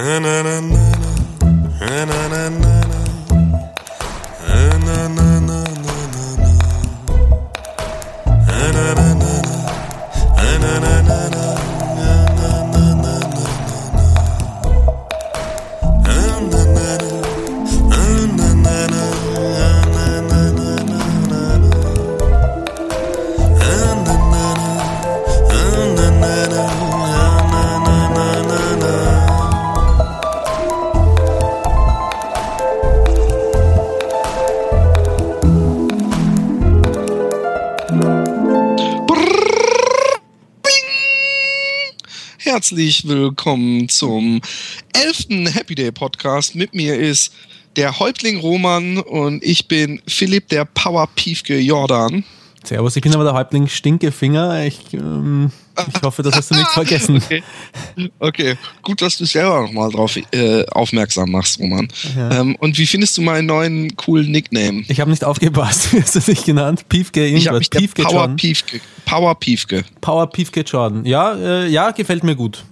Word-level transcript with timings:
And 0.00 0.28
I 0.28 0.37
Herzlich 42.68 43.08
willkommen 43.08 43.88
zum 43.88 44.42
elften 44.92 45.46
Happy 45.46 45.74
Day 45.74 45.90
Podcast. 45.90 46.54
Mit 46.54 46.74
mir 46.74 46.96
ist 46.98 47.32
der 47.76 47.98
Häuptling 47.98 48.40
Roman 48.40 48.98
und 48.98 49.42
ich 49.42 49.68
bin 49.68 50.02
Philipp, 50.06 50.48
der 50.48 50.66
Power 50.66 51.08
Piefke 51.14 51.58
Jordan. 51.58 52.24
Servus, 52.62 52.94
ich 52.94 53.02
bin 53.02 53.14
aber 53.14 53.24
der 53.24 53.32
Häuptling 53.32 53.68
Stinkefinger. 53.68 54.66
Ich, 54.66 54.92
ähm, 54.92 55.50
ich 55.78 56.02
hoffe, 56.02 56.22
das 56.22 56.34
hast 56.34 56.50
du 56.50 56.56
nicht 56.56 56.68
vergessen. 56.72 57.22
okay. 57.22 57.42
okay, 58.18 58.58
gut, 58.88 59.02
dass 59.02 59.18
du 59.18 59.26
selber 59.26 59.60
nochmal 59.60 59.90
drauf 59.90 60.16
äh, 60.16 60.64
aufmerksam 60.70 61.30
machst, 61.30 61.60
Roman. 61.60 61.88
Ja. 62.16 62.40
Ähm, 62.40 62.56
und 62.56 62.78
wie 62.78 62.86
findest 62.86 63.18
du 63.18 63.22
meinen 63.22 63.44
neuen 63.44 63.94
coolen 63.96 64.30
Nickname? 64.30 64.82
Ich 64.88 64.98
habe 64.98 65.10
nicht 65.10 65.24
aufgepasst. 65.24 65.92
Wie 65.92 66.00
hast 66.00 66.14
du 66.14 66.20
dich 66.20 66.44
genannt? 66.44 66.88
Piefke 66.88 67.20
irgendwas? 67.20 67.42
Ich 67.42 67.48
habe 67.48 67.58
mich 67.58 67.70
Piefke 67.70 68.02
Power 68.02 68.12
Jordan. 68.12 68.36
Piefke. 68.36 68.80
Power 69.04 69.34
Piefke. 69.34 69.84
Power 70.00 70.26
Piefke 70.30 70.60
Jordan. 70.62 71.04
Ja, 71.04 71.34
äh, 71.34 71.68
ja, 71.68 71.90
gefällt 71.90 72.24
mir 72.24 72.34
gut. 72.34 72.64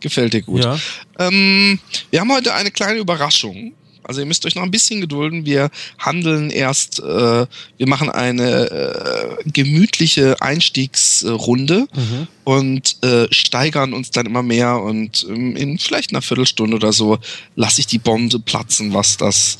Gefällt 0.00 0.32
dir 0.32 0.42
gut. 0.42 0.64
Ja. 0.64 0.78
Ähm, 1.18 1.78
wir 2.10 2.20
haben 2.20 2.32
heute 2.32 2.54
eine 2.54 2.70
kleine 2.70 2.98
Überraschung. 2.98 3.72
Also 4.06 4.20
ihr 4.20 4.26
müsst 4.26 4.46
euch 4.46 4.54
noch 4.54 4.62
ein 4.62 4.70
bisschen 4.70 5.00
gedulden. 5.00 5.44
Wir 5.44 5.70
handeln 5.98 6.50
erst, 6.50 7.00
äh, 7.00 7.46
wir 7.76 7.88
machen 7.88 8.08
eine 8.08 8.70
äh, 8.70 9.50
gemütliche 9.50 10.40
Einstiegsrunde 10.40 11.86
mhm. 11.94 12.28
und 12.44 13.02
äh, 13.04 13.26
steigern 13.30 13.92
uns 13.92 14.10
dann 14.10 14.26
immer 14.26 14.42
mehr 14.42 14.80
und 14.80 15.26
ähm, 15.28 15.56
in 15.56 15.78
vielleicht 15.78 16.12
einer 16.12 16.22
Viertelstunde 16.22 16.76
oder 16.76 16.92
so 16.92 17.18
lasse 17.56 17.80
ich 17.80 17.86
die 17.86 17.98
Bombe 17.98 18.38
platzen, 18.38 18.94
was 18.94 19.16
das 19.16 19.58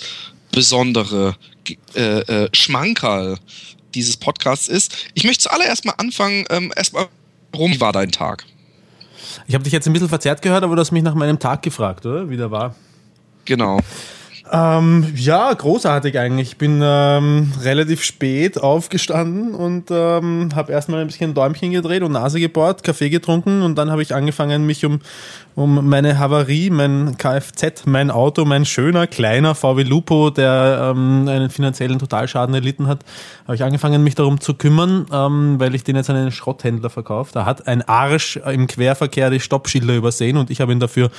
besondere 0.52 1.36
äh, 1.94 2.20
äh, 2.20 2.48
Schmankerl 2.52 3.38
dieses 3.94 4.16
Podcasts 4.16 4.68
ist. 4.68 4.94
Ich 5.14 5.24
möchte 5.24 5.44
zuallererst 5.44 5.84
mal 5.84 5.94
anfangen, 5.98 6.44
ähm, 6.50 6.72
erstmal, 6.76 7.08
warum 7.52 7.80
war 7.80 7.92
dein 7.92 8.12
Tag? 8.12 8.44
Ich 9.46 9.54
habe 9.54 9.64
dich 9.64 9.72
jetzt 9.72 9.86
ein 9.86 9.92
bisschen 9.92 10.08
verzerrt 10.08 10.42
gehört, 10.42 10.64
aber 10.64 10.76
du 10.76 10.80
hast 10.80 10.92
mich 10.92 11.02
nach 11.02 11.14
meinem 11.14 11.38
Tag 11.38 11.62
gefragt, 11.62 12.06
oder? 12.06 12.28
Wie 12.30 12.36
der 12.36 12.50
war. 12.50 12.74
Genau. 13.44 13.80
Ähm, 14.52 15.12
ja, 15.16 15.52
großartig 15.52 16.18
eigentlich. 16.18 16.50
Ich 16.50 16.58
bin 16.58 16.80
ähm, 16.82 17.52
relativ 17.62 18.04
spät 18.04 18.62
aufgestanden 18.62 19.54
und 19.54 19.90
ähm, 19.90 20.50
habe 20.54 20.70
erstmal 20.70 21.00
ein 21.00 21.08
bisschen 21.08 21.34
Däumchen 21.34 21.72
gedreht 21.72 22.02
und 22.02 22.12
Nase 22.12 22.38
gebohrt, 22.38 22.84
Kaffee 22.84 23.10
getrunken 23.10 23.62
und 23.62 23.76
dann 23.76 23.90
habe 23.90 24.02
ich 24.02 24.14
angefangen, 24.14 24.64
mich 24.64 24.84
um, 24.84 25.00
um 25.56 25.88
meine 25.88 26.20
Havarie, 26.20 26.70
mein 26.70 27.16
Kfz, 27.16 27.86
mein 27.86 28.12
Auto, 28.12 28.44
mein 28.44 28.64
schöner, 28.64 29.08
kleiner 29.08 29.56
VW 29.56 29.82
Lupo, 29.82 30.30
der 30.30 30.92
ähm, 30.94 31.26
einen 31.26 31.50
finanziellen 31.50 31.98
Totalschaden 31.98 32.54
erlitten 32.54 32.86
hat, 32.86 33.00
habe 33.46 33.56
ich 33.56 33.64
angefangen, 33.64 34.04
mich 34.04 34.14
darum 34.14 34.40
zu 34.40 34.54
kümmern, 34.54 35.06
ähm, 35.12 35.58
weil 35.58 35.74
ich 35.74 35.82
den 35.82 35.96
jetzt 35.96 36.08
an 36.08 36.16
einen 36.16 36.32
Schrotthändler 36.32 36.90
verkauft. 36.90 37.34
Da 37.34 37.46
hat 37.46 37.66
ein 37.66 37.82
Arsch 37.82 38.36
im 38.36 38.68
Querverkehr 38.68 39.30
die 39.30 39.40
Stoppschilder 39.40 39.96
übersehen 39.96 40.36
und 40.36 40.50
ich 40.50 40.60
habe 40.60 40.70
ihn 40.70 40.80
dafür 40.80 41.10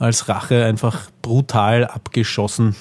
als 0.00 0.28
Rache 0.28 0.64
einfach 0.64 1.02
brutal 1.22 1.86
abgeschossen. 1.86 2.76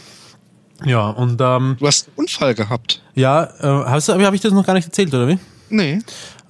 Ja, 0.84 1.10
und 1.10 1.40
ähm, 1.42 1.78
Du 1.80 1.88
hast 1.88 2.08
einen 2.08 2.18
Unfall 2.18 2.56
gehabt. 2.56 3.02
Ja, 3.14 3.44
äh, 3.44 4.02
habe 4.02 4.36
ich 4.36 4.42
das 4.42 4.52
noch 4.52 4.66
gar 4.66 4.74
nicht 4.74 4.86
erzählt, 4.88 5.14
oder 5.14 5.28
wie? 5.28 5.38
Nee. 5.70 6.00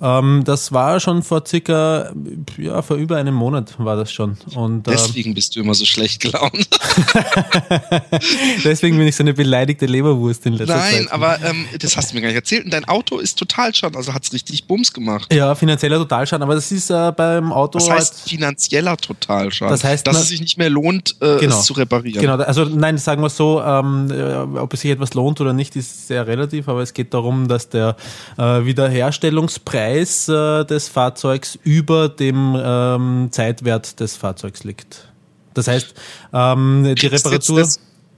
Ähm, 0.01 0.41
das 0.45 0.71
war 0.71 0.99
schon 0.99 1.21
vor 1.21 1.43
circa, 1.45 2.11
ja, 2.57 2.81
vor 2.81 2.97
über 2.97 3.17
einem 3.17 3.35
Monat 3.35 3.75
war 3.77 3.95
das 3.95 4.11
schon. 4.11 4.37
Und, 4.55 4.87
ähm, 4.87 4.93
Deswegen 4.93 5.35
bist 5.35 5.55
du 5.55 5.59
immer 5.59 5.75
so 5.75 5.85
schlecht 5.85 6.21
gelaunt. 6.21 6.67
Deswegen 8.63 8.97
bin 8.97 9.07
ich 9.07 9.15
so 9.15 9.23
eine 9.23 9.33
beleidigte 9.33 9.85
Leberwurst 9.85 10.45
in 10.47 10.53
letzter 10.53 10.75
Nein, 10.75 10.91
Zeit. 10.91 10.99
Nein, 11.01 11.07
aber 11.11 11.39
ähm, 11.43 11.65
das 11.77 11.95
hast 11.97 12.11
du 12.11 12.15
mir 12.15 12.21
gar 12.21 12.29
nicht 12.29 12.37
erzählt. 12.37 12.65
Und 12.65 12.73
dein 12.73 12.85
Auto 12.85 13.19
ist 13.19 13.37
Totalschaden, 13.37 13.95
also 13.95 14.13
hat 14.13 14.23
es 14.23 14.33
richtig 14.33 14.65
Bums 14.65 14.91
gemacht. 14.91 15.31
Ja, 15.31 15.53
finanzieller 15.53 15.99
Totalschaden, 15.99 16.41
aber 16.41 16.55
das 16.55 16.71
ist 16.71 16.89
äh, 16.89 17.11
beim 17.15 17.53
Auto. 17.53 17.77
Das 17.77 17.89
heißt 17.89 18.13
halt, 18.13 18.29
finanzieller 18.29 18.97
Totalschaden. 18.97 19.71
Das 19.71 19.83
heißt, 19.83 20.07
dass 20.07 20.17
es 20.17 20.29
sich 20.29 20.41
nicht 20.41 20.57
mehr 20.57 20.71
lohnt, 20.71 21.15
äh, 21.21 21.37
genau, 21.37 21.59
es 21.59 21.65
zu 21.65 21.73
reparieren. 21.73 22.21
Genau, 22.21 22.37
also 22.37 22.65
nein, 22.65 22.97
sagen 22.97 23.21
wir 23.21 23.29
so, 23.29 23.61
ähm, 23.61 24.09
äh, 24.09 24.57
ob 24.57 24.73
es 24.73 24.81
sich 24.81 24.89
etwas 24.89 25.13
lohnt 25.13 25.39
oder 25.41 25.53
nicht, 25.53 25.75
ist 25.75 26.07
sehr 26.07 26.25
relativ, 26.25 26.67
aber 26.67 26.81
es 26.81 26.93
geht 26.93 27.13
darum, 27.13 27.47
dass 27.47 27.69
der 27.69 27.95
äh, 28.39 28.65
Wiederherstellungspreis 28.65 29.90
äh, 30.29 30.65
des 30.65 30.89
Fahrzeugs 30.89 31.57
über 31.63 32.09
dem 32.09 32.55
ähm, 32.57 33.29
Zeitwert 33.31 33.99
des 33.99 34.15
Fahrzeugs 34.15 34.63
liegt. 34.63 35.07
Das 35.53 35.67
heißt, 35.67 35.93
ähm, 36.33 36.95
die 36.95 37.07
Reparatur 37.07 37.67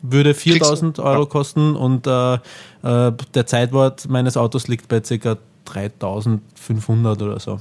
würde 0.01 0.33
4000 0.33 0.99
Euro 0.99 1.25
kosten 1.25 1.75
und 1.75 2.05
äh, 2.05 2.33
äh, 2.35 2.39
der 3.33 3.45
Zeitwert 3.45 4.07
meines 4.09 4.37
Autos 4.37 4.67
liegt 4.67 4.87
bei 4.87 4.99
ca. 4.99 5.37
3500 5.65 7.21
oder 7.21 7.39
so. 7.39 7.59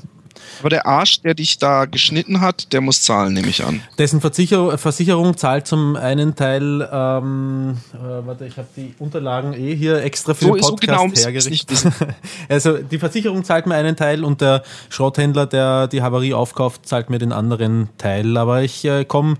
Aber 0.60 0.70
der 0.70 0.86
Arsch, 0.86 1.20
der 1.22 1.34
dich 1.34 1.58
da 1.58 1.86
geschnitten 1.86 2.40
hat, 2.40 2.72
der 2.72 2.80
muss 2.80 3.02
zahlen, 3.02 3.32
nehme 3.32 3.48
ich 3.48 3.64
an. 3.64 3.82
Dessen 3.98 4.20
Versicher 4.20 4.78
Versicherung 4.78 5.36
zahlt 5.36 5.66
zum 5.66 5.96
einen 5.96 6.34
Teil, 6.34 6.88
ähm, 6.92 7.78
äh, 7.92 8.26
warte, 8.26 8.46
ich 8.46 8.56
habe 8.56 8.68
die 8.76 8.94
Unterlagen 8.98 9.54
eh 9.54 9.74
hier 9.74 10.02
extra 10.02 10.34
für 10.34 10.44
so, 10.46 10.54
den 10.54 10.60
Podcast 10.60 10.80
genau 10.80 11.08
hergerichtet. 11.14 11.84
also 12.48 12.78
die 12.78 12.98
Versicherung 12.98 13.44
zahlt 13.44 13.66
mir 13.66 13.74
einen 13.74 13.96
Teil 13.96 14.24
und 14.24 14.40
der 14.40 14.62
Schrotthändler, 14.88 15.46
der 15.46 15.88
die 15.88 16.02
Havarie 16.02 16.34
aufkauft, 16.34 16.86
zahlt 16.86 17.10
mir 17.10 17.18
den 17.18 17.32
anderen 17.32 17.88
Teil. 17.98 18.36
Aber 18.36 18.62
ich 18.62 18.84
äh, 18.84 19.04
komme 19.04 19.36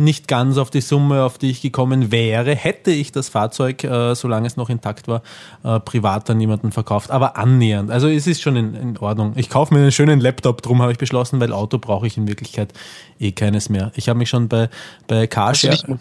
nicht 0.00 0.26
ganz 0.26 0.56
auf 0.56 0.70
die 0.70 0.80
Summe, 0.80 1.22
auf 1.22 1.38
die 1.38 1.50
ich 1.50 1.60
gekommen 1.60 2.10
wäre, 2.10 2.54
hätte 2.54 2.90
ich 2.90 3.12
das 3.12 3.28
Fahrzeug, 3.28 3.84
äh, 3.84 4.14
solange 4.14 4.46
es 4.46 4.56
noch 4.56 4.70
intakt 4.70 5.06
war, 5.06 5.22
äh, 5.62 5.78
privat 5.78 6.28
an 6.30 6.40
jemanden 6.40 6.72
verkauft. 6.72 7.10
Aber 7.10 7.36
annähernd. 7.36 7.90
Also 7.90 8.08
es 8.08 8.26
ist 8.26 8.40
schon 8.40 8.56
in, 8.56 8.74
in 8.74 8.98
Ordnung. 8.98 9.34
Ich 9.36 9.50
kaufe 9.50 9.74
mir 9.74 9.80
einen 9.80 9.92
schönen 9.92 10.20
Laptop, 10.20 10.62
drum 10.62 10.82
habe 10.82 10.90
ich 10.90 10.98
beschlossen, 10.98 11.38
weil 11.38 11.52
Auto 11.52 11.78
brauche 11.78 12.06
ich 12.06 12.16
in 12.16 12.26
Wirklichkeit 12.26 12.72
eh 13.20 13.32
keines 13.32 13.68
mehr. 13.68 13.92
Ich 13.94 14.08
habe 14.08 14.18
mich 14.18 14.28
schon 14.28 14.48
bei, 14.48 14.68
bei 15.06 15.26
Carshare... 15.26 15.98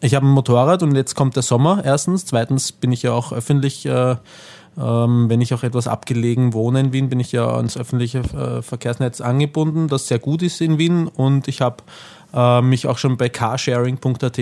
Ich 0.00 0.14
habe 0.14 0.26
ein 0.26 0.32
Motorrad 0.32 0.82
und 0.82 0.94
jetzt 0.94 1.14
kommt 1.14 1.34
der 1.34 1.42
Sommer 1.42 1.82
erstens. 1.82 2.26
Zweitens 2.26 2.72
bin 2.72 2.92
ich 2.92 3.02
ja 3.02 3.12
auch 3.12 3.32
öffentlich... 3.32 3.86
Äh, 3.86 4.16
ähm, 4.76 5.28
wenn 5.28 5.40
ich 5.40 5.54
auch 5.54 5.62
etwas 5.62 5.86
abgelegen 5.86 6.52
wohne 6.52 6.80
in 6.80 6.92
Wien, 6.92 7.08
bin 7.08 7.20
ich 7.20 7.30
ja 7.30 7.48
ans 7.48 7.76
öffentliche 7.76 8.18
äh, 8.18 8.60
Verkehrsnetz 8.60 9.20
angebunden, 9.20 9.86
das 9.86 10.08
sehr 10.08 10.18
gut 10.18 10.42
ist 10.42 10.60
in 10.60 10.78
Wien. 10.78 11.06
Und 11.06 11.46
ich 11.46 11.60
habe 11.60 11.84
äh, 12.34 12.60
mich 12.60 12.86
auch 12.86 12.98
schon 12.98 13.16
bei 13.16 13.28
carsharing.at, 13.28 14.40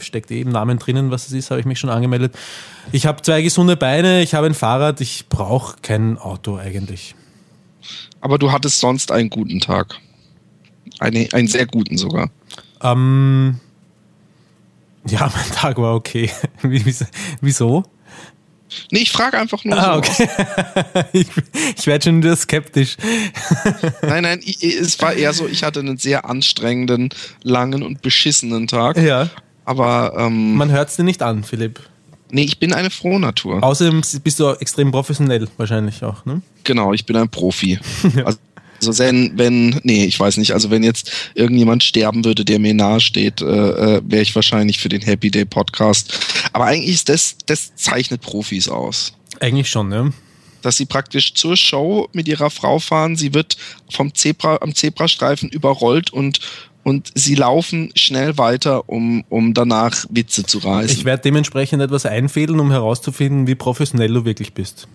steckt 0.00 0.30
eh 0.30 0.40
im 0.40 0.50
Namen 0.50 0.78
drinnen, 0.78 1.10
was 1.10 1.26
es 1.26 1.32
ist, 1.32 1.50
habe 1.50 1.60
ich 1.60 1.66
mich 1.66 1.78
schon 1.78 1.90
angemeldet. 1.90 2.34
Ich 2.92 3.06
habe 3.06 3.22
zwei 3.22 3.42
gesunde 3.42 3.76
Beine, 3.76 4.22
ich 4.22 4.34
habe 4.34 4.46
ein 4.46 4.54
Fahrrad, 4.54 5.00
ich 5.00 5.28
brauche 5.28 5.76
kein 5.82 6.18
Auto 6.18 6.56
eigentlich. 6.56 7.14
Aber 8.20 8.38
du 8.38 8.52
hattest 8.52 8.80
sonst 8.80 9.12
einen 9.12 9.30
guten 9.30 9.60
Tag. 9.60 9.98
Eine, 10.98 11.28
einen 11.32 11.48
sehr 11.48 11.66
guten 11.66 11.96
sogar. 11.96 12.30
Ähm, 12.82 13.60
ja, 15.06 15.20
mein 15.34 15.50
Tag 15.52 15.78
war 15.78 15.94
okay. 15.94 16.30
Wieso? 17.40 17.84
Nee, 18.90 19.00
ich 19.00 19.12
frage 19.12 19.38
einfach 19.38 19.64
nur 19.64 19.78
ah, 19.78 19.94
so. 19.94 19.98
Okay. 19.98 20.28
ich, 21.12 21.26
ich 21.76 21.86
werde 21.86 22.04
schon 22.04 22.22
wieder 22.22 22.36
skeptisch. 22.36 22.96
nein, 24.02 24.22
nein, 24.22 24.40
ich, 24.44 24.62
es 24.62 25.00
war 25.00 25.14
eher 25.14 25.32
so, 25.32 25.46
ich 25.46 25.62
hatte 25.62 25.80
einen 25.80 25.98
sehr 25.98 26.28
anstrengenden, 26.28 27.10
langen 27.42 27.82
und 27.82 28.02
beschissenen 28.02 28.66
Tag. 28.66 28.96
Ja. 28.98 29.30
Aber 29.64 30.14
ähm, 30.16 30.54
man 30.54 30.70
hört 30.70 30.90
es 30.90 30.96
dir 30.96 31.04
nicht 31.04 31.22
an, 31.22 31.42
Philipp. 31.42 31.80
Nee, 32.30 32.42
ich 32.42 32.58
bin 32.58 32.72
eine 32.72 32.90
frohe 32.90 33.20
Natur. 33.20 33.62
Außerdem 33.62 34.02
bist 34.22 34.40
du 34.40 34.50
extrem 34.54 34.90
professionell 34.90 35.48
wahrscheinlich 35.56 36.02
auch, 36.02 36.24
ne? 36.24 36.42
Genau, 36.64 36.92
ich 36.92 37.06
bin 37.06 37.16
ein 37.16 37.28
Profi. 37.28 37.78
Also 38.24 38.38
also 38.80 38.98
wenn, 38.98 39.36
wenn, 39.38 39.80
nee, 39.82 40.04
ich 40.04 40.18
weiß 40.18 40.36
nicht, 40.36 40.52
also 40.52 40.70
wenn 40.70 40.82
jetzt 40.82 41.10
irgendjemand 41.34 41.84
sterben 41.84 42.24
würde, 42.24 42.44
der 42.44 42.58
mir 42.58 42.74
nahe 42.74 43.00
steht, 43.00 43.40
äh, 43.40 43.44
äh, 43.44 44.02
wäre 44.04 44.22
ich 44.22 44.34
wahrscheinlich 44.34 44.78
für 44.78 44.88
den 44.88 45.02
Happy 45.02 45.30
Day 45.30 45.44
Podcast. 45.44 46.18
Aber 46.52 46.66
eigentlich 46.66 46.94
ist 46.94 47.08
das, 47.08 47.36
das 47.46 47.74
zeichnet 47.74 48.20
Profis 48.20 48.68
aus. 48.68 49.12
Eigentlich 49.40 49.70
schon, 49.70 49.88
ne? 49.88 50.12
Dass 50.62 50.76
sie 50.76 50.86
praktisch 50.86 51.34
zur 51.34 51.56
Show 51.56 52.08
mit 52.12 52.28
ihrer 52.28 52.50
Frau 52.50 52.78
fahren, 52.78 53.16
sie 53.16 53.34
wird 53.34 53.56
vom 53.90 54.14
Zebra, 54.14 54.58
am 54.60 54.74
Zebrastreifen 54.74 55.48
überrollt 55.48 56.12
und 56.12 56.40
und 56.82 57.10
sie 57.16 57.34
laufen 57.34 57.90
schnell 57.96 58.38
weiter, 58.38 58.88
um, 58.88 59.24
um 59.28 59.54
danach 59.54 60.04
Witze 60.08 60.44
zu 60.44 60.58
reißen. 60.58 60.96
Ich 60.96 61.04
werde 61.04 61.20
dementsprechend 61.20 61.82
etwas 61.82 62.06
einfädeln, 62.06 62.60
um 62.60 62.70
herauszufinden, 62.70 63.48
wie 63.48 63.56
professionell 63.56 64.12
du 64.12 64.24
wirklich 64.24 64.54
bist. 64.54 64.86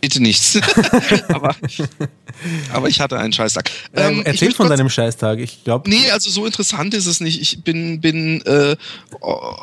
Bitte 0.00 0.20
nichts. 0.20 0.58
aber, 1.28 1.56
aber 2.72 2.88
ich 2.88 3.00
hatte 3.00 3.18
einen 3.18 3.32
Scheißtag. 3.32 3.70
Ähm, 3.94 4.18
ähm, 4.18 4.22
erzähl 4.24 4.52
von 4.52 4.68
deinem 4.68 4.90
Scheißtag. 4.90 5.38
Ich 5.38 5.64
glaube. 5.64 5.88
Nee, 5.88 6.10
also 6.10 6.28
so 6.28 6.44
interessant 6.44 6.92
ist 6.92 7.06
es 7.06 7.20
nicht. 7.20 7.40
Ich 7.40 7.64
bin, 7.64 8.00
bin 8.00 8.42
äh, 8.42 8.76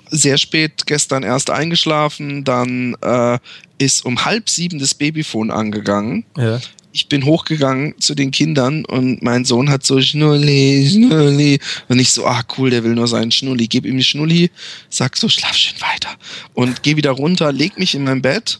sehr 0.10 0.38
spät 0.40 0.88
gestern 0.88 1.22
erst 1.22 1.52
eingeschlafen. 1.52 2.44
Dann 2.44 2.96
äh, 3.02 3.38
ist 3.78 4.04
um 4.04 4.26
halb 4.26 4.50
sieben 4.50 4.80
das 4.80 4.96
Babyphone 4.96 5.52
angegangen. 5.52 6.26
Ja. 6.36 6.60
Ich 6.92 7.08
bin 7.08 7.24
hochgegangen 7.24 7.94
zu 8.00 8.16
den 8.16 8.32
Kindern 8.32 8.84
und 8.86 9.22
mein 9.22 9.46
Sohn 9.46 9.70
hat 9.70 9.86
so 9.86 10.02
Schnulli, 10.02 10.90
Schnulli. 10.92 11.60
Und 11.88 12.00
ich 12.00 12.10
so, 12.12 12.26
ah 12.26 12.42
cool, 12.58 12.72
der 12.72 12.84
will 12.84 12.96
nur 12.96 13.08
seinen 13.08 13.32
Schnulli. 13.32 13.68
Gib 13.68 13.86
ihm 13.86 13.98
die 13.98 14.04
Schnulli, 14.04 14.50
sag 14.90 15.16
so, 15.16 15.30
schlaf 15.30 15.56
schön 15.56 15.80
weiter. 15.82 16.10
Und 16.56 16.82
geh 16.82 16.96
wieder 16.96 17.12
runter, 17.12 17.52
leg 17.52 17.78
mich 17.78 17.94
in 17.94 18.06
mein 18.06 18.24
Bett 18.24 18.60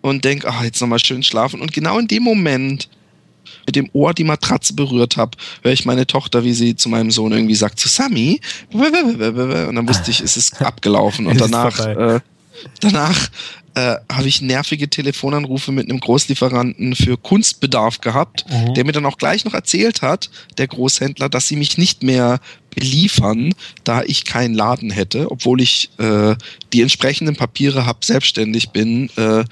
und 0.00 0.24
denke, 0.24 0.48
ach, 0.48 0.62
jetzt 0.62 0.80
nochmal 0.80 0.98
schön 0.98 1.22
schlafen. 1.22 1.60
Und 1.60 1.72
genau 1.72 1.98
in 1.98 2.08
dem 2.08 2.22
Moment 2.22 2.88
mit 3.66 3.76
dem 3.76 3.88
Ohr 3.92 4.14
die 4.14 4.24
Matratze 4.24 4.74
berührt 4.74 5.16
habe, 5.16 5.36
höre 5.62 5.72
ich 5.72 5.84
meine 5.84 6.06
Tochter, 6.06 6.44
wie 6.44 6.54
sie 6.54 6.76
zu 6.76 6.88
meinem 6.88 7.10
Sohn 7.10 7.32
irgendwie 7.32 7.54
sagt, 7.54 7.78
zu 7.78 7.88
Sami. 7.88 8.40
Und 8.72 9.74
dann 9.74 9.88
wusste 9.88 10.10
ich, 10.10 10.20
es 10.20 10.36
ist 10.36 10.60
abgelaufen. 10.62 11.26
Und 11.26 11.40
danach, 11.40 11.78
äh, 11.86 12.20
danach 12.80 13.28
äh, 13.74 13.96
habe 14.10 14.26
ich 14.26 14.40
nervige 14.40 14.88
Telefonanrufe 14.88 15.70
mit 15.70 15.88
einem 15.88 16.00
Großlieferanten 16.00 16.96
für 16.96 17.16
Kunstbedarf 17.16 18.00
gehabt, 18.00 18.44
mhm. 18.50 18.74
der 18.74 18.84
mir 18.84 18.92
dann 18.92 19.06
auch 19.06 19.18
gleich 19.18 19.44
noch 19.44 19.54
erzählt 19.54 20.02
hat, 20.02 20.30
der 20.56 20.66
Großhändler, 20.66 21.28
dass 21.28 21.48
sie 21.48 21.56
mich 21.56 21.78
nicht 21.78 22.02
mehr 22.02 22.40
beliefern, 22.74 23.54
da 23.84 24.02
ich 24.02 24.24
keinen 24.24 24.54
Laden 24.54 24.90
hätte, 24.90 25.30
obwohl 25.30 25.60
ich 25.60 25.90
äh, 25.98 26.34
die 26.72 26.82
entsprechenden 26.82 27.36
Papiere 27.36 27.86
habe, 27.86 27.98
selbstständig 28.04 28.70
bin, 28.70 29.10
äh, 29.16 29.44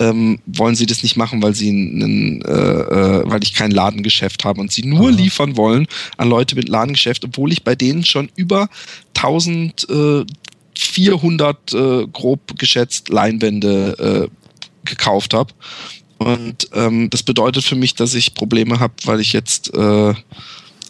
ähm, 0.00 0.40
wollen 0.46 0.74
sie 0.74 0.86
das 0.86 1.04
nicht 1.04 1.16
machen, 1.16 1.40
weil 1.42 1.54
sie 1.54 1.68
einen, 1.68 2.42
äh, 2.42 2.50
äh, 2.50 3.22
weil 3.26 3.42
ich 3.42 3.52
kein 3.54 3.70
Ladengeschäft 3.70 4.44
habe 4.44 4.60
und 4.60 4.72
sie 4.72 4.82
nur 4.82 5.10
Aha. 5.10 5.16
liefern 5.16 5.56
wollen 5.56 5.86
an 6.16 6.28
Leute 6.28 6.56
mit 6.56 6.68
Ladengeschäft, 6.68 7.24
obwohl 7.24 7.52
ich 7.52 7.62
bei 7.62 7.76
denen 7.76 8.04
schon 8.04 8.28
über 8.34 8.68
1400 9.14 11.74
äh, 11.74 12.08
grob 12.12 12.58
geschätzt 12.58 13.10
Leinwände 13.10 14.28
äh, 14.28 14.88
gekauft 14.88 15.34
habe. 15.34 15.52
Und 16.16 16.68
ähm, 16.74 17.08
das 17.10 17.22
bedeutet 17.22 17.62
für 17.64 17.76
mich, 17.76 17.94
dass 17.94 18.14
ich 18.14 18.34
Probleme 18.34 18.80
habe, 18.80 18.94
weil 19.04 19.20
ich 19.20 19.32
jetzt 19.32 19.72
äh, 19.74 20.14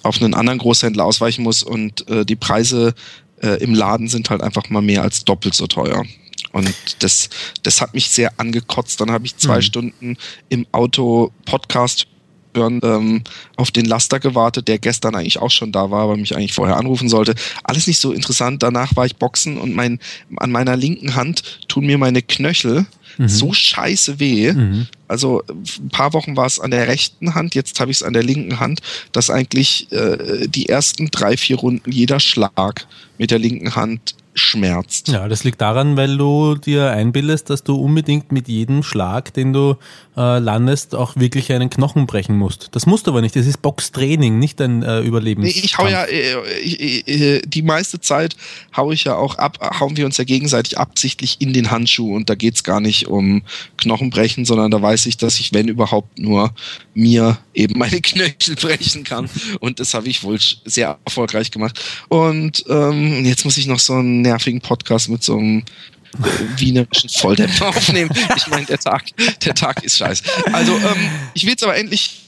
auf 0.03 0.23
einen 0.23 0.33
anderen 0.35 0.59
Großhändler 0.59 1.05
ausweichen 1.05 1.43
muss 1.43 1.63
und 1.63 2.09
äh, 2.09 2.25
die 2.25 2.37
Preise 2.37 2.95
äh, 3.43 3.63
im 3.63 3.75
Laden 3.75 4.09
sind 4.09 4.31
halt 4.31 4.43
einfach 4.43 4.71
mal 4.71 4.83
mehr 4.83 5.03
als 5.03 5.25
doppelt 5.25 5.55
so 5.55 5.67
teuer. 5.67 6.05
Und 6.53 6.73
das, 7.01 7.31
das 7.63 7.81
hat 7.81 7.95
mich 7.95 8.11
sehr 8.11 8.33
angekotzt. 8.39 9.01
Dann 9.01 9.11
habe 9.11 9.27
ich 9.27 9.37
zwei 9.37 9.57
mhm. 9.57 9.63
Stunden 9.63 10.17
im 10.49 10.67
Auto 10.73 11.33
Podcast 11.45 12.07
hören, 12.55 12.81
ähm, 12.83 13.23
auf 13.57 13.71
den 13.71 13.85
Laster 13.85 14.19
gewartet, 14.19 14.69
der 14.69 14.79
gestern 14.79 15.15
eigentlich 15.15 15.39
auch 15.39 15.51
schon 15.51 15.73
da 15.73 15.91
war, 15.91 16.03
aber 16.03 16.17
mich 16.17 16.35
eigentlich 16.35 16.53
vorher 16.53 16.77
anrufen 16.77 17.09
sollte. 17.09 17.35
Alles 17.63 17.87
nicht 17.87 18.01
so 18.01 18.13
interessant. 18.13 18.63
Danach 18.63 18.97
war 18.97 19.07
ich 19.07 19.17
boxen 19.17 19.59
und 19.59 19.75
mein, 19.75 20.01
an 20.37 20.51
meiner 20.51 20.77
linken 20.77 21.15
Hand 21.15 21.61
tun 21.69 21.87
mir 21.87 21.99
meine 21.99 22.23
Knöchel 22.23 22.87
mhm. 23.19 23.29
so 23.29 23.53
scheiße 23.53 24.19
weh. 24.19 24.53
Mhm. 24.53 24.87
Also 25.09 25.43
ein 25.49 25.91
paar 25.91 26.13
Wochen 26.13 26.37
war 26.37 26.47
es 26.47 26.61
an 26.61 26.71
der 26.71 26.89
rechten 26.89 27.35
Hand, 27.35 27.55
jetzt 27.55 27.81
habe 27.81 27.91
ich 27.91 27.99
es 27.99 28.03
an 28.03 28.13
der 28.13 28.23
linken 28.23 28.61
Hand, 28.61 28.81
dass 29.13 29.31
eigentlich 29.31 29.91
äh, 29.93 30.49
die 30.49 30.69
ersten 30.69 31.11
drei, 31.11 31.37
vier 31.37 31.57
Runden 31.57 31.91
jeder 31.91 32.21
Schlag 32.21 32.87
mit 33.19 33.31
der 33.31 33.39
linken 33.39 33.75
Hand 33.77 34.15
schmerzt. 34.35 35.09
Ja, 35.09 35.29
das 35.29 35.45
liegt 35.45 35.61
daran, 35.61 35.97
weil 35.97 36.17
du 36.17 36.55
dir 36.55 36.91
einbildest, 36.91 37.51
dass 37.51 37.65
du 37.65 37.75
unbedingt 37.75 38.33
mit 38.33 38.49
jedem 38.49 38.83
Schlag, 38.83 39.35
den 39.35 39.53
du 39.53 39.77
äh, 40.17 40.39
landest, 40.39 40.95
auch 40.95 41.17
wirklich 41.17 41.53
einen 41.53 41.71
Knochen 41.71 42.07
brechen 42.07 42.37
musst. 42.37 42.69
Das 42.73 42.87
musst 42.87 43.07
du 43.07 43.11
aber 43.11 43.23
nicht. 43.23 43.35
Das 43.35 43.47
ist 43.47 43.63
Boxtraining, 43.63 44.39
nicht 44.39 44.61
ein 44.61 44.83
äh, 44.83 45.01
Überleben. 45.01 45.43
Nee, 45.43 45.51
ich 45.51 45.79
hau 45.79 45.87
ja, 45.87 46.05
äh, 46.05 46.59
ich, 46.61 47.09
äh, 47.09 47.41
die 47.45 47.63
meiste 47.63 48.01
Zeit 48.01 48.37
hau 48.77 48.93
ich 48.93 49.05
ja 49.05 49.17
auch 49.17 49.37
ab, 49.37 49.59
hauen 49.81 49.97
wir 49.97 50.07
uns 50.07 50.17
ja 50.17 50.25
gegenseitig 50.25 50.79
absichtlich 50.79 51.41
in 51.41 51.53
den 51.53 51.71
Handschuh 51.71 52.15
und 52.15 52.31
da 52.31 52.35
geht's 52.35 52.63
gar 52.65 52.81
nicht 52.81 53.09
um 53.09 53.43
Knochenbrechen, 53.79 54.45
sondern 54.45 54.71
da 54.71 54.81
weiß 54.81 55.07
ich, 55.07 55.17
dass 55.17 55.41
ich, 55.41 55.53
wenn 55.53 55.69
überhaupt, 55.69 56.19
nur 56.19 56.53
mir 56.95 57.39
eben 57.55 57.79
meine 57.79 58.01
Knöchel 58.01 58.57
brechen 58.61 59.05
kann. 59.05 59.29
Und 59.61 59.81
das 59.81 59.95
habe 59.95 60.09
ich 60.09 60.23
wohl 60.23 60.39
sehr 60.65 60.99
erfolgreich 61.05 61.51
gemacht. 61.51 61.81
Und 62.09 62.65
ähm, 62.69 63.25
jetzt 63.25 63.45
muss 63.45 63.57
ich 63.57 63.67
noch 63.67 63.81
so 63.81 63.95
einen 63.95 64.25
nervigen 64.31 64.61
Podcast 64.61 65.09
mit 65.09 65.23
so 65.23 65.37
einem 65.37 65.59
äh, 65.59 66.61
wienerischen 66.61 67.11
Volldämpfer 67.11 67.69
aufnehmen. 67.77 68.11
Ich 68.37 68.47
meine, 68.49 68.67
der 68.67 68.79
Tag, 68.79 69.05
der 69.45 69.55
Tag 69.55 69.85
ist 69.85 69.99
scheiße. 69.99 70.25
Also, 70.53 70.73
ähm, 70.77 71.11
ich 71.35 71.45
will 71.45 71.51
jetzt 71.51 71.65
aber 71.65 71.77
endlich 71.77 72.21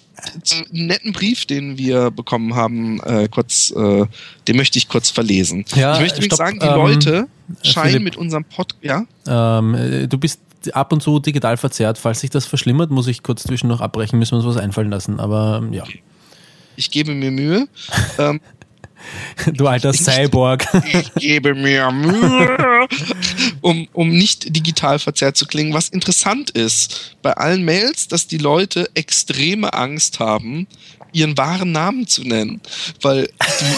zum 0.45 0.65
netten 0.71 1.13
Brief, 1.13 1.47
den 1.47 1.79
wir 1.79 2.11
bekommen 2.11 2.55
haben, 2.55 3.01
äh, 3.01 3.29
kurz, 3.29 3.73
äh, 3.77 4.07
den 4.47 4.57
möchte 4.57 4.79
ich 4.79 4.89
kurz 4.89 5.11
verlesen. 5.11 5.65
Ja, 5.75 5.95
ich 5.95 6.01
möchte 6.01 6.19
übrigens 6.19 6.37
sagen, 6.37 6.59
die 6.61 6.67
ähm, 6.67 6.75
Leute 6.75 7.29
scheinen 7.63 7.87
Philipp, 7.87 8.03
mit 8.03 8.17
unserem 8.17 8.45
Pod, 8.45 8.75
ja? 8.83 9.05
Ähm, 9.27 9.75
äh, 9.75 10.07
du 10.07 10.19
bist 10.19 10.41
ab 10.73 10.93
und 10.93 11.03
zu 11.03 11.19
digital 11.19 11.57
verzerrt. 11.57 11.99
Falls 11.99 12.21
sich 12.21 12.31
das 12.31 12.47
verschlimmert, 12.47 12.91
muss 12.91 13.09
ich 13.09 13.23
kurz 13.23 13.43
zwischen 13.43 13.69
noch 13.69 13.81
abbrechen, 13.81 14.19
müssen 14.19 14.33
wir 14.33 14.39
uns 14.39 14.47
was 14.47 14.63
einfallen 14.63 14.91
lassen. 14.91 15.19
Aber 15.19 15.61
ähm, 15.63 15.73
ja. 15.73 15.85
Ich 16.77 16.91
gebe 16.91 17.15
mir 17.15 17.31
Mühe. 17.31 17.67
ähm, 18.19 18.41
Du 19.53 19.67
alter 19.67 19.93
Cyborg. 19.93 20.67
Ich 20.93 21.15
gebe 21.15 21.55
mir 21.55 21.91
Mühe, 21.91 22.89
um, 23.61 23.89
um 23.93 24.11
nicht 24.11 24.55
digital 24.55 24.99
verzerrt 24.99 25.37
zu 25.37 25.47
klingen. 25.47 25.73
Was 25.73 25.89
interessant 25.89 26.51
ist 26.51 27.17
bei 27.23 27.33
allen 27.33 27.65
Mails, 27.65 28.09
dass 28.09 28.27
die 28.27 28.39
Leute 28.39 28.89
extreme 28.95 29.73
Angst 29.73 30.21
haben, 30.21 30.67
ihren 31.13 31.37
wahren 31.37 31.73
Namen 31.73 32.07
zu 32.07 32.23
nennen. 32.23 32.61
Weil 33.01 33.27
die, 33.27 33.77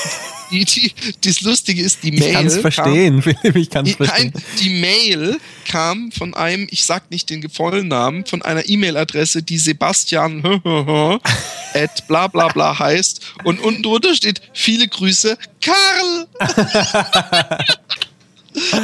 die, 0.50 0.64
die, 0.64 0.92
das 1.22 1.40
Lustige 1.42 1.82
ist, 1.82 2.02
die 2.02 2.12
Mail. 2.12 2.24
Ich 2.24 2.32
kann 2.32 2.46
es 2.46 2.58
verstehen, 2.58 3.22
Philipp, 3.22 3.56
ich 3.56 3.70
kann 3.70 3.86
es 3.86 3.94
verstehen. 3.94 4.32
Die 4.60 4.70
Mail 4.70 5.38
kam 5.68 6.10
von 6.12 6.34
einem, 6.34 6.66
ich 6.70 6.84
sag 6.84 7.10
nicht 7.10 7.30
den 7.30 7.48
vollen 7.48 7.88
Namen, 7.88 8.26
von 8.26 8.42
einer 8.42 8.68
E-Mail-Adresse, 8.68 9.42
die 9.42 9.58
Sebastian 9.58 10.44
at 11.74 12.06
bla 12.08 12.28
bla 12.28 12.48
bla 12.48 12.78
heißt. 12.78 13.20
Und 13.44 13.60
unten 13.60 13.82
drunter 13.82 14.14
steht, 14.14 14.40
viele 14.52 14.88
Grüße, 14.88 15.38
Karl! 15.60 16.26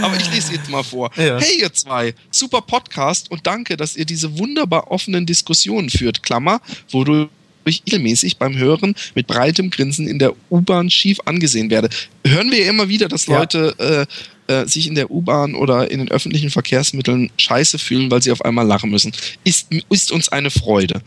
Aber 0.02 0.16
ich 0.16 0.30
lese 0.32 0.54
jetzt 0.54 0.68
mal 0.68 0.82
vor. 0.82 1.11
Ja. 1.16 1.38
Hey 1.38 1.61
ihr 1.61 1.73
zwei, 1.73 2.14
super 2.30 2.61
Podcast 2.61 3.30
und 3.30 3.46
danke, 3.46 3.76
dass 3.76 3.96
ihr 3.96 4.04
diese 4.04 4.38
wunderbar 4.38 4.90
offenen 4.90 5.26
Diskussionen 5.26 5.90
führt. 5.90 6.23
Klammer, 6.23 6.61
wo 6.90 7.04
du 7.04 7.23
ich 7.23 7.28
regelmäßig 7.66 8.36
beim 8.36 8.56
Hören 8.56 8.94
mit 9.14 9.26
breitem 9.26 9.70
Grinsen 9.70 10.08
in 10.08 10.18
der 10.18 10.34
U-Bahn 10.50 10.90
schief 10.90 11.18
angesehen 11.24 11.70
werde. 11.70 11.88
Hören 12.26 12.50
wir 12.50 12.66
immer 12.66 12.88
wieder, 12.88 13.08
dass 13.08 13.26
Leute 13.26 13.74
ja. 13.78 14.02
äh, 14.02 14.06
äh, 14.50 14.66
sich 14.66 14.88
in 14.88 14.96
der 14.96 15.10
U-Bahn 15.10 15.54
oder 15.54 15.90
in 15.90 16.00
den 16.00 16.10
öffentlichen 16.10 16.50
Verkehrsmitteln 16.50 17.30
scheiße 17.36 17.78
fühlen, 17.78 18.10
weil 18.10 18.20
sie 18.20 18.32
auf 18.32 18.44
einmal 18.44 18.66
lachen 18.66 18.90
müssen. 18.90 19.12
Ist, 19.44 19.68
ist 19.90 20.10
uns 20.10 20.28
eine 20.28 20.50
Freude. 20.50 21.02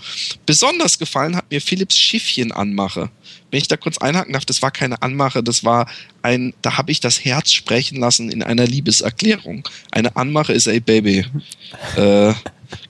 Besonders 0.45 0.97
gefallen 0.97 1.35
hat 1.35 1.51
mir 1.51 1.59
Philips 1.59 1.97
Schiffchen 1.97 2.53
anmache. 2.53 3.09
Wenn 3.51 3.59
ich 3.59 3.67
da 3.67 3.75
kurz 3.75 3.97
einhaken 3.97 4.31
darf, 4.31 4.45
das 4.45 4.61
war 4.61 4.71
keine 4.71 5.01
Anmache, 5.01 5.43
das 5.43 5.65
war 5.65 5.89
ein, 6.21 6.53
da 6.61 6.77
habe 6.77 6.91
ich 6.91 7.01
das 7.01 7.25
Herz 7.25 7.51
sprechen 7.51 7.99
lassen 7.99 8.31
in 8.31 8.43
einer 8.43 8.65
Liebeserklärung. 8.65 9.67
Eine 9.91 10.15
Anmache 10.15 10.53
ist, 10.53 10.67
ey 10.67 10.79
Baby, 10.79 11.25
äh, 11.97 12.33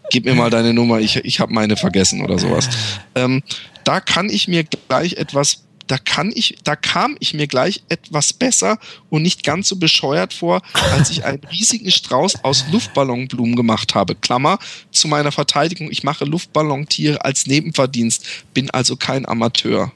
gib 0.10 0.26
mir 0.26 0.36
mal 0.36 0.50
deine 0.50 0.74
Nummer, 0.74 1.00
ich, 1.00 1.18
ich 1.18 1.40
habe 1.40 1.54
meine 1.54 1.78
vergessen 1.78 2.22
oder 2.24 2.40
sowas. 2.40 2.70
Ähm, 3.16 3.42
da 3.84 4.00
kann 4.00 4.30
ich 4.30 4.48
mir 4.48 4.64
gleich 4.64 5.14
etwas, 5.14 5.64
da 5.88 5.98
kann 5.98 6.32
ich, 6.34 6.58
da 6.64 6.76
kam 6.76 7.18
ich 7.20 7.34
mir 7.34 7.48
gleich 7.48 7.84
etwas 7.90 8.34
besser 8.34 8.80
und 9.10 9.22
nicht 9.22 9.44
ganz 9.44 9.68
so 9.68 9.76
bescheuert 9.76 10.34
vor, 10.34 10.62
als 10.94 11.10
ich 11.10 11.26
einen 11.26 11.44
riesigen 11.52 11.92
Strauß 11.92 12.44
aus 12.44 12.66
Luftballonblumen 12.72 13.56
gemacht 13.56 13.96
habe. 13.96 14.16
Klammer, 14.16 14.60
zu 14.92 15.08
meiner 15.08 15.32
Verteidigung, 15.32 15.92
ich 15.92 16.04
mache 16.04 16.26
Luftballontiere 16.26 17.24
als 17.24 17.48
Nebenverdienst, 17.48 18.26
bin 18.54 18.70
also 18.70 18.96
kein 18.96 19.28
Amateur. 19.28 19.92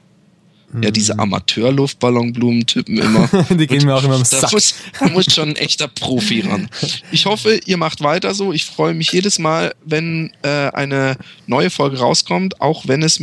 Ja, 0.81 0.91
diese 0.91 1.13
mhm. 1.13 1.21
Amateur-Luftballonblumentypen 1.21 2.97
immer. 2.97 3.29
Die 3.49 3.67
gehen 3.67 3.85
mir 3.85 3.95
auch 3.95 4.03
immer 4.03 4.15
am 4.15 4.25
Sack. 4.25 4.41
Da 4.41 4.49
muss, 4.51 4.75
da 4.99 5.07
muss 5.09 5.33
schon 5.33 5.49
ein 5.49 5.55
echter 5.55 5.87
Profi 5.87 6.41
ran. 6.41 6.69
Ich 7.11 7.25
hoffe, 7.25 7.59
ihr 7.65 7.77
macht 7.77 8.03
weiter 8.03 8.33
so. 8.33 8.51
Ich 8.51 8.65
freue 8.65 8.93
mich 8.93 9.11
jedes 9.13 9.39
Mal, 9.39 9.73
wenn 9.85 10.31
äh, 10.41 10.69
eine 10.71 11.15
neue 11.45 11.69
Folge 11.69 11.99
rauskommt, 11.99 12.59
auch 12.59 12.85
wenn 12.85 13.01
es 13.01 13.21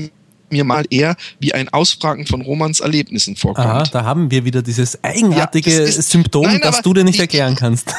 mir 0.55 0.65
mal 0.65 0.85
eher 0.89 1.17
wie 1.41 1.53
ein 1.53 1.69
Ausfragen 1.69 2.27
von 2.27 2.41
Romans 2.41 2.81
Erlebnissen 2.81 3.35
vorkommt. 3.35 3.67
Aha, 3.67 3.83
da 3.83 4.05
haben 4.05 4.31
wir 4.31 4.45
wieder 4.45 4.63
dieses 4.63 5.03
eigenartige 5.03 5.71
ja, 5.71 5.81
ist, 5.81 6.11
Symptom, 6.11 6.45
nein, 6.47 6.61
das 6.63 6.81
du 6.83 6.95
dir 6.95 7.03
nicht 7.03 7.17
ich, 7.17 7.21
erklären 7.21 7.57
kannst. 7.57 7.93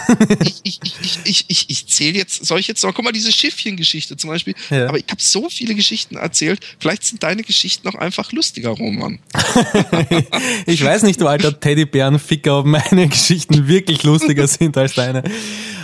Ich, 0.43 0.61
ich, 0.63 0.81
ich, 1.01 1.19
ich, 1.25 1.45
ich, 1.47 1.69
ich 1.69 1.87
zähle 1.87 2.17
jetzt, 2.17 2.45
soll 2.45 2.59
ich 2.59 2.67
jetzt 2.67 2.83
noch, 2.83 2.93
guck 2.93 3.03
mal, 3.03 3.11
diese 3.11 3.31
Schiffchen-Geschichte 3.31 4.15
zum 4.15 4.29
Beispiel, 4.29 4.55
ja. 4.69 4.87
aber 4.87 4.97
ich 4.97 5.05
habe 5.09 5.21
so 5.21 5.49
viele 5.49 5.75
Geschichten 5.75 6.15
erzählt, 6.15 6.61
vielleicht 6.79 7.03
sind 7.03 7.23
deine 7.23 7.43
Geschichten 7.43 7.87
noch 7.87 7.95
einfach 7.95 8.31
lustiger, 8.31 8.69
Roman. 8.69 9.19
ich 10.65 10.83
weiß 10.83 11.03
nicht, 11.03 11.19
du 11.19 11.27
alter 11.27 11.59
Teddybärenficker, 11.59 12.59
ob 12.59 12.65
meine 12.65 13.07
Geschichten 13.09 13.67
wirklich 13.67 14.03
lustiger 14.03 14.47
sind 14.47 14.77
als 14.77 14.93
deine. 14.93 15.23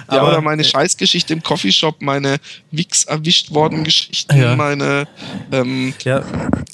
Ja, 0.10 0.20
aber, 0.20 0.29
oder 0.29 0.41
meine 0.41 0.63
Scheißgeschichte 0.63 1.34
im 1.34 1.43
Coffeeshop, 1.43 2.01
meine 2.01 2.38
Wix 2.72 3.03
erwischt 3.03 3.51
worden 3.51 3.84
Geschichten, 3.84 4.38
ja. 4.38 4.55
meine 4.55 5.08
ähm, 5.51 5.93
ja. 6.03 6.24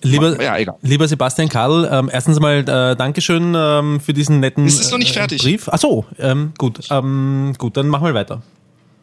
Lieber, 0.03 0.41
ja, 0.41 0.57
egal. 0.57 0.75
lieber 0.81 1.07
Sebastian 1.07 1.49
Karl, 1.49 1.89
ähm, 1.91 2.09
erstens 2.11 2.39
mal 2.39 2.59
äh, 2.59 2.95
Dankeschön 2.95 3.53
ähm, 3.55 3.99
für 3.99 4.13
diesen 4.13 4.39
netten 4.39 4.65
Ist 4.65 4.79
es 4.79 4.91
noch 4.91 4.97
nicht 4.97 5.11
äh, 5.11 5.19
fertig? 5.19 5.41
Brief. 5.41 5.69
Ach 5.71 5.79
so, 5.79 6.05
ähm, 6.19 6.53
gut. 6.57 6.79
Ähm, 6.89 7.53
gut, 7.57 7.77
dann 7.77 7.87
machen 7.87 8.05
wir 8.05 8.13
weiter 8.13 8.41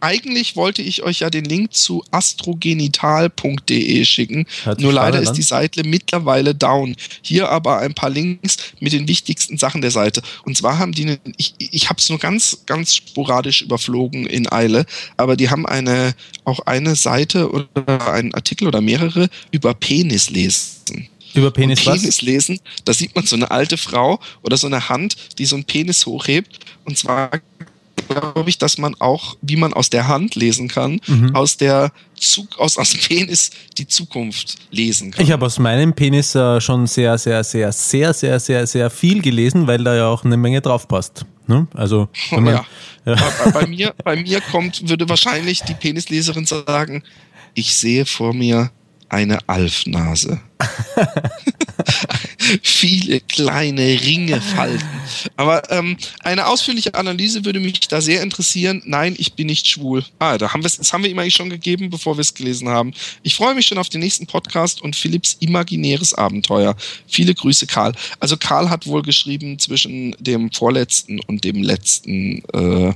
eigentlich 0.05 0.55
wollte 0.55 0.83
ich 0.83 1.03
euch 1.03 1.21
ja 1.21 1.31
den 1.31 1.47
Link 1.47 1.73
zu 1.73 2.05
astrogenital.de 2.11 4.05
schicken. 4.05 4.47
Nur 4.79 4.93
leider 4.93 5.19
ist 5.21 5.33
die 5.33 5.43
Seite 5.43 5.83
mittlerweile 5.83 6.55
down. 6.55 6.95
Hier 7.23 7.49
aber 7.49 7.79
ein 7.79 7.95
paar 7.95 8.11
Links 8.11 8.59
mit 8.81 8.93
den 8.93 9.09
wichtigsten 9.09 9.57
Sachen 9.57 9.81
der 9.81 9.91
Seite. 9.91 10.21
Und 10.45 10.59
zwar 10.59 10.79
haben 10.79 10.93
die, 10.93 11.05
eine, 11.05 11.19
ich, 11.39 11.55
ich 11.59 11.89
habe 11.89 11.99
es 12.01 12.11
nur 12.11 12.19
ganz, 12.19 12.59
ganz 12.67 12.95
sporadisch 12.95 13.63
überflogen 13.63 14.27
in 14.27 14.47
Eile, 14.53 14.85
aber 15.17 15.37
die 15.37 15.49
haben 15.49 15.65
eine, 15.65 16.15
auch 16.45 16.61
eine 16.61 16.97
Seite 16.97 17.51
oder 17.51 18.13
einen 18.13 18.35
Artikel 18.35 18.69
oder 18.69 18.83
mehrere 18.83 19.31
über 19.53 19.73
Penis 19.73 20.29
lesen. 20.29 21.09
Über 21.33 21.51
Penis, 21.51 21.81
und 21.81 21.87
Penis 21.95 22.19
was? 22.19 22.21
lesen, 22.21 22.61
da 22.85 22.93
sieht 22.93 23.17
man 23.17 23.27
so 23.27 23.37
eine 23.37 23.51
alte 23.51 23.79
Frau 23.79 24.21
oder 24.43 24.59
so 24.59 24.67
eine 24.67 24.91
Hand, 24.91 25.17
die 25.39 25.47
so 25.47 25.57
einen 25.57 25.65
Penis 25.65 26.05
hochhebt. 26.05 26.61
Und 26.85 26.99
zwar 26.99 27.31
glaube 28.05 28.49
ich, 28.49 28.59
dass 28.59 28.79
man 28.79 28.95
auch, 29.01 29.37
wie 29.43 29.57
man 29.57 29.73
aus 29.73 29.91
der 29.91 30.09
Hand 30.09 30.35
lesen 30.35 30.69
kann, 30.69 31.01
mhm. 31.07 31.35
aus 31.35 31.57
der 31.57 31.93
Zug, 32.15 32.59
aus, 32.59 32.79
aus 32.79 32.91
dem 32.91 33.01
Penis 33.01 33.51
die 33.77 33.87
Zukunft 33.87 34.57
lesen 34.71 35.11
kann. 35.11 35.25
Ich 35.25 35.33
habe 35.33 35.47
aus 35.47 35.59
meinem 35.59 35.93
Penis 35.93 36.35
äh, 36.35 36.61
schon 36.61 36.87
sehr, 36.87 37.19
sehr, 37.19 37.43
sehr, 37.45 37.73
sehr, 37.73 38.15
sehr, 38.15 38.41
sehr, 38.41 38.67
sehr 38.67 38.91
viel 38.91 39.21
gelesen, 39.23 39.67
weil 39.67 39.83
da 39.83 39.95
ja 39.95 40.09
auch 40.09 40.25
eine 40.25 40.37
Menge 40.37 40.61
drauf 40.61 40.89
passt. 40.89 41.25
Ne? 41.47 41.67
Also, 41.75 42.09
wenn 42.31 42.45
man, 42.45 42.55
ja. 42.55 42.67
ja. 43.05 43.17
Bei, 43.45 43.51
bei, 43.51 43.67
mir, 43.67 43.95
bei 44.03 44.17
mir 44.17 44.41
kommt, 44.41 44.89
würde 44.89 45.09
wahrscheinlich 45.09 45.63
die 45.63 45.75
Penisleserin 45.75 46.47
sagen, 46.47 47.03
ich 47.55 47.75
sehe 47.77 48.07
vor 48.07 48.33
mir 48.33 48.71
eine 49.09 49.39
Alfnase. 49.49 50.41
Viele 52.63 53.21
kleine 53.21 54.01
Ringe 54.01 54.41
falten. 54.41 54.85
Aber 55.37 55.71
ähm, 55.71 55.97
eine 56.21 56.47
ausführliche 56.47 56.95
Analyse 56.95 57.45
würde 57.45 57.61
mich 57.61 57.81
da 57.89 58.01
sehr 58.01 58.23
interessieren. 58.23 58.83
Nein, 58.85 59.15
ich 59.19 59.35
bin 59.35 59.47
nicht 59.47 59.67
schwul. 59.67 60.05
Ah, 60.19 60.39
da 60.39 60.53
haben 60.53 60.63
wir 60.63 60.71
das 60.71 60.93
haben 60.93 61.03
wir 61.03 61.11
ihm 61.11 61.19
eigentlich 61.19 61.35
schon 61.35 61.51
gegeben, 61.51 61.91
bevor 61.91 62.17
wir 62.17 62.23
es 62.23 62.35
gelesen 62.35 62.69
haben. 62.69 62.93
Ich 63.23 63.35
freue 63.35 63.55
mich 63.55 63.67
schon 63.67 63.79
auf 63.79 63.89
den 63.89 64.01
nächsten 64.01 64.27
Podcast 64.27 64.83
und 64.83 64.97
Philipps 64.97 65.37
imaginäres 65.41 66.15
Abenteuer. 66.15 66.77
Viele 67.07 67.35
Grüße, 67.35 67.67
Karl. 67.67 67.93
Also 68.21 68.37
Karl 68.37 68.71
hat 68.71 68.87
wohl 68.87 69.03
geschrieben 69.03 69.59
zwischen 69.59 70.17
dem 70.19 70.51
vorletzten 70.53 71.21
und 71.21 71.45
dem 71.45 71.63
letzten 71.63 72.43
äh, 72.53 72.93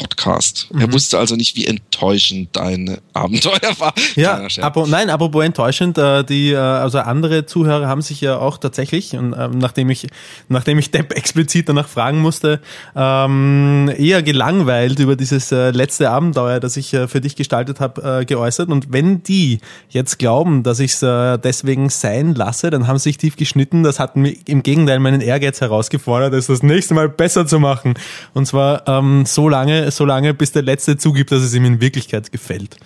Podcast. 0.00 0.68
Mhm. 0.72 0.80
Er 0.80 0.92
wusste 0.92 1.18
also 1.18 1.34
nicht, 1.34 1.56
wie 1.56 1.66
enttäuschend 1.66 2.50
dein 2.52 2.98
Abenteuer 3.12 3.74
war. 3.78 3.92
Ja, 4.14 4.46
aber 4.60 4.86
nein, 4.86 5.10
apropos 5.10 5.44
enttäuschend, 5.44 5.98
äh, 5.98 6.24
die, 6.24 6.52
äh, 6.52 6.56
also 6.56 6.98
andere 6.98 7.46
Zuhörer 7.46 7.88
haben 7.88 8.02
sich 8.02 8.20
ja 8.20 8.38
auch 8.38 8.58
tatsächlich, 8.58 9.14
und 9.16 9.34
ähm, 9.38 9.58
nachdem 9.58 9.90
ich, 9.90 10.06
nachdem 10.48 10.78
ich 10.78 10.90
Depp 10.90 11.16
explizit 11.16 11.68
danach 11.68 11.88
fragen 11.88 12.20
musste, 12.20 12.60
ähm, 12.94 13.90
eher 13.96 14.22
gelangweilt 14.22 14.98
über 14.98 15.16
dieses 15.16 15.50
äh, 15.52 15.70
letzte 15.70 16.10
Abenteuer, 16.10 16.60
das 16.60 16.76
ich 16.76 16.90
für 16.90 17.20
dich 17.20 17.36
gestaltet 17.36 17.80
habe, 17.80 18.24
geäußert. 18.26 18.68
Und 18.68 18.92
wenn 18.92 19.22
die 19.22 19.58
jetzt 19.88 20.18
glauben, 20.18 20.62
dass 20.62 20.80
ich 20.80 20.92
es 20.92 21.00
deswegen 21.42 21.88
sein 21.88 22.34
lasse, 22.34 22.70
dann 22.70 22.86
haben 22.86 22.98
sie 22.98 23.10
sich 23.10 23.18
tief 23.18 23.36
geschnitten. 23.36 23.82
Das 23.82 23.98
hat 23.98 24.16
mir 24.16 24.34
im 24.46 24.62
Gegenteil 24.62 24.98
meinen 24.98 25.20
Ehrgeiz 25.20 25.60
herausgefordert, 25.60 26.32
es 26.34 26.46
das 26.46 26.62
nächste 26.62 26.94
Mal 26.94 27.08
besser 27.08 27.46
zu 27.46 27.58
machen. 27.58 27.94
Und 28.34 28.46
zwar 28.46 28.86
ähm, 28.88 29.26
so 29.26 29.48
lange, 29.48 29.87
so 29.96 30.04
lange, 30.04 30.34
bis 30.34 30.52
der 30.52 30.62
Letzte 30.62 30.96
zugibt, 30.96 31.32
dass 31.32 31.42
es 31.42 31.54
ihm 31.54 31.64
in 31.64 31.80
Wirklichkeit 31.80 32.30
gefällt. 32.32 32.76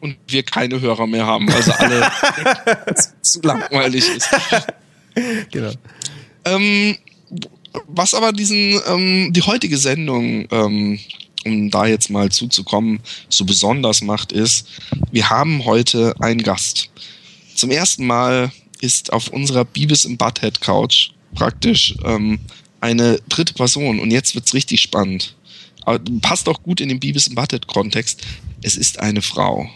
Und 0.00 0.16
wir 0.28 0.42
keine 0.42 0.80
Hörer 0.80 1.06
mehr 1.06 1.26
haben, 1.26 1.50
also 1.50 1.72
alle 1.72 2.10
zu 3.22 3.40
langweilig 3.42 4.04
ist. 4.08 4.28
Genau. 5.50 5.72
Ähm, 6.44 6.96
was 7.86 8.14
aber 8.14 8.32
diesen, 8.32 8.80
ähm, 8.86 9.32
die 9.32 9.42
heutige 9.42 9.76
Sendung, 9.76 10.46
ähm, 10.50 10.98
um 11.44 11.70
da 11.70 11.86
jetzt 11.86 12.10
mal 12.10 12.30
zuzukommen, 12.30 13.00
so 13.28 13.44
besonders 13.44 14.00
macht, 14.02 14.32
ist, 14.32 14.68
wir 15.10 15.30
haben 15.30 15.64
heute 15.64 16.14
einen 16.20 16.42
Gast. 16.42 16.90
Zum 17.54 17.70
ersten 17.70 18.06
Mal 18.06 18.52
ist 18.80 19.12
auf 19.12 19.28
unserer 19.28 19.64
Beavis 19.64 20.04
im 20.04 20.16
Butthead 20.16 20.60
Couch 20.60 21.10
praktisch 21.34 21.94
ähm, 22.04 22.38
eine 22.80 23.20
dritte 23.28 23.54
Person 23.54 23.98
und 23.98 24.10
jetzt 24.10 24.34
wird's 24.34 24.54
richtig 24.54 24.80
spannend 24.80 25.34
passt 26.20 26.48
auch 26.48 26.62
gut 26.62 26.80
in 26.80 26.88
den 26.88 27.00
Beavis 27.00 27.28
und 27.28 27.34
Butthead-Kontext. 27.34 28.22
Es 28.62 28.76
ist 28.76 29.00
eine 29.00 29.22
Frau. 29.22 29.68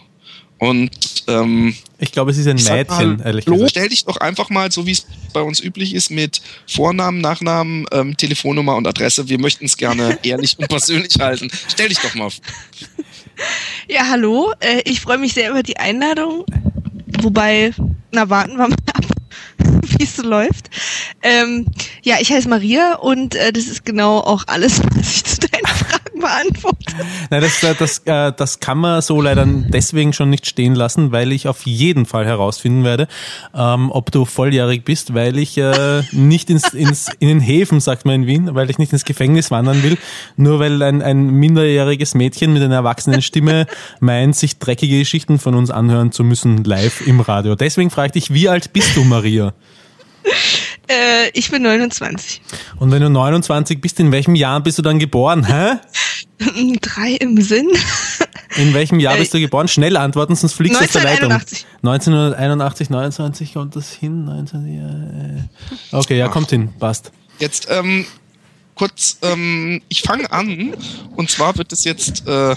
Und 0.59 0.91
ähm, 1.27 1.75
ich 1.99 2.13
glaube, 2.13 2.31
es 2.31 2.39
ist 2.39 2.47
ein 2.47 2.55
Mädchen, 2.55 3.17
mal, 3.17 3.27
ehrlich 3.27 3.45
gesagt. 3.47 3.71
Stell 3.71 3.89
dich 3.89 4.05
doch 4.05 4.19
einfach 4.19 4.49
mal, 4.49 4.71
so 4.71 4.87
wie 4.87 4.93
es 4.93 5.07
bei 5.33 5.41
uns 5.41 5.59
üblich 5.59 5.93
ist, 5.93 6.11
mit 6.11 6.41
Vornamen, 6.69 7.21
Nachnamen, 7.21 7.85
ähm, 7.91 8.17
Telefonnummer 8.17 8.77
und 8.77 8.87
Adresse. 8.87 9.29
Wir 9.29 9.41
möchten 9.41 9.65
es 9.65 9.77
gerne 9.77 10.21
ehrlich 10.23 10.57
und 10.61 10.69
persönlich 10.69 11.17
halten. 11.19 11.51
Stell 11.69 11.89
dich 11.89 11.99
doch 11.99 12.15
mal 12.15 12.31
vor. 12.31 12.45
Ja, 13.89 14.09
hallo. 14.09 14.53
Äh, 14.61 14.83
ich 14.85 15.01
freue 15.01 15.19
mich 15.19 15.33
sehr 15.33 15.51
über 15.51 15.65
die 15.65 15.79
Einladung. 15.79 16.45
Wobei, 17.23 17.73
na, 18.13 18.31
warten 18.31 18.57
wir 18.57 18.69
mal 18.69 18.77
ab, 18.95 19.05
wie 19.99 20.05
es 20.05 20.15
so 20.15 20.23
läuft. 20.23 20.71
Ähm, 21.23 21.67
ja, 22.03 22.17
ich 22.21 22.31
heiße 22.33 22.49
Maria 22.49 22.95
und 22.95 23.35
äh, 23.35 23.53
das 23.53 23.67
ist 23.67 23.85
genau 23.85 24.19
auch 24.19 24.45
alles, 24.47 24.81
was 24.95 25.17
ich 25.17 25.25
zu 25.25 25.41
deinen 25.41 25.52
Fragen 26.23 26.49
beantworte. 26.49 26.95
Nein, 27.31 27.41
das, 27.41 27.61
das, 27.79 27.99
äh, 28.05 28.33
das 28.37 28.61
kann 28.61 28.79
man 28.79 29.03
so 29.03 29.21
leider 29.21 29.45
deswegen 29.47 30.13
schon 30.13 30.31
nicht 30.31 30.47
stehen 30.47 30.75
lassen, 30.75 31.13
weil 31.13 31.33
ich 31.33 31.49
auf 31.49 31.67
jeden 31.67 32.07
Fall 32.07 32.27
herausfinden 32.27 32.85
werde, 32.85 33.09
ähm, 33.55 33.91
ob 33.91 34.11
du 34.11 34.25
volljährig 34.25 34.85
bist, 34.85 35.15
weil 35.15 35.39
ich 35.39 35.59
äh, 35.59 36.03
nicht 36.13 36.51
ins, 36.51 36.75
ins, 36.75 37.09
in 37.19 37.29
den 37.29 37.41
Häfen, 37.41 37.81
sagt 37.81 38.05
man 38.05 38.23
in 38.23 38.27
Wien, 38.27 38.55
weil 38.55 38.71
ich 38.71 38.79
nicht 38.79 38.93
ins 38.93 39.05
Gefängnis 39.05 39.51
wandern 39.51 39.83
will, 39.83 39.99
nur 40.37 40.59
weil 40.59 40.83
ein, 40.83 41.03
ein 41.03 41.31
minderjähriges 41.31 42.15
Mädchen 42.15 42.53
mit 42.53 42.63
einer 42.63 42.77
erwachsenen 42.77 43.23
Stimme 43.23 43.67
meint, 44.01 44.37
sich 44.37 44.59
dreckige 44.59 44.99
Geschichten 44.99 45.39
von 45.39 45.55
uns 45.55 45.71
anhören 45.71 46.13
zu 46.13 46.25
müssen 46.25 46.65
live 46.65 47.07
im 47.07 47.21
Radio. 47.21 47.55
Deswegen 47.55 47.91
frage 47.91 48.13
ich 48.15 48.27
dich, 48.27 48.35
wie 48.35 48.49
alt 48.49 48.73
bist 48.73 48.97
du, 48.97 49.05
Maria? 49.05 49.53
Äh, 50.89 51.31
ich 51.33 51.51
bin 51.51 51.63
29. 51.63 52.43
Und 52.79 52.91
wenn 52.91 53.03
du 53.03 53.11
29 53.11 53.81
bist, 53.81 54.01
in 54.01 54.13
welchem 54.13 54.35
Jahr 54.35 54.61
bist 54.61 54.79
du 54.79 54.83
dann 54.83 54.99
geboren? 54.99 55.47
Hä? 55.47 55.79
Drei 56.81 57.13
im 57.13 57.41
Sinn. 57.41 57.69
In 58.57 58.75
welchem 58.75 59.01
Jahr 59.01 59.17
bist 59.17 59.33
du 59.33 59.39
äh, 59.39 59.43
geboren? 59.43 59.69
Schnell 59.69 59.97
antworten, 59.97 60.35
sonst 60.35 60.55
fliegst 60.55 60.81
du 60.81 60.85
aus 60.85 60.93
der 60.93 61.03
Leitung. 61.03 61.33
1981, 61.33 62.91
29 62.91 63.55
kommt 63.55 63.77
das 63.77 63.93
hin. 63.93 64.25
19, 64.25 64.77
ja, 65.93 65.99
okay, 65.99 66.19
ja, 66.19 66.29
kommt 66.29 66.51
hin, 66.51 66.71
passt. 66.79 67.13
Jetzt 67.39 67.69
ähm, 67.71 68.05
kurz, 68.75 69.19
ähm, 69.23 69.83
ich 69.89 70.03
fange 70.03 70.31
an 70.31 70.75
und 71.17 71.31
zwar 71.31 71.57
wird 71.57 71.73
es 71.73 71.85
jetzt 71.85 72.27
äh, 72.29 72.55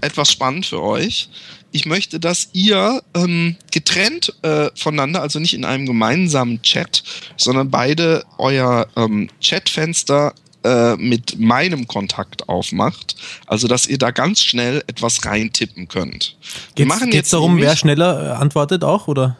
etwas 0.00 0.30
spannend 0.30 0.66
für 0.66 0.82
euch 0.82 1.28
ich 1.72 1.86
möchte, 1.86 2.20
dass 2.20 2.50
ihr 2.52 3.02
ähm, 3.14 3.56
getrennt 3.72 4.34
äh, 4.42 4.68
voneinander, 4.76 5.22
also 5.22 5.38
nicht 5.40 5.54
in 5.54 5.64
einem 5.64 5.86
gemeinsamen 5.86 6.62
Chat, 6.62 7.02
sondern 7.36 7.70
beide 7.70 8.24
euer 8.38 8.86
ähm, 8.94 9.30
Chatfenster 9.42 10.34
äh, 10.64 10.96
mit 10.96 11.38
meinem 11.38 11.86
Kontakt 11.86 12.48
aufmacht. 12.48 13.16
Also, 13.46 13.68
dass 13.68 13.86
ihr 13.86 13.98
da 13.98 14.10
ganz 14.10 14.42
schnell 14.42 14.82
etwas 14.86 15.24
reintippen 15.24 15.88
könnt. 15.88 16.36
Geht 16.74 17.24
es 17.24 17.30
darum, 17.30 17.58
wer 17.58 17.76
schneller 17.76 18.26
äh, 18.26 18.30
antwortet 18.36 18.84
auch, 18.84 19.08
oder? 19.08 19.36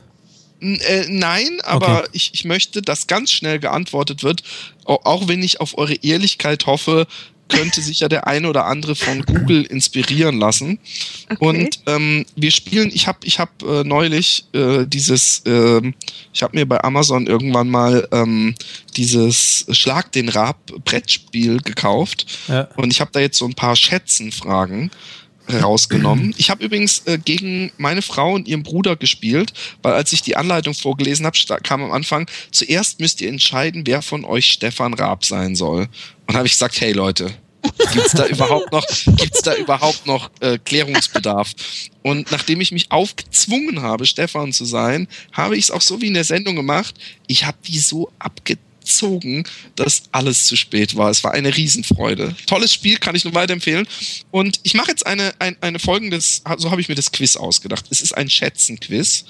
Äh, 0.61 1.07
nein, 1.09 1.61
aber 1.65 2.01
okay. 2.01 2.09
ich, 2.13 2.35
ich 2.35 2.45
möchte, 2.45 2.83
dass 2.83 3.09
ganz 3.09 3.33
schnell 3.33 3.59
geantwortet 3.59 4.23
wird, 4.23 4.45
auch 4.85 5.27
wenn 5.27 5.43
ich 5.43 5.61
auf 5.61 5.77
eure 5.77 5.95
Ehrlichkeit 5.95 6.67
hoffe, 6.67 7.07
könnte 7.53 7.81
sich 7.83 8.01
ja 8.01 8.09
der 8.09 8.27
eine 8.27 8.49
oder 8.49 8.67
andere 8.67 8.95
von 8.95 9.23
Google 9.23 9.65
inspirieren 9.65 10.39
lassen. 10.39 10.79
Okay. 11.31 11.45
Und 11.45 11.81
ähm, 11.87 12.25
wir 12.35 12.51
spielen, 12.51 12.91
ich 12.93 13.07
habe 13.07 13.19
ich 13.25 13.39
hab, 13.39 13.63
äh, 13.63 13.85
neulich 13.85 14.47
äh, 14.53 14.87
dieses, 14.87 15.43
äh, 15.47 15.81
ich 16.33 16.43
habe 16.43 16.57
mir 16.57 16.67
bei 16.67 16.83
Amazon 16.83 17.27
irgendwann 17.27 17.69
mal 17.69 18.09
ähm, 18.13 18.55
dieses 18.97 19.67
Schlag 19.71 20.13
den 20.13 20.29
Rab 20.29 20.59
Brettspiel 20.85 21.59
gekauft. 21.59 22.27
Ja. 22.49 22.69
Und 22.77 22.91
ich 22.91 23.01
habe 23.01 23.11
da 23.13 23.21
jetzt 23.21 23.39
so 23.39 23.47
ein 23.47 23.55
paar 23.55 23.77
Schätzenfragen. 23.77 24.91
Rausgenommen. 25.61 26.35
Ich 26.37 26.51
habe 26.51 26.65
übrigens 26.65 27.01
äh, 27.07 27.19
gegen 27.19 27.73
meine 27.77 28.03
Frau 28.03 28.35
und 28.35 28.49
ihren 28.49 28.63
Bruder 28.63 28.97
gespielt, 28.97 29.53
weil 29.83 29.95
als 29.95 30.13
ich 30.13 30.23
die 30.23 30.37
Anleitung 30.37 30.75
vorgelesen 30.75 31.27
habe, 31.27 31.37
kam 31.63 31.83
am 31.83 31.93
Anfang, 31.93 32.29
zuerst 32.51 33.01
müsst 33.01 33.21
ihr 33.21 33.29
entscheiden, 33.29 33.87
wer 33.87 34.03
von 34.03 34.25
euch 34.25 34.47
Stefan 34.47 34.95
Raab 34.95 35.25
sein 35.25 35.55
soll. 35.57 35.89
Und 36.27 36.37
habe 36.37 36.47
ich 36.47 36.53
gesagt, 36.53 36.81
hey 36.81 36.93
Leute, 36.93 37.35
gibt's 37.93 38.13
da 38.13 38.27
überhaupt 38.27 38.73
noch, 38.73 38.87
gibt's 39.17 39.43
da 39.43 39.55
überhaupt 39.55 40.07
noch 40.07 40.31
äh, 40.41 40.59
Klärungsbedarf? 40.59 41.53
Und 42.03 42.31
nachdem 42.33 42.61
ich 42.61 42.73
mich 42.73 42.91
aufgezwungen 42.91 43.83
habe, 43.83 44.07
Stefan 44.07 44.53
zu 44.53 44.65
sein, 44.65 45.09
habe 45.33 45.57
ich 45.57 45.65
es 45.65 45.71
auch 45.71 45.81
so 45.81 46.01
wie 46.01 46.09
in 46.09 46.15
der 46.15 46.25
Sendung 46.25 46.57
gemacht. 46.57 46.95
Ich 47.27 47.45
habe 47.45 47.59
die 47.67 47.79
so 47.79 48.11
abgetan 48.19 48.72
gezogen, 48.83 49.45
dass 49.77 50.05
alles 50.13 50.47
zu 50.47 50.57
spät 50.57 50.97
war. 50.97 51.11
Es 51.11 51.25
war 51.25 51.33
eine 51.33 51.57
Riesenfreude. 51.57 52.35
Tolles 52.47 52.73
Spiel, 52.73 52.99
kann 52.99 53.15
ich 53.15 53.25
nur 53.25 53.35
weiterempfehlen. 53.35 53.87
Und 54.31 54.61
ich 54.63 54.75
mache 54.75 54.91
jetzt 54.91 55.07
eine, 55.07 55.33
ein, 55.39 55.57
eine 55.61 55.79
folgendes, 55.79 56.43
so 56.59 56.71
habe 56.71 56.81
ich 56.81 56.89
mir 56.89 56.95
das 56.95 57.13
Quiz 57.13 57.37
ausgedacht. 57.37 57.87
Es 57.91 58.01
ist 58.01 58.13
ein 58.13 58.29
Schätzen-Quiz. 58.29 59.25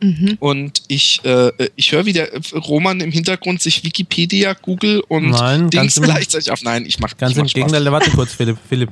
Mhm. 0.00 0.36
Und 0.38 0.82
ich, 0.88 1.20
äh, 1.24 1.50
ich 1.76 1.92
höre, 1.92 2.06
wie 2.06 2.12
der 2.12 2.30
Roman 2.54 3.00
im 3.00 3.10
Hintergrund 3.10 3.60
sich 3.60 3.84
Wikipedia, 3.84 4.54
Google 4.54 5.02
und 5.08 5.30
Nein, 5.30 5.70
Dings 5.70 6.00
gleichzeitig 6.00 6.50
auf. 6.52 6.62
Nein, 6.62 6.84
ich 6.86 7.00
mache 7.00 7.16
Ganz 7.16 7.32
ich 7.32 7.38
mach 7.38 7.44
im 7.44 7.52
Gegenteil, 7.52 7.90
warte 7.90 8.10
kurz, 8.10 8.32
Philipp. 8.32 8.58
Philipp. 8.68 8.90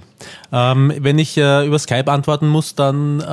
Ähm, 0.52 0.92
wenn 0.98 1.18
ich 1.18 1.36
äh, 1.36 1.66
über 1.66 1.78
Skype 1.78 2.10
antworten 2.10 2.48
muss, 2.48 2.74
dann 2.74 3.20
äh, 3.20 3.24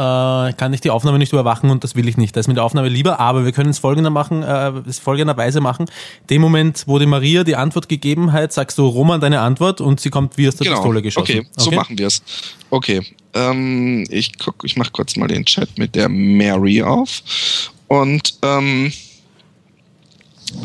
kann 0.54 0.74
ich 0.74 0.82
die 0.82 0.90
Aufnahme 0.90 1.18
nicht 1.18 1.34
überwachen 1.34 1.70
und 1.70 1.84
das 1.84 1.96
will 1.96 2.08
ich 2.08 2.18
nicht. 2.18 2.36
Das 2.36 2.42
ist 2.42 2.48
mit 2.48 2.58
der 2.58 2.64
Aufnahme 2.64 2.90
lieber, 2.90 3.20
aber 3.20 3.46
wir 3.46 3.52
können 3.52 3.70
es 3.70 3.80
folgender 3.80 4.10
machen, 4.10 4.44
äh, 4.44 4.72
es 4.88 5.00
folgenderweise 5.00 5.62
machen. 5.62 5.86
Dem 6.30 6.42
Moment, 6.42 6.84
wo 6.86 7.00
die 7.00 7.06
Maria 7.06 7.44
die 7.44 7.56
Antwort 7.56 7.90
gegeben 7.90 8.34
hat, 8.34 8.54
sagst 8.54 8.78
du 8.78 8.86
Roman 8.86 9.20
deine 9.20 9.40
Antwort 9.42 9.82
und 9.82 10.00
sie 10.00 10.10
kommt 10.10 10.38
wie 10.38 10.48
aus 10.48 10.56
der 10.56 10.66
genau. 10.66 10.78
Pistole 10.78 11.02
geschossen. 11.02 11.24
Okay, 11.24 11.40
okay? 11.40 11.50
so 11.58 11.72
machen 11.72 11.98
wir 11.98 12.08
es. 12.08 12.22
Okay, 12.70 13.02
ähm, 13.34 14.06
ich 14.10 14.38
guck, 14.38 14.64
ich 14.64 14.76
mache 14.76 14.92
kurz 14.92 15.16
mal 15.16 15.28
den 15.28 15.46
Chat 15.46 15.78
mit 15.78 15.96
der 15.96 16.10
Mary 16.10 16.82
auf. 16.82 17.24
Und 17.88 18.36
ähm, 18.42 18.92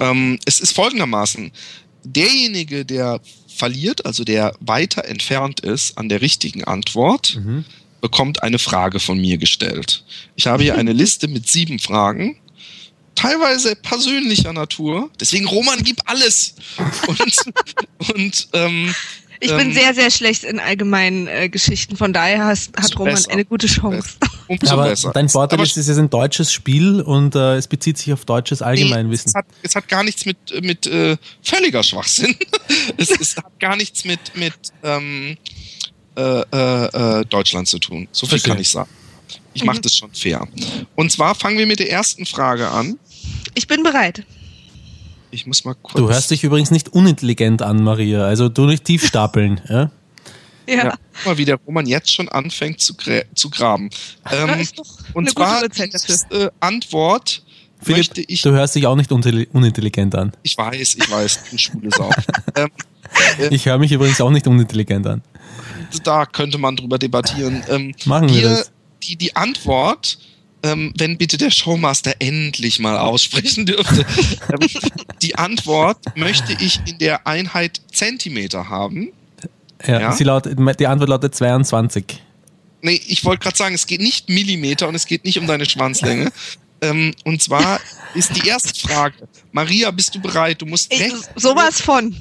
ähm, 0.00 0.38
es 0.44 0.60
ist 0.60 0.72
folgendermaßen: 0.72 1.50
Derjenige, 2.04 2.84
der 2.84 3.20
verliert, 3.48 4.06
also 4.06 4.24
der 4.24 4.54
weiter 4.60 5.04
entfernt 5.04 5.60
ist 5.60 5.98
an 5.98 6.08
der 6.08 6.20
richtigen 6.20 6.64
Antwort, 6.64 7.36
mhm. 7.36 7.64
bekommt 8.00 8.42
eine 8.42 8.58
Frage 8.58 9.00
von 9.00 9.18
mir 9.18 9.38
gestellt. 9.38 10.04
Ich 10.36 10.46
habe 10.46 10.62
hier 10.62 10.76
eine 10.76 10.92
Liste 10.94 11.28
mit 11.28 11.48
sieben 11.48 11.78
Fragen 11.78 12.36
teilweise 13.18 13.74
persönlicher 13.74 14.52
Natur. 14.52 15.10
Deswegen 15.18 15.46
Roman 15.46 15.82
gib 15.82 16.00
alles. 16.04 16.54
Und, 17.08 17.36
und 18.14 18.48
ähm, 18.52 18.94
ich 19.40 19.50
bin 19.50 19.68
ähm, 19.68 19.72
sehr, 19.72 19.94
sehr 19.94 20.10
schlecht 20.10 20.44
in 20.44 20.58
allgemeinen 20.58 21.26
äh, 21.26 21.48
Geschichten, 21.48 21.96
von 21.96 22.12
daher 22.12 22.44
hast, 22.44 22.76
hat 22.76 22.98
Roman 22.98 23.14
besser. 23.14 23.30
eine 23.30 23.44
gute 23.44 23.66
Chance. 23.66 24.16
Umso 24.48 24.72
aber 24.72 24.88
besser. 24.88 25.10
dein 25.12 25.28
Vorteil 25.28 25.60
ist, 25.60 25.76
es 25.76 25.88
ist 25.88 25.98
ein 25.98 26.10
deutsches 26.10 26.52
Spiel 26.52 27.00
und 27.00 27.34
äh, 27.34 27.56
es 27.56 27.68
bezieht 27.68 27.98
sich 27.98 28.12
auf 28.12 28.24
deutsches 28.24 28.62
Allgemeinwissen. 28.62 29.26
Nee, 29.26 29.30
es, 29.30 29.34
hat, 29.34 29.46
es 29.62 29.74
hat 29.76 29.88
gar 29.88 30.04
nichts 30.04 30.24
mit, 30.24 30.38
mit 30.62 30.86
äh, 30.86 31.16
völliger 31.42 31.82
Schwachsinn. 31.82 32.36
es, 32.96 33.10
es 33.10 33.36
hat 33.36 33.58
gar 33.60 33.76
nichts 33.76 34.04
mit, 34.04 34.34
mit 34.34 34.54
ähm, 34.82 35.36
äh, 36.16 36.22
äh, 36.22 37.20
äh 37.20 37.24
Deutschland 37.26 37.68
zu 37.68 37.78
tun. 37.78 38.08
So 38.12 38.26
viel 38.26 38.30
Verstehe. 38.30 38.54
kann 38.54 38.60
ich 38.60 38.70
sagen. 38.70 38.90
Ich 39.54 39.64
mache 39.64 39.78
mhm. 39.78 39.82
das 39.82 39.96
schon 39.96 40.14
fair. 40.14 40.46
Und 40.94 41.12
zwar 41.12 41.34
fangen 41.34 41.58
wir 41.58 41.66
mit 41.66 41.80
der 41.80 41.90
ersten 41.90 42.26
Frage 42.26 42.68
an. 42.68 42.98
Ich 43.54 43.66
bin 43.66 43.82
bereit. 43.82 44.24
Ich 45.30 45.46
muss 45.46 45.64
mal 45.64 45.74
kurz. 45.74 45.94
Du 45.94 46.08
hörst 46.08 46.30
dich 46.30 46.44
übrigens 46.44 46.70
nicht 46.70 46.90
unintelligent 46.90 47.62
an, 47.62 47.82
Maria. 47.82 48.24
Also 48.24 48.48
du 48.48 48.66
nicht 48.66 48.84
tief 48.84 49.06
stapeln. 49.06 49.60
ja? 49.68 49.90
Ja. 50.66 50.84
ja. 50.84 50.94
Mal, 51.24 51.38
wie 51.38 51.44
der 51.44 51.56
Roman 51.56 51.86
jetzt 51.86 52.12
schon 52.12 52.28
anfängt 52.28 52.80
zu, 52.80 52.94
zu 53.34 53.50
graben. 53.50 53.90
Ähm, 54.30 54.66
und 55.14 55.30
zwar 55.30 55.66
die 55.66 56.48
Antwort 56.60 57.42
Philipp, 57.80 57.98
möchte 57.98 58.20
ich. 58.20 58.42
Du 58.42 58.50
hörst 58.50 58.74
dich 58.74 58.86
auch 58.86 58.96
nicht 58.96 59.10
unintelligent 59.10 60.14
an. 60.14 60.32
Ich 60.42 60.58
weiß, 60.58 60.96
ich 60.96 61.10
weiß, 61.10 61.40
ich 61.44 61.50
bin 61.50 61.58
schwule 61.58 61.90
Sau. 61.90 62.10
ähm, 62.56 62.68
äh, 63.38 63.54
ich 63.54 63.66
höre 63.66 63.78
mich 63.78 63.92
übrigens 63.92 64.20
auch 64.20 64.30
nicht 64.30 64.46
unintelligent 64.46 65.06
an. 65.06 65.22
Da 66.04 66.26
könnte 66.26 66.58
man 66.58 66.76
drüber 66.76 66.98
debattieren. 66.98 67.62
Ähm, 67.68 67.94
Machen 68.04 68.28
wir 68.28 68.42
das. 68.42 68.70
Die, 69.02 69.16
die 69.16 69.34
Antwort 69.36 70.18
ähm, 70.62 70.92
wenn 70.96 71.18
bitte 71.18 71.36
der 71.36 71.50
Showmaster 71.50 72.14
endlich 72.18 72.78
mal 72.78 72.98
aussprechen 72.98 73.66
dürfte. 73.66 74.04
ähm, 74.52 74.68
die 75.22 75.36
Antwort 75.36 75.98
möchte 76.16 76.56
ich 76.60 76.80
in 76.86 76.98
der 76.98 77.26
Einheit 77.26 77.80
Zentimeter 77.92 78.68
haben. 78.68 79.12
Ja, 79.86 80.00
ja? 80.00 80.12
Sie 80.12 80.24
lautet, 80.24 80.58
die 80.80 80.86
Antwort 80.86 81.10
lautet 81.10 81.34
22. 81.34 82.04
Nee, 82.80 83.00
ich 83.06 83.24
wollte 83.24 83.42
gerade 83.42 83.56
sagen, 83.56 83.74
es 83.74 83.86
geht 83.86 84.00
nicht 84.00 84.28
Millimeter 84.28 84.88
und 84.88 84.94
es 84.94 85.06
geht 85.06 85.24
nicht 85.24 85.38
um 85.38 85.46
deine 85.46 85.66
Schwanzlänge. 85.66 86.30
ähm, 86.80 87.14
und 87.24 87.42
zwar 87.42 87.80
ist 88.14 88.36
die 88.36 88.48
erste 88.48 88.78
Frage. 88.78 89.28
Maria, 89.52 89.90
bist 89.90 90.14
du 90.14 90.20
bereit? 90.20 90.62
Du 90.62 90.66
musst 90.66 90.92
ich, 90.92 91.12
sowas 91.36 91.80
von. 91.80 92.16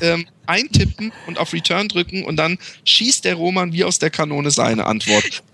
Ähm, 0.00 0.26
eintippen 0.46 1.12
und 1.28 1.38
auf 1.38 1.52
Return 1.52 1.88
drücken 1.88 2.24
und 2.24 2.34
dann 2.34 2.58
schießt 2.84 3.24
der 3.24 3.36
Roman 3.36 3.72
wie 3.72 3.84
aus 3.84 4.00
der 4.00 4.10
Kanone 4.10 4.50
seine 4.50 4.86
Antwort. 4.86 5.44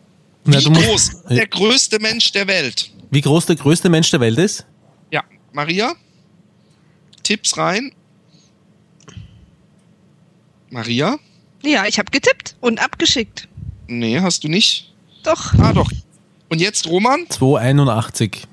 Wie 0.45 0.53
ja, 0.53 0.61
groß 0.61 1.23
der 1.29 1.47
größte 1.47 1.99
Mensch 2.01 2.33
der 2.33 2.47
Welt? 2.47 2.91
Wie 3.11 3.21
groß 3.21 3.47
der 3.47 3.57
größte 3.57 3.89
Mensch 3.89 4.11
der 4.11 4.21
Welt 4.21 4.39
ist? 4.39 4.67
Ja, 5.11 5.25
Maria, 5.53 5.95
Tipps 7.23 7.57
rein. 7.57 7.93
Maria? 10.71 11.19
Ja, 11.63 11.87
ich 11.87 11.99
habe 11.99 12.11
getippt 12.11 12.57
und 12.61 12.83
abgeschickt. 12.83 13.49
Nee, 13.87 14.21
hast 14.21 14.45
du 14.45 14.49
nicht? 14.49 14.93
Doch. 15.23 15.55
Ah, 15.55 15.73
doch. 15.73 15.91
Und 16.49 16.61
jetzt 16.61 16.87
Roman? 16.87 17.27
281. 17.29 18.47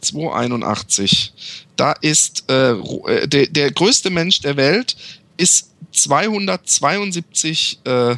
281. 0.00 1.32
Da 1.76 1.92
ist 1.92 2.44
äh, 2.48 2.72
äh, 2.72 3.26
der, 3.28 3.46
der 3.46 3.70
größte 3.72 4.10
Mensch 4.10 4.40
der 4.40 4.56
Welt 4.56 4.96
ist 5.36 5.70
272 5.92 7.80
äh, 7.84 8.16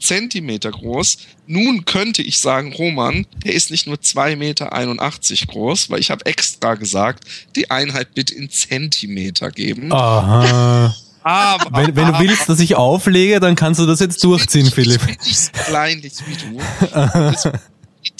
Zentimeter 0.00 0.70
groß. 0.70 1.18
Nun 1.46 1.84
könnte 1.84 2.22
ich 2.22 2.38
sagen, 2.38 2.72
Roman, 2.72 3.26
der 3.44 3.54
ist 3.54 3.70
nicht 3.70 3.86
nur 3.86 3.96
2,81 3.96 4.36
Meter 4.36 5.46
groß, 5.46 5.90
weil 5.90 6.00
ich 6.00 6.10
habe 6.10 6.26
extra 6.26 6.74
gesagt, 6.74 7.24
die 7.56 7.70
Einheit 7.70 8.14
bitte 8.14 8.34
in 8.34 8.50
Zentimeter 8.50 9.50
geben. 9.50 9.92
Aha. 9.92 10.94
Aber, 11.22 11.86
wenn, 11.86 11.94
wenn 11.94 12.06
du 12.06 12.18
willst, 12.20 12.48
dass 12.48 12.58
ich 12.58 12.74
auflege, 12.74 13.38
dann 13.38 13.54
kannst 13.54 13.80
du 13.80 13.86
das 13.86 14.00
jetzt 14.00 14.24
durchziehen, 14.24 14.66
ich, 14.66 14.74
Philipp. 14.74 15.00
Ich 15.02 15.06
bin 15.06 15.16
nicht 15.26 15.38
so 15.38 15.50
kleinlich 15.52 16.12
wie 16.26 16.36
du. 16.36 17.52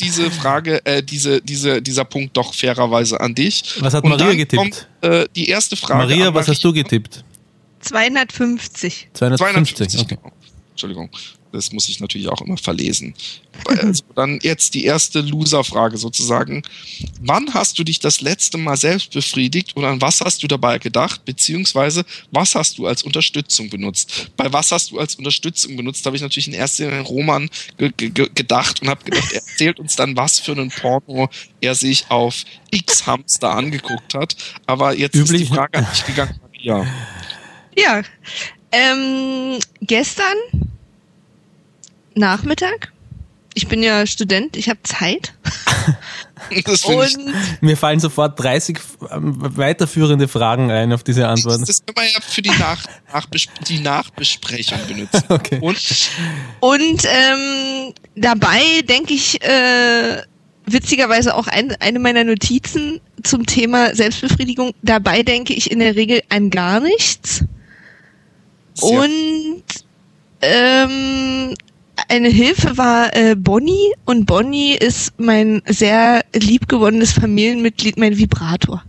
diese 0.00 0.30
Frage, 0.30 0.84
äh, 0.84 1.02
diese, 1.02 1.40
diese, 1.40 1.80
dieser 1.80 2.04
Punkt 2.04 2.36
doch 2.36 2.52
fairerweise 2.52 3.20
an 3.20 3.34
dich. 3.34 3.76
Was 3.80 3.94
hat 3.94 4.04
Und 4.04 4.10
Maria 4.10 4.34
getippt? 4.34 4.60
Kommt, 4.60 4.88
äh, 5.00 5.26
die 5.34 5.48
erste 5.48 5.76
Frage. 5.76 6.06
Maria, 6.06 6.34
was 6.34 6.48
hast 6.48 6.62
du 6.62 6.72
getippt? 6.72 7.24
250. 7.80 9.08
250, 9.12 9.76
250 9.76 10.00
okay. 10.00 10.18
Entschuldigung. 10.70 11.08
Das 11.52 11.72
muss 11.72 11.88
ich 11.88 12.00
natürlich 12.00 12.28
auch 12.28 12.40
immer 12.42 12.56
verlesen. 12.56 13.14
Also 13.66 14.04
dann 14.14 14.38
jetzt 14.42 14.74
die 14.74 14.84
erste 14.84 15.20
Loser-Frage 15.20 15.96
sozusagen. 15.96 16.62
Wann 17.20 17.54
hast 17.54 17.78
du 17.78 17.84
dich 17.84 17.98
das 17.98 18.20
letzte 18.20 18.58
Mal 18.58 18.76
selbst 18.76 19.12
befriedigt 19.12 19.76
oder 19.76 19.88
an 19.88 20.00
was 20.00 20.20
hast 20.20 20.42
du 20.42 20.46
dabei 20.46 20.78
gedacht, 20.78 21.24
beziehungsweise 21.24 22.04
was 22.30 22.54
hast 22.54 22.78
du 22.78 22.86
als 22.86 23.02
Unterstützung 23.02 23.70
benutzt? 23.70 24.30
Bei 24.36 24.52
was 24.52 24.70
hast 24.72 24.90
du 24.90 24.98
als 24.98 25.14
Unterstützung 25.14 25.76
benutzt, 25.76 26.04
habe 26.06 26.16
ich 26.16 26.22
natürlich 26.22 26.48
in 26.48 26.54
erster 26.54 26.84
Linie 26.84 27.00
Roman 27.00 27.50
ge 27.78 27.92
ge 27.96 28.28
gedacht 28.34 28.82
und 28.82 28.88
habe 28.88 29.04
gedacht, 29.04 29.32
er 29.32 29.42
erzählt 29.42 29.80
uns 29.80 29.96
dann, 29.96 30.16
was 30.16 30.38
für 30.38 30.52
einen 30.52 30.70
Porno 30.70 31.28
er 31.60 31.74
sich 31.74 32.10
auf 32.10 32.44
X-Hamster 32.70 33.50
angeguckt 33.50 34.14
hat. 34.14 34.36
Aber 34.66 34.94
jetzt 34.94 35.14
Üblich. 35.14 35.42
ist 35.42 35.50
die 35.50 35.54
Frage 35.54 35.78
an 35.78 35.86
dich 35.92 36.06
gegangen, 36.06 36.40
Ja. 36.60 36.86
Ja. 37.76 38.02
Ähm, 38.72 39.58
gestern 39.80 40.36
Nachmittag. 42.18 42.92
Ich 43.54 43.66
bin 43.66 43.82
ja 43.82 44.06
Student, 44.06 44.56
ich 44.56 44.68
habe 44.68 44.80
Zeit. 44.84 45.32
und 46.84 47.34
mir 47.60 47.76
fallen 47.76 47.98
sofort 47.98 48.38
30 48.38 48.78
ähm, 49.10 49.34
weiterführende 49.56 50.28
Fragen 50.28 50.70
ein 50.70 50.92
auf 50.92 51.02
diese 51.02 51.26
Antworten. 51.26 51.64
Das, 51.64 51.84
können 51.84 51.96
wir 51.96 52.12
ja 52.12 52.20
für 52.20 52.42
die, 52.42 52.50
Nach 52.50 52.84
Nachbes 53.12 53.46
die 53.66 53.80
Nachbesprechung 53.80 54.78
benutzen. 54.86 55.22
Okay. 55.28 55.58
Und, 55.60 56.10
und 56.60 57.04
ähm, 57.04 57.94
dabei 58.16 58.82
denke 58.82 59.14
ich 59.14 59.42
äh, 59.42 60.22
witzigerweise 60.66 61.34
auch 61.34 61.46
ein, 61.48 61.74
eine 61.80 61.98
meiner 61.98 62.24
Notizen 62.24 63.00
zum 63.22 63.46
Thema 63.46 63.94
Selbstbefriedigung. 63.94 64.72
Dabei 64.82 65.22
denke 65.22 65.52
ich 65.54 65.70
in 65.70 65.80
der 65.80 65.96
Regel 65.96 66.22
an 66.28 66.50
gar 66.50 66.80
nichts. 66.80 67.44
Sehr 68.74 69.00
und 69.00 69.62
ähm, 70.40 71.54
eine 72.08 72.28
Hilfe 72.28 72.76
war 72.76 73.14
äh, 73.14 73.34
Bonnie 73.36 73.92
und 74.04 74.26
Bonnie 74.26 74.74
ist 74.74 75.12
mein 75.18 75.62
sehr 75.66 76.24
liebgewonnenes 76.34 77.12
Familienmitglied, 77.12 77.98
mein 77.98 78.16
Vibrator. 78.16 78.82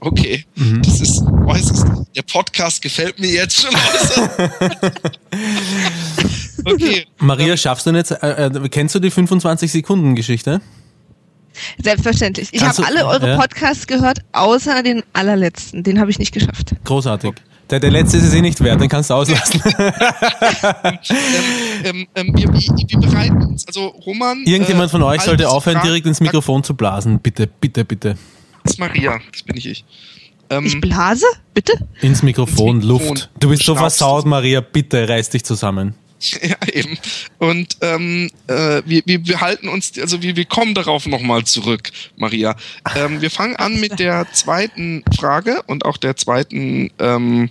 Okay, 0.00 0.46
mhm. 0.56 0.80
das 0.82 1.00
ist, 1.00 1.20
weiß 1.20 1.70
es, 1.70 1.84
der 2.16 2.22
Podcast 2.22 2.80
gefällt 2.80 3.18
mir 3.18 3.30
jetzt 3.30 3.60
schon. 3.62 3.70
Okay. 6.64 7.06
Maria, 7.18 7.56
schaffst 7.56 7.86
du 7.86 7.90
jetzt, 7.92 8.10
äh, 8.10 8.46
äh 8.46 8.68
kennst 8.68 8.94
du 8.94 8.98
die 8.98 9.10
25-Sekunden-Geschichte? 9.10 10.60
Selbstverständlich. 11.82 12.48
Ich 12.52 12.62
habe 12.62 12.84
alle 12.84 13.06
eure 13.06 13.28
ja. 13.28 13.36
Podcasts 13.36 13.86
gehört, 13.86 14.18
außer 14.32 14.82
den 14.82 15.02
allerletzten. 15.12 15.82
Den 15.82 16.00
habe 16.00 16.10
ich 16.10 16.18
nicht 16.18 16.32
geschafft. 16.32 16.74
Großartig. 16.84 17.32
Der, 17.70 17.78
der 17.78 17.90
letzte 17.90 18.16
ist 18.16 18.24
es 18.24 18.34
eh 18.34 18.40
nicht 18.40 18.60
wert, 18.64 18.80
den 18.80 18.88
kannst 18.88 19.10
du 19.10 19.14
auslassen. 19.14 19.62
ähm, 21.84 22.08
ähm, 22.16 22.32
wir, 22.34 22.52
wir, 22.52 22.98
bereiten 22.98 23.44
uns, 23.44 23.64
also 23.68 23.86
Roman. 23.86 24.42
Irgendjemand 24.44 24.90
von 24.90 25.02
euch 25.04 25.22
sollte 25.22 25.48
aufhören, 25.48 25.80
direkt 25.84 26.06
ins 26.06 26.20
Mikrofon 26.20 26.64
zu 26.64 26.74
blasen. 26.74 27.20
Bitte, 27.20 27.46
bitte, 27.46 27.84
bitte. 27.84 28.16
Das 28.64 28.72
ist 28.72 28.78
Maria, 28.78 29.20
das 29.30 29.42
bin 29.44 29.56
ich 29.56 29.66
ich. 29.66 29.84
Ähm, 30.50 30.66
ich 30.66 30.80
blase? 30.80 31.26
Bitte? 31.54 31.74
Ins 32.00 32.24
Mikrofon, 32.24 32.78
ins 32.78 32.86
Mikrofon 32.86 33.10
Luft. 33.12 33.30
Du 33.38 33.48
bist 33.50 33.62
so 33.62 33.76
versaut, 33.76 34.26
Maria. 34.26 34.60
Bitte 34.60 35.08
reiß 35.08 35.30
dich 35.30 35.44
zusammen. 35.44 35.94
Ja, 36.42 36.56
eben. 36.70 36.98
Und 37.38 37.78
ähm, 37.80 38.30
äh, 38.46 38.82
wir, 38.84 39.02
wir, 39.06 39.26
wir 39.26 39.40
halten 39.40 39.68
uns, 39.68 39.98
also 39.98 40.20
wir, 40.20 40.36
wir 40.36 40.44
kommen 40.44 40.74
darauf 40.74 41.06
nochmal 41.06 41.44
zurück, 41.44 41.90
Maria. 42.18 42.56
Ähm, 42.94 43.22
wir 43.22 43.30
fangen 43.30 43.56
an 43.56 43.80
mit 43.80 43.98
der 43.98 44.26
zweiten 44.32 45.02
Frage 45.16 45.62
und 45.66 45.86
auch 45.86 45.96
der 45.96 46.16
zweiten 46.16 46.90
ähm, 46.98 47.48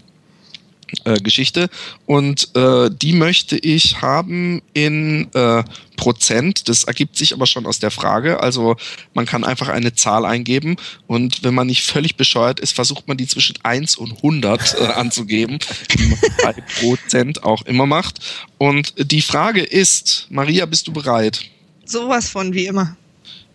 äh, 1.06 1.20
Geschichte 1.20 1.70
und 2.06 2.56
äh, 2.56 2.90
die 2.92 3.14
möchte 3.14 3.58
ich 3.58 4.02
haben 4.02 4.62
in 4.74 5.32
äh, 5.34 5.64
Prozent. 5.96 6.70
Das 6.70 6.86
ergibt 6.86 7.18
sich 7.18 7.34
aber 7.34 7.46
schon 7.46 7.66
aus 7.66 7.80
der 7.80 7.92
Frage. 7.92 8.40
Also 8.40 8.78
man 9.14 9.26
kann 9.26 9.44
einfach 9.44 9.68
eine 9.68 9.94
Zahl 9.94 10.26
eingeben 10.26 10.78
und 11.08 11.44
wenn 11.44 11.54
man 11.54 11.68
nicht 11.68 11.84
völlig 11.84 12.16
bescheuert 12.16 12.60
ist, 12.60 12.74
versucht 12.74 13.08
man 13.08 13.18
die 13.18 13.28
zwischen 13.28 13.56
1 13.64 13.98
und 13.98 14.14
100 14.18 14.76
äh, 14.80 14.86
anzugeben, 14.96 15.60
wie 15.96 16.08
man 16.08 16.20
bei 16.44 16.54
Prozent 16.80 17.44
auch 17.44 17.64
immer 17.64 17.86
macht. 17.86 18.20
Und 18.58 18.94
die 18.98 19.22
Frage 19.22 19.62
ist, 19.62 20.28
Maria, 20.30 20.66
bist 20.66 20.88
du 20.88 20.94
bereit? 20.94 21.42
Sowas 21.86 22.30
von 22.30 22.54
wie 22.54 22.68
immer. 22.68 22.96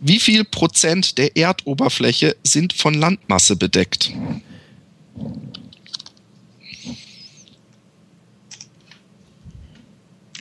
Wie 0.01 0.19
viel 0.19 0.45
Prozent 0.45 1.17
der 1.17 1.37
Erdoberfläche 1.37 2.37
sind 2.43 2.73
von 2.73 2.95
Landmasse 2.95 3.57
bedeckt? 3.57 4.13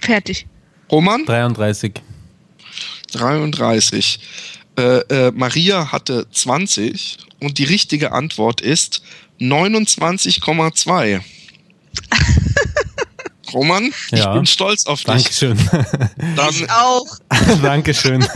Fertig. 0.03 0.47
Roman? 0.91 1.25
33. 1.25 1.93
33. 3.13 4.19
Äh, 4.75 4.81
äh, 4.81 5.31
Maria 5.31 5.91
hatte 5.93 6.27
20 6.29 7.17
und 7.39 7.57
die 7.57 7.63
richtige 7.63 8.11
Antwort 8.11 8.59
ist 8.59 9.01
29,2. 9.39 11.21
Roman, 13.53 13.93
ja. 14.11 14.17
ich 14.17 14.33
bin 14.33 14.45
stolz 14.45 14.85
auf 14.87 15.03
dich. 15.03 15.05
Dankeschön. 15.05 15.57
Dann, 16.35 16.49
ich 16.49 16.69
auch. 16.69 17.07
Dankeschön. 17.61 18.27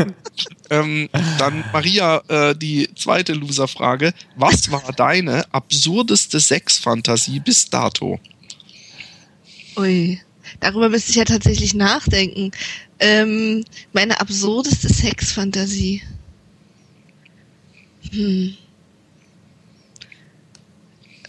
Ähm, 0.69 1.09
dann 1.39 1.63
Maria, 1.73 2.21
äh, 2.27 2.55
die 2.55 2.89
zweite 2.95 3.33
Loser-Frage. 3.33 4.13
Was 4.35 4.69
war 4.69 4.93
deine 4.95 5.45
absurdeste 5.51 6.39
Sexfantasie 6.39 7.39
bis 7.39 7.69
dato? 7.69 8.19
Ui. 9.77 10.21
Darüber 10.59 10.89
müsste 10.89 11.11
ich 11.11 11.17
ja 11.17 11.25
tatsächlich 11.25 11.73
nachdenken. 11.73 12.51
Ähm, 12.99 13.63
meine 13.93 14.19
absurdeste 14.19 14.89
Sexfantasie. 14.89 16.01
Hm. 18.11 18.55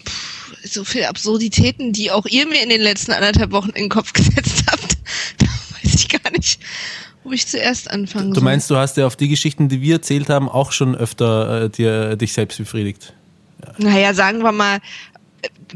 Puh, 0.04 0.56
so 0.64 0.84
viele 0.84 1.08
Absurditäten, 1.08 1.92
die 1.92 2.10
auch 2.10 2.26
ihr 2.26 2.46
mir 2.46 2.62
in 2.62 2.70
den 2.70 2.80
letzten 2.80 3.12
anderthalb 3.12 3.52
Wochen 3.52 3.70
in 3.70 3.84
den 3.84 3.88
Kopf 3.88 4.12
gesetzt 4.14 4.64
habt. 4.70 4.96
da 5.38 5.46
weiß 5.46 5.94
ich 5.94 6.08
gar 6.08 6.30
nicht, 6.32 6.60
wo 7.24 7.32
ich 7.32 7.46
zuerst 7.46 7.90
anfangen 7.90 8.32
Du 8.32 8.40
meinst, 8.40 8.70
du 8.70 8.76
hast 8.76 8.96
ja 8.96 9.06
auf 9.06 9.16
die 9.16 9.28
Geschichten, 9.28 9.68
die 9.68 9.82
wir 9.82 9.96
erzählt 9.96 10.30
haben, 10.30 10.48
auch 10.48 10.72
schon 10.72 10.94
öfter 10.94 11.64
äh, 11.64 11.70
dir, 11.70 12.16
dich 12.16 12.32
selbst 12.32 12.58
befriedigt? 12.58 13.12
Ja. 13.62 13.90
Naja, 13.90 14.14
sagen 14.14 14.42
wir 14.42 14.52
mal, 14.52 14.78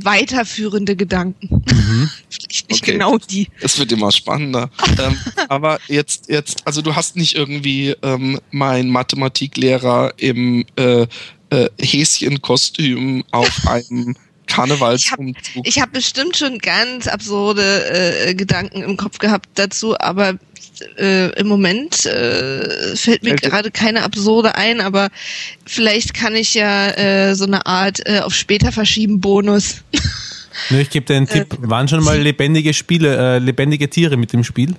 weiterführende 0.00 0.96
Gedanken. 0.96 1.62
Mhm. 1.70 2.10
Vielleicht 2.30 2.70
nicht 2.70 2.82
okay. 2.82 2.92
genau 2.92 3.18
die. 3.18 3.48
Es 3.60 3.78
wird 3.78 3.92
immer 3.92 4.12
spannender. 4.12 4.70
ähm, 4.98 5.16
aber 5.48 5.78
jetzt, 5.88 6.28
jetzt, 6.28 6.66
also 6.66 6.82
du 6.82 6.94
hast 6.94 7.16
nicht 7.16 7.34
irgendwie 7.34 7.94
ähm, 8.02 8.40
mein 8.50 8.88
Mathematiklehrer 8.88 10.14
im 10.16 10.64
äh, 10.76 11.06
äh, 11.50 11.68
Häschenkostüm 11.78 13.24
auf 13.30 13.66
einem 13.66 14.16
Karnevalsumzug. 14.52 15.66
Ich 15.66 15.76
habe 15.76 15.88
hab 15.88 15.92
bestimmt 15.92 16.36
schon 16.36 16.58
ganz 16.58 17.06
absurde 17.06 18.26
äh, 18.26 18.34
Gedanken 18.34 18.82
im 18.82 18.96
Kopf 18.96 19.18
gehabt 19.18 19.48
dazu, 19.54 19.98
aber 19.98 20.38
äh, 20.98 21.30
im 21.38 21.46
Moment 21.46 22.06
äh, 22.06 22.96
fällt 22.96 23.22
mir 23.22 23.36
gerade 23.36 23.70
keine 23.70 24.02
absurde 24.02 24.54
ein, 24.54 24.80
aber 24.80 25.08
vielleicht 25.66 26.14
kann 26.14 26.34
ich 26.34 26.54
ja 26.54 26.90
äh, 26.90 27.34
so 27.34 27.44
eine 27.44 27.66
Art 27.66 28.00
äh, 28.06 28.20
auf 28.20 28.34
später 28.34 28.72
verschieben 28.72 29.20
Bonus. 29.20 29.82
Nö, 30.70 30.80
ich 30.80 30.90
gebe 30.90 31.06
dir 31.06 31.16
einen 31.16 31.28
Tipp. 31.28 31.54
Äh, 31.54 31.68
Waren 31.68 31.88
schon 31.88 32.02
mal 32.04 32.18
lebendige 32.22 32.74
Spiele, 32.74 33.36
äh, 33.36 33.38
lebendige 33.38 33.88
Tiere 33.88 34.16
mit 34.16 34.32
dem 34.32 34.44
Spiel? 34.44 34.74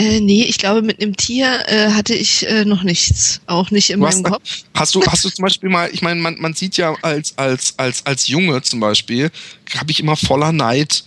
Äh, 0.00 0.20
nee, 0.20 0.44
ich 0.44 0.56
glaube, 0.56 0.80
mit 0.80 1.02
einem 1.02 1.14
Tier 1.14 1.62
äh, 1.66 1.90
hatte 1.90 2.14
ich 2.14 2.48
äh, 2.48 2.64
noch 2.64 2.82
nichts. 2.82 3.42
Auch 3.46 3.70
nicht 3.70 3.90
in 3.90 4.00
du 4.00 4.06
meinem 4.06 4.22
Kopf. 4.22 4.62
Hast 4.74 4.94
du, 4.94 5.04
hast 5.04 5.26
du 5.26 5.28
zum 5.28 5.42
Beispiel 5.42 5.68
mal, 5.68 5.90
ich 5.92 6.00
meine, 6.00 6.18
man, 6.18 6.40
man 6.40 6.54
sieht 6.54 6.78
ja 6.78 6.94
als, 7.02 7.36
als, 7.36 7.74
als, 7.76 8.06
als 8.06 8.26
Junge 8.26 8.62
zum 8.62 8.80
Beispiel, 8.80 9.30
habe 9.76 9.90
ich 9.90 10.00
immer 10.00 10.16
voller 10.16 10.52
Neid, 10.52 11.04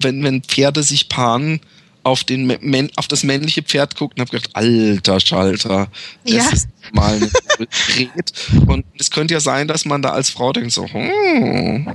wenn, 0.00 0.24
wenn 0.24 0.42
Pferde 0.42 0.82
sich 0.82 1.10
paaren, 1.10 1.60
auf, 2.04 2.24
den, 2.24 2.90
auf 2.96 3.06
das 3.06 3.22
männliche 3.22 3.62
Pferd 3.62 3.96
guckt 3.96 4.18
und 4.18 4.22
habe 4.22 4.30
gedacht, 4.30 4.50
alter 4.54 5.20
Schalter, 5.20 5.88
das 6.24 6.34
ja. 6.34 6.48
ist 6.50 6.68
mal 6.92 7.20
gedreht. 7.58 8.32
Und 8.66 8.86
es 8.98 9.10
könnte 9.10 9.34
ja 9.34 9.40
sein, 9.40 9.68
dass 9.68 9.84
man 9.84 10.00
da 10.00 10.10
als 10.10 10.30
Frau 10.30 10.52
denkt 10.52 10.72
so, 10.72 10.88
hm. 10.88 11.86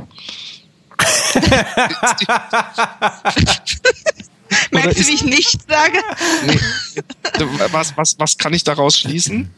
Merkst 4.71 4.99
du, 4.99 5.08
wie 5.08 5.13
ich 5.13 5.23
nichts 5.23 5.65
sage? 5.67 5.97
Nee, 6.45 7.45
was, 7.71 7.95
was, 7.95 8.15
was 8.19 8.38
kann 8.38 8.53
ich 8.53 8.63
daraus 8.63 8.97
schließen? 8.97 9.49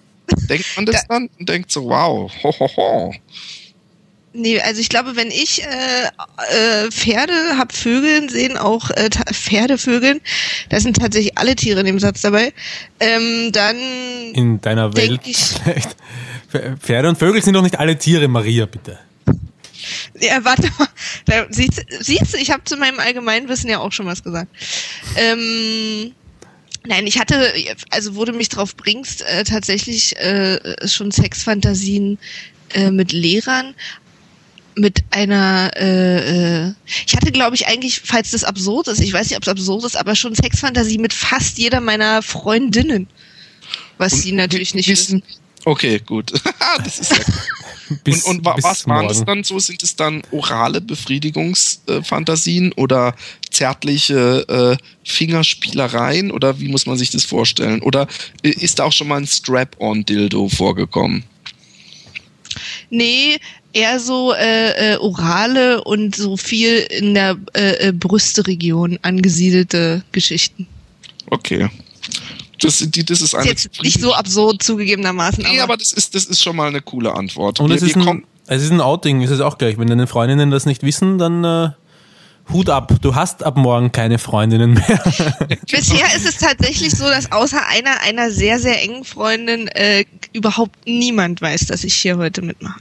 Denkt 0.49 0.65
man 0.75 0.85
das 0.85 1.07
da, 1.07 1.15
dann 1.15 1.29
und 1.39 1.49
denkt 1.49 1.71
so, 1.71 1.85
wow, 1.85 2.31
ho, 2.43 2.53
ho, 2.59 2.69
ho. 2.75 3.15
Nee, 4.31 4.61
also 4.61 4.79
ich 4.79 4.89
glaube, 4.89 5.15
wenn 5.15 5.29
ich 5.29 5.63
äh, 5.63 6.85
äh, 6.85 6.91
Pferde 6.91 7.33
hab 7.57 7.73
Vögeln 7.73 8.29
sehen, 8.29 8.57
auch 8.57 8.91
äh, 8.91 9.09
Pferdevögeln, 9.09 10.21
da 10.69 10.79
sind 10.79 10.97
tatsächlich 10.97 11.37
alle 11.37 11.55
Tiere 11.55 11.79
in 11.79 11.87
dem 11.87 11.99
Satz 11.99 12.21
dabei, 12.21 12.53
ähm, 12.99 13.51
dann 13.51 13.75
in 14.33 14.61
deiner 14.61 14.95
Welt 14.95 15.21
ich, 15.25 15.37
Pferde 16.79 17.09
und 17.09 17.17
Vögel 17.17 17.41
sind 17.41 17.55
doch 17.55 17.63
nicht 17.63 17.79
alle 17.79 17.97
Tiere, 17.97 18.27
Maria, 18.27 18.67
bitte. 18.67 18.99
Ja, 20.19 20.43
warte 20.43 20.69
mal. 20.77 20.87
Da, 21.25 21.45
siehst, 21.49 21.85
siehst 21.99 22.33
du, 22.33 22.37
ich 22.37 22.51
habe 22.51 22.63
zu 22.63 22.77
meinem 22.77 22.99
Allgemeinwissen 22.99 23.69
ja 23.69 23.79
auch 23.79 23.91
schon 23.91 24.05
was 24.05 24.23
gesagt. 24.23 24.49
Ähm, 25.15 26.13
Nein, 26.87 27.05
ich 27.07 27.19
hatte, 27.19 27.53
also 27.89 28.15
wo 28.15 28.23
du 28.23 28.31
mich 28.31 28.49
drauf 28.49 28.75
bringst, 28.75 29.21
äh, 29.23 29.43
tatsächlich 29.43 30.15
äh, 30.17 30.87
schon 30.87 31.11
Sexfantasien 31.11 32.17
äh, 32.73 32.89
mit 32.89 33.11
Lehrern, 33.11 33.75
mit 34.75 35.03
einer, 35.11 35.71
äh, 35.75 36.67
äh, 36.67 36.73
ich 37.05 37.15
hatte, 37.15 37.31
glaube 37.31 37.55
ich, 37.55 37.67
eigentlich, 37.67 37.99
falls 37.99 38.31
das 38.31 38.43
absurd 38.45 38.87
ist, 38.87 39.01
ich 39.01 39.11
weiß 39.11 39.29
nicht, 39.29 39.37
ob 39.37 39.43
es 39.43 39.49
absurd 39.49 39.83
ist, 39.83 39.97
aber 39.97 40.15
schon 40.15 40.35
Sexfantasie 40.35 40.97
mit 40.97 41.11
fast 41.11 41.57
jeder 41.57 41.81
meiner 41.81 42.21
Freundinnen. 42.21 43.07
Was 43.97 44.13
und, 44.13 44.19
sie 44.21 44.31
natürlich 44.31 44.73
nicht 44.73 44.87
wissen. 44.87 45.21
Okay, 45.65 45.99
gut. 45.99 46.31
das 46.83 46.99
ist 46.99 47.11
ja 47.11 47.23
bis, 48.03 48.23
und, 48.23 48.45
und 48.47 48.63
was 48.63 48.87
waren 48.87 49.07
das 49.07 49.23
dann 49.25 49.43
so? 49.43 49.59
Sind 49.59 49.83
es 49.83 49.95
dann 49.95 50.21
orale 50.31 50.81
Befriedigungsfantasien 50.81 52.71
äh, 52.71 52.75
oder 52.75 53.15
zärtliche 53.49 54.45
äh, 54.47 54.77
Fingerspielereien 55.03 56.31
oder 56.31 56.59
wie 56.59 56.67
muss 56.67 56.85
man 56.85 56.97
sich 56.97 57.09
das 57.09 57.25
vorstellen? 57.25 57.81
Oder 57.81 58.07
äh, 58.43 58.49
ist 58.49 58.79
da 58.79 58.85
auch 58.85 58.91
schon 58.91 59.07
mal 59.07 59.17
ein 59.17 59.27
Strap-on-Dildo 59.27 60.49
vorgekommen? 60.49 61.23
Nee, 62.89 63.37
eher 63.73 63.99
so 63.99 64.33
äh, 64.33 64.93
äh, 64.93 64.97
orale 64.97 65.83
und 65.83 66.15
so 66.15 66.37
viel 66.37 66.77
in 66.89 67.13
der 67.13 67.37
äh, 67.53 67.89
äh, 67.89 67.91
Brüsteregion 67.91 68.99
angesiedelte 69.01 70.03
Geschichten. 70.11 70.67
Okay. 71.29 71.69
Das, 72.59 72.77
die, 72.79 73.05
das 73.05 73.21
ist, 73.21 73.35
eine 73.35 73.51
ist 73.51 73.65
jetzt 73.65 73.81
nicht 73.81 73.99
so 73.99 74.13
absurd 74.13 74.61
zugegebenermaßen. 74.63 75.43
Nee, 75.43 75.59
aber, 75.59 75.73
aber 75.73 75.77
das, 75.77 75.93
ist, 75.93 76.15
das 76.15 76.25
ist 76.25 76.41
schon 76.43 76.55
mal 76.55 76.67
eine 76.67 76.81
coole 76.81 77.13
Antwort. 77.13 77.59
Und 77.59 77.69
wir, 77.69 77.75
es, 77.75 77.83
ist 77.83 77.95
ein, 77.95 78.23
es 78.47 78.63
ist 78.63 78.71
ein 78.71 78.81
Outing, 78.81 79.21
ist 79.21 79.31
es 79.31 79.41
auch 79.41 79.57
gleich. 79.57 79.77
Wenn 79.77 79.87
deine 79.87 80.07
Freundinnen 80.07 80.51
das 80.51 80.65
nicht 80.65 80.83
wissen, 80.83 81.17
dann 81.17 81.43
äh, 81.43 81.69
Hut 82.51 82.69
ab. 82.69 82.93
Du 83.01 83.15
hast 83.15 83.43
ab 83.43 83.57
morgen 83.57 83.91
keine 83.91 84.17
Freundinnen 84.17 84.73
mehr. 84.73 85.03
Bisher 85.71 86.15
ist 86.15 86.27
es 86.27 86.37
tatsächlich 86.37 86.91
so, 86.91 87.05
dass 87.05 87.31
außer 87.31 87.65
einer, 87.67 88.01
einer 88.01 88.31
sehr, 88.31 88.59
sehr 88.59 88.81
engen 88.81 89.03
Freundin 89.03 89.67
äh, 89.69 90.05
überhaupt 90.33 90.75
niemand 90.85 91.41
weiß, 91.41 91.67
dass 91.67 91.83
ich 91.83 91.93
hier 91.93 92.17
heute 92.17 92.41
mitmache. 92.41 92.79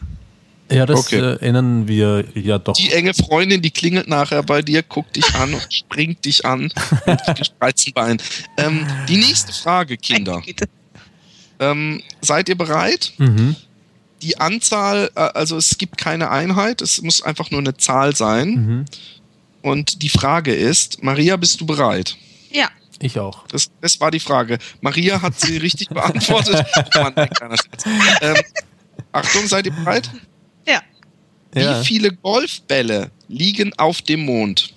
Ja, 0.70 0.87
das 0.87 1.00
okay. 1.00 1.16
äh, 1.16 1.33
erinnern 1.33 1.88
wir 1.88 2.24
ja 2.35 2.59
doch. 2.59 2.74
Die 2.74 2.92
enge 2.92 3.14
Freundin, 3.14 3.62
die 3.62 3.70
klingelt 3.70 4.09
nachher 4.09 4.42
bei 4.42 4.62
dir, 4.62 4.83
guckt 4.83 5.16
dich 5.16 5.35
an 5.35 5.54
und 5.54 5.66
springt 5.72 6.24
dich 6.24 6.44
an 6.44 6.70
mit 7.07 7.20
gespreizten 7.37 7.94
Beinen. 7.94 8.20
Ähm, 8.57 8.87
die 9.09 9.16
nächste 9.16 9.52
Frage, 9.52 9.96
Kinder. 9.96 10.42
Ähm, 11.61 12.02
seid 12.20 12.48
ihr 12.48 12.57
bereit? 12.57 13.12
Mhm. 13.18 13.57
Die 14.22 14.38
Anzahl, 14.38 15.11
äh, 15.14 15.20
also 15.20 15.57
es 15.57 15.78
gibt 15.78 15.96
keine 15.96 16.31
Einheit, 16.31 16.83
es 16.83 17.00
muss 17.02 17.22
einfach 17.22 17.50
nur 17.50 17.61
eine 17.61 17.76
Zahl 17.76 18.14
sein. 18.14 18.48
Mhm. 18.48 18.85
Und 19.62 20.02
die 20.02 20.09
Frage 20.09 20.54
ist, 20.54 21.02
Maria, 21.02 21.37
bist 21.37 21.61
du 21.61 21.66
bereit? 21.66 22.16
Ja. 22.50 22.68
Ich 23.00 23.18
auch. 23.18 23.46
Das, 23.48 23.70
das 23.81 24.00
war 24.00 24.11
die 24.11 24.20
Frage. 24.20 24.59
Maria 24.81 25.22
hat 25.22 25.38
sie 25.38 25.57
richtig 25.57 25.88
beantwortet. 25.88 26.64
Oh 26.94 27.00
Mann, 27.00 27.28
ähm, 28.22 28.37
Achtung, 29.12 29.46
seid 29.46 29.66
ihr 29.66 29.72
bereit? 29.72 30.11
Ja. 30.68 30.83
Wie 31.52 31.61
ja. 31.61 31.83
viele 31.83 32.12
Golfbälle 32.12 33.11
liegen 33.28 33.72
auf 33.78 34.02
dem 34.02 34.20
Mond? 34.26 34.74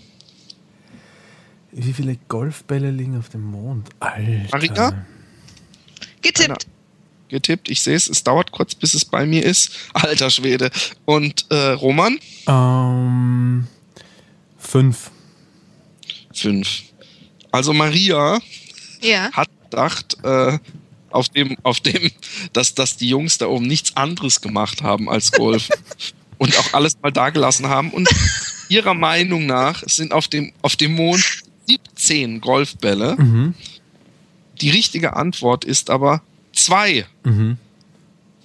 Wie 1.72 1.94
viele 1.94 2.18
Golfbälle 2.28 2.92
liegen 2.92 3.18
auf 3.18 3.30
dem 3.30 3.44
Mond? 3.44 3.90
Alter. 4.00 4.48
Maria? 4.52 5.06
Getippt. 6.22 6.50
Einer. 6.50 6.58
Getippt, 7.30 7.70
ich 7.70 7.82
sehe 7.82 7.96
es, 7.96 8.10
es 8.10 8.24
dauert 8.24 8.52
kurz, 8.52 8.76
bis 8.76 8.94
es 8.94 9.06
bei 9.06 9.26
mir 9.26 9.46
ist. 9.46 9.72
Alter 9.94 10.30
Schwede. 10.30 10.70
Und 11.06 11.46
äh, 11.50 11.72
Roman? 11.72 12.20
Ähm, 12.48 13.68
fünf. 14.58 15.12
Fünf. 16.34 16.84
Also 17.52 17.74
Maria 17.74 18.40
ja. 19.02 19.32
hat 19.32 19.50
gedacht, 19.64 20.18
äh, 20.24 20.58
auf 21.14 21.30
dem, 21.30 21.58
auf 21.64 21.80
dem, 21.80 22.12
dass, 22.54 22.74
dass 22.74 22.98
die 22.98 23.10
Jungs 23.10 23.38
da 23.38 23.48
oben 23.48 23.68
nichts 23.68 23.96
anderes 23.98 24.42
gemacht 24.42 24.82
haben 24.82 25.10
als 25.10 25.32
Golf 25.32 25.70
und 26.38 26.58
auch 26.58 26.74
alles 26.74 26.98
mal 27.02 27.12
dagelassen 27.12 27.68
haben. 27.68 27.92
Und 27.92 28.10
ihrer 28.70 28.94
Meinung 28.94 29.46
nach 29.46 29.84
sind 29.88 30.14
auf 30.14 30.28
dem, 30.28 30.54
auf 30.62 30.76
dem 30.76 30.96
Mond 30.96 31.44
17 31.68 32.42
Golfbälle. 32.42 33.16
Mhm. 33.18 33.54
Die 34.62 34.70
richtige 34.70 35.16
Antwort 35.16 35.66
ist 35.66 35.90
aber 35.90 36.22
zwei. 36.54 37.06
Mhm. 37.24 37.58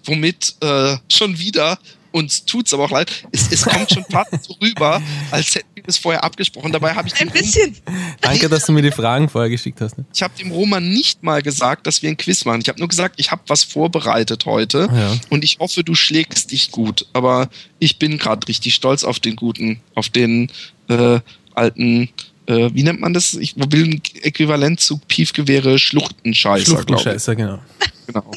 Womit 0.04 0.54
äh, 0.60 0.96
schon 1.08 1.38
wieder 1.38 1.78
uns 2.16 2.46
tut's 2.46 2.72
aber 2.72 2.84
auch 2.84 2.90
leid. 2.90 3.28
Es, 3.30 3.52
es 3.52 3.62
kommt 3.62 3.92
schon 3.92 4.04
fast 4.10 4.44
so 4.44 4.54
rüber, 4.54 5.02
als 5.30 5.54
hätten 5.54 5.68
wir 5.74 5.82
das 5.82 5.98
vorher 5.98 6.24
abgesprochen. 6.24 6.72
Dabei 6.72 6.94
habe 6.94 7.08
ich 7.08 7.20
ein 7.20 7.28
bisschen. 7.28 7.76
Danke, 8.22 8.48
dass 8.48 8.64
du 8.64 8.72
mir 8.72 8.80
die 8.80 8.90
Fragen 8.90 9.28
vorher 9.28 9.50
geschickt 9.50 9.82
hast. 9.82 9.98
Ne? 9.98 10.06
Ich 10.14 10.22
habe 10.22 10.32
dem 10.38 10.50
Roman 10.50 10.88
nicht 10.88 11.22
mal 11.22 11.42
gesagt, 11.42 11.86
dass 11.86 12.02
wir 12.02 12.08
ein 12.08 12.16
Quiz 12.16 12.46
machen. 12.46 12.62
Ich 12.62 12.68
habe 12.68 12.78
nur 12.78 12.88
gesagt, 12.88 13.16
ich 13.18 13.30
habe 13.30 13.42
was 13.48 13.64
vorbereitet 13.64 14.46
heute 14.46 14.88
ja. 14.90 15.16
und 15.28 15.44
ich 15.44 15.58
hoffe, 15.58 15.84
du 15.84 15.94
schlägst 15.94 16.52
dich 16.52 16.70
gut. 16.70 17.06
Aber 17.12 17.50
ich 17.78 17.98
bin 17.98 18.16
gerade 18.16 18.48
richtig 18.48 18.74
stolz 18.74 19.04
auf 19.04 19.20
den 19.20 19.36
guten, 19.36 19.80
auf 19.94 20.08
den 20.08 20.50
äh, 20.88 21.20
alten 21.54 22.08
äh, 22.46 22.70
wie 22.72 22.84
nennt 22.84 23.00
man 23.00 23.12
das? 23.12 23.34
Ich 23.34 23.56
will 23.56 23.84
ein 23.84 24.02
Äquivalent 24.22 24.78
zu 24.78 24.98
Piefgewehre 24.98 25.78
Schluchtenscheißer, 25.78 26.64
Schluchtenscheißer, 26.64 27.34
genau. 27.34 27.58
Genau. 28.06 28.30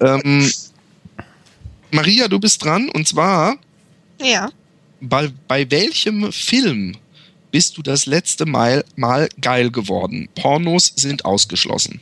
ähm, 0.00 0.50
Maria, 1.90 2.28
du 2.28 2.38
bist 2.38 2.62
dran 2.64 2.88
und 2.90 3.08
zwar. 3.08 3.56
Ja. 4.20 4.50
Bei, 5.00 5.30
bei 5.46 5.70
welchem 5.70 6.32
Film 6.32 6.96
bist 7.50 7.76
du 7.76 7.82
das 7.82 8.06
letzte 8.06 8.46
Mal, 8.46 8.84
mal 8.96 9.28
geil 9.40 9.70
geworden? 9.70 10.28
Pornos 10.34 10.92
sind 10.96 11.24
ausgeschlossen. 11.24 12.00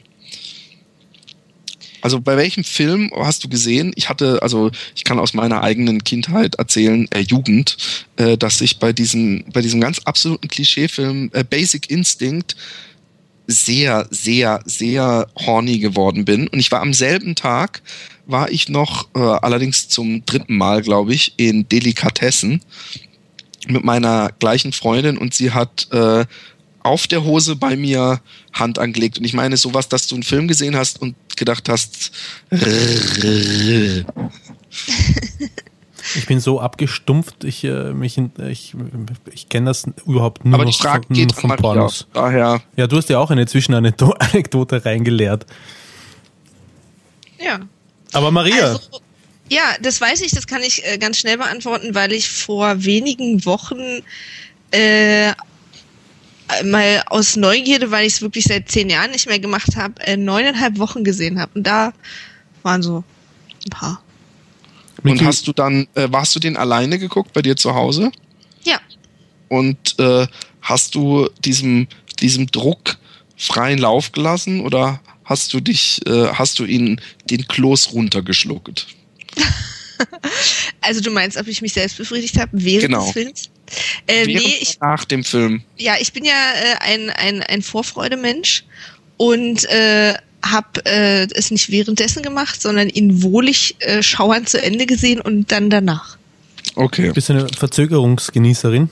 Also 2.07 2.21
bei 2.21 2.37
welchem 2.37 2.63
Film 2.63 3.11
hast 3.17 3.43
du 3.43 3.49
gesehen? 3.49 3.93
Ich 3.97 4.09
hatte, 4.09 4.41
also 4.43 4.71
ich 4.95 5.03
kann 5.03 5.19
aus 5.19 5.35
meiner 5.35 5.63
eigenen 5.63 6.05
Kindheit 6.05 6.55
erzählen, 6.55 7.09
äh, 7.11 7.21
Jugend, 7.21 7.77
äh, 8.17 8.39
dass 8.39 8.61
ich 8.61 8.79
bei 8.79 8.93
diesem, 8.93 9.45
bei 9.53 9.61
diesem 9.61 9.81
ganz 9.81 9.99
absoluten 10.05 10.47
Klischeefilm 10.47 11.31
äh, 11.33 11.43
Basic 11.43 11.91
Instinct 11.91 12.55
sehr, 13.49 14.07
sehr, 14.11 14.61
sehr 14.65 15.29
horny 15.35 15.79
geworden 15.79 16.25
bin. 16.25 16.49
Und 16.49 16.59
ich 16.59 16.71
war 16.71 16.81
am 16.81 16.95
selben 16.95 17.35
Tag, 17.35 17.83
war 18.27 18.51
ich 18.51 18.69
noch, 18.69 19.09
äh, 19.15 19.19
allerdings 19.19 19.89
zum 19.89 20.25
dritten 20.27 20.57
Mal, 20.57 20.83
glaube 20.83 21.15
ich, 21.15 21.35
in 21.37 21.69
Delikatessen 21.69 22.61
mit 23.69 23.85
meiner 23.85 24.31
gleichen 24.39 24.73
Freundin 24.73 25.19
und 25.19 25.35
sie 25.35 25.53
hat 25.53 25.89
äh, 25.93 26.25
auf 26.83 27.07
der 27.07 27.25
Hose 27.25 27.57
bei 27.57 27.77
mir 27.77 28.21
Hand 28.53 28.79
angelegt. 28.79 29.19
Und 29.19 29.25
ich 29.25 29.35
meine 29.35 29.57
sowas, 29.57 29.89
dass 29.89 30.07
du 30.07 30.15
einen 30.15 30.23
Film 30.23 30.47
gesehen 30.47 30.77
hast 30.77 31.03
und 31.03 31.15
gedacht 31.37 31.69
hast. 31.69 32.13
Ich 36.15 36.27
bin 36.27 36.39
so 36.39 36.61
abgestumpft, 36.61 37.43
ich, 37.43 37.65
äh, 37.65 37.93
mich, 37.93 38.17
ich, 38.49 38.75
ich 39.33 39.49
kenne 39.49 39.67
das 39.67 39.87
überhaupt 40.07 40.45
nur 40.45 40.55
Aber 40.55 40.65
noch 40.65 40.81
von, 40.81 41.01
geht 41.11 41.33
von 41.33 41.51
Pornos. 41.57 42.07
Daher. 42.13 42.63
Ja, 42.77 42.87
du 42.87 42.97
hast 42.97 43.09
ja 43.09 43.19
auch 43.19 43.31
eine 43.31 43.47
Zwischenanekdote 43.47 44.85
reingelehrt. 44.85 45.47
Ja. 47.45 47.59
Aber 48.13 48.31
Maria. 48.31 48.73
Also, 48.73 48.81
ja, 49.49 49.75
das 49.81 50.01
weiß 50.01 50.23
ich, 50.23 50.33
das 50.33 50.47
kann 50.47 50.63
ich 50.63 50.85
äh, 50.85 50.99
ganz 50.99 51.19
schnell 51.19 51.39
beantworten, 51.39 51.95
weil 51.95 52.13
ich 52.13 52.29
vor 52.29 52.85
wenigen 52.85 53.45
Wochen 53.45 54.03
äh, 54.73 55.33
mal 56.65 57.03
aus 57.07 57.37
Neugierde, 57.37 57.91
weil 57.91 58.07
ich 58.07 58.15
es 58.15 58.23
wirklich 58.23 58.45
seit 58.45 58.71
zehn 58.71 58.91
Jahren 58.91 59.11
nicht 59.11 59.29
mehr 59.29 59.39
gemacht 59.39 59.77
habe, 59.77 60.01
äh, 60.03 60.17
neuneinhalb 60.17 60.79
Wochen 60.79 61.05
gesehen 61.05 61.41
habe. 61.41 61.53
Und 61.55 61.67
da 61.67 61.93
waren 62.63 62.83
so 62.83 63.05
ein 63.65 63.71
paar. 63.71 64.03
Und 65.03 65.25
hast 65.25 65.47
du 65.47 65.53
dann, 65.53 65.87
äh, 65.95 66.09
warst 66.11 66.35
du 66.35 66.41
den 66.41 66.57
alleine 66.57 66.99
geguckt 66.99 67.33
bei 67.33 67.43
dir 67.43 67.57
zu 67.57 67.75
Hause? 67.75 68.11
Ja. 68.65 68.81
Und 69.49 69.99
äh, 70.01 70.27
hast 70.61 70.95
du 70.97 71.29
diesem, 71.45 71.87
diesem 72.21 72.49
Druck 72.49 72.97
freien 73.37 73.79
Lauf 73.79 74.11
gelassen 74.11 74.63
oder 74.63 75.01
hast 75.27 75.53
du 75.53 75.61
dich, 75.61 76.01
äh, 76.07 76.29
hast 76.29 76.59
du 76.59 76.65
ihn 76.65 77.01
den 77.29 77.47
Kloß 77.47 77.93
runtergeschluckt? 77.93 78.87
also 80.81 81.01
du 81.01 81.11
meinst, 81.11 81.37
ob 81.37 81.47
ich 81.49 81.61
mich 81.61 81.75
selbst 81.75 81.99
befriedigt 81.99 82.39
habe 82.39 82.51
während 82.55 82.87
genau. 82.87 83.05
des 83.05 83.13
Films? 83.13 83.51
Äh, 84.07 84.27
während 84.27 84.47
nee, 84.47 84.57
ich, 84.61 84.81
nach 84.81 85.05
dem 85.05 85.25
Film. 85.25 85.63
Ja, 85.77 85.97
ich 86.01 86.13
bin 86.13 86.25
ja 86.25 86.33
äh, 86.33 86.77
ein, 86.81 87.11
ein, 87.11 87.43
ein 87.43 87.63
Vorfreudemensch 87.63 88.65
und 89.17 89.65
äh, 89.65 90.15
habe 90.45 90.85
äh, 90.87 91.27
es 91.35 91.51
nicht 91.51 91.71
währenddessen 91.71 92.23
gemacht, 92.23 92.63
sondern 92.63 92.89
ihn 92.89 93.23
wohlig 93.23 93.77
äh, 93.81 94.03
schauernd 94.03 94.49
zu 94.49 94.63
Ende 94.63 94.87
gesehen 94.87 95.21
und 95.21 95.51
dann 95.51 95.71
danach. 95.71 96.17
Okay. 96.77 97.11
Bist 97.13 97.29
du 97.29 97.33
eine 97.33 97.49
Verzögerungsgenießerin? 97.49 98.91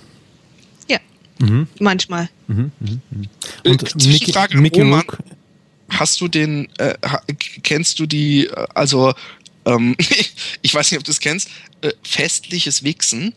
Ja. 0.88 0.98
Mhm. 1.38 1.68
Manchmal. 1.78 2.28
Mhm, 2.46 2.72
mh, 2.80 2.90
mh. 3.10 3.26
Und 3.64 3.82
äh, 3.82 4.08
Mickey, 4.08 4.56
Mickey 4.56 4.82
Rook, 4.82 5.18
hast 5.98 6.20
du 6.20 6.28
den, 6.28 6.68
äh, 6.78 6.94
kennst 7.62 7.98
du 7.98 8.06
die, 8.06 8.46
äh, 8.46 8.66
also 8.74 9.14
ähm, 9.64 9.96
ich 10.62 10.74
weiß 10.74 10.90
nicht, 10.90 10.98
ob 10.98 11.04
du 11.04 11.12
es 11.12 11.20
kennst, 11.20 11.48
äh, 11.80 11.92
festliches 12.02 12.82
Wichsen. 12.82 13.34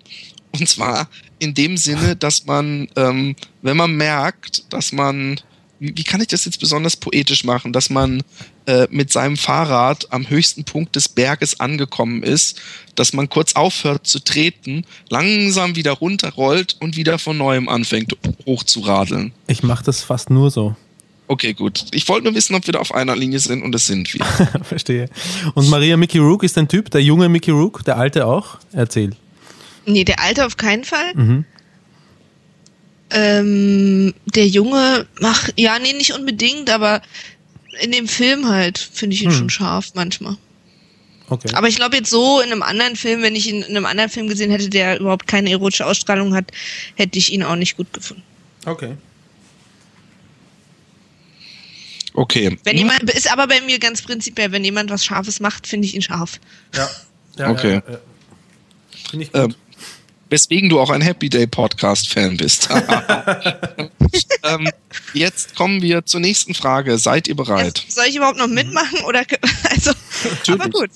Und 0.52 0.68
zwar 0.68 1.10
in 1.40 1.54
dem 1.54 1.78
Sinne, 1.78 2.16
dass 2.16 2.46
man, 2.46 2.88
ähm, 2.96 3.36
wenn 3.62 3.78
man 3.78 3.96
merkt, 3.96 4.72
dass 4.74 4.92
man 4.92 5.40
wie, 5.80 5.96
wie 5.96 6.04
kann 6.04 6.22
ich 6.22 6.28
das 6.28 6.46
jetzt 6.46 6.60
besonders 6.60 6.96
poetisch 6.96 7.44
machen, 7.44 7.74
dass 7.74 7.90
man 7.90 8.24
äh, 8.66 8.88
mit 8.90 9.12
seinem 9.12 9.38
Fahrrad 9.38 10.12
am 10.12 10.30
höchsten 10.30 10.64
Punkt 10.64 10.96
des 10.96 11.10
Berges 11.10 11.60
angekommen 11.60 12.24
ist, 12.24 12.60
dass 12.96 13.14
man 13.14 13.30
kurz 13.30 13.54
aufhört 13.54 14.08
zu 14.08 14.20
treten, 14.20 14.86
langsam 15.10 15.76
wieder 15.76 15.92
runterrollt 15.92 16.78
und 16.80 16.96
wieder 16.96 17.20
von 17.20 17.38
neuem 17.38 17.70
anfängt 17.70 18.16
hochzuradeln. 18.46 19.34
Ich 19.48 19.64
mache 19.64 19.84
das 19.84 20.02
fast 20.02 20.30
nur 20.30 20.52
so. 20.52 20.76
Okay, 21.28 21.54
gut. 21.54 21.86
Ich 21.92 22.08
wollte 22.08 22.26
nur 22.26 22.36
wissen, 22.36 22.56
ob 22.56 22.66
wir 22.68 22.72
da 22.74 22.80
auf 22.80 22.94
einer 22.94 23.16
Linie 23.16 23.40
sind 23.40 23.62
und 23.62 23.76
es 23.76 23.86
sind 23.86 24.14
wir. 24.14 24.26
Verstehe. 24.64 25.10
Und 25.56 25.70
Maria 25.70 25.98
Mickey 25.98 26.20
Rook 26.20 26.44
ist 26.44 26.58
ein 26.58 26.70
Typ, 26.70 26.90
der 26.92 27.04
junge 27.04 27.28
Mickey 27.28 27.52
Rook, 27.52 27.84
der 27.84 27.98
alte 27.98 28.26
auch? 28.26 28.60
Erzähl. 28.72 29.12
Nee, 29.86 30.06
der 30.06 30.22
alte 30.22 30.46
auf 30.46 30.56
keinen 30.56 30.86
Fall. 30.86 31.14
Mhm. 31.16 31.46
Ähm, 33.10 34.14
der 34.26 34.48
Junge 34.48 35.06
macht, 35.22 35.54
ja, 35.58 35.80
nee, 35.80 35.94
nicht 35.94 36.14
unbedingt, 36.14 36.70
aber 36.70 37.02
in 37.82 37.92
dem 37.92 38.08
Film 38.08 38.50
halt 38.50 38.78
finde 38.78 39.16
ich 39.16 39.24
ihn 39.24 39.30
hm. 39.30 39.38
schon 39.38 39.50
scharf 39.50 39.92
manchmal. 39.96 40.38
Okay. 41.30 41.50
Aber 41.54 41.68
ich 41.68 41.76
glaube 41.76 41.98
jetzt 41.98 42.10
so 42.10 42.40
in 42.42 42.52
einem 42.52 42.64
anderen 42.64 42.96
Film, 42.96 43.22
wenn 43.22 43.36
ich 43.36 43.48
ihn 43.48 43.62
in 43.62 43.76
einem 43.76 43.86
anderen 43.86 44.10
Film 44.10 44.28
gesehen 44.28 44.52
hätte, 44.52 44.70
der 44.70 45.00
überhaupt 45.00 45.28
keine 45.28 45.52
erotische 45.52 45.86
Ausstrahlung 45.86 46.34
hat, 46.34 46.52
hätte 46.96 47.18
ich 47.20 47.32
ihn 47.34 47.44
auch 47.44 47.56
nicht 47.56 47.76
gut 47.78 47.92
gefunden. 47.92 48.24
Okay. 48.66 48.96
Okay. 52.18 52.58
Wenn 52.64 52.78
jemand 52.78 53.04
ist 53.04 53.32
aber 53.32 53.46
bei 53.46 53.62
mir 53.62 53.78
ganz 53.78 54.02
prinzipiell, 54.02 54.52
wenn 54.52 54.64
jemand 54.64 54.90
was 54.90 55.06
Scharfes 55.06 55.40
macht, 55.40 55.68
finde 55.68 55.86
ich 55.86 55.94
ihn 55.94 56.02
scharf. 56.02 56.40
Ja. 56.74 56.90
ja 57.38 57.50
okay. 57.52 57.74
Ja, 57.74 57.94
ja. 57.94 58.00
Finde 59.12 59.26
ich 59.26 59.32
gut. 59.32 59.42
Ähm, 59.44 59.56
weswegen 60.28 60.68
du 60.68 60.80
auch 60.80 60.90
ein 60.90 61.02
Happy 61.02 61.30
Day 61.30 61.46
Podcast 61.46 62.12
Fan 62.12 62.36
bist. 62.36 62.70
ähm, 64.44 64.68
jetzt 65.14 65.56
kommen 65.56 65.84
wir 65.84 66.08
zur 66.08 66.20
nächsten 66.20 66.56
Frage. 66.56 66.98
Seid 66.98 67.28
ihr 67.28 67.36
bereit? 67.36 67.86
Soll 67.88 68.06
ich 68.08 68.16
überhaupt 68.16 68.40
noch 68.40 68.48
mitmachen 68.48 69.02
oder 69.02 69.24
also 69.70 69.92
Aber 70.48 70.70
gut. 70.72 70.90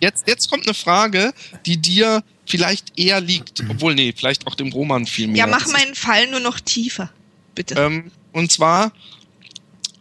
Jetzt, 0.00 0.24
jetzt 0.26 0.50
kommt 0.50 0.66
eine 0.66 0.72
Frage, 0.72 1.34
die 1.66 1.76
dir 1.76 2.22
vielleicht 2.46 2.98
eher 2.98 3.20
liegt, 3.20 3.62
obwohl, 3.68 3.94
nee, 3.94 4.14
vielleicht 4.16 4.46
auch 4.46 4.54
dem 4.54 4.72
Roman 4.72 5.04
viel 5.04 5.26
mehr. 5.26 5.36
Ja, 5.36 5.46
mach 5.46 5.66
meinen 5.66 5.94
Fall 5.94 6.26
nur 6.30 6.40
noch 6.40 6.58
tiefer, 6.58 7.10
bitte. 7.54 7.74
Ähm, 7.74 8.10
und 8.32 8.50
zwar, 8.50 8.92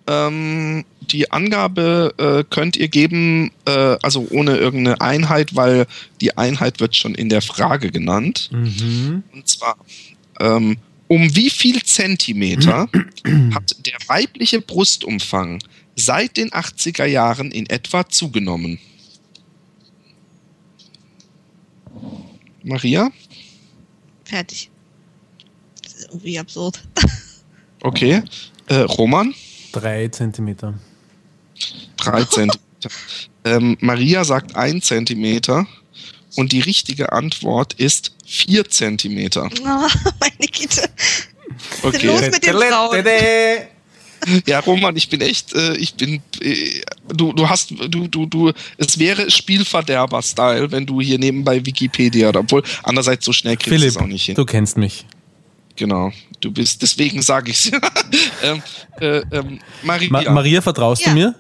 ähm, 0.08 0.86
die 1.02 1.32
Angabe 1.32 2.14
äh, 2.18 2.44
könnt 2.54 2.76
ihr 2.76 2.88
geben, 2.88 3.52
äh, 3.66 3.98
also 4.02 4.28
ohne 4.32 4.58
irgendeine 4.58 5.02
Einheit, 5.02 5.56
weil 5.56 5.88
die 6.22 6.38
Einheit 6.38 6.80
wird 6.80 6.96
schon 6.96 7.16
in 7.16 7.30
der 7.30 7.42
Frage 7.42 7.92
genannt. 7.92 8.50
Mhm. 8.52 9.24
Und 9.34 9.48
zwar, 9.48 9.78
ähm, 10.40 10.78
um 11.08 11.36
wie 11.36 11.50
viel 11.50 11.82
Zentimeter 11.84 12.90
hat 13.54 13.86
der 13.86 13.98
weibliche 14.08 14.62
Brustumfang 14.62 15.60
seit 15.96 16.38
den 16.38 16.50
80er 16.50 17.06
Jahren 17.06 17.52
in 17.52 17.68
etwa 17.68 18.08
zugenommen? 18.08 18.80
Maria? 22.64 23.12
Fertig. 24.24 24.70
Das 25.84 25.94
ist 25.94 26.08
irgendwie 26.10 26.40
absurd. 26.40 26.82
Okay. 27.82 28.24
Äh, 28.68 28.78
Roman? 28.78 29.36
Drei 29.76 30.08
Zentimeter. 30.08 30.74
Drei 31.98 32.24
Zentimeter. 32.26 32.90
ähm, 33.44 33.78
Maria 33.82 34.24
sagt 34.24 34.56
ein 34.56 34.82
Zentimeter 34.82 35.68
und 36.36 36.52
die 36.52 36.62
richtige 36.62 37.12
Antwort 37.12 37.74
ist 37.74 38.14
vier 38.26 38.70
Zentimeter. 38.70 39.50
Oh, 39.62 39.88
meine 40.20 40.48
Güte. 40.52 40.90
Okay. 41.84 42.08
Los 42.08 42.22
mit 42.22 42.46
den 42.46 42.56
Frauen. 42.56 43.06
Ja, 44.48 44.60
Roman, 44.60 44.96
ich 44.96 45.10
bin 45.10 45.22
echt, 45.22 45.54
äh, 45.54 45.76
ich 45.76 45.94
bin, 45.94 46.22
äh, 46.42 46.82
du, 47.10 47.34
du 47.34 47.48
hast, 47.48 47.72
du, 47.72 48.08
du, 48.08 48.26
du, 48.26 48.52
es 48.78 48.98
wäre 48.98 49.30
Spielverderber-Style, 49.30 50.72
wenn 50.72 50.86
du 50.86 51.00
hier 51.02 51.20
nebenbei 51.20 51.64
Wikipedia, 51.64 52.32
obwohl 52.34 52.64
andererseits 52.84 53.26
so 53.26 53.34
schnell 53.34 53.58
kriegst 53.58 53.84
du 53.84 53.88
es 53.88 53.98
auch 53.98 54.08
nicht 54.08 54.26
hin. 54.26 54.36
Du 54.36 54.46
kennst 54.46 54.78
mich. 54.78 55.06
Genau, 55.76 56.12
du 56.46 56.52
bist, 56.52 56.82
deswegen 56.82 57.22
sage 57.22 57.52
ich 57.52 57.66
es. 57.66 57.72
ähm, 58.44 58.62
äh, 59.00 59.18
ähm, 59.32 59.60
Maria. 59.84 60.10
Ma 60.12 60.32
Maria, 60.32 60.62
vertraust 60.62 61.02
ja. 61.02 61.10
du 61.10 61.16
mir? 61.16 61.36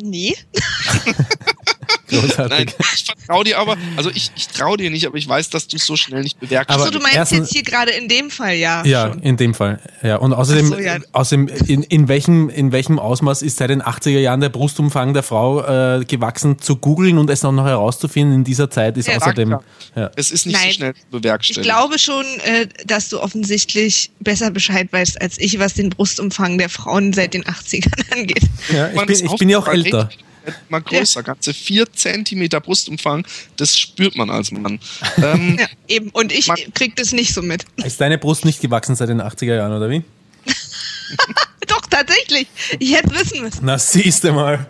Nee. 0.00 0.36
Großartig. 2.08 2.48
Nein, 2.48 2.74
ich 2.94 3.04
vertraue 3.04 3.44
dir 3.44 3.58
aber, 3.58 3.76
also 3.96 4.10
ich, 4.10 4.30
ich 4.36 4.48
traue 4.48 4.76
dir 4.76 4.90
nicht, 4.90 5.06
aber 5.06 5.16
ich 5.16 5.28
weiß, 5.28 5.50
dass 5.50 5.68
du 5.68 5.76
es 5.76 5.86
so 5.86 5.96
schnell 5.96 6.22
nicht 6.22 6.38
bewerkst. 6.40 6.76
Achso, 6.76 6.90
du 6.90 6.98
meinst 6.98 7.16
erstens, 7.16 7.38
jetzt 7.40 7.52
hier 7.52 7.62
gerade 7.62 7.92
in 7.92 8.08
dem 8.08 8.30
Fall, 8.30 8.54
ja. 8.54 8.84
Ja, 8.84 9.08
schon. 9.08 9.22
in 9.22 9.36
dem 9.36 9.54
Fall. 9.54 9.80
Ja. 10.02 10.16
Und 10.16 10.32
außerdem, 10.32 10.66
so, 10.66 10.78
ja. 10.78 10.98
außerdem 11.12 11.48
in, 11.66 11.82
in, 11.82 12.08
welchem, 12.08 12.48
in 12.48 12.72
welchem 12.72 12.98
Ausmaß 12.98 13.42
ist 13.42 13.58
seit 13.58 13.70
den 13.70 13.82
80er 13.82 14.18
Jahren 14.18 14.40
der 14.40 14.48
Brustumfang 14.48 15.14
der 15.14 15.22
Frau 15.22 15.62
äh, 15.62 16.04
gewachsen 16.04 16.58
zu 16.58 16.76
googeln 16.76 17.18
und 17.18 17.30
es 17.30 17.44
auch 17.44 17.52
noch 17.52 17.66
herauszufinden 17.66 18.34
in 18.34 18.44
dieser 18.44 18.70
Zeit 18.70 18.96
ist 18.96 19.08
ja, 19.08 19.16
außerdem. 19.16 19.58
Ja. 19.96 20.10
Es 20.16 20.30
ist 20.30 20.46
nicht 20.46 20.58
Nein, 20.58 20.68
so 20.68 20.74
schnell 20.74 20.94
bewerkstelligt. 21.10 21.66
Ich 21.66 21.72
glaube 21.72 21.98
schon, 21.98 22.24
äh, 22.44 22.66
dass 22.86 23.08
du 23.08 23.20
offensichtlich 23.20 24.10
besser 24.20 24.50
Bescheid 24.50 24.88
weißt 24.90 25.20
als 25.20 25.38
ich, 25.38 25.58
was 25.58 25.74
den 25.74 25.90
Brustumfang 25.90 26.58
der 26.58 26.68
Frauen 26.68 27.12
seit 27.12 27.34
den 27.34 27.44
80ern 27.44 28.12
angeht. 28.12 28.42
Ja, 28.72 28.90
ich, 28.90 29.06
bin, 29.06 29.26
ich 29.26 29.36
bin 29.36 29.48
ja 29.48 29.58
auch 29.58 29.68
älter. 29.68 30.08
Echt 30.10 30.31
mal 30.68 30.80
größer, 30.80 31.20
ja. 31.20 31.24
ganze 31.24 31.54
vier 31.54 31.90
Zentimeter 31.92 32.60
Brustumfang, 32.60 33.26
das 33.56 33.78
spürt 33.78 34.16
man 34.16 34.30
als 34.30 34.50
Mann. 34.50 34.80
Ähm, 35.22 35.56
ja, 35.58 35.66
eben, 35.88 36.10
und 36.10 36.32
ich 36.32 36.46
man, 36.46 36.56
krieg 36.74 36.96
das 36.96 37.12
nicht 37.12 37.34
so 37.34 37.42
mit. 37.42 37.64
Ist 37.76 38.00
deine 38.00 38.18
Brust 38.18 38.44
nicht 38.44 38.60
gewachsen 38.60 38.96
seit 38.96 39.08
den 39.08 39.20
80er 39.20 39.56
Jahren, 39.56 39.72
oder 39.72 39.90
wie? 39.90 40.02
Doch, 41.66 41.82
tatsächlich. 41.88 42.48
Ich 42.78 42.94
hätte 42.94 43.14
wissen 43.14 43.42
müssen. 43.42 43.60
Na, 43.62 43.78
siehst 43.78 44.24
du 44.24 44.32
mal. 44.32 44.66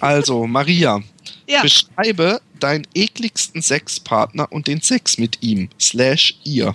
Also, 0.00 0.46
Maria, 0.46 1.02
ja. 1.46 1.62
beschreibe 1.62 2.40
deinen 2.58 2.86
ekligsten 2.94 3.62
Sexpartner 3.62 4.50
und 4.50 4.66
den 4.66 4.80
Sex 4.80 5.18
mit 5.18 5.42
ihm, 5.42 5.68
slash 5.78 6.36
ihr. 6.44 6.74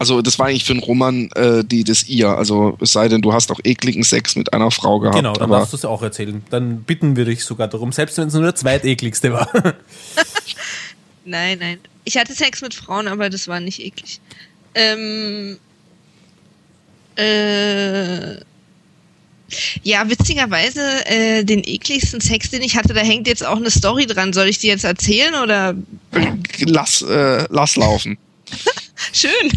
Also 0.00 0.22
das 0.22 0.38
war 0.38 0.46
eigentlich 0.46 0.64
für 0.64 0.72
einen 0.72 0.82
Roman 0.82 1.28
äh, 1.32 1.62
die 1.62 1.84
das 1.84 2.08
ihr. 2.08 2.30
Also 2.30 2.78
es 2.80 2.92
sei 2.92 3.08
denn, 3.08 3.20
du 3.20 3.34
hast 3.34 3.52
auch 3.52 3.60
ekligen 3.62 4.02
Sex 4.02 4.34
mit 4.34 4.54
einer 4.54 4.70
Frau 4.70 4.98
gehabt. 4.98 5.16
Genau, 5.16 5.34
dann 5.34 5.50
darfst 5.50 5.74
du 5.74 5.76
es 5.76 5.84
auch 5.84 6.00
erzählen. 6.00 6.42
Dann 6.48 6.84
bitten 6.84 7.16
wir 7.16 7.26
dich 7.26 7.44
sogar 7.44 7.68
darum, 7.68 7.92
selbst 7.92 8.16
wenn 8.16 8.28
es 8.28 8.32
nur 8.32 8.44
der 8.44 8.54
zweitekligste 8.54 9.34
war. 9.34 9.50
nein, 11.26 11.58
nein. 11.60 11.78
Ich 12.04 12.16
hatte 12.16 12.32
Sex 12.32 12.62
mit 12.62 12.72
Frauen, 12.72 13.08
aber 13.08 13.28
das 13.28 13.46
war 13.46 13.60
nicht 13.60 13.78
eklig. 13.78 14.22
Ähm, 14.74 15.58
äh, 17.16 18.36
ja, 19.82 20.08
witzigerweise, 20.08 20.80
äh, 21.04 21.44
den 21.44 21.62
ekligsten 21.62 22.22
Sex, 22.22 22.48
den 22.48 22.62
ich 22.62 22.74
hatte, 22.74 22.94
da 22.94 23.00
hängt 23.00 23.26
jetzt 23.26 23.44
auch 23.44 23.58
eine 23.58 23.70
Story 23.70 24.06
dran. 24.06 24.32
Soll 24.32 24.48
ich 24.48 24.60
die 24.60 24.68
jetzt 24.68 24.84
erzählen 24.84 25.34
oder? 25.34 25.74
Lass, 26.64 27.02
äh, 27.02 27.46
lass 27.50 27.76
laufen. 27.76 28.16
Schön. 29.12 29.50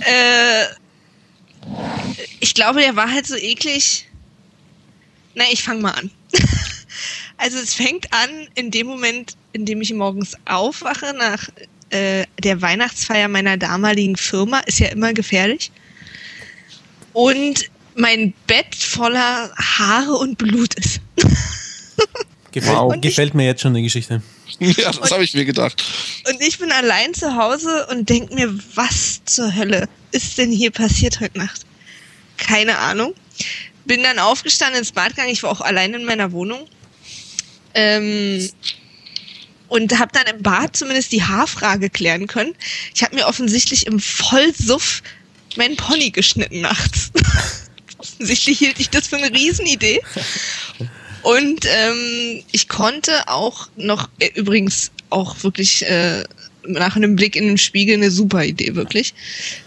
Äh, 0.00 0.64
ich 2.40 2.54
glaube, 2.54 2.80
der 2.80 2.96
war 2.96 3.10
halt 3.10 3.26
so 3.26 3.36
eklig. 3.36 4.08
Na, 5.34 5.44
ich 5.50 5.62
fange 5.62 5.80
mal 5.80 5.92
an. 5.92 6.10
also 7.36 7.58
es 7.58 7.74
fängt 7.74 8.12
an 8.12 8.48
in 8.54 8.70
dem 8.70 8.86
Moment, 8.86 9.36
in 9.52 9.64
dem 9.64 9.80
ich 9.80 9.92
morgens 9.92 10.36
aufwache 10.44 11.14
nach 11.14 11.48
äh, 11.90 12.24
der 12.42 12.60
Weihnachtsfeier 12.60 13.28
meiner 13.28 13.56
damaligen 13.56 14.16
Firma. 14.16 14.60
Ist 14.60 14.80
ja 14.80 14.88
immer 14.88 15.12
gefährlich. 15.12 15.70
Und 17.12 17.70
mein 17.94 18.32
Bett 18.46 18.74
voller 18.74 19.52
Haare 19.56 20.14
und 20.14 20.38
Blut 20.38 20.74
ist. 20.74 21.00
Gefällt, 22.52 22.76
wow. 22.76 22.94
gefällt 23.00 23.32
mir 23.32 23.46
jetzt 23.46 23.62
schon 23.62 23.72
die 23.72 23.82
Geschichte. 23.82 24.20
Ja, 24.76 24.92
das 24.92 25.10
habe 25.10 25.24
ich 25.24 25.34
mir 25.34 25.44
gedacht. 25.44 25.82
Und 26.28 26.40
ich 26.40 26.58
bin 26.58 26.70
allein 26.72 27.14
zu 27.14 27.36
Hause 27.36 27.86
und 27.90 28.08
denke 28.08 28.34
mir, 28.34 28.58
was 28.74 29.24
zur 29.24 29.54
Hölle 29.54 29.88
ist 30.12 30.38
denn 30.38 30.50
hier 30.50 30.70
passiert 30.70 31.20
heute 31.20 31.38
Nacht? 31.38 31.62
Keine 32.36 32.78
Ahnung. 32.78 33.14
Bin 33.84 34.02
dann 34.02 34.18
aufgestanden 34.18 34.78
ins 34.78 34.92
Bad 34.92 35.10
gegangen. 35.10 35.30
Ich 35.30 35.42
war 35.42 35.50
auch 35.50 35.60
allein 35.60 35.94
in 35.94 36.04
meiner 36.04 36.32
Wohnung. 36.32 36.68
Ähm, 37.74 38.48
und 39.68 39.98
habe 39.98 40.12
dann 40.12 40.26
im 40.34 40.42
Bad 40.42 40.76
zumindest 40.76 41.12
die 41.12 41.22
Haarfrage 41.22 41.88
klären 41.88 42.26
können. 42.26 42.54
Ich 42.94 43.02
habe 43.02 43.14
mir 43.14 43.26
offensichtlich 43.26 43.86
im 43.86 44.00
Vollsuff 44.00 45.02
meinen 45.56 45.76
Pony 45.76 46.10
geschnitten 46.10 46.60
nachts. 46.60 47.10
offensichtlich 47.98 48.58
hielt 48.58 48.80
ich 48.80 48.90
das 48.90 49.08
für 49.08 49.16
eine 49.16 49.32
Riesenidee. 49.32 50.02
Und 51.22 51.66
ähm, 51.66 52.42
ich 52.50 52.68
konnte 52.68 53.28
auch 53.28 53.68
noch, 53.76 54.08
äh, 54.18 54.30
übrigens 54.34 54.90
auch 55.10 55.42
wirklich 55.42 55.86
äh, 55.86 56.24
nach 56.66 56.96
einem 56.96 57.16
Blick 57.16 57.36
in 57.36 57.46
den 57.46 57.58
Spiegel 57.58 57.96
eine 57.96 58.10
super 58.10 58.44
Idee, 58.44 58.74
wirklich. 58.74 59.14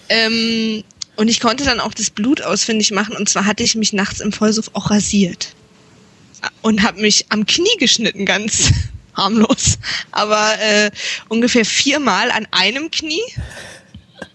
Ähm, 0.09 0.83
und 1.15 1.29
ich 1.29 1.39
konnte 1.39 1.63
dann 1.63 1.79
auch 1.79 1.93
das 1.93 2.09
Blut 2.09 2.41
ausfindig 2.41 2.91
machen. 2.91 3.15
Und 3.15 3.29
zwar 3.29 3.45
hatte 3.45 3.63
ich 3.63 3.75
mich 3.75 3.93
nachts 3.93 4.19
im 4.19 4.31
Vollsuff 4.31 4.69
auch 4.73 4.89
rasiert. 4.91 5.53
Und 6.61 6.83
habe 6.83 7.01
mich 7.01 7.25
am 7.29 7.45
Knie 7.45 7.77
geschnitten, 7.79 8.25
ganz 8.25 8.71
harmlos. 9.15 9.79
Aber 10.11 10.59
äh, 10.59 10.91
ungefähr 11.29 11.65
viermal 11.65 12.31
an 12.31 12.47
einem 12.51 12.91
Knie. 12.91 13.23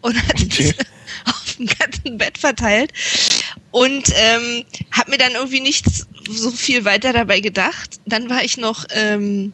Und 0.00 0.16
hatte 0.26 0.44
okay. 0.44 0.74
auf 1.26 1.56
dem 1.56 1.66
ganzen 1.66 2.16
Bett 2.16 2.38
verteilt. 2.38 2.92
Und 3.70 4.10
ähm, 4.14 4.64
habe 4.92 5.10
mir 5.10 5.18
dann 5.18 5.32
irgendwie 5.32 5.60
nichts 5.60 6.06
so 6.32 6.50
viel 6.50 6.84
weiter 6.84 7.12
dabei 7.12 7.40
gedacht. 7.40 8.00
Dann 8.06 8.30
war 8.30 8.44
ich 8.44 8.56
noch, 8.56 8.84
ähm, 8.90 9.52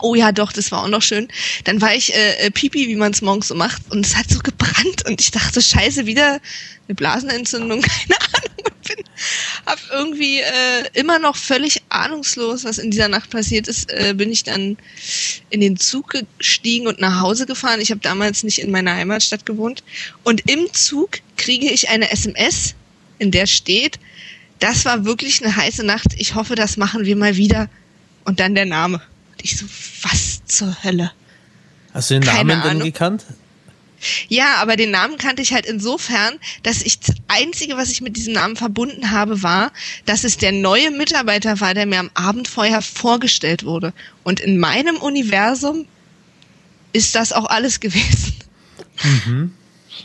oh 0.00 0.14
ja, 0.14 0.32
doch, 0.32 0.52
das 0.52 0.70
war 0.72 0.82
auch 0.82 0.88
noch 0.88 1.02
schön. 1.02 1.28
Dann 1.64 1.80
war 1.80 1.94
ich 1.94 2.14
äh, 2.14 2.46
äh 2.46 2.50
Pipi, 2.50 2.88
wie 2.88 2.96
man 2.96 3.12
es 3.12 3.22
morgens 3.22 3.48
so 3.48 3.54
macht, 3.54 3.82
und 3.90 4.04
es 4.04 4.16
hat 4.16 4.30
so 4.30 4.38
gebrannt 4.40 5.06
und 5.06 5.20
ich 5.20 5.30
dachte, 5.30 5.60
scheiße, 5.60 6.06
wieder 6.06 6.40
eine 6.88 6.94
Blasenentzündung, 6.94 7.80
keine 7.82 8.20
Ahnung. 8.20 8.72
Bin, 8.86 9.04
hab 9.66 9.80
irgendwie 9.90 10.38
äh, 10.40 10.84
immer 10.94 11.18
noch 11.18 11.34
völlig 11.34 11.82
ahnungslos, 11.88 12.62
was 12.62 12.78
in 12.78 12.92
dieser 12.92 13.08
Nacht 13.08 13.30
passiert 13.30 13.66
ist, 13.66 13.90
äh, 13.90 14.14
bin 14.16 14.30
ich 14.30 14.44
dann 14.44 14.76
in 15.50 15.60
den 15.60 15.76
Zug 15.76 16.14
gestiegen 16.38 16.86
und 16.86 17.00
nach 17.00 17.20
Hause 17.20 17.46
gefahren. 17.46 17.80
Ich 17.80 17.90
habe 17.90 18.00
damals 18.00 18.44
nicht 18.44 18.60
in 18.60 18.70
meiner 18.70 18.94
Heimatstadt 18.94 19.44
gewohnt. 19.44 19.82
Und 20.22 20.48
im 20.48 20.72
Zug 20.72 21.18
kriege 21.36 21.68
ich 21.68 21.88
eine 21.88 22.12
SMS, 22.12 22.76
in 23.18 23.32
der 23.32 23.46
steht, 23.48 23.98
das 24.58 24.84
war 24.84 25.04
wirklich 25.04 25.44
eine 25.44 25.54
heiße 25.54 25.84
Nacht. 25.84 26.08
Ich 26.16 26.34
hoffe, 26.34 26.54
das 26.54 26.76
machen 26.76 27.04
wir 27.04 27.16
mal 27.16 27.36
wieder. 27.36 27.68
Und 28.24 28.40
dann 28.40 28.54
der 28.54 28.66
Name. 28.66 28.96
Und 29.32 29.44
ich 29.44 29.56
so, 29.56 29.66
was 30.02 30.44
zur 30.46 30.82
Hölle? 30.82 31.12
Hast 31.92 32.10
du 32.10 32.14
den 32.14 32.22
Keine 32.22 32.54
Namen 32.54 32.62
Ahnung. 32.62 32.78
denn 32.78 32.92
gekannt? 32.92 33.24
Ja, 34.28 34.56
aber 34.56 34.76
den 34.76 34.90
Namen 34.90 35.16
kannte 35.16 35.42
ich 35.42 35.52
halt 35.52 35.66
insofern, 35.66 36.34
dass 36.62 36.82
ich 36.82 37.00
das 37.00 37.16
Einzige, 37.28 37.76
was 37.76 37.90
ich 37.90 38.02
mit 38.02 38.16
diesem 38.16 38.34
Namen 38.34 38.56
verbunden 38.56 39.10
habe, 39.10 39.42
war, 39.42 39.72
dass 40.04 40.24
es 40.24 40.36
der 40.36 40.52
neue 40.52 40.90
Mitarbeiter 40.90 41.60
war, 41.60 41.74
der 41.74 41.86
mir 41.86 41.98
am 41.98 42.10
Abend 42.14 42.48
vorher 42.48 42.82
vorgestellt 42.82 43.64
wurde. 43.64 43.92
Und 44.22 44.40
in 44.40 44.58
meinem 44.58 44.96
Universum 44.96 45.86
ist 46.92 47.14
das 47.14 47.32
auch 47.32 47.46
alles 47.46 47.80
gewesen. 47.80 48.34
Mhm. 49.02 49.52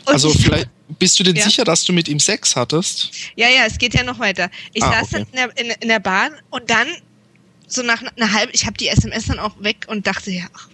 also 0.06 0.30
vielleicht, 0.30 0.68
bist 0.98 1.18
du 1.18 1.24
denn 1.24 1.36
ja? 1.36 1.44
sicher, 1.44 1.64
dass 1.64 1.84
du 1.84 1.92
mit 1.92 2.08
ihm 2.08 2.20
Sex 2.20 2.56
hattest? 2.56 3.10
Ja, 3.36 3.48
ja, 3.48 3.66
es 3.66 3.78
geht 3.78 3.94
ja 3.94 4.02
noch 4.02 4.18
weiter. 4.18 4.50
Ich 4.72 4.82
ah, 4.82 4.92
saß 4.92 5.14
okay. 5.14 5.26
dann 5.34 5.50
in 5.50 5.56
der, 5.56 5.64
in, 5.64 5.82
in 5.82 5.88
der 5.88 6.00
Bahn 6.00 6.32
und 6.50 6.70
dann 6.70 6.88
so 7.66 7.82
nach 7.82 8.02
einer 8.02 8.32
halben, 8.32 8.52
ich 8.54 8.66
habe 8.66 8.76
die 8.76 8.88
SMS 8.88 9.26
dann 9.26 9.38
auch 9.38 9.54
weg 9.60 9.86
und 9.88 10.06
dachte, 10.06 10.30
ja, 10.30 10.44
ach, 10.54 10.68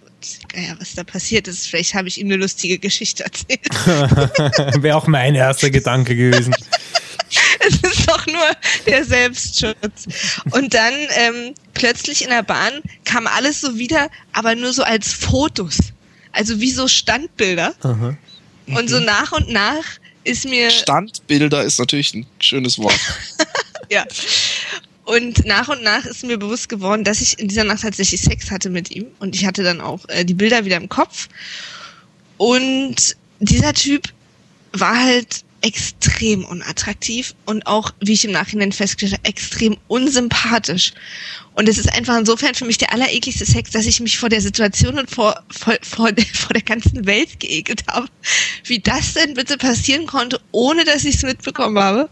ja, 0.55 0.75
was 0.79 0.95
da 0.95 1.03
passiert 1.03 1.47
ist. 1.47 1.67
Vielleicht 1.67 1.93
habe 1.93 2.07
ich 2.07 2.19
ihm 2.19 2.27
eine 2.27 2.35
lustige 2.35 2.77
Geschichte 2.77 3.23
erzählt. 3.23 3.69
Wäre 4.83 4.97
auch 4.97 5.07
mein 5.07 5.35
erster 5.35 5.69
Gedanke 5.69 6.15
gewesen. 6.15 6.53
es 7.59 7.75
ist 7.75 8.09
doch 8.09 8.25
nur 8.27 8.51
der 8.85 9.05
Selbstschutz. 9.05 10.07
Und 10.51 10.73
dann 10.73 10.93
ähm, 11.15 11.53
plötzlich 11.73 12.23
in 12.23 12.29
der 12.29 12.43
Bahn 12.43 12.81
kam 13.05 13.27
alles 13.27 13.61
so 13.61 13.77
wieder, 13.77 14.09
aber 14.33 14.55
nur 14.55 14.73
so 14.73 14.83
als 14.83 15.13
Fotos. 15.13 15.77
Also 16.31 16.59
wie 16.59 16.71
so 16.71 16.87
Standbilder. 16.87 17.73
Aha. 17.81 18.17
Und 18.67 18.89
so 18.89 18.99
nach 18.99 19.31
und 19.31 19.49
nach 19.49 19.98
ist 20.23 20.45
mir. 20.45 20.69
Standbilder 20.69 21.63
ist 21.63 21.79
natürlich 21.79 22.13
ein 22.13 22.25
schönes 22.39 22.77
Wort. 22.79 22.99
ja. 23.89 24.05
Und 25.05 25.45
nach 25.45 25.67
und 25.69 25.81
nach 25.81 26.05
ist 26.05 26.23
mir 26.23 26.37
bewusst 26.37 26.69
geworden, 26.69 27.03
dass 27.03 27.19
ich 27.19 27.39
in 27.39 27.47
dieser 27.47 27.63
Nacht 27.63 27.81
tatsächlich 27.81 28.21
Sex 28.21 28.51
hatte 28.51 28.69
mit 28.69 28.91
ihm. 28.91 29.07
Und 29.19 29.35
ich 29.35 29.45
hatte 29.45 29.63
dann 29.63 29.81
auch 29.81 30.07
äh, 30.09 30.23
die 30.23 30.35
Bilder 30.35 30.65
wieder 30.65 30.77
im 30.77 30.87
Kopf. 30.87 31.27
Und 32.37 33.15
dieser 33.39 33.73
Typ 33.73 34.03
war 34.73 35.03
halt 35.03 35.43
extrem 35.61 36.45
unattraktiv 36.45 37.35
und 37.45 37.67
auch, 37.67 37.91
wie 37.99 38.13
ich 38.13 38.25
im 38.25 38.31
Nachhinein 38.31 38.71
festgestellt 38.71 39.19
habe, 39.19 39.29
extrem 39.29 39.77
unsympathisch. 39.87 40.93
Und 41.53 41.67
es 41.67 41.77
ist 41.77 41.91
einfach 41.91 42.17
insofern 42.17 42.55
für 42.55 42.65
mich 42.65 42.77
der 42.77 42.93
allerekligste 42.93 43.45
Sex, 43.45 43.71
dass 43.71 43.85
ich 43.85 43.99
mich 43.99 44.17
vor 44.17 44.29
der 44.29 44.41
Situation 44.41 44.97
und 44.97 45.11
vor, 45.11 45.43
vor, 45.49 45.75
vor, 45.81 46.11
der, 46.11 46.25
vor 46.25 46.53
der 46.53 46.61
ganzen 46.61 47.05
Welt 47.05 47.39
geekelt 47.39 47.83
habe. 47.87 48.07
Wie 48.63 48.79
das 48.79 49.13
denn 49.13 49.33
bitte 49.33 49.57
passieren 49.57 50.05
konnte, 50.05 50.39
ohne 50.51 50.85
dass 50.85 51.03
ich 51.03 51.15
es 51.15 51.23
mitbekommen 51.23 51.77
habe. 51.77 52.09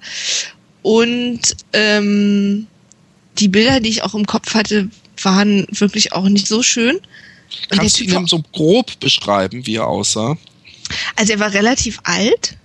Und 0.82 1.42
ähm, 1.74 2.68
die 3.40 3.48
Bilder, 3.48 3.80
die 3.80 3.90
ich 3.90 4.04
auch 4.04 4.16
im 4.16 4.26
Kopf 4.26 4.54
hatte, 4.54 4.90
waren 5.22 5.66
wirklich 5.72 6.14
auch 6.14 6.28
nicht 6.28 6.48
so 6.48 6.62
schön. 6.64 7.00
Kannst 7.70 8.00
du 8.00 8.04
ihn 8.04 8.28
so 8.28 8.44
grob 8.52 9.00
beschreiben, 9.00 9.66
wie 9.66 9.76
er 9.76 9.88
aussah? 9.88 10.38
Also 11.16 11.34
er 11.34 11.40
war 11.40 11.54
relativ 11.54 12.00
alt. 12.04 12.58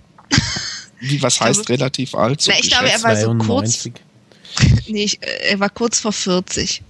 Wie, 1.03 1.21
was 1.21 1.39
heißt 1.39 1.65
glaube, 1.65 1.81
relativ 1.81 2.15
alt? 2.15 2.41
So 2.41 2.51
na, 2.51 2.59
ich 2.59 2.69
glaube, 2.69 2.89
er 2.89 3.03
war 3.03 3.15
92. 3.15 3.83
so 3.83 3.89
kurz. 3.89 4.87
Nee, 4.87 5.03
ich, 5.03 5.21
äh, 5.21 5.51
er 5.51 5.59
war 5.59 5.69
kurz 5.69 5.99
vor 5.99 6.13
40. 6.13 6.81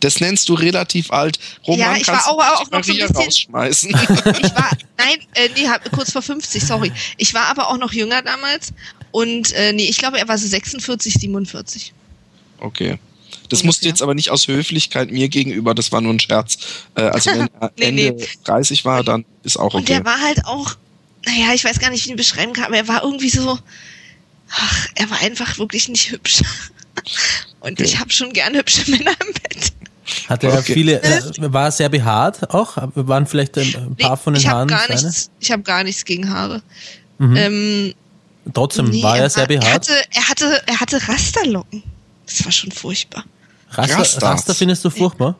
Das 0.00 0.20
nennst 0.20 0.48
du 0.48 0.54
relativ 0.54 1.10
alt. 1.10 1.38
Roman, 1.66 1.78
ja, 1.80 1.96
ich 1.96 2.06
war 2.08 2.28
auch, 2.28 2.38
auch 2.38 2.70
noch 2.70 2.84
so 2.84 2.92
ein 2.92 2.98
bisschen, 2.98 3.16
rausschmeißen. 3.16 3.90
ich 3.90 4.54
war, 4.54 4.70
nein, 4.98 5.18
äh, 5.34 5.48
nee, 5.56 5.66
kurz 5.92 6.12
vor 6.12 6.20
50, 6.20 6.62
sorry. 6.62 6.92
Ich 7.16 7.32
war 7.32 7.46
aber 7.46 7.68
auch 7.70 7.78
noch 7.78 7.92
jünger 7.92 8.20
damals 8.20 8.72
und 9.12 9.52
äh, 9.52 9.72
nee, 9.72 9.86
ich 9.86 9.96
glaube, 9.96 10.18
er 10.18 10.28
war 10.28 10.36
so 10.36 10.46
46, 10.46 11.14
47. 11.14 11.92
Okay. 12.58 12.98
Das 13.48 13.60
Ungefähr. 13.60 13.66
musste 13.66 13.88
jetzt 13.88 14.02
aber 14.02 14.14
nicht 14.14 14.30
aus 14.30 14.48
Höflichkeit 14.48 15.10
mir 15.10 15.28
gegenüber, 15.28 15.74
das 15.74 15.92
war 15.92 16.00
nur 16.00 16.12
ein 16.12 16.20
Scherz. 16.20 16.58
Äh, 16.96 17.02
also 17.02 17.30
wenn 17.30 17.48
er 17.60 17.72
nee, 17.78 17.84
Ende 17.84 18.12
nee. 18.12 18.28
30 18.44 18.84
war, 18.84 19.04
dann 19.04 19.24
ist 19.42 19.56
auch 19.56 19.74
okay. 19.74 19.76
Und 19.76 19.88
der 19.88 20.04
war 20.04 20.20
halt 20.20 20.44
auch 20.44 20.76
naja, 21.26 21.54
ich 21.54 21.64
weiß 21.64 21.78
gar 21.78 21.90
nicht, 21.90 22.04
wie 22.04 22.06
ich 22.06 22.10
ihn 22.10 22.16
beschreiben 22.16 22.52
kann, 22.52 22.66
aber 22.66 22.76
er 22.76 22.88
war 22.88 23.02
irgendwie 23.02 23.30
so, 23.30 23.58
ach, 24.50 24.88
er 24.94 25.10
war 25.10 25.20
einfach 25.20 25.58
wirklich 25.58 25.88
nicht 25.88 26.10
hübsch. 26.10 26.42
Und 27.60 27.72
okay. 27.72 27.84
ich 27.84 27.98
habe 27.98 28.10
schon 28.10 28.32
gerne 28.32 28.58
hübsche 28.58 28.90
Männer 28.90 29.12
im 29.26 29.32
Bett. 29.32 29.72
Hatte 30.28 30.48
er 30.48 30.58
okay. 30.58 30.74
viele, 30.74 31.02
äh, 31.02 31.22
war 31.52 31.64
er 31.64 31.72
sehr 31.72 31.88
behaart 31.88 32.50
auch? 32.50 32.76
Waren 32.94 33.26
vielleicht 33.26 33.56
ein 33.56 33.96
paar 33.96 34.12
nee, 34.12 34.16
von 34.22 34.34
den 34.34 34.40
ich 34.40 34.48
Haaren? 34.48 34.68
Gar 34.68 34.88
nichts, 34.88 35.30
ich 35.40 35.50
habe 35.50 35.62
gar 35.62 35.82
nichts 35.82 36.04
gegen 36.04 36.28
Haare. 36.30 36.62
Mhm. 37.18 37.36
Ähm, 37.36 37.94
Trotzdem 38.52 38.90
nee, 38.90 39.02
war 39.02 39.16
er, 39.16 39.24
er 39.24 39.30
sehr 39.30 39.46
behaart. 39.46 39.64
Er 39.66 39.72
hatte, 39.74 39.92
er 40.10 40.28
hatte, 40.28 40.62
er 40.66 40.80
hatte 40.80 41.08
Rasterlocken. 41.08 41.82
Das 42.26 42.44
war 42.44 42.52
schon 42.52 42.70
furchtbar. 42.70 43.24
Raster, 43.70 44.22
Raster 44.22 44.54
findest 44.54 44.84
du 44.84 44.90
furchtbar? 44.90 45.36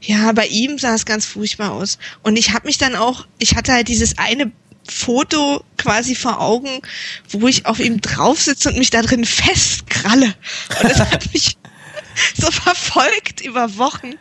Ja, 0.00 0.32
bei 0.32 0.46
ihm 0.46 0.78
sah 0.78 0.94
es 0.94 1.06
ganz 1.06 1.24
furchtbar 1.24 1.72
aus. 1.72 1.98
Und 2.22 2.36
ich 2.36 2.52
habe 2.52 2.66
mich 2.66 2.78
dann 2.78 2.96
auch, 2.96 3.26
ich 3.38 3.54
hatte 3.54 3.72
halt 3.72 3.88
dieses 3.88 4.18
eine 4.18 4.50
Foto 4.88 5.64
quasi 5.78 6.14
vor 6.14 6.40
Augen, 6.40 6.80
wo 7.30 7.48
ich 7.48 7.66
auf 7.66 7.78
ihm 7.78 8.00
drauf 8.00 8.40
sitze 8.40 8.70
und 8.70 8.78
mich 8.78 8.90
da 8.90 9.02
drin 9.02 9.24
festkralle. 9.24 10.34
Und 10.80 10.90
das 10.90 11.00
hat 11.00 11.32
mich 11.32 11.56
so 12.40 12.50
verfolgt 12.50 13.40
über 13.40 13.76
Wochen, 13.76 14.14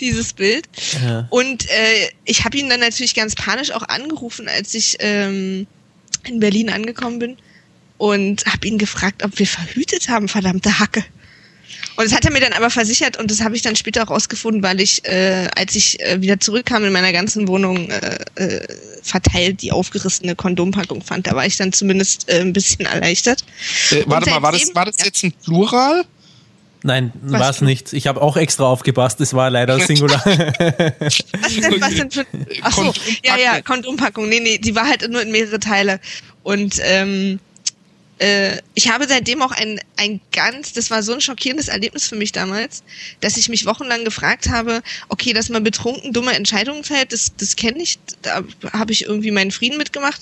dieses 0.00 0.32
Bild. 0.32 0.68
Ja. 1.02 1.26
Und 1.30 1.68
äh, 1.70 2.10
ich 2.24 2.44
habe 2.44 2.56
ihn 2.56 2.68
dann 2.68 2.80
natürlich 2.80 3.14
ganz 3.14 3.34
panisch 3.34 3.70
auch 3.70 3.82
angerufen, 3.82 4.48
als 4.48 4.74
ich 4.74 4.96
ähm, 5.00 5.66
in 6.26 6.40
Berlin 6.40 6.70
angekommen 6.70 7.18
bin 7.18 7.36
und 7.96 8.46
habe 8.46 8.66
ihn 8.66 8.78
gefragt, 8.78 9.24
ob 9.24 9.38
wir 9.38 9.46
verhütet 9.46 10.08
haben, 10.08 10.28
verdammte 10.28 10.78
Hacke. 10.78 11.04
Und 11.98 12.04
das 12.04 12.14
hat 12.14 12.24
er 12.24 12.30
mir 12.30 12.38
dann 12.38 12.52
aber 12.52 12.70
versichert 12.70 13.16
und 13.16 13.28
das 13.28 13.42
habe 13.42 13.56
ich 13.56 13.62
dann 13.62 13.74
später 13.74 14.04
rausgefunden, 14.04 14.62
weil 14.62 14.80
ich, 14.80 15.04
äh, 15.04 15.48
als 15.56 15.74
ich 15.74 15.98
äh, 15.98 16.22
wieder 16.22 16.38
zurückkam 16.38 16.84
in 16.84 16.92
meiner 16.92 17.12
ganzen 17.12 17.48
Wohnung, 17.48 17.90
äh, 17.90 18.18
äh, 18.36 18.68
verteilt 19.02 19.62
die 19.62 19.72
aufgerissene 19.72 20.36
Kondompackung 20.36 21.02
fand. 21.02 21.26
Da 21.26 21.32
war 21.32 21.44
ich 21.44 21.56
dann 21.56 21.72
zumindest 21.72 22.30
äh, 22.30 22.40
ein 22.40 22.52
bisschen 22.52 22.86
erleichtert. 22.86 23.44
Äh, 23.90 24.04
warte 24.06 24.30
mal, 24.30 24.40
war 24.42 24.52
das, 24.52 24.72
war 24.76 24.84
das 24.84 25.04
jetzt 25.04 25.24
ein 25.24 25.32
Plural? 25.32 26.04
Nein, 26.84 27.12
war 27.20 27.50
es 27.50 27.62
nicht. 27.62 27.92
Ich 27.92 28.06
habe 28.06 28.22
auch 28.22 28.36
extra 28.36 28.66
aufgepasst. 28.66 29.20
Es 29.20 29.34
war 29.34 29.50
leider 29.50 29.80
Singular. 29.84 30.24
was 30.24 31.56
denn, 31.56 31.80
was 31.80 31.94
denn 31.96 32.10
für... 32.12 32.24
Achso, 32.62 32.94
ja, 33.24 33.36
ja, 33.36 33.60
Kondompackung. 33.60 34.28
Nee, 34.28 34.38
nee, 34.38 34.58
die 34.58 34.76
war 34.76 34.86
halt 34.86 35.10
nur 35.10 35.22
in 35.22 35.32
mehrere 35.32 35.58
Teile. 35.58 35.98
Und 36.44 36.76
ähm, 36.80 37.40
äh, 38.18 38.58
ich 38.74 38.90
habe 38.90 39.06
seitdem 39.08 39.42
auch 39.42 39.52
ein, 39.52 39.80
ein 39.96 40.20
ganz, 40.32 40.72
das 40.72 40.90
war 40.90 41.02
so 41.02 41.12
ein 41.12 41.20
schockierendes 41.20 41.68
Erlebnis 41.68 42.08
für 42.08 42.16
mich 42.16 42.32
damals, 42.32 42.82
dass 43.20 43.36
ich 43.36 43.48
mich 43.48 43.66
wochenlang 43.66 44.04
gefragt 44.04 44.48
habe, 44.48 44.82
okay, 45.08 45.32
dass 45.32 45.48
man 45.48 45.62
betrunken 45.64 46.12
dumme 46.12 46.34
Entscheidungen 46.34 46.84
fällt, 46.84 47.12
das, 47.12 47.34
das 47.36 47.56
kenne 47.56 47.82
ich, 47.82 47.98
da 48.22 48.42
habe 48.72 48.92
ich 48.92 49.04
irgendwie 49.04 49.30
meinen 49.30 49.50
Frieden 49.50 49.78
mitgemacht. 49.78 50.20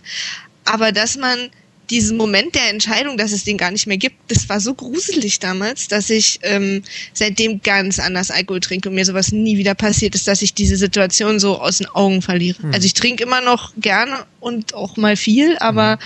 Aber 0.65 0.93
dass 0.93 1.17
man 1.17 1.51
diesen 1.91 2.17
Moment 2.17 2.55
der 2.55 2.71
Entscheidung, 2.71 3.17
dass 3.17 3.33
es 3.33 3.45
den 3.45 3.57
gar 3.57 3.71
nicht 3.71 3.87
mehr 3.87 3.97
gibt, 3.97 4.17
das 4.29 4.49
war 4.49 4.61
so 4.61 4.75
gruselig 4.75 5.39
damals, 5.39 5.89
dass 5.89 6.11
ich 6.11 6.39
ähm, 6.43 6.83
seitdem 7.13 7.63
ganz 7.63 7.99
anders 7.99 8.31
Alkohol 8.31 8.61
trinke 8.61 8.89
und 8.89 8.95
mir 8.95 9.05
sowas 9.05 9.33
nie 9.33 9.57
wieder 9.59 9.75
passiert 9.75 10.15
ist, 10.15 10.27
dass 10.27 10.43
ich 10.43 10.55
diese 10.55 10.77
Situation 10.77 11.39
so 11.39 11.61
aus 11.61 11.79
den 11.79 11.89
Augen 11.89 12.23
verliere. 12.23 12.63
Hm. 12.63 12.73
Also 12.73 12.87
ich 12.87 12.95
trinke 12.95 13.23
immer 13.23 13.41
noch 13.41 13.73
gerne 13.77 14.25
und 14.41 14.75
auch 14.75 14.97
mal 14.97 15.17
viel, 15.17 15.57
aber 15.59 15.93
hm. 15.93 15.99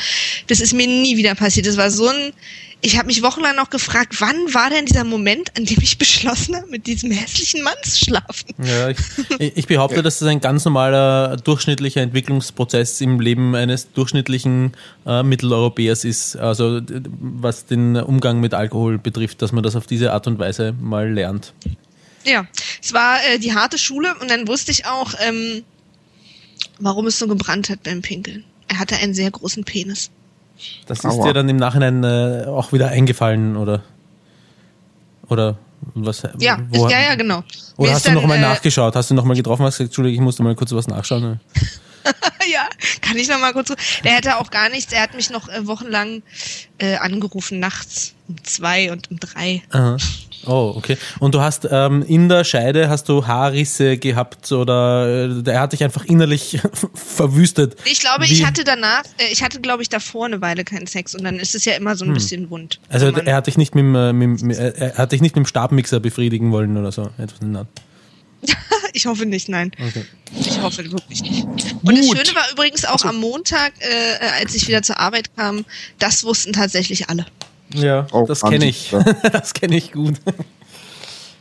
das 0.49 0.61
ist 0.61 0.72
mir 0.72 0.87
nie 0.87 1.16
wieder 1.16 1.35
passiert. 1.35 1.66
Das 1.66 1.76
war 1.76 1.91
so 1.91 2.09
ein 2.09 2.33
ich 2.83 2.97
habe 2.97 3.07
mich 3.07 3.22
wochenlang 3.22 3.57
noch 3.57 3.70
gefragt, 3.70 4.20
wann 4.20 4.37
war 4.55 4.70
denn 4.70 4.87
dieser 4.87 5.05
Moment, 5.05 5.57
an 5.57 5.64
dem 5.64 5.78
ich 5.83 5.99
beschlossen 5.99 6.57
habe, 6.57 6.66
mit 6.68 6.87
diesem 6.87 7.11
hässlichen 7.11 7.62
Mann 7.62 7.74
zu 7.83 8.05
schlafen? 8.05 8.55
Ja, 8.62 8.89
ich, 8.89 8.99
ich 9.39 9.66
behaupte, 9.66 10.03
dass 10.03 10.18
das 10.18 10.28
ein 10.28 10.41
ganz 10.41 10.64
normaler 10.64 11.37
durchschnittlicher 11.37 12.01
Entwicklungsprozess 12.01 13.01
im 13.01 13.20
Leben 13.20 13.55
eines 13.55 13.93
durchschnittlichen 13.93 14.72
äh, 15.07 15.22
Mitteleuropäers 15.22 16.05
ist. 16.05 16.37
Also 16.37 16.81
was 17.20 17.66
den 17.66 17.97
Umgang 17.97 18.41
mit 18.41 18.55
Alkohol 18.55 18.99
betrifft, 18.99 19.43
dass 19.43 19.53
man 19.53 19.62
das 19.62 19.76
auf 19.76 19.87
diese 19.87 20.12
Art 20.12 20.26
und 20.26 20.39
Weise 20.39 20.74
mal 20.81 21.12
lernt. 21.12 21.53
Ja, 22.24 22.47
es 22.83 22.93
war 22.93 23.18
äh, 23.24 23.39
die 23.39 23.55
harte 23.55 23.78
Schule 23.78 24.14
und 24.20 24.31
dann 24.31 24.49
wusste 24.49 24.70
ich 24.70 24.87
auch, 24.87 25.14
ähm, 25.20 25.64
warum 26.78 27.07
es 27.07 27.18
so 27.18 27.26
gebrannt 27.26 27.68
hat 27.68 27.83
beim 27.83 28.03
Pinkeln. 28.03 28.45
Er 28.68 28.78
hatte 28.78 28.97
einen 28.97 29.14
sehr 29.14 29.31
großen 29.31 29.64
Penis. 29.64 30.11
Das 30.86 31.04
ist 31.04 31.22
dir 31.22 31.32
dann 31.32 31.48
im 31.48 31.56
Nachhinein 31.56 32.04
äh, 32.04 32.44
auch 32.46 32.72
wieder 32.72 32.88
eingefallen, 32.88 33.56
oder? 33.56 33.82
Oder 35.28 35.56
was? 35.94 36.22
Ja, 36.38 36.58
wo, 36.70 36.88
ja, 36.88 37.00
ja, 37.00 37.14
genau. 37.14 37.42
Oder 37.76 37.88
Mir 37.88 37.94
hast 37.94 38.06
du 38.06 38.12
nochmal 38.12 38.38
äh, 38.38 38.42
nachgeschaut? 38.42 38.94
Hast 38.96 39.11
du 39.11 39.14
nochmal 39.14 39.36
getroffen? 39.36 39.64
Hast 39.64 39.78
gesagt, 39.78 39.90
Entschuldigung, 39.90 40.22
ich 40.22 40.24
musste 40.24 40.42
mal 40.42 40.54
kurz 40.54 40.72
was 40.72 40.88
nachschauen. 40.88 41.40
ja, 42.52 42.68
kann 43.00 43.16
ich 43.16 43.28
nochmal 43.28 43.52
kurz. 43.52 43.72
Der 44.04 44.12
hätte 44.12 44.36
auch 44.38 44.50
gar 44.50 44.68
nichts. 44.68 44.92
Er 44.92 45.02
hat 45.02 45.14
mich 45.14 45.30
noch 45.30 45.48
äh, 45.48 45.66
wochenlang 45.66 46.22
äh, 46.78 46.96
angerufen, 46.96 47.61
nachts 47.61 48.14
um 48.28 48.42
zwei 48.44 48.92
und 48.92 49.11
um 49.11 49.18
drei. 49.18 49.62
Aha. 49.70 49.96
Oh, 50.47 50.72
okay. 50.76 50.97
Und 51.18 51.34
du 51.34 51.41
hast 51.41 51.68
ähm, 51.70 52.03
in 52.07 52.28
der 52.28 52.45
Scheide 52.45 52.88
hast 52.88 53.09
du 53.09 53.26
Haarrisse 53.26 53.99
gehabt 53.99 54.51
oder 54.53 55.28
äh, 55.28 55.51
er 55.51 55.61
hat 55.61 55.72
dich 55.72 55.84
einfach 55.84 56.05
innerlich 56.05 56.59
verwüstet. 56.95 57.76
Ich 57.84 58.01
glaube, 58.01 58.24
Wie? 58.24 58.32
ich 58.32 58.47
hatte 58.47 58.64
danach, 58.64 59.05
äh, 59.18 59.32
ich 59.32 59.43
hatte 59.43 59.61
glaube 59.61 59.82
ich 59.82 59.88
davor 59.88 60.26
eine 60.26 60.41
Weile 60.41 60.64
keinen 60.64 60.86
Sex 60.86 61.14
und 61.14 61.24
dann 61.24 61.38
ist 61.38 61.55
es 61.55 61.64
ja 61.64 61.74
immer 61.74 61.97
so 61.97 62.05
ein 62.05 62.09
hm. 62.09 62.14
bisschen 62.14 62.51
wund. 62.51 62.80
Also 62.88 63.09
er 63.09 63.36
hat 63.36 63.47
dich 63.47 63.59
nicht 63.59 63.74
mit, 63.74 63.84
äh, 63.84 64.12
mit, 64.12 64.43
mit, 64.43 64.59
er 64.59 64.97
hat 64.97 65.12
dich 65.12 65.20
nicht 65.20 65.36
mit 65.36 65.45
dem 65.45 65.49
Stabmixer 65.49 66.01
befriedigen 66.01 66.53
wollen 66.53 66.76
oder 66.76 66.93
so. 66.93 67.11
ich 68.93 69.07
hoffe 69.07 69.26
nicht, 69.26 69.49
nein. 69.49 69.72
Okay. 69.78 70.05
Ich 70.38 70.61
hoffe 70.61 70.91
wirklich 70.91 71.22
nicht. 71.22 71.45
Und 71.45 71.61
Gut. 71.84 71.99
das 71.99 72.07
Schöne 72.07 72.34
war 72.34 72.51
übrigens 72.53 72.84
auch 72.84 73.05
am 73.05 73.16
Montag, 73.16 73.72
äh, 73.80 74.41
als 74.41 74.55
ich 74.55 74.68
wieder 74.68 74.82
zur 74.82 74.99
Arbeit 74.99 75.34
kam, 75.36 75.64
das 75.99 76.24
wussten 76.24 76.53
tatsächlich 76.53 77.09
alle. 77.09 77.26
Ja, 77.75 78.07
oh, 78.12 78.25
das 78.27 78.43
kenne 78.43 78.66
ich. 78.66 78.95
das 79.33 79.55
kenne 79.55 79.77
ich 79.77 79.93
gut. 79.93 80.16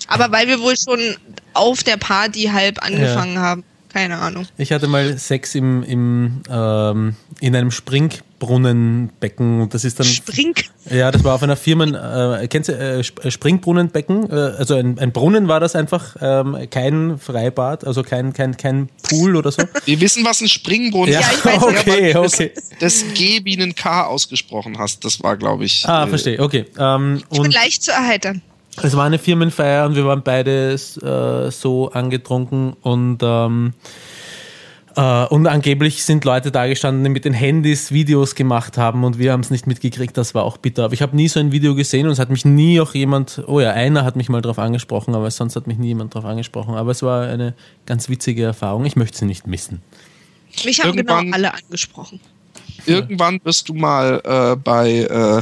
Aber 0.07 0.31
weil 0.31 0.47
wir 0.47 0.59
wohl 0.59 0.75
schon 0.77 1.15
auf 1.53 1.83
der 1.83 1.97
Party 1.97 2.49
halb 2.51 2.83
angefangen 2.83 3.35
ja. 3.35 3.41
haben. 3.41 3.63
Keine 3.91 4.19
Ahnung. 4.19 4.45
Ich 4.57 4.71
hatte 4.71 4.87
mal 4.87 5.17
Sex 5.17 5.55
im, 5.55 5.81
im, 5.81 6.43
ähm, 6.47 7.15
in 7.39 7.55
einem 7.55 7.71
Springbrunnenbecken 7.71 9.61
und 9.61 9.73
das 9.73 9.83
ist 9.83 9.99
dann. 9.99 10.05
Spring? 10.05 10.53
Ja, 10.91 11.09
das 11.11 11.23
war 11.23 11.33
auf 11.33 11.41
einer 11.41 11.55
Firmen, 11.55 11.95
äh, 11.95 12.47
kennst 12.47 12.69
du 12.69 12.73
äh, 12.73 12.99
äh, 12.99 13.31
Springbrunnenbecken? 13.31 14.29
Äh, 14.29 14.33
also 14.33 14.75
ein, 14.75 14.99
ein 14.99 15.11
Brunnen 15.11 15.47
war 15.47 15.59
das 15.59 15.75
einfach, 15.75 16.15
ähm, 16.21 16.55
kein 16.69 17.17
Freibad, 17.17 17.83
also 17.83 18.03
kein, 18.03 18.31
kein, 18.33 18.55
kein 18.57 18.89
Pool 19.01 19.35
oder 19.35 19.51
so. 19.51 19.63
Wir 19.85 19.99
wissen, 19.99 20.23
was 20.23 20.41
ein 20.41 20.49
Springbrunnen 20.49 21.13
ja, 21.13 21.21
ist. 21.21 21.43
Ja, 21.43 21.51
ich 21.51 21.61
weiß 21.61 21.63
okay, 21.79 22.11
ja, 22.11 22.19
okay. 22.19 22.51
Das 22.79 23.03
G 23.15 23.41
wie 23.43 23.59
ein 23.59 23.73
K 23.73 24.05
ausgesprochen 24.05 24.77
hast, 24.77 25.03
das 25.03 25.23
war, 25.23 25.35
glaube 25.35 25.65
ich. 25.65 25.87
Ah, 25.87 26.05
äh, 26.05 26.07
verstehe, 26.07 26.39
okay. 26.39 26.65
Ähm, 26.77 27.23
ich 27.31 27.41
bin 27.41 27.51
leicht 27.51 27.81
zu 27.81 27.91
erheitern. 27.91 28.43
Es 28.83 28.95
war 28.95 29.05
eine 29.05 29.19
Firmenfeier 29.19 29.85
und 29.85 29.95
wir 29.95 30.05
waren 30.05 30.23
beide 30.23 30.73
äh, 30.73 31.51
so 31.51 31.91
angetrunken 31.91 32.73
und 32.81 33.19
ähm, 33.21 33.73
äh, 34.95 35.25
und 35.27 35.47
angeblich 35.47 36.03
sind 36.03 36.25
Leute 36.25 36.51
da 36.51 36.67
gestanden, 36.67 37.03
die 37.03 37.09
mit 37.09 37.25
den 37.25 37.33
Handys 37.33 37.91
Videos 37.91 38.35
gemacht 38.35 38.77
haben 38.77 39.03
und 39.03 39.17
wir 39.17 39.31
haben 39.31 39.41
es 39.41 39.49
nicht 39.49 39.67
mitgekriegt. 39.67 40.17
Das 40.17 40.35
war 40.35 40.43
auch 40.43 40.57
bitter. 40.57 40.85
Aber 40.85 40.93
ich 40.93 41.01
habe 41.01 41.15
nie 41.15 41.27
so 41.27 41.39
ein 41.39 41.51
Video 41.51 41.75
gesehen 41.75 42.05
und 42.05 42.13
es 42.13 42.19
hat 42.19 42.29
mich 42.29 42.45
nie 42.45 42.81
auch 42.81 42.93
jemand, 42.93 43.41
oh 43.47 43.59
ja, 43.59 43.71
einer 43.71 44.03
hat 44.03 44.15
mich 44.15 44.29
mal 44.29 44.41
darauf 44.41 44.59
angesprochen, 44.59 45.15
aber 45.15 45.29
sonst 45.31 45.55
hat 45.55 45.67
mich 45.67 45.77
nie 45.77 45.87
jemand 45.87 46.15
darauf 46.15 46.29
angesprochen. 46.29 46.75
Aber 46.75 46.91
es 46.91 47.01
war 47.03 47.27
eine 47.27 47.53
ganz 47.85 48.09
witzige 48.09 48.43
Erfahrung. 48.43 48.85
Ich 48.85 48.95
möchte 48.95 49.17
sie 49.17 49.25
nicht 49.25 49.47
missen. 49.47 49.81
Mich 50.65 50.83
haben 50.83 50.97
genau 50.97 51.21
alle 51.31 51.53
angesprochen. 51.53 52.19
Irgendwann 52.85 53.39
wirst 53.43 53.69
du 53.69 53.73
mal 53.73 54.21
äh, 54.23 54.55
bei 54.55 54.89
äh, 54.89 55.41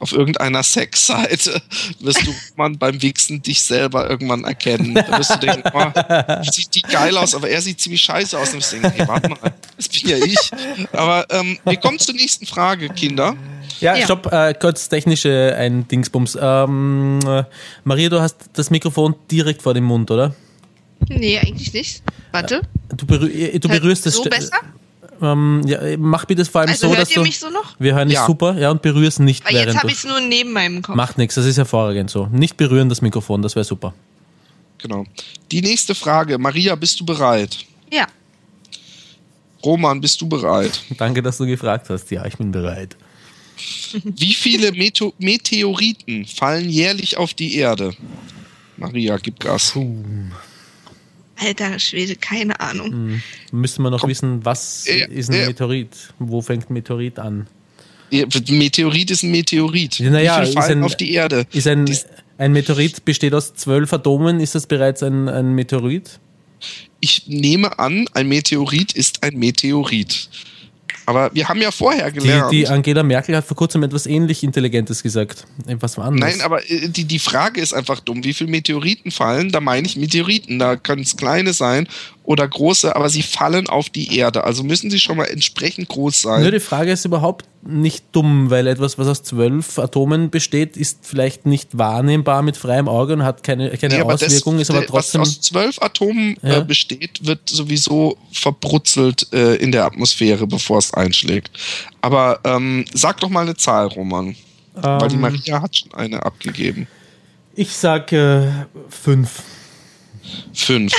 auf 0.00 0.12
irgendeiner 0.12 0.62
Sexseite 0.62 1.62
wirst 2.00 2.26
du 2.26 2.34
man 2.56 2.78
beim 2.78 3.00
Wichsen 3.02 3.42
dich 3.42 3.62
selber 3.62 4.08
irgendwann 4.08 4.44
erkennen. 4.44 4.94
Da 4.94 5.18
wirst 5.18 5.34
du 5.34 5.38
denken, 5.38 5.62
oh, 5.72 6.42
sieht 6.50 6.74
die 6.74 6.82
geil 6.82 7.16
aus, 7.16 7.34
aber 7.34 7.48
er 7.48 7.60
sieht 7.60 7.80
ziemlich 7.80 8.02
scheiße 8.02 8.38
aus. 8.38 8.52
Und 8.52 8.60
ich 8.60 8.66
denke, 8.70 8.90
hey, 8.90 9.08
warte 9.08 9.28
mal, 9.28 9.54
das 9.76 9.88
bin 9.88 10.08
ja 10.08 10.16
ich. 10.18 10.50
Aber 10.92 11.26
ähm, 11.30 11.58
wir 11.64 11.76
kommen 11.76 11.98
zur 11.98 12.14
nächsten 12.14 12.46
Frage, 12.46 12.88
Kinder. 12.88 13.36
Ja, 13.80 13.96
ja. 13.96 14.04
stopp, 14.04 14.32
äh, 14.32 14.54
kurz 14.54 14.88
technische 14.88 15.54
ein 15.58 15.86
Dingsbums. 15.88 16.38
Ähm, 16.40 17.20
äh, 17.26 17.44
Maria, 17.84 18.08
du 18.08 18.20
hast 18.20 18.36
das 18.52 18.70
Mikrofon 18.70 19.14
direkt 19.30 19.62
vor 19.62 19.74
dem 19.74 19.84
Mund, 19.84 20.10
oder? 20.10 20.34
Nee, 21.08 21.38
eigentlich 21.38 21.72
nicht. 21.72 22.02
Warte. 22.32 22.62
Du, 22.96 23.06
berühr, 23.06 23.58
du 23.58 23.68
berührst 23.68 24.06
das. 24.06 24.14
So 24.14 24.24
besser? 24.24 24.58
Ähm, 25.24 25.62
ja, 25.66 25.78
mach 25.98 26.26
bitte 26.26 26.44
vor 26.44 26.60
allem 26.60 26.70
also 26.70 26.88
so, 26.88 26.94
dass 26.94 27.08
du. 27.08 27.22
Mich 27.22 27.38
so 27.38 27.50
noch? 27.50 27.74
Wir 27.78 27.94
hören 27.94 28.08
dich 28.08 28.18
ja. 28.18 28.26
super, 28.26 28.56
ja, 28.58 28.70
und 28.70 28.82
berührst 28.82 29.20
nicht. 29.20 29.44
Aber 29.46 29.54
jetzt 29.54 29.76
habe 29.76 29.88
ich 29.88 29.98
es 29.98 30.04
nur 30.04 30.20
neben 30.20 30.52
meinem 30.52 30.82
Kopf. 30.82 30.94
Macht 30.94 31.18
nichts, 31.18 31.34
das 31.36 31.46
ist 31.46 31.56
hervorragend 31.56 32.10
so. 32.10 32.26
Nicht 32.26 32.56
berühren 32.56 32.88
das 32.88 33.00
Mikrofon, 33.00 33.42
das 33.42 33.56
wäre 33.56 33.64
super. 33.64 33.94
Genau. 34.78 35.06
Die 35.50 35.62
nächste 35.62 35.94
Frage. 35.94 36.36
Maria, 36.36 36.74
bist 36.74 37.00
du 37.00 37.06
bereit? 37.06 37.56
Ja. 37.90 38.06
Roman, 39.64 40.00
bist 40.00 40.20
du 40.20 40.28
bereit? 40.28 40.82
Danke, 40.98 41.22
dass 41.22 41.38
du 41.38 41.46
gefragt 41.46 41.88
hast. 41.88 42.10
Ja, 42.10 42.26
ich 42.26 42.36
bin 42.36 42.52
bereit. 42.52 42.96
Wie 44.04 44.34
viele 44.34 44.72
Meto 44.72 45.14
Meteoriten 45.18 46.26
fallen 46.26 46.68
jährlich 46.68 47.16
auf 47.16 47.32
die 47.32 47.56
Erde? 47.56 47.94
Maria, 48.76 49.16
gib 49.16 49.40
Gas. 49.40 49.70
Puh. 49.72 50.04
Alter 51.36 51.78
Schwede, 51.78 52.16
keine 52.16 52.58
Ahnung. 52.60 52.92
Hm. 52.92 53.22
Müsste 53.52 53.82
man 53.82 53.92
noch 53.92 54.00
Komm. 54.00 54.10
wissen, 54.10 54.44
was 54.44 54.86
äh, 54.86 55.06
ist 55.10 55.30
ein 55.30 55.36
äh, 55.36 55.46
Meteorit? 55.46 56.12
Wo 56.18 56.40
fängt 56.40 56.70
ein 56.70 56.74
Meteorit 56.74 57.18
an? 57.18 57.46
Meteorit 58.10 59.10
ist 59.10 59.22
ein 59.22 59.30
Meteorit. 59.30 60.00
Naja, 60.00 60.40
Wie 60.40 60.46
viel 60.46 60.54
fallen 60.54 60.78
ein, 60.78 60.84
auf 60.84 60.96
die 60.96 61.12
Erde? 61.12 61.46
Ist 61.52 61.66
ein, 61.66 61.90
ein 62.38 62.52
Meteorit 62.52 63.04
besteht 63.04 63.34
aus 63.34 63.54
zwölf 63.54 63.92
Atomen. 63.92 64.40
Ist 64.40 64.54
das 64.54 64.66
bereits 64.66 65.02
ein, 65.02 65.28
ein 65.28 65.54
Meteorit? 65.54 66.20
Ich 67.00 67.26
nehme 67.26 67.78
an, 67.78 68.06
ein 68.14 68.28
Meteorit 68.28 68.92
ist 68.92 69.22
ein 69.22 69.36
Meteorit. 69.36 70.28
Aber 71.06 71.30
wir 71.34 71.48
haben 71.48 71.60
ja 71.60 71.70
vorher 71.70 72.10
gelernt. 72.10 72.52
Die, 72.52 72.58
die, 72.58 72.68
Angela 72.68 73.02
Merkel 73.02 73.36
hat 73.36 73.44
vor 73.44 73.56
kurzem 73.56 73.82
etwas 73.82 74.06
ähnlich 74.06 74.42
Intelligentes 74.42 75.02
gesagt. 75.02 75.46
Was 75.80 75.98
war 75.98 76.10
Nein, 76.10 76.40
aber 76.40 76.68
äh, 76.70 76.88
die, 76.88 77.04
die 77.04 77.18
Frage 77.18 77.60
ist 77.60 77.74
einfach 77.74 78.00
dumm. 78.00 78.24
Wie 78.24 78.32
viele 78.32 78.50
Meteoriten 78.50 79.10
fallen? 79.10 79.50
Da 79.50 79.60
meine 79.60 79.86
ich 79.86 79.96
Meteoriten. 79.96 80.58
Da 80.58 80.76
können 80.76 81.02
es 81.02 81.16
kleine 81.16 81.52
sein 81.52 81.86
oder 82.24 82.48
große, 82.48 82.96
aber 82.96 83.10
sie 83.10 83.22
fallen 83.22 83.68
auf 83.68 83.90
die 83.90 84.16
Erde. 84.16 84.44
Also 84.44 84.64
müssen 84.64 84.90
sie 84.90 84.98
schon 84.98 85.18
mal 85.18 85.26
entsprechend 85.26 85.88
groß 85.88 86.22
sein. 86.22 86.42
Nur 86.42 86.50
die 86.50 86.60
Frage 86.60 86.90
ist 86.90 87.04
überhaupt 87.04 87.44
nicht 87.62 88.04
dumm, 88.12 88.50
weil 88.50 88.66
etwas, 88.66 88.98
was 88.98 89.08
aus 89.08 89.22
zwölf 89.22 89.78
Atomen 89.78 90.30
besteht, 90.30 90.76
ist 90.76 91.00
vielleicht 91.02 91.44
nicht 91.44 91.76
wahrnehmbar 91.76 92.42
mit 92.42 92.56
freiem 92.56 92.88
Auge 92.88 93.12
und 93.12 93.24
hat 93.24 93.42
keine, 93.42 93.70
keine 93.76 93.98
ja, 93.98 94.04
Auswirkung, 94.04 94.58
ist 94.58 94.70
aber 94.70 94.86
trotzdem. 94.86 95.20
Was 95.20 95.28
aus 95.28 95.40
zwölf 95.42 95.82
Atomen 95.82 96.36
äh, 96.42 96.54
ja. 96.54 96.60
besteht, 96.60 97.26
wird 97.26 97.48
sowieso 97.48 98.16
verbrutzelt 98.32 99.32
äh, 99.32 99.56
in 99.56 99.70
der 99.70 99.84
Atmosphäre, 99.84 100.46
bevor 100.46 100.78
es 100.78 100.94
einschlägt. 100.94 101.50
Aber 102.00 102.40
ähm, 102.44 102.86
sag 102.94 103.20
doch 103.20 103.28
mal 103.28 103.42
eine 103.42 103.56
Zahl, 103.56 103.88
Roman. 103.88 104.28
Ähm, 104.28 104.82
weil 104.82 105.08
die 105.08 105.14
ähm. 105.16 105.20
Maria 105.20 105.60
hat 105.60 105.76
schon 105.76 105.92
eine 105.92 106.24
abgegeben. 106.24 106.88
Ich 107.54 107.70
sag 107.76 108.12
äh, 108.12 108.50
fünf. 108.88 109.42
Fünf. 110.54 110.92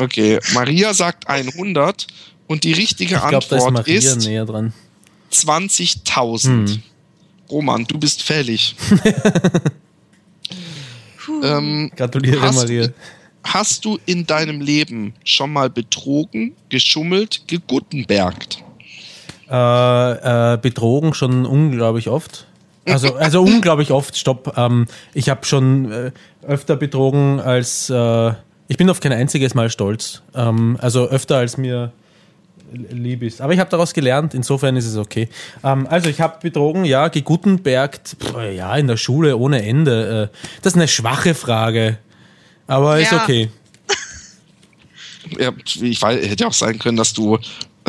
Okay, 0.00 0.38
Maria 0.54 0.94
sagt 0.94 1.28
100 1.28 2.06
und 2.46 2.64
die 2.64 2.72
richtige 2.72 3.16
ich 3.16 3.28
glaub, 3.28 3.52
Antwort 3.52 3.86
ist, 3.86 4.16
ist 4.16 4.26
näher 4.26 4.46
dran. 4.46 4.72
20.000. 5.32 6.46
Hm. 6.46 6.82
Roman, 7.50 7.84
du 7.84 7.98
bist 7.98 8.22
fällig. 8.22 8.74
ähm, 11.42 11.90
Gratuliere, 11.94 12.40
hast 12.40 12.56
Maria. 12.56 12.86
Du, 12.86 12.94
hast 13.44 13.84
du 13.84 13.98
in 14.06 14.26
deinem 14.26 14.60
Leben 14.60 15.14
schon 15.24 15.52
mal 15.52 15.68
betrogen, 15.68 16.54
geschummelt, 16.68 17.42
geguttenbergt? 17.46 18.62
Äh, 19.50 20.54
äh, 20.54 20.58
betrogen 20.58 21.12
schon 21.12 21.44
unglaublich 21.44 22.08
oft. 22.08 22.46
Also, 22.86 23.16
also 23.16 23.42
unglaublich 23.42 23.90
oft, 23.90 24.16
stopp. 24.16 24.54
Ähm, 24.56 24.86
ich 25.12 25.28
habe 25.28 25.44
schon 25.44 25.90
äh, 25.90 26.12
öfter 26.46 26.76
betrogen 26.76 27.40
als. 27.40 27.90
Ich 28.70 28.76
bin 28.76 28.88
auf 28.88 29.00
kein 29.00 29.12
einziges 29.12 29.54
Mal 29.54 29.68
stolz. 29.68 30.22
Ähm, 30.32 30.78
also 30.80 31.08
öfter 31.08 31.38
als 31.38 31.56
mir 31.56 31.90
lieb 32.72 33.24
ist. 33.24 33.40
Aber 33.40 33.52
ich 33.52 33.58
habe 33.58 33.68
daraus 33.68 33.92
gelernt, 33.92 34.32
insofern 34.32 34.76
ist 34.76 34.86
es 34.86 34.96
okay. 34.96 35.28
Ähm, 35.64 35.88
also 35.88 36.08
ich 36.08 36.20
habe 36.20 36.38
betrogen, 36.40 36.84
ja, 36.84 37.08
gegutenbergt, 37.08 38.16
ja, 38.54 38.76
in 38.76 38.86
der 38.86 38.96
Schule 38.96 39.36
ohne 39.38 39.64
Ende. 39.64 40.30
Äh, 40.32 40.36
das 40.62 40.74
ist 40.74 40.76
eine 40.76 40.86
schwache 40.86 41.34
Frage. 41.34 41.98
Aber 42.68 42.96
ja. 43.00 43.06
ist 43.06 43.12
okay. 43.12 43.50
Ja, 45.36 45.52
ich 45.80 46.00
weiß, 46.00 46.28
hätte 46.28 46.46
auch 46.46 46.52
sein 46.52 46.78
können, 46.78 46.96
dass 46.96 47.12
du 47.12 47.38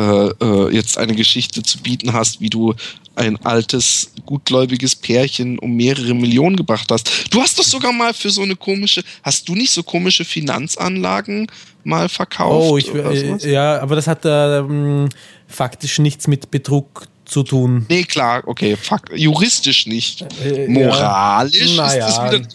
äh, 0.00 0.02
äh, 0.02 0.74
jetzt 0.74 0.98
eine 0.98 1.14
Geschichte 1.14 1.62
zu 1.62 1.78
bieten 1.78 2.12
hast, 2.12 2.40
wie 2.40 2.50
du 2.50 2.74
ein 3.14 3.36
altes, 3.44 4.12
gutgläubiges 4.26 4.96
Pärchen 4.96 5.58
um 5.58 5.74
mehrere 5.74 6.14
Millionen 6.14 6.56
gebracht 6.56 6.90
hast. 6.90 7.32
Du 7.32 7.40
hast 7.40 7.58
doch 7.58 7.64
sogar 7.64 7.92
mal 7.92 8.14
für 8.14 8.30
so 8.30 8.42
eine 8.42 8.56
komische, 8.56 9.02
hast 9.22 9.48
du 9.48 9.54
nicht 9.54 9.70
so 9.70 9.82
komische 9.82 10.24
Finanzanlagen 10.24 11.46
mal 11.84 12.08
verkauft? 12.08 12.70
Oh, 12.70 12.78
ich, 12.78 12.92
äh, 12.94 13.50
ja, 13.50 13.80
aber 13.80 13.96
das 13.96 14.06
hat 14.06 14.24
äh, 14.24 15.08
faktisch 15.46 15.98
nichts 15.98 16.26
mit 16.26 16.50
Betrug 16.50 17.06
zu 17.24 17.42
tun. 17.42 17.86
Nee, 17.88 18.04
klar, 18.04 18.42
okay, 18.46 18.76
fakt, 18.76 19.10
juristisch 19.14 19.86
nicht. 19.86 20.24
Äh, 20.44 20.68
Moralisch 20.68 21.76
ja, 21.76 21.86
ist 21.86 21.96
das 21.96 22.24
wieder 22.24 22.46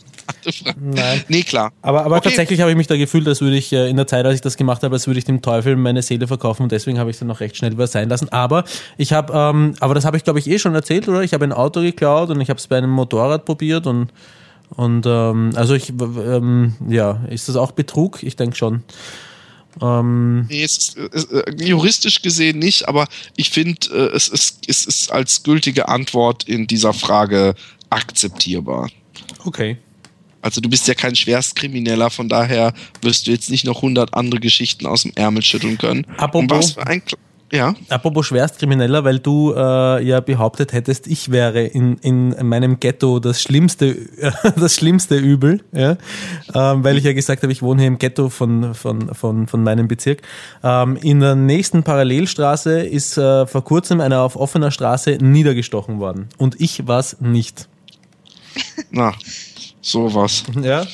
Nein. 0.80 1.24
Nee, 1.28 1.44
klar. 1.44 1.72
Aber, 1.82 2.06
aber 2.06 2.18
okay. 2.18 2.30
tatsächlich 2.30 2.62
habe 2.62 2.72
ich 2.72 2.78
mich 2.78 2.88
da 2.88 2.98
gefühlt, 2.98 3.28
als 3.28 3.42
würde 3.42 3.58
ich 3.58 3.72
äh, 3.74 3.90
in 3.90 3.98
der 3.98 4.08
Zeit, 4.08 4.26
als 4.26 4.36
ich 4.36 4.42
das 4.42 4.58
gemacht 4.58 4.84
habe, 4.84 4.96
als 4.96 5.08
würde 5.08 5.20
ich 5.20 5.26
dem 5.26 5.42
Teufel 5.42 5.76
meine 5.76 6.02
Seele 6.02 6.28
verkaufen 6.28 6.64
und 6.64 6.72
deswegen 6.72 7.00
habe 7.00 7.10
ich 7.10 7.16
es 7.16 7.20
dann 7.20 7.28
noch 7.28 7.40
recht 7.40 7.58
schnell 7.58 7.72
über 7.72 7.88
sein 7.88 8.10
lassen. 8.10 8.30
Aber 8.30 8.64
ich 8.98 9.14
habe, 9.14 9.34
ähm, 9.34 9.76
aber 9.80 9.94
das 9.94 10.06
habe 10.06 10.18
ich 10.18 10.24
glaube 10.24 10.40
ich 10.40 10.48
eh 10.48 10.60
schon 10.60 10.76
erzählt, 10.76 11.08
oder? 11.08 11.22
Ich 11.22 11.34
habe 11.34 11.46
ein 11.46 11.54
Auto 11.54 11.82
geklaut 11.82 12.30
und 12.30 12.42
ich 12.42 12.50
habe 12.50 12.60
es 12.60 12.68
bei 12.68 12.78
einem 12.78 12.92
Motorrad 12.92 13.46
probiert 13.46 13.88
und 13.88 14.12
und 14.70 15.06
ähm, 15.06 15.52
also 15.56 15.76
ich 15.76 15.90
ähm, 15.90 16.76
ja, 16.90 17.22
ist 17.30 17.48
das 17.48 17.56
auch 17.56 17.72
Betrug? 17.72 18.22
Ich 18.24 18.36
denke 18.36 18.56
schon. 18.58 18.84
Ähm, 19.82 20.48
nee, 20.48 20.64
es 20.64 20.78
ist, 20.78 20.98
es 20.98 21.24
ist, 21.26 21.32
äh, 21.32 21.64
juristisch 21.64 22.22
gesehen 22.22 22.60
nicht, 22.60 22.88
aber 22.88 23.08
ich 23.36 23.50
finde, 23.50 23.88
äh, 23.92 24.16
es, 24.16 24.28
ist, 24.28 24.60
es 24.68 24.86
ist 24.86 25.12
als 25.12 25.44
gültige 25.44 25.88
Antwort 25.88 26.44
in 26.48 26.68
dieser 26.68 26.94
Frage 26.94 27.54
akzeptierbar. 27.90 28.90
Okay. 29.46 29.78
Also 30.48 30.62
du 30.62 30.70
bist 30.70 30.88
ja 30.88 30.94
kein 30.94 31.14
Schwerstkrimineller, 31.14 32.10
von 32.10 32.30
daher 32.30 32.74
wirst 33.02 33.28
du 33.28 33.32
jetzt 33.32 33.50
nicht 33.50 33.66
noch 33.66 33.78
100 33.78 34.14
andere 34.14 34.40
Geschichten 34.40 34.86
aus 34.86 35.04
dem 35.04 35.12
Ärmel 35.16 35.44
schütteln 35.44 35.78
können. 35.78 36.08
Apropos, 36.18 36.78
ja. 37.52 37.76
Apropos 37.90 38.28
Schwerstkrimineller, 38.28 39.04
weil 39.04 39.20
du 39.20 39.54
äh, 39.54 40.04
ja 40.04 40.22
behauptet 40.22 40.72
hättest, 40.72 41.08
ich 41.08 41.32
wäre 41.32 41.64
in, 41.64 41.98
in 41.98 42.34
meinem 42.46 42.80
Ghetto 42.80 43.20
das 43.20 43.42
schlimmste, 43.42 43.96
das 44.56 44.76
schlimmste 44.76 45.18
Übel, 45.18 45.64
ja? 45.74 45.98
Ähm, 46.54 46.84
weil 46.84 46.98
ich 46.98 47.04
ja 47.04 47.12
gesagt 47.14 47.44
habe, 47.44 47.52
ich 47.52 47.62
wohne 47.62 47.82
hier 47.82 47.88
im 47.88 47.98
Ghetto 47.98 48.30
von, 48.30 48.74
von, 48.74 49.14
von, 49.14 49.48
von 49.48 49.64
meinem 49.64 49.88
Bezirk. 49.88 50.22
Ähm, 50.64 50.98
in 51.02 51.20
der 51.20 51.36
nächsten 51.36 51.84
Parallelstraße 51.84 52.82
ist 52.82 53.18
äh, 53.18 53.46
vor 53.48 53.64
kurzem 53.66 54.02
einer 54.02 54.22
auf 54.22 54.38
offener 54.38 54.72
Straße 54.72 55.18
niedergestochen 55.22 56.00
worden. 56.00 56.30
Und 56.38 56.60
ich 56.60 56.88
war 56.88 57.00
es 57.00 57.18
nicht. 57.20 57.68
Na, 58.92 59.14
sowas. 59.88 60.44
Ja. 60.62 60.86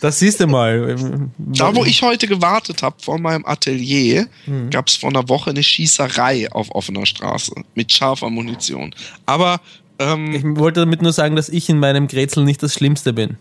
Das 0.00 0.18
siehst 0.18 0.40
du 0.40 0.46
mal. 0.46 0.96
Da, 1.38 1.74
wo 1.74 1.84
ich 1.84 2.02
heute 2.02 2.26
gewartet 2.26 2.82
habe 2.82 2.96
vor 3.00 3.18
meinem 3.18 3.46
Atelier, 3.46 4.28
hm. 4.44 4.68
gab 4.68 4.88
es 4.88 4.96
vor 4.96 5.08
einer 5.08 5.28
Woche 5.30 5.50
eine 5.50 5.62
Schießerei 5.62 6.52
auf 6.52 6.70
offener 6.74 7.06
Straße 7.06 7.54
mit 7.74 7.90
scharfer 7.90 8.28
Munition. 8.28 8.94
Aber 9.24 9.60
ähm, 9.98 10.34
ich 10.34 10.44
wollte 10.44 10.80
damit 10.80 11.00
nur 11.00 11.12
sagen, 11.12 11.36
dass 11.36 11.48
ich 11.48 11.68
in 11.70 11.78
meinem 11.78 12.06
Grätsel 12.06 12.44
nicht 12.44 12.62
das 12.62 12.74
Schlimmste 12.74 13.14
bin. 13.14 13.38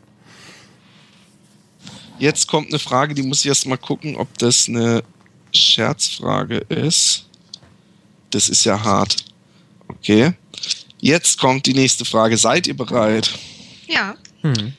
Jetzt 2.18 2.48
kommt 2.48 2.70
eine 2.70 2.80
Frage, 2.80 3.14
die 3.14 3.24
muss 3.24 3.42
ich 3.42 3.48
erst 3.48 3.66
mal 3.66 3.78
gucken, 3.78 4.16
ob 4.16 4.38
das 4.38 4.70
eine 4.70 5.04
Scherzfrage 5.52 6.60
ist. 6.70 7.28
Das 8.30 8.48
ist 8.48 8.64
ja 8.64 8.82
hart. 8.82 9.18
Okay. 9.90 10.32
Jetzt 11.02 11.38
kommt 11.38 11.66
die 11.66 11.74
nächste 11.74 12.06
Frage. 12.06 12.38
Seid 12.38 12.68
ihr 12.68 12.78
bereit? 12.78 13.30
Ja. 13.88 14.16
Hm. 14.44 14.74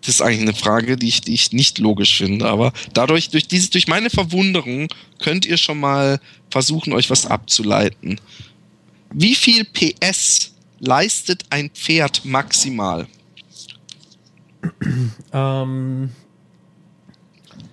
Das 0.00 0.16
ist 0.16 0.20
eigentlich 0.20 0.40
eine 0.40 0.54
Frage, 0.54 0.96
die 0.96 1.08
ich, 1.08 1.20
die 1.20 1.34
ich 1.34 1.52
nicht 1.52 1.78
logisch 1.78 2.16
finde, 2.16 2.48
aber 2.48 2.72
dadurch, 2.92 3.30
durch, 3.30 3.46
dieses, 3.46 3.70
durch 3.70 3.86
meine 3.86 4.10
Verwunderung 4.10 4.88
könnt 5.20 5.46
ihr 5.46 5.56
schon 5.56 5.78
mal 5.78 6.20
versuchen, 6.50 6.92
euch 6.92 7.08
was 7.08 7.26
abzuleiten. 7.26 8.20
Wie 9.12 9.36
viel 9.36 9.64
PS 9.64 10.54
leistet 10.80 11.44
ein 11.50 11.70
Pferd 11.70 12.24
maximal? 12.24 13.06
Ähm, 15.34 16.10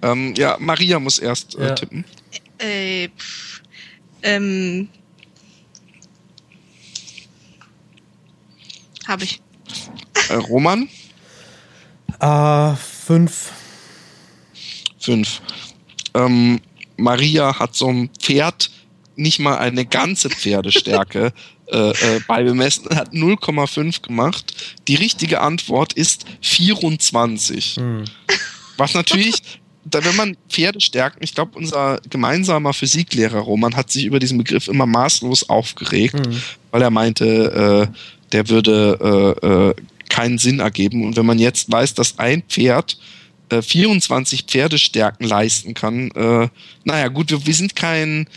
ähm, 0.02 0.34
ja, 0.36 0.56
Maria 0.60 1.00
muss 1.00 1.20
erst 1.20 1.56
äh, 1.56 1.68
ja. 1.68 1.76
tippen. 1.76 2.06
Äh, 2.58 3.10
pff, 3.10 3.62
ähm, 4.24 4.88
habe 9.08 9.24
ich. 9.24 9.42
Äh, 10.30 10.36
Roman? 10.36 10.88
Äh, 12.20 12.76
fünf. 12.76 13.52
Fünf. 15.00 15.42
Ähm, 16.14 16.60
Maria 16.98 17.58
hat 17.58 17.76
so 17.76 17.88
ein 17.88 18.10
Pferd 18.20 18.72
nicht 19.16 19.40
mal 19.40 19.58
eine 19.58 19.86
ganze 19.86 20.30
Pferdestärke 20.30 21.34
äh, 21.72 21.92
äh, 21.92 22.20
bei 22.28 22.44
bemessen, 22.44 22.96
hat 22.96 23.14
0,5 23.14 24.02
gemacht. 24.02 24.78
Die 24.88 24.96
richtige 24.96 25.42
Antwort 25.42 25.94
ist 25.94 26.26
24. 26.42 27.76
Hm. 27.76 28.06
Was 28.78 28.94
natürlich 28.94 29.42
da, 29.86 30.04
wenn 30.04 30.16
man 30.16 30.38
Pferde 30.50 30.82
stärkt, 30.82 31.18
ich 31.22 31.34
glaube, 31.34 31.58
unser 31.58 32.00
gemeinsamer 32.10 32.74
Physiklehrer 32.74 33.40
Roman 33.40 33.76
hat 33.76 33.92
sich 33.92 34.06
über 34.06 34.20
diesen 34.20 34.38
Begriff 34.38 34.68
immer 34.68 34.86
maßlos 34.86 35.50
aufgeregt, 35.50 36.28
mhm. 36.28 36.42
weil 36.72 36.82
er 36.82 36.92
meinte, 36.92 37.90
äh, 37.90 37.98
der 38.32 38.50
würde 38.50 39.36
äh, 39.42 39.48
äh, 39.48 39.74
keinen 40.10 40.38
Sinn 40.38 40.60
ergeben. 40.60 41.06
Und 41.06 41.16
wenn 41.16 41.26
man 41.26 41.40
jetzt 41.40 41.72
weiß, 41.72 41.94
dass 41.94 42.20
ein 42.20 42.44
Pferd 42.44 42.98
äh, 43.50 43.62
24 43.62 44.44
Pferdestärken 44.44 45.26
leisten 45.26 45.74
kann, 45.74 46.12
äh, 46.12 46.50
naja, 46.84 47.08
gut, 47.08 47.32
wir, 47.32 47.46
wir 47.46 47.54
sind 47.54 47.76
kein 47.76 48.28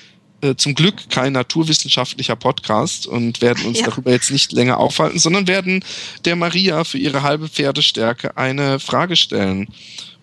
äh, 0.42 0.56
zum 0.56 0.74
Glück 0.74 1.08
kein 1.08 1.32
naturwissenschaftlicher 1.34 2.34
Podcast 2.36 3.06
und 3.06 3.40
werden 3.40 3.64
uns 3.64 3.78
ja. 3.78 3.86
darüber 3.86 4.10
jetzt 4.10 4.30
nicht 4.30 4.52
länger 4.52 4.78
aufhalten, 4.78 5.18
sondern 5.18 5.46
werden 5.46 5.84
der 6.24 6.34
Maria 6.36 6.82
für 6.84 6.98
ihre 6.98 7.22
halbe 7.22 7.48
Pferdestärke 7.48 8.36
eine 8.36 8.80
Frage 8.80 9.14
stellen. 9.16 9.68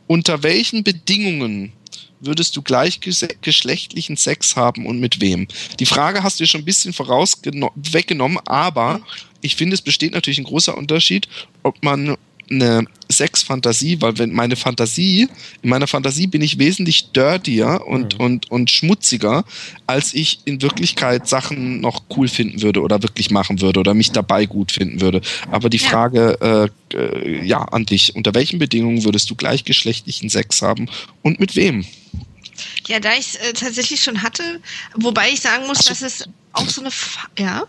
Unter 0.07 0.43
welchen 0.43 0.83
Bedingungen 0.83 1.71
würdest 2.19 2.57
du 2.57 2.61
gleichgeschlechtlichen 2.61 4.17
Sex 4.17 4.57
haben 4.57 4.85
und 4.85 4.99
mit 4.99 5.21
wem? 5.21 5.47
Die 5.79 5.85
Frage 5.85 6.21
hast 6.21 6.41
du 6.41 6.45
schon 6.45 6.61
ein 6.61 6.65
bisschen 6.65 6.91
voraus 6.91 7.41
weggenommen, 7.75 8.39
aber 8.45 8.99
ich 9.41 9.55
finde, 9.55 9.73
es 9.73 9.81
besteht 9.81 10.13
natürlich 10.13 10.39
ein 10.39 10.45
großer 10.45 10.77
Unterschied, 10.77 11.27
ob 11.63 11.83
man 11.83 12.17
eine 12.51 12.85
Sexfantasie, 13.11 14.01
weil 14.01 14.17
wenn 14.17 14.31
meine 14.31 14.55
Fantasie, 14.55 15.27
in 15.61 15.69
meiner 15.69 15.87
Fantasie 15.87 16.27
bin 16.27 16.41
ich 16.41 16.57
wesentlich 16.57 17.11
dirtier 17.11 17.81
und, 17.85 18.17
mhm. 18.17 18.25
und, 18.25 18.51
und 18.51 18.71
schmutziger, 18.71 19.45
als 19.87 20.13
ich 20.13 20.39
in 20.45 20.61
Wirklichkeit 20.61 21.27
Sachen 21.27 21.79
noch 21.79 22.03
cool 22.15 22.27
finden 22.27 22.61
würde 22.61 22.81
oder 22.81 23.01
wirklich 23.03 23.29
machen 23.29 23.61
würde 23.61 23.79
oder 23.79 23.93
mich 23.93 24.11
dabei 24.11 24.45
gut 24.45 24.71
finden 24.71 25.01
würde. 25.01 25.21
Aber 25.51 25.69
die 25.69 25.77
ja. 25.77 25.89
Frage, 25.89 26.71
äh, 26.91 26.97
äh, 26.97 27.45
ja, 27.45 27.61
an 27.61 27.85
dich, 27.85 28.15
unter 28.15 28.33
welchen 28.33 28.59
Bedingungen 28.59 29.03
würdest 29.03 29.29
du 29.29 29.35
gleichgeschlechtlichen 29.35 30.29
Sex 30.29 30.61
haben 30.61 30.89
und 31.21 31.39
mit 31.39 31.55
wem? 31.55 31.85
Ja, 32.87 32.99
da 32.99 33.13
ich 33.13 33.19
es 33.19 33.35
äh, 33.35 33.53
tatsächlich 33.53 34.01
schon 34.03 34.21
hatte, 34.21 34.61
wobei 34.95 35.29
ich 35.29 35.41
sagen 35.41 35.67
muss, 35.67 35.79
so. 35.79 35.89
dass 35.89 36.01
es 36.01 36.27
auch 36.53 36.67
so 36.67 36.81
eine, 36.81 36.91
Fa 36.91 37.27
ja. 37.37 37.65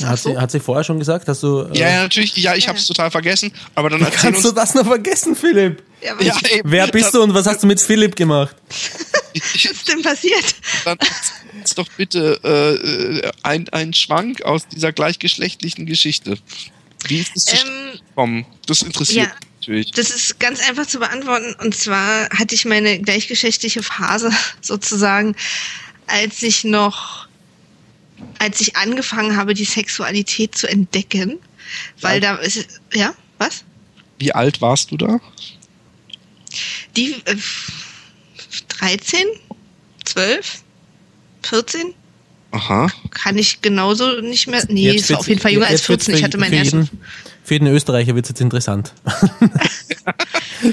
Was 0.00 0.08
hat, 0.08 0.18
sie, 0.20 0.38
hat 0.38 0.50
sie 0.50 0.60
vorher 0.60 0.84
schon 0.84 0.98
gesagt, 0.98 1.28
dass 1.28 1.40
du. 1.40 1.62
Äh 1.62 1.78
ja, 1.78 1.90
ja, 1.90 2.02
natürlich. 2.02 2.36
Ja, 2.36 2.54
ich 2.54 2.64
ja. 2.64 2.68
habe 2.68 2.78
es 2.78 2.86
total 2.86 3.10
vergessen. 3.10 3.52
Aber 3.74 3.90
dann 3.90 4.00
erzähl 4.00 4.18
Kannst 4.18 4.44
uns 4.44 4.54
du 4.54 4.60
das 4.60 4.74
noch 4.74 4.86
vergessen, 4.86 5.36
Philipp? 5.36 5.82
Ja, 6.02 6.14
ja, 6.20 6.34
eben, 6.50 6.70
Wer 6.70 6.86
bist 6.88 7.14
du 7.14 7.22
und 7.22 7.34
was 7.34 7.46
hast 7.46 7.62
du 7.62 7.66
mit 7.66 7.80
Philipp 7.80 8.16
gemacht? 8.16 8.56
was 9.34 9.54
ist 9.64 9.88
denn 9.88 10.02
passiert? 10.02 10.54
Dann 10.84 10.98
ist 11.62 11.76
doch 11.76 11.88
bitte 11.96 12.40
äh, 12.42 13.30
ein, 13.42 13.68
ein 13.68 13.92
Schwank 13.92 14.42
aus 14.42 14.66
dieser 14.66 14.92
gleichgeschlechtlichen 14.92 15.86
Geschichte. 15.86 16.38
Wie 17.06 17.18
ist 17.18 17.36
es 17.36 17.52
ähm, 17.52 17.98
gekommen? 18.08 18.46
Das 18.66 18.82
interessiert 18.82 19.26
ja, 19.26 19.32
natürlich. 19.60 19.90
Das 19.92 20.10
ist 20.10 20.40
ganz 20.40 20.66
einfach 20.66 20.86
zu 20.86 20.98
beantworten. 20.98 21.54
Und 21.60 21.74
zwar 21.74 22.28
hatte 22.30 22.54
ich 22.54 22.64
meine 22.64 22.98
gleichgeschlechtliche 23.00 23.82
Phase 23.82 24.30
sozusagen, 24.62 25.36
als 26.06 26.42
ich 26.42 26.64
noch 26.64 27.28
als 28.42 28.60
ich 28.60 28.74
angefangen 28.74 29.36
habe, 29.36 29.54
die 29.54 29.64
Sexualität 29.64 30.56
zu 30.56 30.66
entdecken, 30.66 31.38
weil 32.00 32.20
ja. 32.20 32.34
da 32.34 32.42
ist, 32.42 32.80
ja, 32.92 33.14
was? 33.38 33.62
Wie 34.18 34.32
alt 34.32 34.60
warst 34.60 34.90
du 34.90 34.96
da? 34.96 35.20
Die 36.96 37.12
äh, 37.24 37.36
13, 38.80 39.20
12, 40.04 40.62
14? 41.42 41.94
Aha. 42.50 42.90
Kann 43.10 43.38
ich 43.38 43.62
genauso 43.62 44.20
nicht 44.20 44.48
mehr. 44.48 44.64
Nee, 44.68 44.90
jetzt 44.90 45.08
ist 45.08 45.16
auf 45.16 45.28
jeden 45.28 45.40
Fall 45.40 45.52
jünger 45.52 45.68
als 45.68 45.82
14. 45.82 46.16
Ich 46.16 46.24
hatte 46.24 46.36
meinen 46.36 46.52
ersten. 46.52 46.90
Für 47.44 47.54
jeden 47.54 47.68
Österreicher 47.68 48.16
wird 48.16 48.26
es 48.26 48.30
jetzt 48.30 48.40
interessant. 48.40 48.92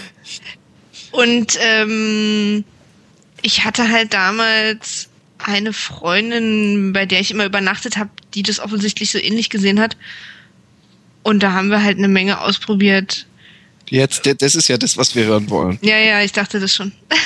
Und 1.12 1.58
ähm, 1.62 2.64
ich 3.44 3.64
hatte 3.64 3.90
halt 3.90 4.14
damals 4.14 5.09
eine 5.40 5.74
Freundin, 5.74 6.94
bei 6.94 7.06
der 7.06 7.20
ich 7.20 7.32
immer 7.32 7.46
übernachtet 7.46 7.98
habe, 7.98 8.10
die 8.34 8.44
das 8.44 8.60
offensichtlich 8.60 9.12
so 9.12 9.18
ähnlich 9.18 9.50
gesehen 9.50 9.80
hat. 9.80 9.98
Und 11.24 11.44
da 11.44 11.54
haben 11.54 11.70
wir 11.70 11.84
halt 11.84 11.98
eine 11.98 12.08
Menge 12.08 12.42
ausprobiert. 12.42 13.26
Jetzt, 13.90 14.30
das 14.42 14.56
ist 14.56 14.68
ja 14.68 14.78
das, 14.78 14.98
was 14.98 15.16
wir 15.16 15.26
hören 15.26 15.50
wollen. 15.50 15.80
Ja, 15.82 15.98
ja, 15.98 16.22
ich 16.22 16.32
dachte 16.32 16.60
das 16.60 16.74
schon. 16.74 16.92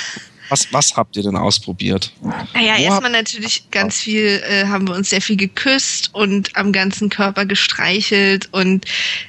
Was, 0.50 0.70
was 0.72 0.94
habt 0.94 1.16
ihr 1.16 1.22
denn 1.22 1.36
ausprobiert? 1.36 2.12
Naja, 2.52 2.76
erstmal 2.76 3.10
natürlich 3.10 3.70
ganz 3.70 3.96
viel, 3.96 4.42
äh, 4.46 4.66
haben 4.66 4.86
wir 4.86 4.94
uns 4.94 5.08
sehr 5.08 5.22
viel 5.22 5.38
geküsst 5.38 6.10
und 6.12 6.54
am 6.54 6.70
ganzen 6.70 7.08
Körper 7.08 7.46
gestreichelt 7.46 8.50
und 8.52 8.84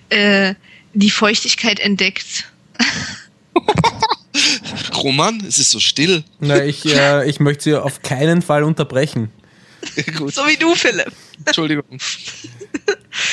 äh, 0.10 0.56
die 0.94 1.10
Feuchtigkeit 1.10 1.80
entdeckt. 1.80 2.52
Roman, 4.96 5.44
es 5.48 5.58
ist 5.58 5.72
so 5.72 5.80
still. 5.80 6.24
Na, 6.40 6.64
ich, 6.64 6.86
äh, 6.86 7.30
ich 7.30 7.40
möchte 7.40 7.64
Sie 7.64 7.76
auf 7.76 8.02
keinen 8.02 8.42
Fall 8.42 8.64
unterbrechen. 8.64 9.32
so 10.32 10.48
wie 10.48 10.58
du, 10.58 10.76
Philipp. 10.76 11.14
Entschuldigung. 11.46 11.86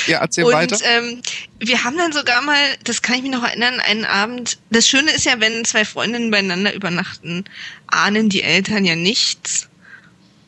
Ja, 0.07 0.19
erzähl 0.19 0.45
und, 0.45 0.53
weiter. 0.53 0.77
Ähm, 0.83 1.21
wir 1.59 1.83
haben 1.83 1.97
dann 1.97 2.13
sogar 2.13 2.41
mal, 2.41 2.57
das 2.85 3.01
kann 3.01 3.17
ich 3.17 3.21
mich 3.21 3.31
noch 3.31 3.43
erinnern, 3.43 3.81
einen 3.81 4.05
Abend. 4.05 4.57
Das 4.69 4.87
Schöne 4.87 5.11
ist 5.11 5.25
ja, 5.25 5.39
wenn 5.39 5.65
zwei 5.65 5.83
Freundinnen 5.83 6.31
beieinander 6.31 6.73
übernachten, 6.73 7.43
ahnen 7.87 8.29
die 8.29 8.43
Eltern 8.43 8.85
ja 8.85 8.95
nichts. 8.95 9.67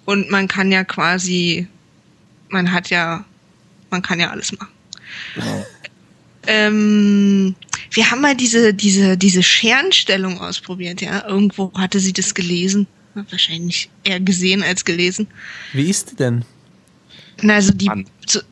Und 0.06 0.32
man 0.32 0.47
kann 0.47 0.72
ja 0.72 0.86
quasi, 0.86 1.68
man 2.47 2.72
hat 2.72 2.89
ja, 2.89 3.26
man 3.89 4.01
kann 4.01 4.22
ja 4.22 4.30
alles 4.30 4.53
machen. 4.53 4.72
Ja. 5.36 5.66
Ähm, 6.47 7.56
wir 7.92 8.12
haben 8.12 8.22
mal 8.22 8.36
diese, 8.36 8.74
diese, 8.74 9.18
diese 9.18 9.44
Scherenstellung 9.44 10.40
ausprobiert, 10.40 11.02
ja. 11.02 11.28
Irgendwo 11.28 11.72
hatte 11.74 12.00
sie 12.00 12.14
das 12.14 12.34
gelesen. 12.34 12.88
Wahrscheinlich 13.14 13.90
eher 14.04 14.20
gesehen 14.20 14.62
als 14.62 14.84
gelesen. 14.84 15.28
Wie 15.72 15.90
ist 15.90 16.12
die 16.12 16.16
denn? 16.18 16.44
Na, 17.42 17.56
also 17.56 17.72
die, 17.74 17.90
so, 18.28 18.40
die 18.40 18.46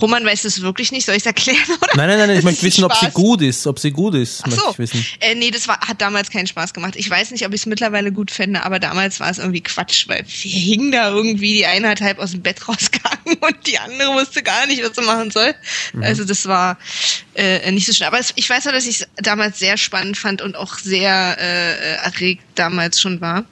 Roman 0.00 0.24
weiß 0.24 0.42
das 0.42 0.60
wirklich 0.60 0.92
nicht. 0.92 1.06
Soll 1.06 1.14
ich 1.14 1.22
es 1.22 1.26
erklären? 1.26 1.58
Oder? 1.82 1.96
Nein, 1.96 2.08
nein, 2.08 2.18
nein, 2.28 2.38
ich 2.38 2.44
möchte 2.44 2.62
wissen, 2.62 2.84
ob 2.84 2.94
sie 2.94 3.10
gut 3.10 3.42
ist. 3.42 3.66
Ob 3.66 3.78
sie 3.78 3.90
gut 3.90 4.14
ist, 4.14 4.42
Ach 4.46 4.50
so. 4.50 4.70
ich 4.72 4.78
wissen. 4.78 5.06
Äh, 5.20 5.34
nee, 5.34 5.50
das 5.50 5.68
war, 5.68 5.80
hat 5.80 6.00
damals 6.00 6.30
keinen 6.30 6.46
Spaß 6.46 6.74
gemacht. 6.74 6.94
Ich 6.96 7.08
weiß 7.08 7.30
nicht, 7.30 7.46
ob 7.46 7.52
ich 7.52 7.62
es 7.62 7.66
mittlerweile 7.66 8.12
gut 8.12 8.30
fände, 8.30 8.62
aber 8.62 8.78
damals 8.78 9.20
war 9.20 9.30
es 9.30 9.38
irgendwie 9.38 9.62
Quatsch, 9.62 10.08
weil 10.08 10.24
wir 10.26 10.50
hingen 10.50 10.92
da 10.92 11.10
irgendwie, 11.10 11.54
die 11.54 11.66
eine 11.66 11.88
hat 11.88 12.00
halb 12.00 12.18
aus 12.18 12.32
dem 12.32 12.42
Bett 12.42 12.68
rausgegangen 12.68 13.38
und 13.40 13.66
die 13.66 13.78
andere 13.78 14.14
wusste 14.14 14.42
gar 14.42 14.66
nicht, 14.66 14.82
was 14.82 14.96
sie 14.96 15.02
machen 15.02 15.30
soll. 15.30 15.54
Mhm. 15.92 16.02
Also 16.02 16.24
das 16.24 16.46
war 16.46 16.78
äh, 17.34 17.70
nicht 17.70 17.86
so 17.86 17.92
schön. 17.92 18.06
Aber 18.06 18.18
es, 18.18 18.32
ich 18.36 18.48
weiß 18.48 18.66
auch, 18.66 18.72
dass 18.72 18.86
ich 18.86 19.00
es 19.00 19.08
damals 19.16 19.58
sehr 19.58 19.76
spannend 19.76 20.16
fand 20.16 20.42
und 20.42 20.56
auch 20.56 20.78
sehr 20.78 21.36
äh, 21.38 21.96
erregt 22.04 22.42
damals 22.54 23.00
schon 23.00 23.20
war. 23.20 23.44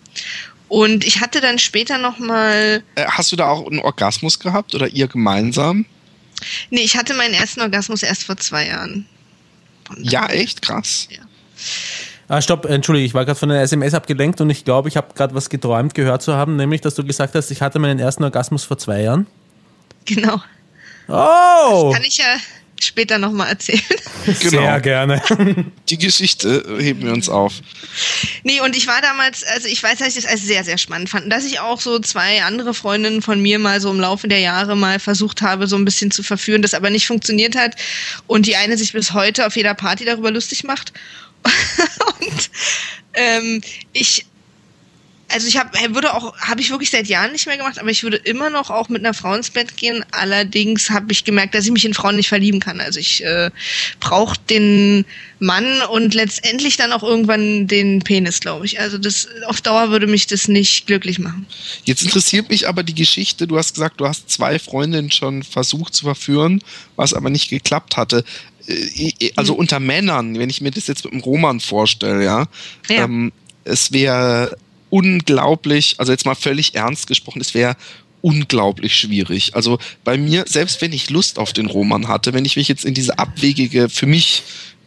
Und 0.68 1.04
ich 1.04 1.20
hatte 1.20 1.42
dann 1.42 1.58
später 1.58 1.98
noch 1.98 2.18
mal. 2.18 2.82
Äh, 2.94 3.04
hast 3.06 3.30
du 3.30 3.36
da 3.36 3.48
auch 3.48 3.66
einen 3.66 3.80
Orgasmus 3.80 4.38
gehabt 4.38 4.74
oder 4.74 4.88
ihr 4.88 5.06
gemeinsam? 5.06 5.84
Nee, 6.70 6.82
ich 6.82 6.96
hatte 6.96 7.14
meinen 7.14 7.34
ersten 7.34 7.60
Orgasmus 7.60 8.02
erst 8.02 8.24
vor 8.24 8.36
zwei 8.36 8.68
Jahren. 8.68 9.06
Ja, 9.98 10.26
echt 10.28 10.62
krass. 10.62 11.08
Ja. 11.10 11.22
Ah, 12.28 12.40
stopp, 12.40 12.64
entschuldige, 12.64 13.04
ich 13.04 13.14
war 13.14 13.24
gerade 13.24 13.38
von 13.38 13.50
einer 13.50 13.60
SMS 13.60 13.94
abgelenkt 13.94 14.40
und 14.40 14.48
ich 14.48 14.64
glaube, 14.64 14.88
ich 14.88 14.96
habe 14.96 15.12
gerade 15.14 15.34
was 15.34 15.50
geträumt 15.50 15.94
gehört 15.94 16.22
zu 16.22 16.34
haben, 16.34 16.56
nämlich, 16.56 16.80
dass 16.80 16.94
du 16.94 17.04
gesagt 17.04 17.34
hast, 17.34 17.50
ich 17.50 17.60
hatte 17.60 17.78
meinen 17.78 17.98
ersten 17.98 18.24
Orgasmus 18.24 18.64
vor 18.64 18.78
zwei 18.78 19.02
Jahren. 19.02 19.26
Genau. 20.06 20.40
Oh! 21.08 21.90
Das 21.90 21.94
kann 21.94 22.04
ich 22.04 22.16
ja 22.18 22.36
später 22.84 23.18
nochmal 23.18 23.48
erzählen. 23.48 23.82
Genau. 24.24 24.62
Sehr 24.62 24.80
gerne. 24.80 25.20
Die 25.88 25.98
Geschichte 25.98 26.64
heben 26.78 27.02
wir 27.02 27.12
uns 27.12 27.28
auf. 27.28 27.54
Nee, 28.44 28.60
und 28.60 28.76
ich 28.76 28.86
war 28.86 29.00
damals, 29.02 29.42
also 29.42 29.66
ich 29.66 29.82
weiß, 29.82 29.98
dass 29.98 30.08
ich 30.08 30.14
das 30.14 30.26
als 30.26 30.42
sehr, 30.42 30.62
sehr 30.62 30.78
spannend 30.78 31.10
fand. 31.10 31.32
Dass 31.32 31.44
ich 31.44 31.58
auch 31.58 31.80
so 31.80 31.98
zwei 31.98 32.44
andere 32.44 32.72
Freundinnen 32.72 33.20
von 33.20 33.42
mir 33.42 33.58
mal 33.58 33.80
so 33.80 33.90
im 33.90 33.98
Laufe 33.98 34.28
der 34.28 34.38
Jahre 34.38 34.76
mal 34.76 35.00
versucht 35.00 35.42
habe, 35.42 35.66
so 35.66 35.74
ein 35.74 35.84
bisschen 35.84 36.12
zu 36.12 36.22
verführen, 36.22 36.62
das 36.62 36.74
aber 36.74 36.90
nicht 36.90 37.08
funktioniert 37.08 37.56
hat. 37.56 37.74
Und 38.28 38.46
die 38.46 38.54
eine 38.54 38.78
sich 38.78 38.92
bis 38.92 39.12
heute 39.12 39.44
auf 39.44 39.56
jeder 39.56 39.74
Party 39.74 40.04
darüber 40.04 40.30
lustig 40.30 40.62
macht. 40.62 40.92
und 42.20 42.50
ähm, 43.14 43.60
ich 43.92 44.26
also 45.32 45.46
ich 45.46 45.56
habe 45.56 45.70
würde 45.94 46.14
auch 46.14 46.36
habe 46.38 46.60
ich 46.60 46.70
wirklich 46.70 46.90
seit 46.90 47.06
Jahren 47.06 47.32
nicht 47.32 47.46
mehr 47.46 47.56
gemacht, 47.56 47.78
aber 47.78 47.90
ich 47.90 48.02
würde 48.02 48.16
immer 48.18 48.50
noch 48.50 48.70
auch 48.70 48.88
mit 48.88 49.04
einer 49.04 49.14
Frau 49.14 49.34
ins 49.34 49.50
Bett 49.50 49.76
gehen. 49.76 50.04
Allerdings 50.10 50.90
habe 50.90 51.12
ich 51.12 51.24
gemerkt, 51.24 51.54
dass 51.54 51.64
ich 51.64 51.70
mich 51.70 51.84
in 51.84 51.94
Frauen 51.94 52.16
nicht 52.16 52.28
verlieben 52.28 52.60
kann. 52.60 52.80
Also 52.80 53.00
ich 53.00 53.24
äh, 53.24 53.50
brauche 54.00 54.36
den 54.50 55.04
Mann 55.38 55.82
und 55.90 56.14
letztendlich 56.14 56.76
dann 56.76 56.92
auch 56.92 57.02
irgendwann 57.02 57.66
den 57.66 58.00
Penis, 58.00 58.40
glaube 58.40 58.66
ich. 58.66 58.80
Also 58.80 58.98
das 58.98 59.28
auf 59.46 59.60
Dauer 59.60 59.90
würde 59.90 60.06
mich 60.06 60.26
das 60.26 60.48
nicht 60.48 60.86
glücklich 60.86 61.18
machen. 61.18 61.46
Jetzt 61.84 62.02
interessiert 62.02 62.48
mich 62.48 62.68
aber 62.68 62.82
die 62.82 62.94
Geschichte. 62.94 63.46
Du 63.46 63.56
hast 63.56 63.74
gesagt, 63.74 64.00
du 64.00 64.06
hast 64.06 64.30
zwei 64.30 64.58
Freundinnen 64.58 65.10
schon 65.10 65.42
versucht 65.42 65.94
zu 65.94 66.04
verführen, 66.04 66.62
was 66.96 67.14
aber 67.14 67.30
nicht 67.30 67.50
geklappt 67.50 67.96
hatte 67.96 68.24
äh, 68.68 69.32
also 69.36 69.54
hm. 69.54 69.60
unter 69.60 69.80
Männern, 69.80 70.38
wenn 70.38 70.50
ich 70.50 70.60
mir 70.60 70.70
das 70.70 70.86
jetzt 70.86 71.04
mit 71.04 71.12
einem 71.12 71.22
Roman 71.22 71.58
vorstelle, 71.58 72.24
ja, 72.24 72.46
ja. 72.88 73.04
Ähm, 73.04 73.32
es 73.64 73.92
wäre 73.92 74.56
unglaublich, 74.92 75.94
also 75.96 76.12
jetzt 76.12 76.26
mal 76.26 76.34
völlig 76.34 76.74
ernst 76.74 77.06
gesprochen, 77.06 77.40
es 77.40 77.54
wäre 77.54 77.76
unglaublich 78.20 78.94
schwierig. 78.94 79.56
Also 79.56 79.78
bei 80.04 80.18
mir, 80.18 80.44
selbst 80.46 80.82
wenn 80.82 80.92
ich 80.92 81.08
Lust 81.08 81.38
auf 81.38 81.54
den 81.54 81.66
Roman 81.66 82.08
hatte, 82.08 82.34
wenn 82.34 82.44
ich 82.44 82.56
mich 82.56 82.68
jetzt 82.68 82.84
in 82.84 82.92
diese 82.92 83.18
abwegige, 83.18 83.88
für 83.88 84.04
mich 84.04 84.42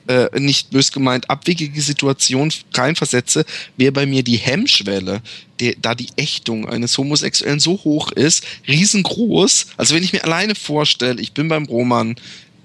äh, 0.08 0.40
nicht 0.40 0.70
bös 0.70 0.92
gemeint, 0.92 1.32
abwegige 1.32 1.82
Situation 1.82 2.54
reinversetze, 2.72 3.46
wäre 3.78 3.92
bei 3.92 4.06
mir 4.06 4.22
die 4.22 4.38
Hemmschwelle, 4.38 5.24
der, 5.60 5.74
da 5.82 5.96
die 5.96 6.10
Ächtung 6.18 6.70
eines 6.70 6.96
Homosexuellen 7.00 7.60
so 7.60 7.72
hoch 7.84 8.12
ist, 8.12 8.46
riesengroß. 8.68 9.68
Also 9.76 9.96
wenn 9.96 10.04
ich 10.04 10.14
mir 10.14 10.24
alleine 10.24 10.54
vorstelle, 10.54 11.20
ich 11.20 11.32
bin 11.32 11.48
beim 11.48 11.66
Roman 11.66 12.16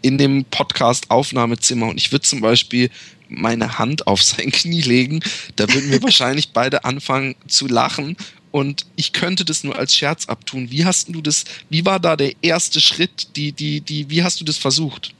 in 0.02 0.18
dem 0.18 0.44
Podcast-Aufnahmezimmer 0.44 1.88
und 1.88 1.98
ich 1.98 2.12
würde 2.12 2.24
zum 2.26 2.40
Beispiel 2.40 2.90
meine 3.28 3.78
Hand 3.78 4.06
auf 4.06 4.22
sein 4.22 4.50
Knie 4.52 4.82
legen, 4.82 5.20
da 5.56 5.72
würden 5.72 5.90
wir 5.90 6.02
wahrscheinlich 6.02 6.52
beide 6.52 6.84
anfangen 6.84 7.34
zu 7.46 7.66
lachen 7.66 8.16
und 8.50 8.86
ich 8.96 9.12
könnte 9.12 9.44
das 9.44 9.62
nur 9.62 9.78
als 9.78 9.94
Scherz 9.94 10.26
abtun. 10.26 10.70
Wie 10.70 10.84
hast 10.84 11.08
du 11.08 11.20
das, 11.20 11.44
wie 11.68 11.84
war 11.86 12.00
da 12.00 12.16
der 12.16 12.32
erste 12.42 12.80
Schritt, 12.80 13.36
die, 13.36 13.52
die, 13.52 13.80
die, 13.80 14.10
wie 14.10 14.22
hast 14.22 14.40
du 14.40 14.44
das 14.44 14.56
versucht? 14.56 15.14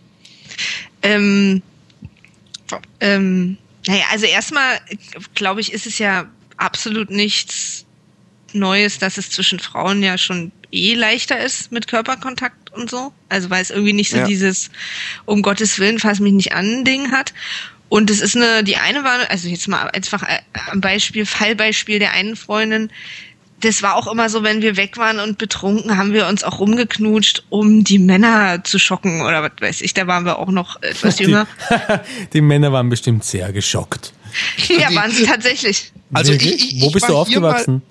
Ähm, 1.03 1.63
ähm, 3.01 3.57
naja, 3.87 4.05
also 4.11 4.27
erstmal, 4.27 4.81
glaube 5.35 5.61
ich, 5.61 5.73
ist 5.73 5.87
es 5.87 5.99
ja 5.99 6.29
absolut 6.57 7.11
nichts 7.11 7.85
Neues, 8.53 8.99
dass 8.99 9.17
es 9.17 9.31
zwischen 9.31 9.61
Frauen 9.61 10.03
ja 10.03 10.19
schon 10.19 10.51
eh 10.73 10.95
leichter 10.95 11.39
ist 11.39 11.71
mit 11.71 11.87
Körperkontakt 11.87 12.60
und 12.73 12.91
so. 12.91 13.13
Also 13.29 13.51
weil 13.51 13.63
es 13.63 13.71
irgendwie 13.71 13.93
nicht 13.93 14.11
so 14.11 14.19
ja. 14.19 14.27
dieses 14.27 14.71
um 15.25 15.43
Gottes 15.43 15.79
Willen, 15.79 15.99
fass 15.99 16.21
mich 16.21 16.33
nicht 16.33 16.53
an 16.53 16.85
Ding 16.85 17.13
hat. 17.13 17.33
Und 17.89 18.09
es 18.09 18.21
ist 18.21 18.37
eine, 18.37 18.63
die 18.63 18.77
eine 18.77 19.03
war, 19.03 19.19
also 19.31 19.49
jetzt 19.49 19.67
mal 19.67 19.89
einfach 19.89 20.23
äh, 20.23 20.39
am 20.71 20.81
Beispiel, 20.81 21.27
Fallbeispiel 21.27 21.99
der 21.99 22.13
einen 22.13 22.37
Freundin, 22.37 22.91
das 23.61 23.83
war 23.83 23.97
auch 23.97 24.11
immer 24.11 24.29
so, 24.29 24.43
wenn 24.43 24.63
wir 24.63 24.77
weg 24.77 24.97
waren 24.97 25.21
und 25.21 25.39
betrunken, 25.39 25.97
haben 25.97 26.13
wir 26.13 26.27
uns 26.27 26.45
auch 26.45 26.61
rumgeknutscht, 26.61 27.45
um 27.51 27.85
die 27.85 27.99
Männer 27.99 28.65
zu 28.65 28.79
schocken 28.79 29.23
oder 29.23 29.43
was 29.43 29.53
weiß 29.61 29.81
ich. 29.83 29.93
Da 29.93 30.07
waren 30.07 30.25
wir 30.25 30.39
auch 30.39 30.51
noch 30.51 30.83
etwas 30.83 31.19
jünger. 31.19 31.47
die 32.33 32.41
Männer 32.41 32.73
waren 32.73 32.89
bestimmt 32.89 33.25
sehr 33.25 33.53
geschockt. 33.53 34.13
Ja, 34.69 34.95
waren 34.95 35.11
sie 35.11 35.25
tatsächlich. 35.25 35.93
Also 36.13 36.33
ich, 36.33 36.75
ich, 36.77 36.83
Wo 36.83 36.91
bist 36.91 37.09
du 37.09 37.17
aufgewachsen? 37.17 37.83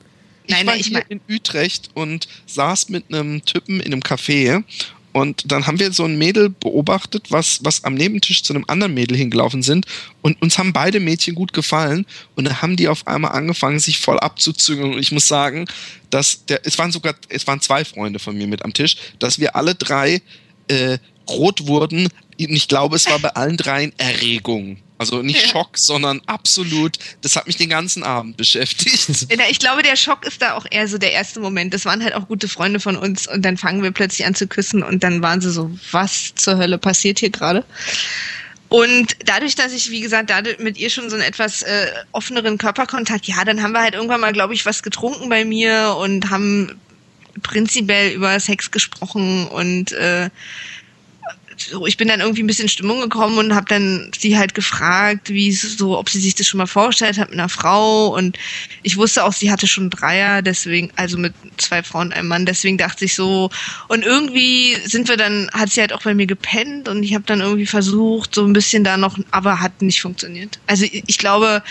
Ich 0.50 0.56
nein, 0.56 0.68
war 0.68 0.74
nein, 0.74 0.82
ich 0.82 0.88
hier 0.88 1.04
in 1.10 1.22
Utrecht 1.30 1.90
und 1.94 2.28
saß 2.46 2.90
mit 2.90 3.14
einem 3.14 3.44
Typen 3.46 3.80
in 3.80 3.94
einem 3.94 4.02
Café 4.02 4.64
und 5.12 5.52
dann 5.52 5.66
haben 5.66 5.80
wir 5.80 5.92
so 5.92 6.06
ein 6.06 6.18
Mädel 6.18 6.50
beobachtet, 6.50 7.32
was, 7.32 7.60
was 7.64 7.84
am 7.84 7.96
Nebentisch 7.96 8.44
zu 8.44 8.54
einem 8.54 8.66
anderen 8.68 8.94
Mädel 8.94 9.18
hingelaufen 9.18 9.64
sind. 9.64 9.86
Und 10.22 10.40
uns 10.42 10.58
haben 10.58 10.72
beide 10.72 11.00
Mädchen 11.00 11.34
gut 11.34 11.52
gefallen. 11.52 12.06
Und 12.36 12.46
dann 12.46 12.62
haben 12.62 12.76
die 12.76 12.88
auf 12.88 13.08
einmal 13.08 13.32
angefangen, 13.32 13.80
sich 13.80 13.98
voll 13.98 14.20
abzuzügeln. 14.20 14.94
Und 14.94 15.00
ich 15.00 15.12
muss 15.12 15.28
sagen, 15.28 15.66
dass 16.12 16.46
der, 16.46 16.62
es 16.66 16.78
waren 16.78 16.92
sogar, 16.92 17.16
es 17.28 17.48
waren 17.48 17.60
zwei 17.60 17.84
Freunde 17.86 18.20
von 18.20 18.38
mir 18.38 18.48
mit 18.48 18.64
am 18.64 18.74
Tisch, 18.74 18.98
dass 19.18 19.40
wir 19.40 19.56
alle 19.56 19.74
drei 19.74 20.22
äh, 20.68 21.00
rot 21.28 21.66
wurden. 21.66 22.04
Und 22.06 22.56
ich 22.56 22.68
glaube, 22.68 22.96
es 22.96 23.08
war 23.08 23.20
bei 23.20 23.30
allen 23.30 23.58
dreien 23.58 23.94
Erregung. 23.98 24.78
Also 25.00 25.22
nicht. 25.22 25.48
Schock, 25.48 25.78
sondern 25.78 26.22
absolut, 26.26 27.00
das 27.22 27.38
hat 27.38 27.48
mich 27.48 27.56
den 27.56 27.70
ganzen 27.70 28.04
Abend 28.04 28.36
beschäftigt. 28.38 29.28
Ich 29.50 29.60
glaube, 29.60 29.82
der 29.82 29.96
Schock 29.96 30.26
ist 30.26 30.42
da 30.42 30.54
auch 30.54 30.66
eher 30.70 30.88
so 30.88 30.98
der 30.98 31.14
erste 31.14 31.40
Moment. 31.40 31.74
Das 31.74 31.86
waren 31.86 32.04
halt 32.04 32.14
auch 32.14 32.28
gute 32.28 32.48
Freunde 32.48 32.80
von 32.80 32.98
uns 32.98 33.26
und 33.28 33.44
dann 33.44 33.58
fangen 33.58 33.82
wir 33.82 33.92
plötzlich 33.92 34.28
an 34.28 34.36
zu 34.36 34.48
küssen 34.48 34.84
und 34.84 35.04
dann 35.04 35.22
waren 35.22 35.40
sie 35.42 35.52
so, 35.52 35.72
was 35.92 36.36
zur 36.36 36.58
Hölle 36.58 36.78
passiert 36.78 37.20
hier 37.20 37.30
gerade? 37.30 37.64
Und 38.68 39.16
dadurch, 39.26 39.56
dass 39.56 39.74
ich, 39.74 39.90
wie 39.90 40.02
gesagt, 40.02 40.30
dadurch 40.30 40.60
mit 40.60 40.78
ihr 40.78 40.90
schon 40.90 41.10
so 41.10 41.16
einen 41.16 41.24
etwas 41.24 41.64
äh, 41.64 41.88
offeneren 42.12 42.58
Körperkontakt, 42.58 43.26
ja, 43.26 43.44
dann 43.46 43.64
haben 43.64 43.72
wir 43.72 43.82
halt 43.82 43.96
irgendwann 43.96 44.22
mal, 44.22 44.34
glaube 44.34 44.54
ich, 44.54 44.66
was 44.66 44.84
getrunken 44.84 45.30
bei 45.30 45.46
mir 45.46 45.96
und 45.98 46.30
haben 46.30 46.78
prinzipiell 47.42 48.12
über 48.12 48.40
Sex 48.40 48.70
gesprochen 48.70 49.48
und 49.48 49.94
äh, 49.94 50.30
ich 51.88 51.98
bin 51.98 52.08
dann 52.08 52.20
irgendwie 52.20 52.44
ein 52.44 52.48
bisschen 52.48 52.64
in 52.64 52.70
Stimmung 52.70 53.02
gekommen 53.02 53.38
und 53.38 53.56
habe 53.56 53.66
dann 53.68 54.12
sie 54.18 54.38
halt 54.38 54.54
gefragt, 54.54 55.30
wie 55.30 55.52
so, 55.52 55.98
ob 55.98 56.10
sie 56.10 56.20
sich 56.20 56.36
das 56.36 56.48
schon 56.48 56.58
mal 56.58 56.68
vorgestellt 56.68 57.18
hat 57.18 57.30
mit 57.30 57.40
einer 57.40 57.50
Frau 57.50 58.16
und 58.16 58.38
ich 58.84 58.98
wusste 58.98 59.24
auch, 59.24 59.34
sie 59.34 59.52
hatte 59.52 59.68
schon 59.68 59.90
Dreier, 59.90 60.42
deswegen, 60.42 60.92
also 60.96 61.18
mit 61.18 61.34
zwei 61.58 61.84
Frauen 61.84 62.14
einem 62.14 62.28
Mann, 62.28 62.46
deswegen 62.46 62.78
dachte 62.78 63.06
ich 63.06 63.16
so 63.16 63.50
und 63.88 64.06
irgendwie 64.06 64.76
sind 64.86 65.08
wir 65.10 65.18
dann, 65.18 65.50
hat 65.54 65.70
sie 65.70 65.82
halt 65.82 65.94
auch 65.94 66.04
bei 66.04 66.14
mir 66.14 66.28
gepennt 66.28 66.88
und 66.88 67.04
ich 67.04 67.14
habe 67.14 67.26
dann 67.26 67.42
irgendwie 67.42 67.66
versucht, 67.66 68.36
so 68.36 68.46
ein 68.46 68.54
bisschen 68.54 68.84
da 68.84 68.98
noch, 68.98 69.18
aber 69.32 69.60
hat 69.60 69.82
nicht 69.82 70.02
funktioniert. 70.02 70.60
Also 70.68 70.86
ich 70.92 71.18
glaube, 71.18 71.64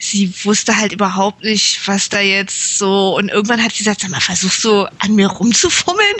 sie 0.00 0.32
wusste 0.44 0.76
halt 0.76 0.92
überhaupt 0.92 1.44
nicht, 1.44 1.86
was 1.86 2.08
da 2.08 2.20
jetzt 2.20 2.78
so. 2.78 3.16
Und 3.16 3.28
irgendwann 3.28 3.62
hat 3.62 3.72
sie 3.72 3.78
gesagt, 3.78 4.00
sag 4.00 4.10
mal, 4.10 4.20
versuchst 4.20 4.64
du 4.64 4.86
an 4.98 5.14
mir 5.14 5.28
rumzufummeln? 5.28 6.16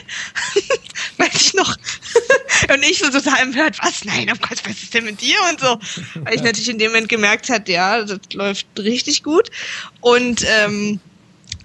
Weiß 1.17 1.35
ich 1.35 1.55
noch. 1.55 1.75
und 2.73 2.83
ich 2.83 2.99
so 2.99 3.11
total 3.11 3.41
empört, 3.41 3.79
was? 3.83 4.05
Nein, 4.05 4.31
oh 4.33 4.39
Gott, 4.39 4.61
was 4.65 4.83
ist 4.83 4.93
denn 4.93 5.05
mit 5.05 5.21
dir? 5.23 5.37
Und 5.51 5.61
so. 5.61 5.81
Weil 6.23 6.35
ich 6.35 6.43
natürlich 6.43 6.69
in 6.69 6.79
dem 6.79 6.93
Moment 6.93 7.09
gemerkt 7.09 7.49
hat, 7.49 7.69
ja, 7.69 8.03
das 8.05 8.21
läuft 8.35 8.67
richtig 8.79 9.23
gut. 9.23 9.51
Und 10.01 10.45
ähm, 10.47 11.01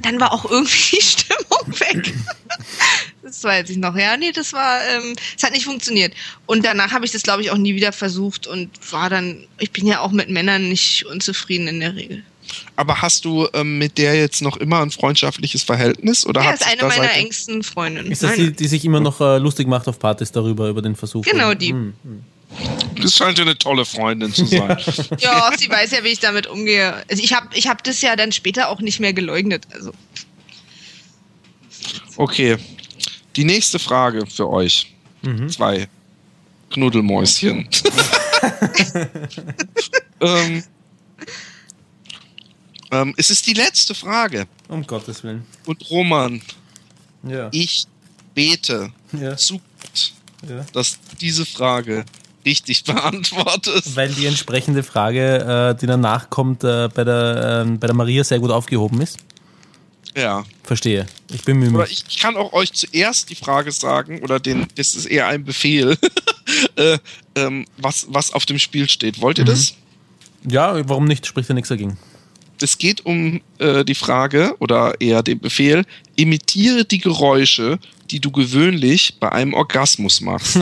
dann 0.01 0.19
war 0.19 0.31
auch 0.33 0.49
irgendwie 0.49 0.95
die 0.97 1.01
Stimmung 1.01 1.79
weg. 1.79 2.13
das 3.23 3.43
weiß 3.43 3.69
ich 3.69 3.77
noch. 3.77 3.95
Ja, 3.95 4.17
nee, 4.17 4.31
das 4.31 4.53
war, 4.53 4.79
ähm, 4.87 5.15
es 5.35 5.43
hat 5.43 5.53
nicht 5.53 5.65
funktioniert. 5.65 6.13
Und 6.45 6.65
danach 6.65 6.91
habe 6.91 7.05
ich 7.05 7.11
das, 7.11 7.23
glaube 7.23 7.41
ich, 7.41 7.51
auch 7.51 7.57
nie 7.57 7.75
wieder 7.75 7.91
versucht 7.91 8.47
und 8.47 8.69
war 8.91 9.09
dann, 9.09 9.47
ich 9.59 9.71
bin 9.71 9.87
ja 9.87 9.99
auch 10.01 10.11
mit 10.11 10.29
Männern 10.29 10.69
nicht 10.69 11.05
unzufrieden 11.05 11.67
in 11.67 11.79
der 11.79 11.95
Regel. 11.95 12.23
Aber 12.75 13.01
hast 13.01 13.25
du 13.25 13.47
ähm, 13.53 13.79
mit 13.79 13.97
der 13.97 14.15
jetzt 14.15 14.41
noch 14.41 14.57
immer 14.57 14.81
ein 14.81 14.91
freundschaftliches 14.91 15.63
Verhältnis? 15.63 16.25
Oder 16.25 16.43
ja, 16.43 16.51
ist 16.51 16.65
eine 16.65 16.83
meiner 16.83 17.13
engsten 17.13 17.63
Freundinnen. 17.63 18.11
Ist 18.11 18.21
das 18.21 18.35
die, 18.35 18.51
die 18.51 18.67
sich 18.67 18.85
immer 18.85 18.99
noch 18.99 19.19
äh, 19.19 19.37
lustig 19.39 19.67
macht 19.67 19.87
auf 19.87 19.97
Partys 19.97 20.31
darüber, 20.31 20.69
über 20.69 20.81
den 20.81 20.95
Versuch? 20.95 21.23
Genau, 21.23 21.53
die. 21.53 21.69
Hm, 21.69 21.93
hm. 22.03 22.23
Das 23.01 23.15
scheint 23.15 23.37
ja 23.37 23.43
eine 23.43 23.57
tolle 23.57 23.85
Freundin 23.85 24.33
zu 24.33 24.45
sein. 24.45 24.77
ja, 25.19 25.51
sie 25.57 25.69
weiß 25.69 25.91
ja, 25.91 26.03
wie 26.03 26.09
ich 26.09 26.19
damit 26.19 26.47
umgehe. 26.47 27.03
Also 27.09 27.21
ich 27.21 27.33
habe 27.33 27.49
ich 27.53 27.67
hab 27.67 27.83
das 27.83 28.01
ja 28.01 28.15
dann 28.15 28.31
später 28.31 28.69
auch 28.69 28.79
nicht 28.79 28.99
mehr 28.99 29.13
geleugnet. 29.13 29.67
Also. 29.73 29.91
Okay. 32.15 32.57
Die 33.35 33.43
nächste 33.43 33.79
Frage 33.79 34.25
für 34.25 34.49
euch. 34.49 34.93
Mhm. 35.21 35.49
Zwei 35.49 35.89
Knuddelmäuschen. 36.69 37.67
ähm, 40.21 40.63
ähm, 42.91 43.13
es 43.17 43.29
ist 43.29 43.47
die 43.47 43.53
letzte 43.53 43.95
Frage. 43.95 44.47
Um 44.67 44.85
Gottes 44.85 45.23
Willen. 45.23 45.45
Und 45.65 45.89
Roman, 45.89 46.41
ja. 47.23 47.49
ich 47.51 47.85
bete 48.33 48.91
ja. 49.13 49.35
zu 49.35 49.59
Gott, 49.81 50.13
ja. 50.47 50.65
dass 50.73 50.99
diese 51.19 51.45
Frage 51.45 52.05
richtig 52.45 52.83
beantwortest. 52.85 53.95
Weil 53.95 54.09
die 54.09 54.25
entsprechende 54.25 54.83
Frage, 54.83 55.73
äh, 55.75 55.79
die 55.79 55.87
danach 55.87 56.29
kommt, 56.29 56.63
äh, 56.63 56.89
bei, 56.93 57.03
der, 57.03 57.65
äh, 57.67 57.71
bei 57.77 57.87
der 57.87 57.95
Maria 57.95 58.23
sehr 58.23 58.39
gut 58.39 58.51
aufgehoben 58.51 59.01
ist. 59.01 59.17
Ja. 60.15 60.45
Verstehe. 60.63 61.05
Ich 61.33 61.43
bin 61.43 61.59
müde. 61.59 61.75
Oder 61.75 61.89
ich, 61.89 62.19
kann 62.19 62.37
auch 62.37 62.53
euch 62.53 62.71
zuerst 62.71 63.29
die 63.29 63.35
Frage 63.35 63.71
sagen, 63.71 64.21
oder 64.21 64.39
den, 64.39 64.67
das 64.75 64.95
ist 64.95 65.05
eher 65.05 65.27
ein 65.27 65.43
Befehl, 65.43 65.97
äh, 66.77 66.97
ähm, 67.35 67.65
was, 67.77 68.07
was 68.09 68.31
auf 68.31 68.45
dem 68.45 68.57
Spiel 68.57 68.87
steht. 68.87 69.21
Wollt 69.21 69.37
ihr 69.37 69.43
mhm. 69.43 69.49
das? 69.49 69.73
Ja, 70.47 70.87
warum 70.87 71.05
nicht? 71.05 71.25
Spricht 71.25 71.49
ja 71.49 71.55
nichts 71.55 71.69
dagegen. 71.69 71.97
Es 72.61 72.77
geht 72.77 73.05
um 73.05 73.41
äh, 73.57 73.83
die 73.83 73.95
Frage 73.95 74.55
oder 74.59 74.99
eher 75.01 75.21
den 75.21 75.39
Befehl, 75.39 75.83
imitiere 76.15 76.85
die 76.85 76.99
Geräusche, 76.99 77.79
die 78.11 78.19
du 78.19 78.31
gewöhnlich 78.31 79.15
bei 79.19 79.31
einem 79.31 79.53
Orgasmus 79.53 80.21
machst. 80.21 80.55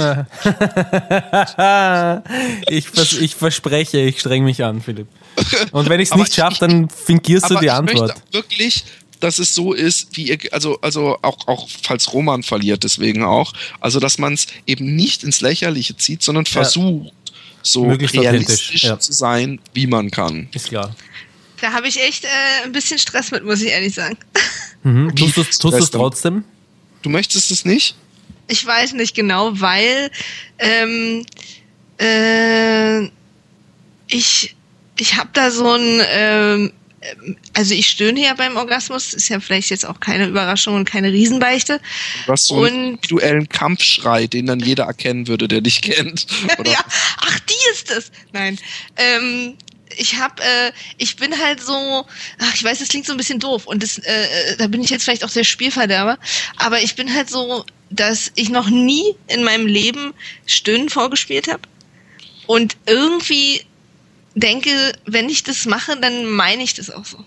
ich, 2.70 2.90
vers 2.90 3.14
ich 3.14 3.36
verspreche, 3.36 4.00
ich 4.00 4.20
streng 4.20 4.44
mich 4.44 4.64
an, 4.64 4.82
Philipp. 4.82 5.08
Und 5.72 5.90
wenn 5.90 6.00
ich 6.00 6.10
es 6.12 6.16
nicht 6.16 6.34
schaffe, 6.34 6.60
dann 6.60 6.90
fingierst 6.90 7.50
du 7.50 7.60
die 7.60 7.70
Antwort. 7.70 8.16
wirklich, 8.32 8.86
dass 9.20 9.40
es 9.40 9.56
so 9.56 9.74
ist, 9.74 10.16
wie 10.18 10.30
ihr, 10.30 10.38
also, 10.52 10.80
also 10.82 11.18
auch, 11.22 11.48
auch 11.48 11.68
falls 11.82 12.14
Roman 12.14 12.44
verliert, 12.44 12.84
deswegen 12.84 13.24
auch, 13.24 13.54
also 13.80 14.00
dass 14.00 14.18
man 14.18 14.34
es 14.34 14.48
eben 14.68 14.96
nicht 14.96 15.24
ins 15.24 15.42
Lächerliche 15.42 15.96
zieht, 15.98 16.24
sondern 16.24 16.46
versucht, 16.46 17.06
ja. 17.06 17.34
so 17.62 17.86
Möglichst 17.86 18.16
realistisch 18.16 18.84
ja. 18.84 19.00
zu 19.00 19.14
sein, 19.14 19.60
wie 19.74 19.88
man 19.88 20.12
kann. 20.12 20.50
Ist 20.54 20.68
klar. 20.68 20.96
Da 21.62 21.72
habe 21.72 21.88
ich 21.88 22.02
echt 22.02 22.26
äh, 22.26 22.28
ein 22.66 22.74
bisschen 22.74 23.00
Stress 23.00 23.32
mit, 23.32 23.46
muss 23.46 23.62
ich 23.62 23.70
ehrlich 23.70 23.94
sagen. 23.94 24.18
Mhm. 24.84 25.16
Tust 25.16 25.64
du 25.64 25.70
es 25.70 25.90
trotzdem? 25.90 26.44
Du 27.04 27.10
möchtest 27.10 27.52
es 27.52 27.66
nicht? 27.66 27.96
Ich 28.48 28.66
weiß 28.66 28.94
nicht 28.94 29.16
genau, 29.16 29.52
weil 29.54 30.10
ähm, 30.58 31.26
äh, 32.00 33.10
ich 34.08 34.56
ich 34.98 35.16
habe 35.18 35.30
da 35.34 35.52
so 35.52 35.72
ein 35.72 36.02
ähm, 36.08 36.74
also 37.54 37.74
ich 37.74 37.88
stöhne 37.88 38.22
ja 38.22 38.34
beim 38.34 38.56
Orgasmus, 38.56 39.14
ist 39.14 39.30
ja 39.30 39.40
vielleicht 39.40 39.70
jetzt 39.70 39.86
auch 39.86 40.00
keine 40.00 40.28
Überraschung 40.28 40.76
und 40.76 40.86
keine 40.86 41.12
Riesenbeichte. 41.12 41.80
Du 42.26 42.32
hast 42.32 42.48
so 42.48 42.64
einen 42.64 42.92
individuellen 42.92 43.50
Kampfschrei, 43.50 44.28
den 44.28 44.46
dann 44.46 44.60
jeder 44.60 44.86
erkennen 44.86 45.28
würde, 45.28 45.48
der 45.48 45.62
dich 45.62 45.82
kennt. 45.82 46.28
ja, 46.66 46.80
ach, 47.18 47.40
die 47.42 47.72
ist 47.72 47.92
es. 47.92 48.12
Nein. 48.32 48.58
Ähm, 48.98 49.58
ich 49.98 50.18
habe, 50.18 50.42
äh, 50.42 50.72
ich 50.98 51.16
bin 51.16 51.38
halt 51.40 51.62
so, 51.62 52.06
ach, 52.40 52.56
ich 52.56 52.64
weiß, 52.64 52.80
das 52.80 52.90
klingt 52.90 53.06
so 53.06 53.14
ein 53.14 53.18
bisschen 53.18 53.40
doof 53.40 53.66
und 53.66 53.84
das, 53.84 53.98
äh, 53.98 54.24
äh, 54.24 54.58
da 54.58 54.68
bin 54.68 54.84
ich 54.84 54.90
jetzt 54.90 55.04
vielleicht 55.04 55.24
auch 55.24 55.30
der 55.30 55.44
Spielverderber, 55.44 56.18
aber 56.58 56.82
ich 56.82 56.96
bin 56.96 57.14
halt 57.14 57.30
so, 57.30 57.66
dass 57.90 58.32
ich 58.36 58.50
noch 58.50 58.70
nie 58.70 59.16
in 59.28 59.44
meinem 59.44 59.68
Leben 59.68 60.14
Stöhnen 60.46 60.90
vorgespielt 60.90 61.48
habe 61.48 61.62
und 62.48 62.78
irgendwie 62.86 63.62
denke, 64.36 64.94
wenn 65.06 65.30
ich 65.30 65.44
das 65.44 65.66
mache, 65.66 65.98
dann 66.00 66.26
meine 66.26 66.64
ich 66.64 66.74
das 66.74 66.90
auch 66.90 67.06
so. 67.06 67.24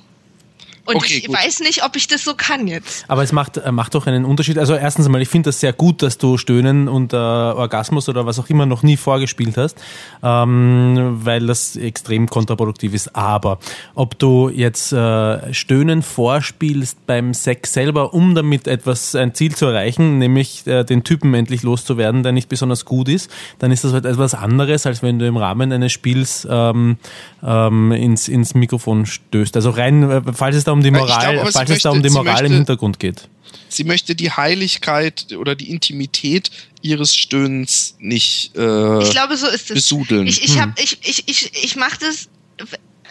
Und 0.87 0.97
okay, 0.97 1.18
ich 1.18 1.26
gut. 1.26 1.37
weiß 1.37 1.61
nicht, 1.61 1.84
ob 1.84 1.97
ich 1.97 2.07
das 2.07 2.22
so 2.22 2.34
kann 2.34 2.68
jetzt. 2.68 3.05
Aber 3.09 3.24
es 3.24 3.32
macht, 3.32 3.57
äh, 3.57 3.72
macht 3.72 3.97
doch 3.97 4.07
einen 4.07 4.24
Unterschied. 4.24 4.57
Also 4.57 4.74
erstens 4.76 5.07
einmal, 5.07 5.20
ich 5.20 5.28
finde 5.28 5.49
das 5.49 5.59
sehr 5.59 5.72
gut, 5.72 6.01
dass 6.01 6.16
du 6.16 6.39
Stöhnen 6.39 6.87
und 6.87 7.12
äh, 7.12 7.16
Orgasmus 7.16 8.09
oder 8.09 8.24
was 8.24 8.39
auch 8.39 8.49
immer 8.49 8.66
noch 8.66 8.84
nie 8.84 8.97
vorgespielt 8.97 9.57
hast, 9.57 9.76
ähm, 10.22 11.18
weil 11.24 11.47
das 11.47 11.74
extrem 11.74 12.30
kontraproduktiv 12.30 12.95
ist. 12.95 13.16
Aber 13.16 13.59
ob 13.97 14.16
du 14.16 14.49
jetzt 14.49 14.93
äh, 14.93 15.53
Stöhnen 15.53 16.03
vorspielst 16.03 17.05
beim 17.05 17.34
Sex 17.34 17.72
selber, 17.72 18.14
um 18.14 18.37
damit 18.37 18.68
etwas, 18.68 19.16
ein 19.16 19.34
Ziel 19.34 19.57
zu 19.57 19.66
erreichen, 19.66 20.18
nämlich 20.18 20.68
äh, 20.68 20.84
den 20.84 21.03
Typen 21.03 21.34
endlich 21.34 21.64
loszuwerden, 21.64 22.22
der 22.22 22.30
nicht 22.30 22.49
besonders 22.49 22.84
gut 22.84 23.09
ist, 23.09 23.28
dann 23.59 23.72
ist 23.72 23.82
das 23.82 23.93
halt 23.93 24.05
etwas 24.05 24.34
anderes, 24.34 24.87
als 24.87 25.03
wenn 25.03 25.18
du 25.18 25.26
im 25.26 25.37
Rahmen 25.37 25.72
eines 25.72 25.93
Spiels 25.93 26.47
ähm, 26.49 26.99
ähm, 27.43 27.91
ins, 27.91 28.28
ins 28.28 28.55
Mikrofon 28.55 29.05
stößt. 29.05 29.57
Also 29.57 29.70
rein, 29.70 30.09
äh, 30.09 30.22
falls 30.32 30.55
es 30.55 30.62
da 30.62 30.75
um 30.76 30.82
die 30.82 30.90
Moral, 30.90 31.34
glaube, 31.34 31.52
falls 31.52 31.70
es 31.70 31.82
da 31.82 31.90
um 31.90 32.02
die 32.02 32.10
Moral 32.10 32.34
möchte, 32.34 32.46
im 32.46 32.52
Hintergrund 32.52 33.00
geht. 33.00 33.28
Sie 33.68 33.84
möchte 33.84 34.14
die 34.14 34.30
Heiligkeit 34.30 35.32
oder 35.36 35.54
die 35.54 35.70
Intimität 35.70 36.50
ihres 36.82 37.14
Stöhnens 37.16 37.96
nicht 37.98 38.52
äh, 38.56 39.02
ich 39.02 39.10
glaube, 39.10 39.36
so 39.36 39.46
ist 39.46 39.70
es. 39.70 39.74
besudeln. 39.74 40.26
Ich, 40.26 40.42
ich, 40.44 40.60
hm. 40.60 40.74
ich, 40.76 40.98
ich, 41.02 41.28
ich, 41.28 41.64
ich 41.64 41.76
mache 41.76 41.98
das 42.00 42.28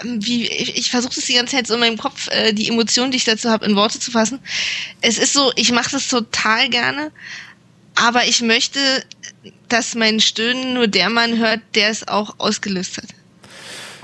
wie 0.03 0.47
ich, 0.47 0.77
ich 0.77 0.91
versuche 0.91 1.15
das 1.15 1.25
die 1.25 1.35
ganze 1.35 1.55
Zeit 1.55 1.67
so 1.67 1.75
in 1.75 1.79
meinem 1.79 1.97
Kopf, 1.97 2.27
äh, 2.29 2.53
die 2.53 2.67
Emotionen, 2.67 3.11
die 3.11 3.17
ich 3.17 3.23
dazu 3.23 3.49
habe, 3.49 3.65
in 3.65 3.75
Worte 3.75 3.99
zu 3.99 4.11
fassen. 4.11 4.39
Es 5.01 5.17
ist 5.17 5.33
so, 5.33 5.51
ich 5.55 5.71
mache 5.71 5.91
das 5.91 6.09
total 6.09 6.69
gerne, 6.69 7.11
aber 7.95 8.25
ich 8.25 8.41
möchte, 8.41 8.79
dass 9.69 9.95
mein 9.95 10.19
Stöhnen 10.19 10.73
nur 10.73 10.87
der 10.87 11.09
Mann 11.09 11.37
hört, 11.37 11.61
der 11.75 11.89
es 11.89 12.07
auch 12.07 12.35
ausgelöst 12.39 12.97
hat. 12.97 13.07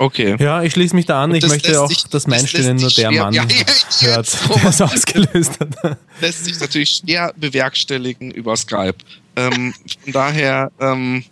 Okay. 0.02 0.36
Ja, 0.40 0.64
ich 0.64 0.72
schließe 0.72 0.96
mich 0.96 1.06
da 1.06 1.22
an. 1.22 1.32
Ich 1.32 1.46
möchte 1.46 1.80
auch, 1.80 1.88
sich, 1.88 2.04
dass 2.06 2.26
mein 2.26 2.44
Stillen 2.44 2.76
nur 2.76 2.90
der 2.90 3.12
Mann 3.12 3.32
ja, 3.34 3.44
ja, 3.44 3.66
hört, 4.00 4.36
der 4.56 4.64
es 4.64 4.80
ausgelöst 4.80 5.60
hat. 5.60 5.96
Lässt 6.20 6.44
sich 6.44 6.58
natürlich 6.58 6.90
schwer 6.90 7.32
bewerkstelligen 7.36 8.32
über 8.32 8.56
Skype. 8.56 8.96
Ähm, 9.36 9.72
von 10.02 10.12
daher, 10.12 10.72
ähm, 10.80 11.24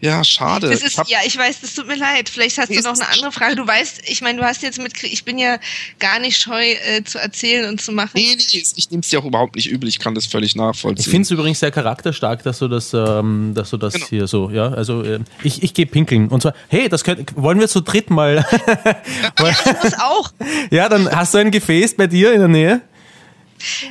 ja, 0.00 0.22
schade. 0.24 0.68
Das 0.68 0.82
ist, 0.82 1.00
ja, 1.08 1.18
ich 1.24 1.36
weiß, 1.38 1.62
das 1.62 1.74
tut 1.74 1.86
mir 1.86 1.96
leid. 1.96 2.28
Vielleicht 2.28 2.58
hast 2.58 2.68
du 2.68 2.80
noch 2.82 2.94
eine 2.94 3.08
andere 3.08 3.32
Frage. 3.32 3.56
Du 3.56 3.66
weißt, 3.66 4.02
ich 4.06 4.20
meine, 4.20 4.38
du 4.38 4.44
hast 4.44 4.62
jetzt 4.62 4.78
mit, 4.78 5.02
ich 5.02 5.24
bin 5.24 5.38
ja 5.38 5.58
gar 5.98 6.18
nicht 6.18 6.38
scheu 6.38 6.64
äh, 6.64 7.02
zu 7.02 7.18
erzählen 7.18 7.66
und 7.66 7.80
zu 7.80 7.92
machen. 7.92 8.10
Nee, 8.14 8.36
nee, 8.36 8.64
ich 8.76 8.90
nehme 8.90 9.00
es 9.00 9.08
dir 9.08 9.20
auch 9.20 9.24
überhaupt 9.24 9.56
nicht 9.56 9.68
übel. 9.68 9.88
Ich 9.88 9.98
kann 9.98 10.14
das 10.14 10.26
völlig 10.26 10.54
nachvollziehen. 10.54 11.00
Ich 11.00 11.08
finde 11.08 11.22
es 11.22 11.30
übrigens 11.30 11.60
sehr 11.60 11.70
charakterstark, 11.70 12.42
dass 12.42 12.58
du 12.58 12.68
das, 12.68 12.92
ähm, 12.92 13.52
dass 13.54 13.70
du 13.70 13.78
das 13.78 13.94
genau. 13.94 14.06
hier 14.06 14.26
so, 14.26 14.50
ja, 14.50 14.68
also 14.68 15.02
äh, 15.02 15.20
ich, 15.42 15.62
ich 15.62 15.72
gehe 15.72 15.86
pinkeln 15.86 16.28
und 16.28 16.42
zwar, 16.42 16.54
hey, 16.68 16.90
das 16.90 17.02
könnt, 17.02 17.34
wollen 17.34 17.58
wir 17.58 17.68
zu 17.68 17.80
dritt 17.80 18.10
mal. 18.10 18.46
ja, 18.66 19.48
ich 19.48 19.82
muss 19.82 19.94
auch. 19.98 20.30
ja, 20.70 20.90
dann 20.90 21.10
hast 21.10 21.32
du 21.32 21.38
ein 21.38 21.50
Gefäß 21.50 21.96
bei 21.96 22.06
dir 22.06 22.34
in 22.34 22.40
der 22.40 22.48
Nähe. 22.48 22.82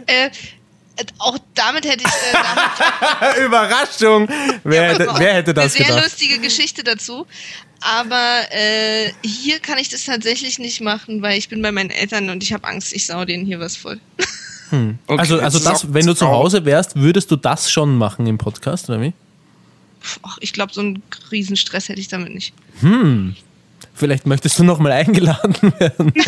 Äh, 0.05 0.29
auch 1.19 1.37
damit 1.53 1.85
hätte 1.85 2.03
ich. 2.03 2.09
Äh, 2.09 2.33
damit 2.33 3.37
Überraschung! 3.45 4.27
Wer, 4.63 4.89
hätte, 4.89 5.09
wer 5.17 5.33
hätte 5.35 5.53
das 5.53 5.75
eine 5.75 5.85
sehr 5.85 6.01
lustige 6.01 6.39
Geschichte 6.39 6.83
dazu. 6.83 7.27
Aber 7.81 8.41
äh, 8.51 9.11
hier 9.23 9.59
kann 9.59 9.77
ich 9.77 9.89
das 9.89 10.05
tatsächlich 10.05 10.57
nicht 10.57 10.81
machen, 10.81 11.21
weil 11.21 11.37
ich 11.37 11.49
bin 11.49 11.61
bei 11.61 11.71
meinen 11.71 11.91
Eltern 11.91 12.29
und 12.29 12.41
ich 12.41 12.53
habe 12.53 12.67
Angst, 12.67 12.93
ich 12.93 13.05
sau 13.05 13.25
denen 13.25 13.45
hier 13.45 13.59
was 13.59 13.75
voll. 13.75 13.99
Hm. 14.69 14.97
Okay, 15.07 15.19
also, 15.19 15.39
also 15.39 15.59
das, 15.59 15.93
wenn 15.93 16.07
du 16.07 16.15
zu 16.15 16.27
Hause 16.27 16.65
wärst, 16.65 16.95
würdest 16.95 17.29
du 17.29 17.35
das 17.35 17.71
schon 17.71 17.95
machen 17.97 18.25
im 18.25 18.39
Podcast, 18.39 18.89
oder 18.89 18.99
wie? 18.99 19.13
Ach, 20.23 20.37
ich 20.41 20.53
glaube, 20.53 20.73
so 20.73 20.81
einen 20.81 21.03
Riesenstress 21.31 21.87
hätte 21.87 21.99
ich 21.99 22.07
damit 22.07 22.33
nicht. 22.33 22.53
Hm. 22.81 23.35
Vielleicht 23.93 24.25
möchtest 24.25 24.57
du 24.57 24.63
noch 24.63 24.79
mal 24.79 24.91
eingeladen 24.91 25.73
werden. 25.79 26.13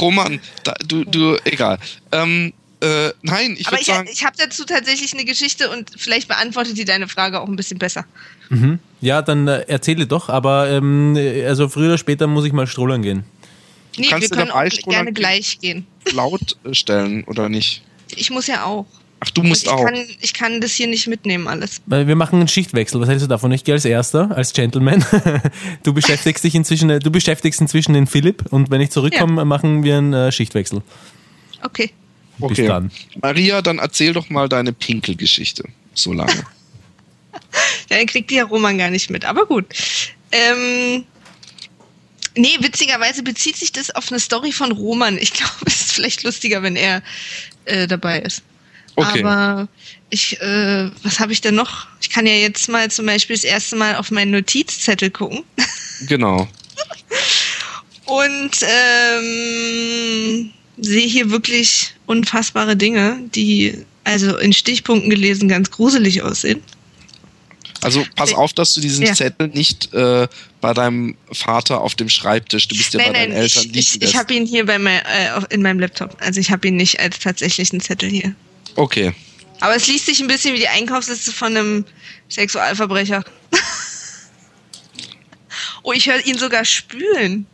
Roman, 0.00 0.40
da, 0.62 0.74
du, 0.86 1.04
du, 1.04 1.38
egal. 1.44 1.78
Ähm, 2.12 2.52
äh, 2.82 3.12
nein, 3.22 3.54
ich 3.56 3.70
würde 3.70 3.84
sagen. 3.84 4.08
Ich 4.12 4.24
habe 4.24 4.36
dazu 4.36 4.64
tatsächlich 4.64 5.12
eine 5.12 5.24
Geschichte 5.24 5.70
und 5.70 5.90
vielleicht 5.96 6.26
beantwortet 6.26 6.76
die 6.76 6.84
deine 6.84 7.06
Frage 7.06 7.40
auch 7.40 7.46
ein 7.46 7.54
bisschen 7.54 7.78
besser. 7.78 8.04
Mhm. 8.48 8.80
Ja, 9.00 9.22
dann 9.22 9.46
äh, 9.46 9.60
erzähle 9.68 10.06
doch, 10.06 10.28
aber 10.28 10.68
ähm, 10.68 11.16
also 11.46 11.68
früher 11.68 11.88
oder 11.88 11.98
später 11.98 12.26
muss 12.26 12.44
ich 12.44 12.52
mal 12.52 12.66
strollern 12.66 13.02
gehen. 13.02 13.24
Nee, 13.96 14.10
wir 14.10 14.28
können 14.28 14.50
auch 14.50 14.64
gerne 14.88 15.12
gleich 15.12 15.60
gehen. 15.60 15.86
Laut 16.12 16.56
äh, 16.64 16.74
stellen 16.74 17.22
oder 17.24 17.48
nicht? 17.48 17.82
Ich 18.16 18.30
muss 18.30 18.48
ja 18.48 18.64
auch. 18.64 18.86
Ach, 19.20 19.30
du 19.30 19.44
musst 19.44 19.62
ich 19.62 19.68
auch. 19.68 19.84
Kann, 19.84 19.94
ich 20.20 20.34
kann 20.34 20.60
das 20.60 20.72
hier 20.72 20.88
nicht 20.88 21.06
mitnehmen, 21.06 21.46
alles. 21.46 21.80
Wir 21.86 22.16
machen 22.16 22.40
einen 22.40 22.48
Schichtwechsel. 22.48 23.00
Was 23.00 23.08
hältst 23.08 23.24
du 23.24 23.28
davon? 23.28 23.52
Ich 23.52 23.62
gehe 23.62 23.74
als 23.74 23.84
Erster, 23.84 24.36
als 24.36 24.52
Gentleman. 24.52 25.04
Du 25.84 25.94
beschäftigst 25.94 26.42
dich 26.42 26.56
inzwischen, 26.56 26.88
du 26.88 27.10
beschäftigst 27.12 27.60
inzwischen 27.60 27.92
den 27.92 28.08
Philipp 28.08 28.46
und 28.50 28.70
wenn 28.70 28.80
ich 28.80 28.90
zurückkomme, 28.90 29.36
ja. 29.36 29.44
machen 29.44 29.84
wir 29.84 29.98
einen 29.98 30.12
äh, 30.12 30.32
Schichtwechsel. 30.32 30.82
Okay. 31.62 31.92
Bis 32.48 32.58
okay. 32.58 32.68
dann. 32.68 32.90
Maria, 33.20 33.62
dann 33.62 33.78
erzähl 33.78 34.12
doch 34.12 34.30
mal 34.30 34.48
deine 34.48 34.72
Pinkelgeschichte. 34.72 35.64
So 35.94 36.12
lange. 36.12 36.32
ja, 37.90 37.98
dann 37.98 38.06
kriegt 38.06 38.30
die 38.30 38.36
ja 38.36 38.44
Roman 38.44 38.78
gar 38.78 38.90
nicht 38.90 39.10
mit, 39.10 39.24
aber 39.24 39.46
gut. 39.46 39.66
Ähm, 40.30 41.04
nee, 42.36 42.56
witzigerweise 42.60 43.22
bezieht 43.22 43.56
sich 43.56 43.72
das 43.72 43.90
auf 43.90 44.10
eine 44.10 44.20
Story 44.20 44.52
von 44.52 44.72
Roman. 44.72 45.18
Ich 45.18 45.32
glaube, 45.32 45.52
es 45.66 45.82
ist 45.82 45.92
vielleicht 45.92 46.22
lustiger, 46.22 46.62
wenn 46.62 46.76
er 46.76 47.02
äh, 47.64 47.86
dabei 47.86 48.20
ist. 48.20 48.42
Okay. 48.94 49.24
Aber 49.24 49.68
ich, 50.10 50.40
äh, 50.40 50.90
was 51.02 51.18
habe 51.18 51.32
ich 51.32 51.40
denn 51.40 51.54
noch? 51.54 51.86
Ich 52.00 52.10
kann 52.10 52.26
ja 52.26 52.34
jetzt 52.34 52.68
mal 52.68 52.90
zum 52.90 53.06
Beispiel 53.06 53.36
das 53.36 53.44
erste 53.44 53.76
Mal 53.76 53.96
auf 53.96 54.10
meinen 54.10 54.32
Notizzettel 54.32 55.10
gucken. 55.10 55.44
Genau. 56.08 56.48
Und 58.06 58.50
ähm, 58.62 60.50
sehe 60.78 61.06
hier 61.06 61.30
wirklich 61.30 61.91
unfassbare 62.12 62.76
Dinge, 62.76 63.18
die 63.34 63.84
also 64.04 64.36
in 64.36 64.52
Stichpunkten 64.52 65.10
gelesen 65.10 65.48
ganz 65.48 65.70
gruselig 65.70 66.22
aussehen. 66.22 66.62
Also 67.80 68.04
pass 68.14 68.32
auf, 68.32 68.52
dass 68.52 68.74
du 68.74 68.80
diesen 68.80 69.06
ja. 69.06 69.12
Zettel 69.12 69.48
nicht 69.48 69.92
äh, 69.92 70.28
bei 70.60 70.72
deinem 70.72 71.16
Vater 71.32 71.80
auf 71.80 71.96
dem 71.96 72.08
Schreibtisch, 72.08 72.68
du 72.68 72.76
bist 72.76 72.94
ja 72.94 73.00
nein, 73.00 73.12
bei 73.12 73.18
deinen 73.18 73.30
nein, 73.30 73.38
Eltern 73.38 73.64
ich, 73.72 73.96
Ich, 73.96 74.02
ich 74.02 74.16
habe 74.16 74.32
ihn 74.34 74.46
hier 74.46 74.66
bei 74.66 74.78
mein, 74.78 75.00
äh, 75.00 75.40
in 75.50 75.62
meinem 75.62 75.80
Laptop. 75.80 76.16
Also 76.20 76.38
ich 76.38 76.52
habe 76.52 76.68
ihn 76.68 76.76
nicht 76.76 77.00
als 77.00 77.18
tatsächlichen 77.18 77.80
Zettel 77.80 78.08
hier. 78.08 78.36
Okay. 78.76 79.12
Aber 79.60 79.74
es 79.74 79.88
liest 79.88 80.06
sich 80.06 80.20
ein 80.20 80.28
bisschen 80.28 80.54
wie 80.54 80.60
die 80.60 80.68
Einkaufsliste 80.68 81.32
von 81.32 81.56
einem 81.56 81.84
Sexualverbrecher. 82.28 83.24
oh, 85.82 85.92
ich 85.92 86.08
höre 86.08 86.24
ihn 86.24 86.38
sogar 86.38 86.64
spülen. 86.64 87.46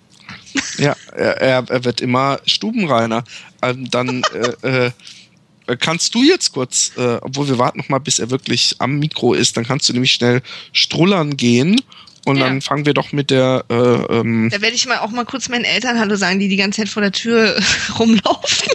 Ja, 0.79 0.97
er, 1.15 1.65
er 1.69 1.85
wird 1.85 2.01
immer 2.01 2.41
stubenreiner. 2.47 3.25
Ähm, 3.63 3.91
dann 3.91 4.23
äh, 4.63 4.87
äh, 4.87 5.77
kannst 5.77 6.15
du 6.15 6.23
jetzt 6.23 6.53
kurz, 6.53 6.93
äh, 6.97 7.19
obwohl 7.21 7.49
wir 7.49 7.59
warten 7.59 7.79
noch 7.79 7.89
mal, 7.89 7.99
bis 7.99 8.19
er 8.19 8.31
wirklich 8.31 8.77
am 8.79 8.99
Mikro 8.99 9.35
ist, 9.35 9.57
dann 9.57 9.67
kannst 9.67 9.89
du 9.89 9.93
nämlich 9.93 10.13
schnell 10.13 10.43
strullern 10.73 11.37
gehen 11.37 11.81
Und 12.25 12.39
ja. 12.39 12.47
dann 12.47 12.63
fangen 12.63 12.87
wir 12.87 12.95
doch 12.95 13.13
mit 13.13 13.31
der. 13.31 13.65
Äh, 13.69 13.75
ähm 13.75 14.49
da 14.51 14.61
werde 14.61 14.75
ich 14.75 14.87
mal 14.87 14.99
auch 14.99 15.11
mal 15.11 15.25
kurz 15.25 15.49
meinen 15.49 15.65
Eltern 15.65 15.99
Hallo 15.99 16.17
sagen, 16.17 16.39
die 16.39 16.49
die 16.49 16.57
ganze 16.57 16.81
Zeit 16.81 16.89
vor 16.89 17.03
der 17.03 17.13
Tür 17.13 17.61
rumlaufen. 17.99 18.69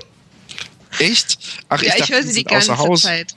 Echt? 1.00 1.38
Ach, 1.70 1.82
ja, 1.82 1.88
ich, 1.88 2.00
dachte, 2.00 2.04
ich 2.04 2.16
höre 2.16 2.24
sie 2.24 2.34
die 2.34 2.44
ganze 2.44 2.78
Haus. 2.78 3.02
Zeit. 3.02 3.36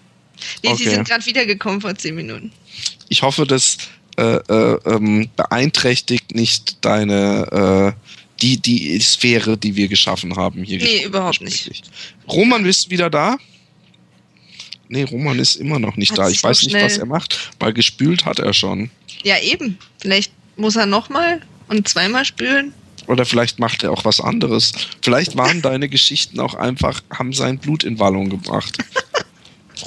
Nee, 0.62 0.70
okay. 0.70 0.84
sie 0.84 0.90
sind 0.90 1.08
gerade 1.08 1.24
wiedergekommen 1.24 1.80
vor 1.80 1.94
zehn 1.94 2.14
Minuten. 2.14 2.52
Ich 3.08 3.22
hoffe, 3.22 3.46
das 3.46 3.78
äh, 4.18 4.22
äh, 4.22 4.78
ähm, 4.86 5.28
beeinträchtigt 5.36 6.34
nicht 6.34 6.84
deine 6.84 7.94
äh, 7.96 8.10
die, 8.46 8.58
die 8.58 9.00
Sphäre, 9.00 9.56
die 9.58 9.74
wir 9.74 9.88
geschaffen 9.88 10.36
haben 10.36 10.62
hier. 10.62 10.78
Nee, 10.78 11.04
überhaupt 11.04 11.40
nicht. 11.40 11.82
Roman, 12.28 12.62
bist 12.62 12.86
du 12.86 12.90
wieder 12.90 13.10
da? 13.10 13.38
Nee, 14.88 15.02
Roman 15.02 15.38
ist 15.38 15.56
immer 15.56 15.80
noch 15.80 15.96
nicht 15.96 16.12
hat 16.12 16.18
da. 16.18 16.28
Ich 16.28 16.42
weiß 16.44 16.62
nicht, 16.62 16.76
was 16.76 16.98
er 16.98 17.06
macht, 17.06 17.50
weil 17.58 17.72
gespült 17.72 18.24
hat 18.24 18.38
er 18.38 18.52
schon. 18.52 18.90
Ja, 19.24 19.38
eben. 19.40 19.78
Vielleicht 19.98 20.32
muss 20.56 20.76
er 20.76 20.86
nochmal 20.86 21.40
und 21.68 21.88
zweimal 21.88 22.24
spülen. 22.24 22.72
Oder 23.08 23.24
vielleicht 23.24 23.58
macht 23.58 23.82
er 23.82 23.92
auch 23.92 24.04
was 24.04 24.20
anderes. 24.20 24.72
Vielleicht 25.02 25.36
waren 25.36 25.60
deine 25.62 25.88
Geschichten 25.88 26.38
auch 26.38 26.54
einfach, 26.54 27.02
haben 27.10 27.32
sein 27.32 27.58
Blut 27.58 27.82
in 27.82 27.98
Wallung 27.98 28.30
gebracht. 28.30 28.78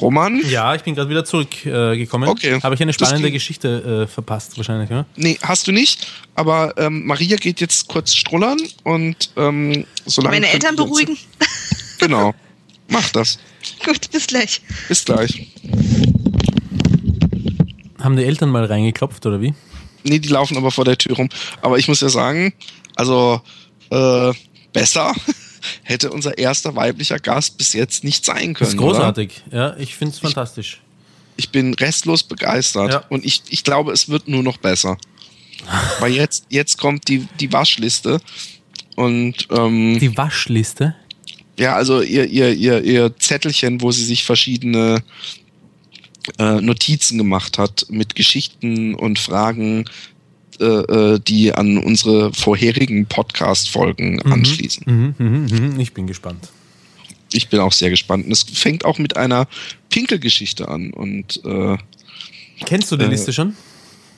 Roman? 0.02 0.42
Ja, 0.50 0.76
ich 0.76 0.84
bin 0.84 0.96
gerade 0.96 1.10
wieder 1.10 1.26
zurückgekommen. 1.26 2.28
Äh, 2.28 2.32
okay. 2.32 2.60
Habe 2.62 2.76
ich 2.76 2.82
eine 2.82 2.94
spannende 2.94 3.32
Geschichte 3.32 4.06
äh, 4.06 4.08
verpasst, 4.08 4.58
wahrscheinlich, 4.58 4.90
ja? 4.90 5.06
Nee, 5.16 5.38
hast 5.42 5.68
du 5.68 5.72
nicht. 5.72 6.08
Aber 6.36 6.74
ähm, 6.78 7.06
Maria 7.06 7.38
geht 7.38 7.62
jetzt 7.62 7.88
kurz 7.88 8.14
strullern 8.14 8.60
und 8.84 9.32
ähm, 9.36 9.86
solange. 10.06 10.36
Meine 10.38 10.50
Eltern 10.52 10.76
beruhigen. 10.76 11.18
Genau. 12.00 12.34
Mach 12.88 13.10
das. 13.10 13.40
Gut, 13.86 14.10
bis 14.12 14.28
gleich. 14.28 14.62
Bis 14.88 15.04
gleich. 15.04 15.48
Haben 18.02 18.16
die 18.16 18.24
Eltern 18.24 18.50
mal 18.50 18.64
reingeklopft 18.64 19.26
oder 19.26 19.42
wie? 19.42 19.54
Nee, 20.04 20.20
die 20.20 20.30
laufen 20.30 20.56
aber 20.58 20.72
vor 20.72 20.86
der 20.86 20.98
Tür 20.98 21.18
rum. 21.18 21.30
Aber 21.62 21.78
ich 21.78 21.90
muss 21.90 22.00
ja 22.00 22.08
sagen, 22.08 22.54
also 22.96 23.42
äh, 23.92 24.32
besser 24.72 25.14
hätte 25.84 26.12
unser 26.12 26.38
erster 26.38 26.76
weiblicher 26.76 27.20
Gast 27.20 27.58
bis 27.58 27.74
jetzt 27.74 28.04
nicht 28.04 28.26
sein 28.26 28.54
können. 28.54 28.56
Das 28.60 28.70
ist 28.70 28.78
großartig, 28.78 29.44
oder? 29.48 29.58
ja, 29.58 29.78
ich 29.78 29.96
finde 29.96 30.14
es 30.14 30.20
fantastisch. 30.20 30.82
Ich 31.38 31.50
bin 31.50 31.74
restlos 31.74 32.24
begeistert 32.24 32.92
ja. 32.92 33.04
und 33.10 33.26
ich, 33.26 33.44
ich 33.50 33.64
glaube, 33.64 33.92
es 33.92 34.10
wird 34.10 34.28
nur 34.28 34.44
noch 34.44 34.58
besser. 34.58 34.98
Weil 36.00 36.14
jetzt, 36.14 36.46
jetzt 36.50 36.78
kommt 36.78 37.08
die, 37.08 37.28
die 37.40 37.52
Waschliste 37.52 38.20
und 38.96 39.48
ähm, 39.52 39.98
die 40.00 40.16
Waschliste? 40.18 40.96
Ja, 41.58 41.76
also 41.76 42.02
ihr, 42.02 42.26
ihr, 42.26 42.54
ihr, 42.54 42.84
ihr 42.84 43.18
Zettelchen, 43.18 43.82
wo 43.82 43.92
sie 43.92 44.04
sich 44.04 44.24
verschiedene 44.24 45.04
äh, 46.38 46.62
Notizen 46.62 47.18
gemacht 47.18 47.58
hat 47.58 47.86
mit 47.90 48.16
Geschichten 48.16 48.96
und 48.96 49.20
Fragen, 49.20 49.86
äh, 50.60 50.66
äh 50.66 51.20
die 51.20 51.54
an 51.54 51.78
unsere 51.78 52.34
vorherigen 52.34 53.06
Podcast-Folgen 53.06 54.22
mhm. 54.24 54.32
anschließen. 54.32 54.84
Mhm, 54.86 55.16
mh, 55.18 55.68
mh. 55.70 55.80
Ich 55.82 55.94
bin 55.94 56.08
gespannt. 56.08 56.50
Ich 57.32 57.50
bin 57.50 57.60
auch 57.60 57.74
sehr 57.74 57.90
gespannt. 57.90 58.26
Und 58.26 58.32
es 58.32 58.44
fängt 58.44 58.86
auch 58.86 58.98
mit 58.98 59.18
einer 59.18 59.48
Pinkelgeschichte 59.90 60.68
an. 60.68 60.92
Und 60.92 61.42
äh, 61.46 61.78
kennst 62.66 62.92
du 62.92 62.98
die 62.98 63.06
äh, 63.06 63.10
Liste 63.10 63.34
schon? 63.34 63.56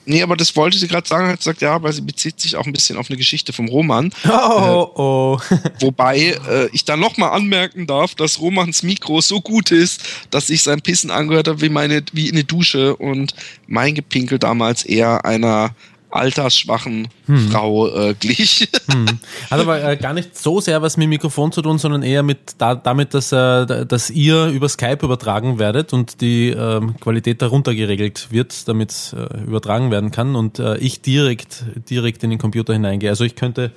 Nee, 0.04 0.22
aber 0.22 0.36
das 0.36 0.56
wollte 0.56 0.78
sie 0.78 0.88
gerade 0.88 1.06
sagen, 1.06 1.28
hat 1.28 1.38
gesagt, 1.38 1.62
ja, 1.62 1.80
weil 1.80 1.92
sie 1.92 2.00
bezieht 2.00 2.40
sich 2.40 2.56
auch 2.56 2.66
ein 2.66 2.72
bisschen 2.72 2.96
auf 2.96 3.08
eine 3.08 3.16
Geschichte 3.16 3.52
vom 3.52 3.68
Roman. 3.68 4.12
Oh, 4.24 4.28
äh, 4.28 5.00
oh. 5.00 5.40
wobei 5.80 6.36
äh, 6.48 6.68
ich 6.72 6.84
dann 6.84 6.98
nochmal 6.98 7.30
anmerken 7.30 7.86
darf, 7.86 8.16
dass 8.16 8.40
Romans 8.40 8.82
Mikro 8.82 9.20
so 9.20 9.40
gut 9.40 9.70
ist, 9.70 10.02
dass 10.30 10.48
sich 10.48 10.62
sein 10.62 10.80
Pissen 10.80 11.10
angehört 11.10 11.46
hat 11.46 11.60
wie 11.60 11.68
meine, 11.68 12.02
wie 12.12 12.30
eine 12.32 12.42
Dusche 12.42 12.96
und 12.96 13.34
mein 13.68 13.94
Gepinkel 13.94 14.40
damals 14.40 14.84
eher 14.84 15.24
einer 15.24 15.74
altersschwachen 16.12 17.08
hm. 17.26 17.48
Frau 17.50 17.88
äh, 17.88 18.14
glich. 18.14 18.68
Hm. 18.92 19.06
Hat 19.50 19.60
aber 19.60 19.82
äh, 19.82 19.96
gar 19.96 20.12
nicht 20.12 20.36
so 20.36 20.60
sehr 20.60 20.82
was 20.82 20.96
mit 20.96 21.08
Mikrofon 21.08 21.52
zu 21.52 21.62
tun, 21.62 21.78
sondern 21.78 22.02
eher 22.02 22.22
mit 22.22 22.56
da, 22.58 22.74
damit, 22.74 23.14
dass, 23.14 23.30
äh, 23.30 23.86
dass 23.86 24.10
ihr 24.10 24.46
über 24.46 24.68
Skype 24.68 25.04
übertragen 25.04 25.58
werdet 25.58 25.92
und 25.92 26.20
die 26.20 26.50
ähm, 26.50 26.96
Qualität 27.00 27.40
darunter 27.40 27.74
geregelt 27.74 28.28
wird, 28.30 28.66
damit 28.66 29.14
äh, 29.16 29.44
übertragen 29.44 29.90
werden 29.90 30.10
kann 30.10 30.34
und 30.34 30.58
äh, 30.58 30.76
ich 30.78 31.00
direkt, 31.00 31.64
direkt 31.88 32.24
in 32.24 32.30
den 32.30 32.38
Computer 32.40 32.72
hineingehe. 32.72 33.08
Also 33.08 33.24
ich 33.24 33.36
könnte 33.36 33.70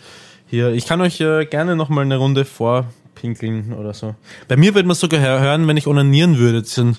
hier, 0.47 0.73
ich 0.73 0.85
kann 0.85 1.01
euch 1.01 1.21
äh, 1.21 1.45
gerne 1.45 1.75
nochmal 1.75 2.03
eine 2.03 2.17
Runde 2.17 2.45
vorpinkeln 2.45 3.73
oder 3.73 3.93
so. 3.93 4.15
Bei 4.47 4.57
mir 4.57 4.73
wird 4.73 4.85
man 4.85 4.95
sogar 4.95 5.21
hören, 5.21 5.67
wenn 5.67 5.77
ich 5.77 5.87
onanieren 5.87 6.37
würde, 6.37 6.61
das 6.61 6.71
ist 6.71 6.79
ein 6.79 6.97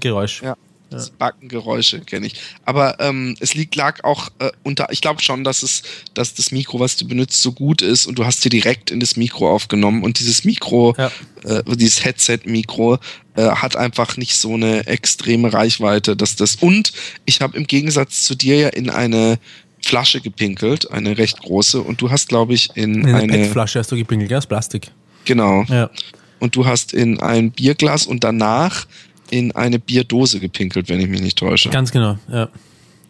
Geräusch. 0.00 0.42
Ja. 0.42 0.56
Ja. 0.90 1.04
Backengeräusche 1.18 2.00
kenne 2.00 2.26
ich. 2.26 2.34
Aber 2.64 3.00
ähm, 3.00 3.36
es 3.40 3.54
liegt, 3.54 3.74
lag 3.74 4.04
auch 4.04 4.28
äh, 4.38 4.50
unter, 4.62 4.88
ich 4.90 5.00
glaube 5.00 5.20
schon, 5.20 5.42
dass 5.42 5.62
es, 5.62 5.82
dass 6.14 6.34
das 6.34 6.52
Mikro, 6.52 6.78
was 6.78 6.96
du 6.96 7.08
benutzt, 7.08 7.42
so 7.42 7.52
gut 7.52 7.82
ist 7.82 8.06
und 8.06 8.18
du 8.18 8.24
hast 8.24 8.44
dir 8.44 8.50
direkt 8.50 8.90
in 8.90 9.00
das 9.00 9.16
Mikro 9.16 9.50
aufgenommen 9.50 10.04
und 10.04 10.20
dieses 10.20 10.44
Mikro, 10.44 10.94
ja. 10.96 11.10
äh, 11.44 11.62
dieses 11.76 12.04
Headset-Mikro 12.04 12.98
äh, 13.34 13.42
hat 13.42 13.76
einfach 13.76 14.16
nicht 14.16 14.36
so 14.36 14.54
eine 14.54 14.86
extreme 14.86 15.52
Reichweite, 15.52 16.16
dass 16.16 16.36
das 16.36 16.56
und 16.56 16.92
ich 17.24 17.40
habe 17.40 17.56
im 17.56 17.66
Gegensatz 17.66 18.24
zu 18.24 18.36
dir 18.36 18.56
ja 18.56 18.68
in 18.68 18.88
eine 18.88 19.38
Flasche 19.82 20.20
gepinkelt, 20.20 20.90
eine 20.90 21.18
recht 21.18 21.40
große 21.42 21.80
und 21.80 22.00
du 22.00 22.10
hast, 22.10 22.28
glaube 22.28 22.54
ich, 22.54 22.70
in, 22.76 23.06
in 23.06 23.14
eine, 23.14 23.32
eine 23.32 23.44
Flasche 23.46 23.78
hast 23.78 23.92
du 23.92 23.96
gepinkelt, 23.96 24.30
ja, 24.30 24.38
aus 24.38 24.46
Plastik. 24.46 24.90
Genau. 25.24 25.64
Ja. 25.68 25.90
Und 26.38 26.54
du 26.54 26.66
hast 26.66 26.92
in 26.92 27.20
ein 27.20 27.50
Bierglas 27.50 28.06
und 28.06 28.24
danach 28.24 28.86
in 29.30 29.52
eine 29.52 29.78
Bierdose 29.78 30.40
gepinkelt, 30.40 30.88
wenn 30.88 31.00
ich 31.00 31.08
mich 31.08 31.20
nicht 31.20 31.38
täusche. 31.38 31.70
Ganz 31.70 31.90
genau, 31.92 32.18
ja. 32.30 32.48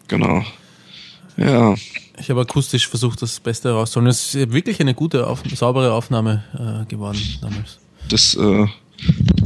Genau. 0.07 0.43
Ja. 1.37 1.75
Ich 2.19 2.29
habe 2.29 2.41
akustisch 2.41 2.87
versucht, 2.87 3.21
das 3.21 3.39
Beste 3.39 3.69
herauszuholen. 3.69 4.09
Es 4.09 4.33
ist 4.33 4.51
wirklich 4.51 4.79
eine 4.79 4.95
gute, 4.95 5.27
auf, 5.27 5.43
saubere 5.53 5.93
Aufnahme 5.93 6.43
äh, 6.53 6.85
geworden 6.87 7.21
damals. 7.41 7.77
Das 8.09 8.35
äh, 8.35 8.65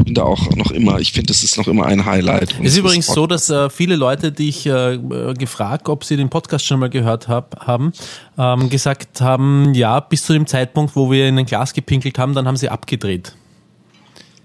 bin 0.06 0.14
da 0.14 0.24
auch 0.24 0.50
noch 0.56 0.72
immer, 0.72 1.00
ich 1.00 1.12
finde, 1.12 1.28
das 1.28 1.44
ist 1.44 1.58
noch 1.58 1.68
immer 1.68 1.86
ein 1.86 2.06
Highlight. 2.06 2.56
Es 2.62 2.74
ist 2.74 2.78
übrigens 2.78 3.08
so, 3.08 3.28
dass 3.28 3.50
äh, 3.50 3.70
viele 3.70 3.98
Leute, 3.98 4.32
die 4.32 4.50
ich 4.50 4.66
äh, 4.66 5.00
gefragt, 5.38 5.90
ob 5.90 6.06
sie 6.06 6.16
den 6.16 6.30
Podcast 6.30 6.66
schon 6.66 6.80
mal 6.80 6.90
gehört 6.90 7.28
hab, 7.28 7.68
haben, 7.68 7.92
ähm, 8.38 8.70
gesagt 8.70 9.20
haben, 9.20 9.74
ja, 9.74 10.00
bis 10.00 10.24
zu 10.24 10.34
dem 10.34 10.48
Zeitpunkt, 10.48 10.96
wo 10.96 11.12
wir 11.12 11.28
in 11.28 11.38
ein 11.38 11.46
Glas 11.46 11.74
gepinkelt 11.74 12.18
haben, 12.18 12.34
dann 12.34 12.48
haben 12.48 12.58
sie 12.58 12.70
abgedreht. 12.70 13.36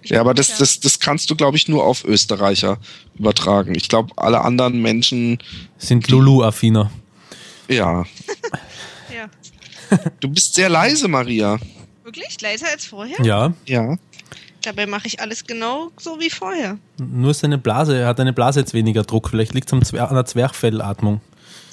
Ja, 0.09 0.21
aber 0.21 0.35
das, 0.35 0.59
das, 0.59 0.81
das 0.81 1.01
kannst 1.01 1.31
du, 1.31 1.37
glaube 1.37 1.57
ich, 1.57 1.69
nur 1.69 1.85
auf 1.85 2.05
Österreicher 2.05 2.79
übertragen. 3.19 3.75
Ich 3.75 3.89
glaube, 3.89 4.13
alle 4.17 4.41
anderen 4.41 4.81
Menschen 4.81 5.39
sind 5.79 6.09
Lulu-affiner. 6.09 6.91
Ja. 7.69 8.05
ja. 9.15 9.29
Du 10.21 10.29
bist 10.29 10.55
sehr 10.55 10.69
leise, 10.69 11.07
Maria. 11.07 11.59
Wirklich? 12.03 12.41
Leiser 12.41 12.67
als 12.73 12.87
vorher? 12.87 13.25
Ja. 13.25 13.53
Ja. 13.67 13.97
Dabei 14.63 14.87
mache 14.87 15.07
ich 15.07 15.21
alles 15.21 15.47
genau 15.47 15.93
so 15.97 16.19
wie 16.19 16.29
vorher. 16.29 16.79
Nur 16.99 17.33
seine 17.35 17.57
Blase, 17.57 17.99
er 17.99 18.09
hat 18.09 18.19
eine 18.19 18.33
Blase 18.33 18.59
jetzt 18.59 18.75
weniger 18.75 19.05
Druck. 19.05 19.29
Vielleicht 19.31 19.55
liegt 19.55 19.73
es 19.73 19.95
an 19.95 20.15
der 20.15 20.25
Zwerchfellatmung. 20.25 21.21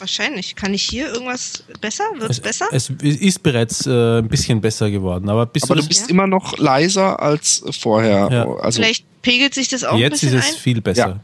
Wahrscheinlich. 0.03 0.57
Kann 0.57 0.73
ich 0.73 0.83
hier 0.83 1.13
irgendwas 1.13 1.63
besser? 1.79 2.03
Wird 2.17 2.29
es 2.29 2.41
besser? 2.41 2.67
Es 2.73 2.89
ist 2.89 3.41
bereits 3.41 3.85
äh, 3.85 4.17
ein 4.17 4.27
bisschen 4.27 4.59
besser 4.59 4.91
geworden. 4.91 5.29
Aber, 5.29 5.45
bist 5.45 5.63
aber 5.63 5.75
du, 5.75 5.81
du 5.81 5.87
bist 5.87 6.01
ja? 6.01 6.07
immer 6.09 6.27
noch 6.27 6.57
leiser 6.57 7.21
als 7.21 7.63
vorher. 7.79 8.27
Ja. 8.29 8.53
Also 8.57 8.81
Vielleicht 8.81 9.05
pegelt 9.21 9.53
sich 9.53 9.69
das 9.69 9.85
auch 9.85 9.97
Jetzt 9.97 10.21
ein 10.21 10.27
ist 10.27 10.33
es 10.33 10.55
ein? 10.55 10.59
viel 10.59 10.81
besser. 10.81 11.21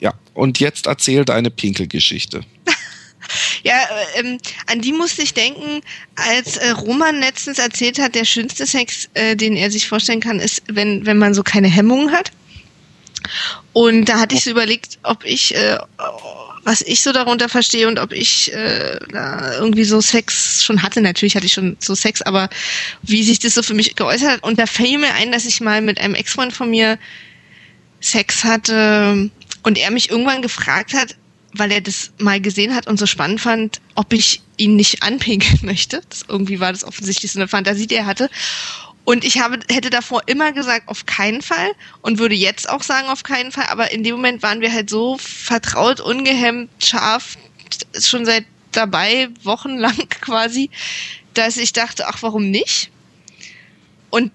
Ja. 0.00 0.12
ja. 0.12 0.14
Und 0.32 0.60
jetzt 0.60 0.86
erzähl 0.86 1.26
deine 1.26 1.50
Pinkelgeschichte. 1.50 2.40
ja, 3.64 3.74
äh, 3.74 4.20
ähm, 4.20 4.38
an 4.66 4.80
die 4.80 4.94
musste 4.94 5.20
ich 5.20 5.34
denken, 5.34 5.82
als 6.14 6.56
äh, 6.56 6.70
Roman 6.70 7.20
letztens 7.20 7.58
erzählt 7.58 7.98
hat, 7.98 8.14
der 8.14 8.24
schönste 8.24 8.64
Sex, 8.64 9.10
äh, 9.12 9.36
den 9.36 9.56
er 9.56 9.70
sich 9.70 9.86
vorstellen 9.86 10.20
kann, 10.20 10.40
ist, 10.40 10.62
wenn, 10.72 11.04
wenn 11.04 11.18
man 11.18 11.34
so 11.34 11.42
keine 11.42 11.68
Hemmungen 11.68 12.12
hat. 12.12 12.32
Und 13.74 14.06
da 14.06 14.18
hatte 14.18 14.34
ich 14.34 14.44
so 14.44 14.50
überlegt, 14.52 14.98
ob 15.02 15.22
ich 15.26 15.54
äh, 15.54 15.76
was 16.64 16.80
ich 16.82 17.02
so 17.02 17.12
darunter 17.12 17.48
verstehe 17.48 17.88
und 17.88 17.98
ob 17.98 18.12
ich 18.12 18.52
äh, 18.52 18.98
irgendwie 19.12 19.84
so 19.84 20.00
Sex 20.00 20.64
schon 20.64 20.82
hatte. 20.82 21.00
Natürlich 21.00 21.34
hatte 21.34 21.46
ich 21.46 21.52
schon 21.52 21.76
so 21.80 21.94
Sex, 21.94 22.22
aber 22.22 22.48
wie 23.02 23.22
sich 23.22 23.38
das 23.38 23.54
so 23.54 23.62
für 23.62 23.74
mich 23.74 23.96
geäußert 23.96 24.30
hat. 24.30 24.42
Und 24.44 24.58
da 24.58 24.66
fiel 24.66 24.98
mir 24.98 25.14
ein, 25.14 25.32
dass 25.32 25.44
ich 25.44 25.60
mal 25.60 25.80
mit 25.80 25.98
einem 25.98 26.14
Ex-Freund 26.14 26.52
von 26.52 26.70
mir 26.70 26.98
Sex 28.00 28.44
hatte 28.44 29.30
und 29.62 29.78
er 29.78 29.90
mich 29.90 30.10
irgendwann 30.10 30.42
gefragt 30.42 30.94
hat, 30.94 31.16
weil 31.54 31.72
er 31.72 31.80
das 31.80 32.12
mal 32.18 32.40
gesehen 32.40 32.74
hat 32.74 32.86
und 32.86 32.98
so 32.98 33.06
spannend 33.06 33.40
fand, 33.40 33.80
ob 33.94 34.12
ich 34.12 34.40
ihn 34.56 34.76
nicht 34.76 35.02
anpinkeln 35.02 35.60
möchte. 35.62 36.02
Das, 36.08 36.24
irgendwie 36.28 36.60
war 36.60 36.72
das 36.72 36.84
offensichtlich 36.84 37.32
so 37.32 37.38
eine 37.38 37.48
Fantasie, 37.48 37.86
die 37.86 37.96
er 37.96 38.06
hatte. 38.06 38.30
Und 39.04 39.24
ich 39.24 39.40
habe, 39.40 39.58
hätte 39.68 39.90
davor 39.90 40.22
immer 40.26 40.52
gesagt, 40.52 40.88
auf 40.88 41.06
keinen 41.06 41.42
Fall 41.42 41.72
und 42.02 42.18
würde 42.18 42.36
jetzt 42.36 42.68
auch 42.68 42.82
sagen, 42.82 43.08
auf 43.08 43.24
keinen 43.24 43.50
Fall. 43.50 43.66
Aber 43.66 43.90
in 43.90 44.04
dem 44.04 44.14
Moment 44.14 44.42
waren 44.42 44.60
wir 44.60 44.72
halt 44.72 44.90
so 44.90 45.18
vertraut, 45.18 46.00
ungehemmt, 46.00 46.70
scharf, 46.78 47.36
schon 47.98 48.24
seit 48.24 48.44
dabei, 48.70 49.28
wochenlang 49.42 49.96
quasi, 50.20 50.70
dass 51.34 51.56
ich 51.56 51.72
dachte, 51.72 52.06
ach, 52.06 52.22
warum 52.22 52.50
nicht? 52.50 52.90
Und 54.10 54.30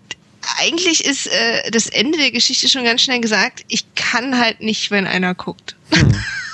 eigentlich 0.59 1.05
ist 1.05 1.27
äh, 1.27 1.71
das 1.71 1.87
Ende 1.87 2.17
der 2.17 2.31
Geschichte 2.31 2.67
schon 2.67 2.83
ganz 2.83 3.01
schnell 3.01 3.21
gesagt. 3.21 3.63
Ich 3.67 3.85
kann 3.95 4.37
halt 4.37 4.61
nicht, 4.61 4.91
wenn 4.91 5.07
einer 5.07 5.35
guckt. 5.35 5.75
Hm. 5.91 6.23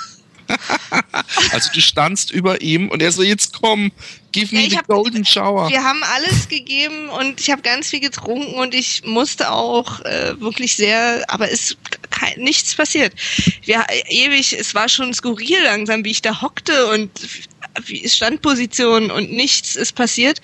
Also 1.52 1.70
du 1.72 1.80
standst 1.80 2.30
über 2.30 2.60
ihm 2.60 2.88
und 2.88 3.00
er 3.02 3.12
so, 3.12 3.22
jetzt 3.22 3.60
komm, 3.60 3.92
give 4.32 4.54
me 4.54 4.62
ja, 4.62 4.70
the 4.70 4.76
hab, 4.78 4.86
golden 4.88 5.24
shower. 5.24 5.68
Wir 5.68 5.82
haben 5.82 6.02
alles 6.14 6.48
gegeben 6.48 7.08
und 7.08 7.40
ich 7.40 7.50
habe 7.50 7.62
ganz 7.62 7.90
viel 7.90 8.00
getrunken 8.00 8.54
und 8.54 8.74
ich 8.74 9.04
musste 9.04 9.50
auch 9.50 10.00
äh, 10.00 10.40
wirklich 10.40 10.76
sehr, 10.76 11.24
aber 11.28 11.50
es 11.50 11.76
kein, 12.10 12.38
nichts 12.40 12.74
passiert. 12.74 13.14
Wir, 13.64 13.84
ewig, 14.08 14.52
es 14.52 14.74
war 14.74 14.88
schon 14.88 15.14
skurril 15.14 15.62
langsam, 15.64 16.04
wie 16.04 16.10
ich 16.10 16.22
da 16.22 16.42
hockte 16.42 16.86
und 16.86 17.10
Standposition 18.06 19.10
und 19.10 19.32
nichts 19.32 19.76
ist 19.76 19.94
passiert, 19.94 20.40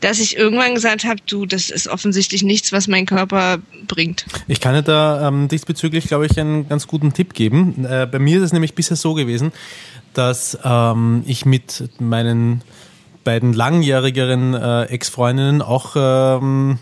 dass 0.00 0.18
ich 0.18 0.36
irgendwann 0.36 0.74
gesagt 0.74 1.04
habe, 1.04 1.20
du, 1.26 1.46
das 1.46 1.70
ist 1.70 1.88
offensichtlich 1.88 2.42
nichts, 2.42 2.72
was 2.72 2.88
mein 2.88 3.06
Körper 3.06 3.58
bringt. 3.86 4.26
Ich 4.48 4.60
kann 4.60 4.74
dir 4.74 4.82
da 4.82 5.28
ähm, 5.28 5.48
diesbezüglich, 5.48 6.06
glaube 6.06 6.26
ich, 6.26 6.38
einen 6.38 6.68
ganz 6.68 6.86
guten 6.86 7.12
Tipp 7.12 7.34
geben. 7.34 7.84
Äh, 7.84 8.06
bei 8.10 8.18
mir 8.18 8.38
ist 8.38 8.44
es 8.44 8.52
nämlich 8.52 8.74
bisher 8.74 8.96
so 8.96 9.14
gewesen, 9.14 9.52
dass 10.14 10.58
ähm, 10.64 11.22
ich 11.26 11.44
mit 11.44 11.88
meinen 11.98 12.62
beiden 13.24 13.52
langjährigeren 13.52 14.54
äh, 14.54 14.84
Ex-Freundinnen 14.84 15.60
auch 15.60 15.96
ähm, 15.96 16.78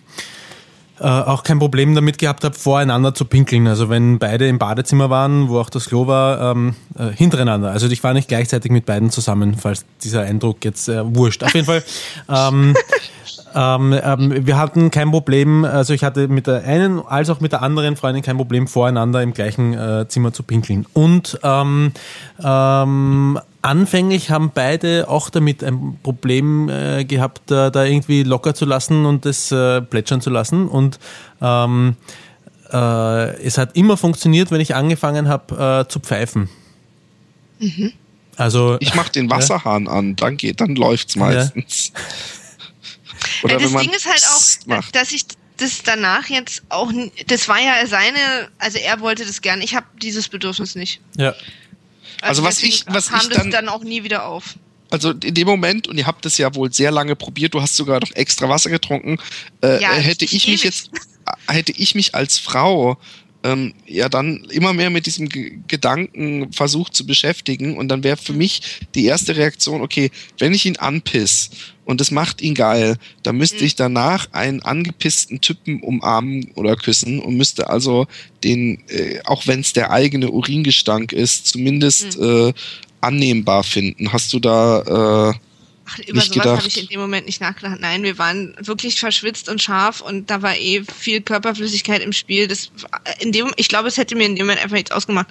äh, 1.01 1.05
auch 1.05 1.43
kein 1.43 1.59
Problem 1.59 1.95
damit 1.95 2.19
gehabt 2.19 2.45
habe, 2.45 2.55
voreinander 2.55 3.15
zu 3.15 3.25
pinkeln. 3.25 3.67
Also 3.67 3.89
wenn 3.89 4.19
beide 4.19 4.47
im 4.47 4.59
Badezimmer 4.59 5.11
waren, 5.11 5.49
wo 5.49 5.59
auch 5.59 5.71
das 5.71 5.87
Klo 5.87 6.07
war, 6.07 6.53
ähm, 6.53 6.77
äh, 6.97 7.09
hintereinander. 7.11 7.71
Also 7.71 7.89
ich 7.89 8.03
war 8.05 8.15
nicht 8.15 8.29
gleichzeitig 8.29 8.71
mit 8.71 8.87
beiden 8.87 9.11
zusammen, 9.11 9.57
falls 9.57 9.85
dieser 10.03 10.23
Eindruck 10.23 10.65
jetzt 10.65 10.89
äh, 10.89 11.03
wurscht. 11.05 11.43
Auf 11.43 11.55
jeden 11.55 11.67
Fall. 11.67 11.83
Ähm, 12.27 12.75
ähm, 13.55 13.99
ähm, 14.03 14.47
wir 14.47 14.59
hatten 14.59 14.91
kein 14.91 15.11
Problem, 15.11 15.65
also 15.65 15.95
ich 15.95 16.03
hatte 16.03 16.29
mit 16.29 16.47
der 16.47 16.65
einen 16.65 17.01
als 17.01 17.31
auch 17.31 17.41
mit 17.41 17.53
der 17.53 17.63
anderen 17.63 17.97
Freundin 17.97 18.23
kein 18.23 18.37
Problem, 18.37 18.67
voreinander 18.67 19.23
im 19.23 19.33
gleichen 19.33 19.75
äh, 19.75 20.07
Zimmer 20.09 20.33
zu 20.33 20.43
pinkeln. 20.43 20.87
Und 20.93 21.39
ähm, 21.43 21.93
ähm, 22.43 23.39
anfänglich 23.65 24.31
haben 24.31 24.53
beide 24.55 25.09
auch 25.09 25.31
damit 25.31 25.65
ein 25.65 25.99
Problem 26.03 26.69
äh, 26.69 27.05
gehabt, 27.05 27.51
äh, 27.51 27.71
da 27.71 27.85
irgendwie 27.85 28.23
locker 28.23 28.55
zu 28.55 28.65
lassen 28.67 29.07
und 29.07 29.25
das 29.25 29.51
äh, 29.51 29.81
plätschern 29.81 30.21
zu 30.21 30.31
lassen. 30.31 30.69
Und 30.69 30.99
ähm, 31.41 31.97
äh, 32.71 33.43
es 33.43 33.57
hat 33.57 33.77
immer 33.77 33.97
funktioniert, 33.97 34.51
wenn 34.51 34.61
ich 34.61 34.75
angefangen 34.75 35.29
habe 35.29 35.85
äh, 35.87 35.91
zu 35.91 35.99
pfeifen. 36.01 36.49
Mhm. 37.59 37.93
Also 38.37 38.77
ich 38.81 38.95
mache 38.95 39.13
den 39.13 39.31
Wasserhahn 39.31 39.87
ja. 39.87 39.93
an, 39.93 40.17
dann 40.17 40.37
geht, 40.37 40.61
dann 40.61 40.75
läuft's 40.77 41.17
meistens. 41.17 41.93
Ja. 43.43 43.45
Oder 43.45 43.57
das 43.59 43.73
Ding 43.73 43.91
ist 43.91 44.07
halt 44.07 44.23
auch, 44.23 44.67
macht. 44.67 44.95
dass 44.95 45.11
ich 45.11 45.25
das 45.57 45.83
danach 45.83 46.29
jetzt 46.29 46.63
auch, 46.69 46.93
das 47.27 47.49
war 47.49 47.59
ja 47.59 47.87
seine, 47.87 48.51
also 48.59 48.79
er 48.79 49.01
wollte 49.01 49.25
das 49.25 49.41
gerne. 49.41 49.65
Ich 49.65 49.75
habe 49.75 49.87
dieses 50.03 50.29
Bedürfnis 50.29 50.75
nicht. 50.75 51.01
Ja. 51.17 51.35
Also, 52.25 52.43
also 52.43 52.45
was 52.45 52.63
ich, 52.63 52.85
was 52.87 53.09
kam 53.09 53.21
ich 53.21 53.29
dann, 53.29 53.51
das 53.51 53.61
dann 53.61 53.69
auch 53.69 53.85
nie 53.85 54.03
wieder 54.03 54.27
auf. 54.27 54.57
Also 54.91 55.11
in 55.11 55.35
dem 55.35 55.47
Moment, 55.47 55.89
und 55.89 55.99
ihr 55.99 56.07
habt 56.07 56.25
es 56.25 56.39
ja 56.39 56.55
wohl 56.55 56.73
sehr 56.73 56.91
lange 56.91 57.17
probiert, 57.17 57.53
du 57.53 57.61
hast 57.61 57.77
sogar 57.77 58.01
noch 58.01 58.11
extra 58.13 58.49
Wasser 58.49 58.71
getrunken, 58.71 59.19
äh, 59.63 59.81
ja, 59.81 59.93
hätte 59.93 60.25
ich, 60.25 60.35
ich 60.35 60.49
mich 60.49 60.65
jetzt, 60.65 60.91
hätte 61.49 61.73
ich 61.73 61.95
mich 61.95 62.15
als 62.15 62.39
Frau 62.39 62.97
ähm, 63.45 63.75
ja 63.87 64.09
dann 64.09 64.45
immer 64.51 64.73
mehr 64.73 64.91
mit 64.91 65.07
diesem 65.07 65.29
G 65.29 65.59
Gedanken 65.69 66.53
versucht 66.53 66.95
zu 66.97 67.07
beschäftigen 67.07 67.77
und 67.77 67.89
dann 67.89 68.03
wäre 68.03 68.17
für 68.17 68.33
mich 68.33 68.81
die 68.95 69.05
erste 69.05 69.37
Reaktion, 69.37 69.83
okay, 69.83 70.11
wenn 70.39 70.55
ich 70.55 70.67
ihn 70.67 70.79
anpiss 70.79 71.51
und 71.85 72.01
es 72.01 72.11
macht 72.11 72.41
ihn 72.41 72.55
geil, 72.55 72.97
dann 73.23 73.37
müsste 73.37 73.59
mhm. 73.59 73.67
ich 73.67 73.77
danach 73.77 74.33
einen 74.33 74.63
angepissten 74.63 75.41
Typen 75.41 75.83
umarmen 75.83 76.51
oder 76.55 76.75
küssen 76.77 77.21
und 77.21 77.37
müsste 77.37 77.69
also 77.69 78.07
den, 78.43 78.83
äh, 78.89 79.21
auch 79.25 79.47
wenn 79.47 79.61
es 79.61 79.75
der 79.75 79.91
eigene 79.91 80.31
Uringestank 80.31 81.13
ist, 81.13 81.47
zumindest 81.47 82.19
mhm. 82.19 82.49
äh, 82.49 82.53
annehmbar 83.03 83.63
finden. 83.63 84.13
Hast 84.13 84.33
du 84.33 84.41
da 84.41 85.31
äh, 85.31 85.35
Ach, 85.87 85.99
über 85.99 86.21
nicht 86.21 86.35
sowas 86.35 86.47
habe 86.47 86.67
ich 86.67 86.81
in 86.81 86.89
dem 86.89 87.01
Moment 87.01 87.27
nicht 87.27 87.41
nachgedacht. 87.41 87.79
Nein, 87.81 88.03
wir 88.03 88.19
waren 88.19 88.55
wirklich 88.59 88.99
verschwitzt 88.99 89.49
und 89.49 89.63
scharf 89.63 90.01
und 90.01 90.31
da 90.31 90.43
war 90.43 90.57
eh 90.57 90.83
viel 90.85 91.21
Körperflüssigkeit 91.21 92.03
im 92.03 92.13
Spiel. 92.13 92.49
Das 92.49 92.71
in 93.21 93.33
dem, 93.33 93.53
ich 93.57 93.69
glaube, 93.69 93.89
es 93.89 93.97
hätte 93.97 94.15
mir 94.15 94.25
in 94.25 94.37
dem 94.37 94.47
Moment 94.47 94.63
einfach 94.63 94.77
nichts 94.77 94.91
ausgemacht. 94.91 95.27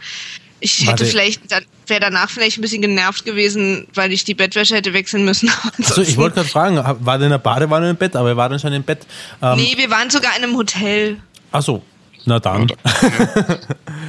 Ich 0.59 0.79
hätte 0.81 0.91
Warte. 0.91 1.05
vielleicht, 1.05 1.41
wäre 1.87 1.99
danach 1.99 2.29
vielleicht 2.29 2.57
ein 2.57 2.61
bisschen 2.61 2.81
genervt 2.81 3.25
gewesen, 3.25 3.85
weil 3.95 4.13
ich 4.13 4.23
die 4.23 4.33
Bettwäsche 4.33 4.75
hätte 4.75 4.93
wechseln 4.93 5.25
müssen. 5.25 5.49
Also 5.77 6.01
ich 6.01 6.15
wollte 6.15 6.35
gerade 6.35 6.47
fragen, 6.47 6.77
war 7.05 7.17
denn 7.17 7.25
in 7.25 7.31
der 7.31 7.37
Badewanne 7.37 7.89
im 7.89 7.97
Bett? 7.97 8.15
Aber 8.15 8.29
wir 8.29 8.37
waren 8.37 8.57
schon 8.59 8.71
im 8.71 8.83
Bett. 8.83 9.05
Ähm 9.41 9.57
nee, 9.57 9.73
wir 9.75 9.89
waren 9.89 10.09
sogar 10.09 10.37
in 10.37 10.43
einem 10.43 10.55
Hotel. 10.55 11.17
Ach 11.51 11.61
so, 11.61 11.83
na 12.25 12.39
dann. 12.39 12.69
Ja, 12.69 12.75
da, 12.83 13.07
ja. 13.07 13.25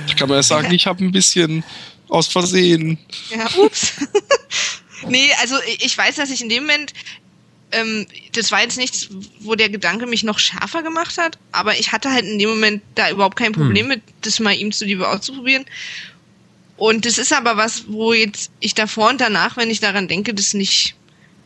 da 0.06 0.14
kann 0.16 0.28
man 0.28 0.36
ja 0.38 0.42
sagen, 0.42 0.72
ich 0.72 0.86
habe 0.86 1.02
ein 1.04 1.10
bisschen 1.10 1.64
aus 2.08 2.28
Versehen. 2.28 2.98
Ja, 3.30 3.48
ups. 3.56 3.94
Nee, 5.08 5.30
also 5.40 5.56
ich 5.80 5.96
weiß, 5.96 6.16
dass 6.16 6.30
ich 6.30 6.42
in 6.42 6.48
dem 6.48 6.64
Moment, 6.64 6.92
ähm, 7.72 8.06
das 8.32 8.52
war 8.52 8.62
jetzt 8.62 8.78
nichts, 8.78 9.08
wo 9.40 9.54
der 9.54 9.68
Gedanke 9.68 10.06
mich 10.06 10.22
noch 10.22 10.38
schärfer 10.38 10.82
gemacht 10.82 11.18
hat, 11.18 11.38
aber 11.52 11.78
ich 11.78 11.92
hatte 11.92 12.10
halt 12.10 12.24
in 12.24 12.38
dem 12.38 12.50
Moment 12.50 12.82
da 12.94 13.10
überhaupt 13.10 13.36
kein 13.36 13.52
Problem 13.52 13.84
hm. 13.84 13.88
mit, 13.88 14.02
das 14.22 14.40
mal 14.40 14.54
ihm 14.54 14.72
zuliebe 14.72 15.08
auszuprobieren. 15.08 15.64
Und 16.76 17.06
das 17.06 17.18
ist 17.18 17.32
aber 17.32 17.56
was, 17.56 17.84
wo 17.88 18.12
jetzt 18.12 18.50
ich 18.60 18.74
davor 18.74 19.10
und 19.10 19.20
danach, 19.20 19.56
wenn 19.56 19.70
ich 19.70 19.80
daran 19.80 20.08
denke, 20.08 20.34
das 20.34 20.54
nicht, 20.54 20.96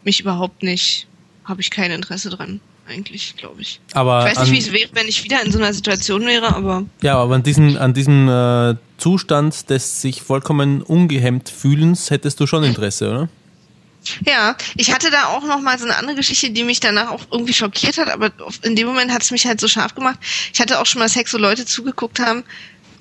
mich 0.02 0.20
überhaupt 0.20 0.62
nicht, 0.62 1.06
habe 1.44 1.60
ich 1.60 1.70
kein 1.70 1.90
Interesse 1.90 2.30
dran 2.30 2.60
eigentlich, 2.88 3.36
glaube 3.36 3.60
ich. 3.60 3.80
Aber 3.92 4.20
ich 4.26 4.36
weiß 4.36 4.44
nicht, 4.44 4.52
wie 4.52 4.58
es 4.58 4.72
wäre, 4.72 4.90
wenn 4.94 5.08
ich 5.08 5.22
wieder 5.24 5.42
in 5.44 5.52
so 5.52 5.58
einer 5.58 5.72
Situation 5.72 6.24
wäre, 6.26 6.54
aber. 6.54 6.84
Ja, 7.02 7.18
aber 7.18 7.34
an 7.34 7.42
diesem, 7.42 7.76
an 7.76 7.92
diesem 7.92 8.28
äh, 8.28 8.74
Zustand 8.98 9.70
des 9.70 10.02
sich 10.02 10.22
vollkommen 10.22 10.82
ungehemmt 10.82 11.48
Fühlens 11.48 12.10
hättest 12.10 12.40
du 12.40 12.46
schon 12.46 12.64
Interesse, 12.64 13.10
oder? 13.10 13.28
Ja, 14.24 14.56
ich 14.76 14.92
hatte 14.92 15.10
da 15.10 15.26
auch 15.26 15.44
noch 15.44 15.60
mal 15.60 15.78
so 15.78 15.84
eine 15.84 15.96
andere 15.96 16.16
Geschichte, 16.16 16.50
die 16.50 16.64
mich 16.64 16.80
danach 16.80 17.10
auch 17.10 17.22
irgendwie 17.30 17.52
schockiert 17.52 17.98
hat, 17.98 18.08
aber 18.08 18.30
in 18.62 18.76
dem 18.76 18.86
Moment 18.86 19.10
hat 19.12 19.22
es 19.22 19.30
mich 19.30 19.46
halt 19.46 19.60
so 19.60 19.68
scharf 19.68 19.94
gemacht. 19.94 20.18
Ich 20.52 20.60
hatte 20.60 20.80
auch 20.80 20.86
schon 20.86 21.00
mal 21.00 21.08
Sex, 21.08 21.32
wo 21.34 21.38
Leute 21.38 21.66
zugeguckt 21.66 22.20
haben, 22.20 22.44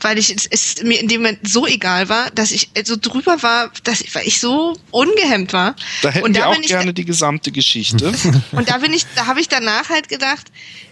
weil 0.01 0.17
ich 0.17 0.35
es, 0.35 0.45
es 0.47 0.83
mir 0.83 0.99
in 0.99 1.07
dem 1.07 1.21
Moment 1.21 1.47
so 1.47 1.65
egal 1.65 2.09
war, 2.09 2.29
dass 2.31 2.51
ich 2.51 2.69
so 2.83 2.95
drüber 2.99 3.41
war, 3.41 3.71
dass 3.83 4.01
ich, 4.01 4.13
weil 4.15 4.27
ich 4.27 4.39
so 4.39 4.77
ungehemmt 4.91 5.53
war. 5.53 5.75
Da 6.01 6.09
hätten 6.09 6.25
und 6.25 6.35
da 6.35 6.41
wir 6.41 6.47
auch 6.49 6.61
gerne 6.61 6.93
die 6.93 7.05
gesamte 7.05 7.51
Geschichte. 7.51 8.13
Und 8.51 8.69
da 8.69 8.77
bin 8.79 8.93
ich, 8.93 9.05
da 9.15 9.25
habe 9.25 9.39
ich 9.39 9.47
danach 9.47 9.89
halt 9.89 10.09
gedacht, 10.09 10.51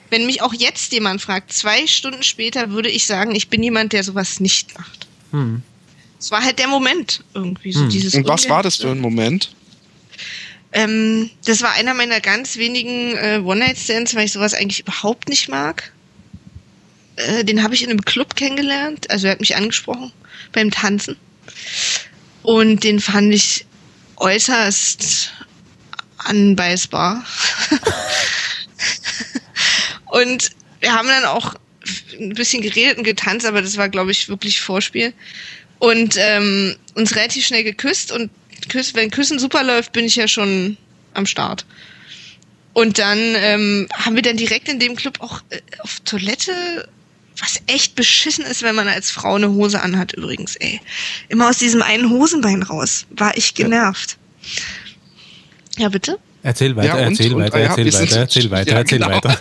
wenn 0.09 0.25
mich 0.25 0.41
auch 0.41 0.53
jetzt 0.53 0.91
jemand 0.91 1.21
fragt, 1.21 1.51
zwei 1.53 1.87
Stunden 1.87 2.23
später 2.23 2.71
würde 2.71 2.89
ich 2.89 3.05
sagen, 3.05 3.35
ich 3.35 3.49
bin 3.49 3.63
jemand, 3.63 3.93
der 3.93 4.03
sowas 4.03 4.39
nicht 4.39 4.77
macht. 4.77 5.07
Hm. 5.31 5.61
Es 6.19 6.31
war 6.31 6.43
halt 6.43 6.59
der 6.59 6.67
Moment 6.67 7.23
irgendwie 7.33 7.71
so 7.71 7.81
hm. 7.81 7.89
dieses. 7.89 8.15
Und 8.15 8.27
was 8.27 8.49
war 8.49 8.63
das 8.63 8.77
für 8.77 8.89
ein 8.89 8.99
Moment? 8.99 9.51
Ähm, 10.71 11.29
das 11.45 11.61
war 11.61 11.73
einer 11.73 11.93
meiner 11.93 12.19
ganz 12.19 12.57
wenigen 12.57 13.15
äh, 13.15 13.41
One-Night-Stands, 13.43 14.15
weil 14.15 14.25
ich 14.25 14.33
sowas 14.33 14.53
eigentlich 14.53 14.81
überhaupt 14.81 15.29
nicht 15.29 15.47
mag. 15.47 15.93
Äh, 17.15 17.45
den 17.45 17.63
habe 17.63 17.75
ich 17.75 17.83
in 17.83 17.89
einem 17.89 18.03
Club 18.03 18.35
kennengelernt. 18.35 19.09
Also 19.09 19.27
er 19.27 19.33
hat 19.33 19.39
mich 19.39 19.55
angesprochen 19.55 20.11
beim 20.51 20.71
Tanzen. 20.71 21.17
Und 22.43 22.83
den 22.83 22.99
fand 22.99 23.33
ich 23.33 23.65
äußerst 24.17 25.31
anbeißbar. 26.17 27.23
und 30.15 30.51
wir 30.79 30.93
haben 30.93 31.09
dann 31.09 31.25
auch 31.25 31.55
ein 32.17 32.35
bisschen 32.35 32.61
geredet 32.61 32.97
und 32.97 33.03
getanzt, 33.03 33.45
aber 33.45 33.61
das 33.61 33.75
war, 33.75 33.89
glaube 33.89 34.11
ich, 34.11 34.29
wirklich 34.29 34.61
Vorspiel. 34.61 35.13
Und 35.79 36.15
ähm, 36.17 36.77
uns 36.93 37.17
relativ 37.17 37.45
schnell 37.45 37.65
geküsst 37.65 38.13
und 38.13 38.31
Küss, 38.69 38.95
wenn 38.95 39.11
Küssen 39.11 39.39
super 39.39 39.61
läuft, 39.61 39.91
bin 39.91 40.05
ich 40.05 40.15
ja 40.15 40.29
schon 40.29 40.77
am 41.13 41.25
Start. 41.25 41.65
Und 42.71 42.97
dann 42.97 43.19
ähm, 43.19 43.89
haben 43.93 44.15
wir 44.15 44.21
dann 44.21 44.37
direkt 44.37 44.69
in 44.69 44.79
dem 44.79 44.95
Club 44.95 45.19
auch 45.19 45.41
äh, 45.49 45.59
auf 45.79 45.99
Toilette, 46.05 46.87
was 47.37 47.59
echt 47.67 47.95
beschissen 47.95 48.45
ist, 48.45 48.63
wenn 48.63 48.75
man 48.75 48.87
als 48.87 49.11
Frau 49.11 49.35
eine 49.35 49.51
Hose 49.51 49.81
anhat 49.81 50.13
übrigens, 50.13 50.55
ey. 50.55 50.79
Immer 51.27 51.49
aus 51.49 51.57
diesem 51.57 51.81
einen 51.81 52.09
Hosenbein 52.09 52.63
raus. 52.63 53.05
War 53.09 53.35
ich 53.35 53.53
genervt. 53.53 54.17
Ja, 55.75 55.83
ja 55.83 55.89
bitte? 55.89 56.19
Erzähl 56.45 56.75
weiter, 56.75 56.87
ja, 56.87 56.93
und, 57.07 57.13
erzähl, 57.13 57.33
und, 57.33 57.41
weiter 57.41 57.57
ja, 57.57 57.65
erzähl, 57.69 57.91
weiter 57.91 58.19
erzähl 58.19 58.51
weiter, 58.51 58.71
ja, 58.71 58.77
erzähl 58.77 58.99
genau. 58.99 59.09
weiter, 59.09 59.39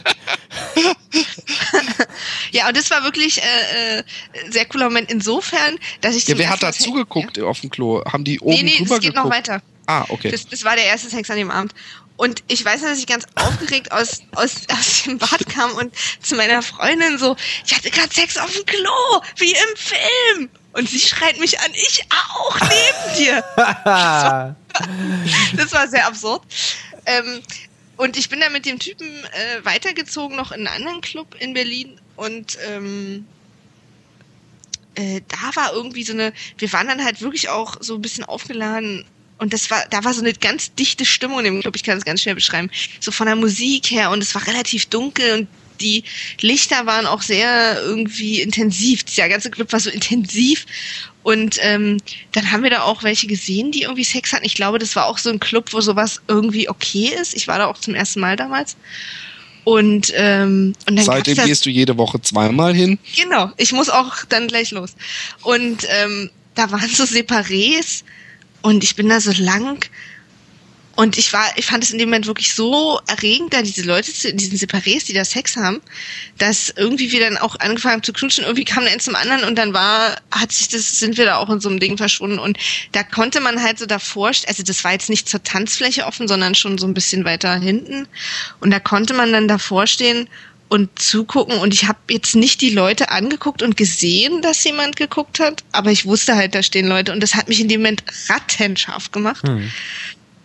ja, 2.50 2.66
und 2.68 2.74
das 2.74 2.90
war 2.90 3.04
wirklich 3.04 3.42
äh, 3.42 3.98
äh, 3.98 4.02
sehr 4.50 4.64
cooler 4.64 4.86
Moment 4.86 5.10
insofern, 5.10 5.78
dass 6.00 6.16
ich 6.16 6.26
Ja, 6.26 6.38
wer 6.38 6.48
hat 6.48 6.62
da 6.62 6.72
zugeguckt 6.72 7.36
ja. 7.36 7.44
auf 7.44 7.60
dem 7.60 7.68
Klo? 7.68 8.02
Haben 8.06 8.24
die 8.24 8.40
oben 8.40 8.54
nee, 8.54 8.62
nee, 8.62 8.76
drüber 8.78 8.94
es 8.94 9.00
geht 9.02 9.14
geguckt? 9.14 9.26
noch 9.26 9.30
weiter. 9.30 9.60
Ah, 9.84 10.06
okay. 10.08 10.30
Das, 10.30 10.48
das 10.48 10.64
war 10.64 10.76
der 10.76 10.86
erste 10.86 11.10
Sex 11.10 11.28
an 11.28 11.36
dem 11.36 11.50
Abend. 11.50 11.74
Und 12.16 12.42
ich 12.48 12.64
weiß, 12.64 12.80
dass 12.80 12.98
ich 12.98 13.06
ganz 13.06 13.26
aufgeregt 13.34 13.92
aus, 13.92 14.22
aus, 14.34 14.62
aus 14.72 15.02
dem 15.02 15.18
Bad 15.18 15.46
kam 15.48 15.72
und 15.72 15.92
zu 16.22 16.36
meiner 16.36 16.62
Freundin 16.62 17.18
so, 17.18 17.36
ich 17.66 17.76
hatte 17.76 17.90
gerade 17.90 18.14
Sex 18.14 18.38
auf 18.38 18.50
dem 18.50 18.64
Klo, 18.64 19.20
wie 19.36 19.50
im 19.50 19.76
Film. 19.76 20.48
Und 20.72 20.88
sie 20.88 21.00
schreit 21.00 21.38
mich 21.38 21.60
an, 21.60 21.70
ich 21.74 22.02
auch 22.10 22.58
neben 22.60 23.18
dir. 23.18 23.44
das 25.56 25.72
war 25.72 25.86
sehr 25.88 26.06
absurd. 26.06 26.42
Ähm, 27.06 27.42
und 27.96 28.16
ich 28.16 28.28
bin 28.28 28.40
dann 28.40 28.52
mit 28.52 28.66
dem 28.66 28.78
Typen 28.78 29.06
äh, 29.06 29.64
weitergezogen, 29.64 30.36
noch 30.36 30.52
in 30.52 30.66
einen 30.66 30.82
anderen 30.82 31.00
Club 31.00 31.36
in 31.38 31.54
Berlin. 31.54 32.00
Und 32.16 32.58
ähm, 32.68 33.26
äh, 34.94 35.20
da 35.28 35.56
war 35.56 35.72
irgendwie 35.72 36.04
so 36.04 36.12
eine, 36.12 36.32
wir 36.58 36.72
waren 36.72 36.88
dann 36.88 37.04
halt 37.04 37.20
wirklich 37.20 37.48
auch 37.48 37.76
so 37.80 37.94
ein 37.94 38.02
bisschen 38.02 38.24
aufgeladen 38.24 39.04
und 39.38 39.52
das 39.52 39.70
war, 39.70 39.84
da 39.90 40.04
war 40.04 40.14
so 40.14 40.20
eine 40.20 40.32
ganz 40.32 40.74
dichte 40.74 41.04
Stimmung, 41.04 41.44
ich 41.44 41.62
glaube, 41.62 41.76
ich 41.76 41.82
kann 41.82 41.96
das 41.96 42.04
ganz 42.04 42.22
schnell 42.22 42.34
beschreiben, 42.34 42.70
so 43.00 43.10
von 43.10 43.26
der 43.26 43.36
Musik 43.36 43.90
her 43.90 44.10
und 44.10 44.22
es 44.22 44.34
war 44.34 44.46
relativ 44.46 44.86
dunkel 44.86 45.32
und 45.32 45.48
die 45.80 46.04
Lichter 46.40 46.86
waren 46.86 47.06
auch 47.06 47.22
sehr 47.22 47.80
irgendwie 47.82 48.40
intensiv. 48.40 49.02
Der 49.04 49.28
ganze 49.28 49.50
Club 49.50 49.72
war 49.72 49.80
so 49.80 49.90
intensiv. 49.90 50.66
Und 51.24 51.56
ähm, 51.62 51.96
dann 52.32 52.52
haben 52.52 52.62
wir 52.62 52.70
da 52.70 52.82
auch 52.82 53.02
welche 53.02 53.26
gesehen, 53.26 53.72
die 53.72 53.82
irgendwie 53.82 54.04
Sex 54.04 54.32
hatten. 54.34 54.44
Ich 54.44 54.54
glaube, 54.54 54.78
das 54.78 54.94
war 54.94 55.06
auch 55.06 55.16
so 55.16 55.30
ein 55.30 55.40
Club, 55.40 55.72
wo 55.72 55.80
sowas 55.80 56.20
irgendwie 56.28 56.68
okay 56.68 57.12
ist. 57.20 57.34
Ich 57.34 57.48
war 57.48 57.58
da 57.58 57.66
auch 57.66 57.78
zum 57.78 57.94
ersten 57.94 58.20
Mal 58.20 58.36
damals. 58.36 58.76
Und, 59.64 60.12
ähm, 60.14 60.74
und 60.86 60.96
dann 60.96 61.04
Seitdem 61.04 61.36
gehst 61.36 61.64
du 61.64 61.70
jede 61.70 61.96
Woche 61.96 62.20
zweimal 62.20 62.74
hin? 62.74 62.98
Genau, 63.16 63.50
ich 63.56 63.72
muss 63.72 63.88
auch 63.88 64.26
dann 64.28 64.48
gleich 64.48 64.70
los. 64.70 64.94
Und 65.42 65.86
ähm, 65.88 66.30
da 66.54 66.70
waren 66.70 66.90
so 66.90 67.04
Separés 67.04 68.04
und 68.60 68.84
ich 68.84 68.94
bin 68.94 69.08
da 69.08 69.18
so 69.18 69.32
lang 69.38 69.88
und 70.96 71.18
ich 71.18 71.32
war, 71.32 71.44
ich 71.56 71.66
fand 71.66 71.82
es 71.82 71.90
in 71.90 71.98
dem 71.98 72.08
Moment 72.08 72.26
wirklich 72.26 72.54
so 72.54 73.00
erregend, 73.06 73.52
da 73.52 73.62
diese 73.62 73.82
Leute, 73.82 74.12
zu, 74.12 74.32
diesen 74.32 74.58
Separés, 74.58 75.06
die 75.06 75.12
da 75.12 75.24
Sex 75.24 75.56
haben, 75.56 75.80
dass 76.38 76.72
irgendwie 76.76 77.10
wir 77.10 77.20
dann 77.20 77.36
auch 77.36 77.56
angefangen 77.58 77.94
haben 77.94 78.02
zu 78.02 78.12
knutschen, 78.12 78.44
irgendwie 78.44 78.64
kam 78.64 78.84
eins 78.84 79.04
zum 79.04 79.16
anderen 79.16 79.44
und 79.44 79.56
dann 79.56 79.74
war, 79.74 80.16
hat 80.30 80.52
sich 80.52 80.68
das, 80.68 80.98
sind 80.98 81.16
wir 81.16 81.24
da 81.24 81.36
auch 81.36 81.50
in 81.50 81.60
so 81.60 81.68
einem 81.68 81.80
Ding 81.80 81.96
verschwunden. 81.96 82.38
Und 82.38 82.58
da 82.92 83.02
konnte 83.02 83.40
man 83.40 83.62
halt 83.62 83.78
so 83.78 83.86
davor, 83.86 84.28
also 84.28 84.62
das 84.62 84.84
war 84.84 84.92
jetzt 84.92 85.10
nicht 85.10 85.28
zur 85.28 85.42
Tanzfläche 85.42 86.06
offen, 86.06 86.28
sondern 86.28 86.54
schon 86.54 86.78
so 86.78 86.86
ein 86.86 86.94
bisschen 86.94 87.24
weiter 87.24 87.54
hinten. 87.56 88.06
Und 88.60 88.70
da 88.70 88.78
konnte 88.80 89.14
man 89.14 89.32
dann 89.32 89.48
davor 89.48 89.86
stehen 89.86 90.28
und 90.68 90.98
zugucken. 90.98 91.58
Und 91.58 91.74
ich 91.74 91.86
habe 91.86 91.98
jetzt 92.10 92.34
nicht 92.34 92.60
die 92.60 92.70
Leute 92.70 93.10
angeguckt 93.10 93.62
und 93.62 93.76
gesehen, 93.76 94.42
dass 94.42 94.64
jemand 94.64 94.96
geguckt 94.96 95.40
hat, 95.40 95.62
aber 95.72 95.90
ich 95.90 96.06
wusste 96.06 96.36
halt, 96.36 96.54
da 96.54 96.62
stehen 96.62 96.86
Leute. 96.86 97.12
Und 97.12 97.22
das 97.22 97.34
hat 97.34 97.48
mich 97.48 97.60
in 97.60 97.68
dem 97.68 97.80
Moment 97.80 98.02
rattenscharf 98.28 99.10
gemacht. 99.12 99.46
Hm. 99.46 99.70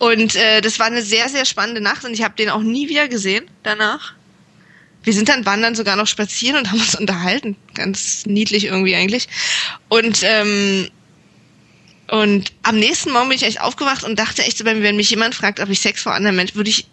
Und 0.00 0.34
äh, 0.34 0.62
das 0.62 0.78
war 0.78 0.86
eine 0.86 1.02
sehr, 1.02 1.28
sehr 1.28 1.44
spannende 1.44 1.82
Nacht 1.82 2.06
und 2.06 2.14
ich 2.14 2.22
habe 2.22 2.34
den 2.34 2.48
auch 2.48 2.62
nie 2.62 2.88
wieder 2.88 3.06
gesehen 3.06 3.44
danach. 3.62 4.14
Wir 5.02 5.12
sind 5.12 5.28
dann, 5.28 5.44
waren 5.44 5.60
dann 5.60 5.74
sogar 5.74 5.94
noch 5.94 6.06
spazieren 6.06 6.56
und 6.56 6.70
haben 6.70 6.80
uns 6.80 6.94
unterhalten. 6.94 7.54
Ganz 7.74 8.24
niedlich 8.24 8.64
irgendwie 8.64 8.96
eigentlich. 8.96 9.28
Und, 9.90 10.20
ähm, 10.22 10.88
und 12.08 12.50
am 12.62 12.78
nächsten 12.78 13.12
Morgen 13.12 13.28
bin 13.28 13.36
ich 13.36 13.44
echt 13.44 13.60
aufgewacht 13.60 14.02
und 14.02 14.18
dachte 14.18 14.42
echt 14.42 14.56
so 14.56 14.64
bei 14.64 14.74
mir, 14.74 14.82
wenn 14.82 14.96
mich 14.96 15.10
jemand 15.10 15.34
fragt, 15.34 15.60
ob 15.60 15.68
ich 15.68 15.80
Sex 15.80 16.02
vor 16.02 16.14
anderen 16.14 16.36
Menschen, 16.36 16.56
würde 16.56 16.70
ich 16.70 16.86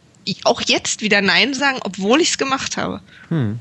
auch 0.43 0.61
jetzt 0.65 1.01
wieder 1.01 1.21
Nein 1.21 1.53
sagen, 1.53 1.79
obwohl 1.83 2.19
ich 2.19 2.31
es 2.31 2.37
gemacht 2.37 2.75
habe. 2.75 2.99
Hm. 3.29 3.59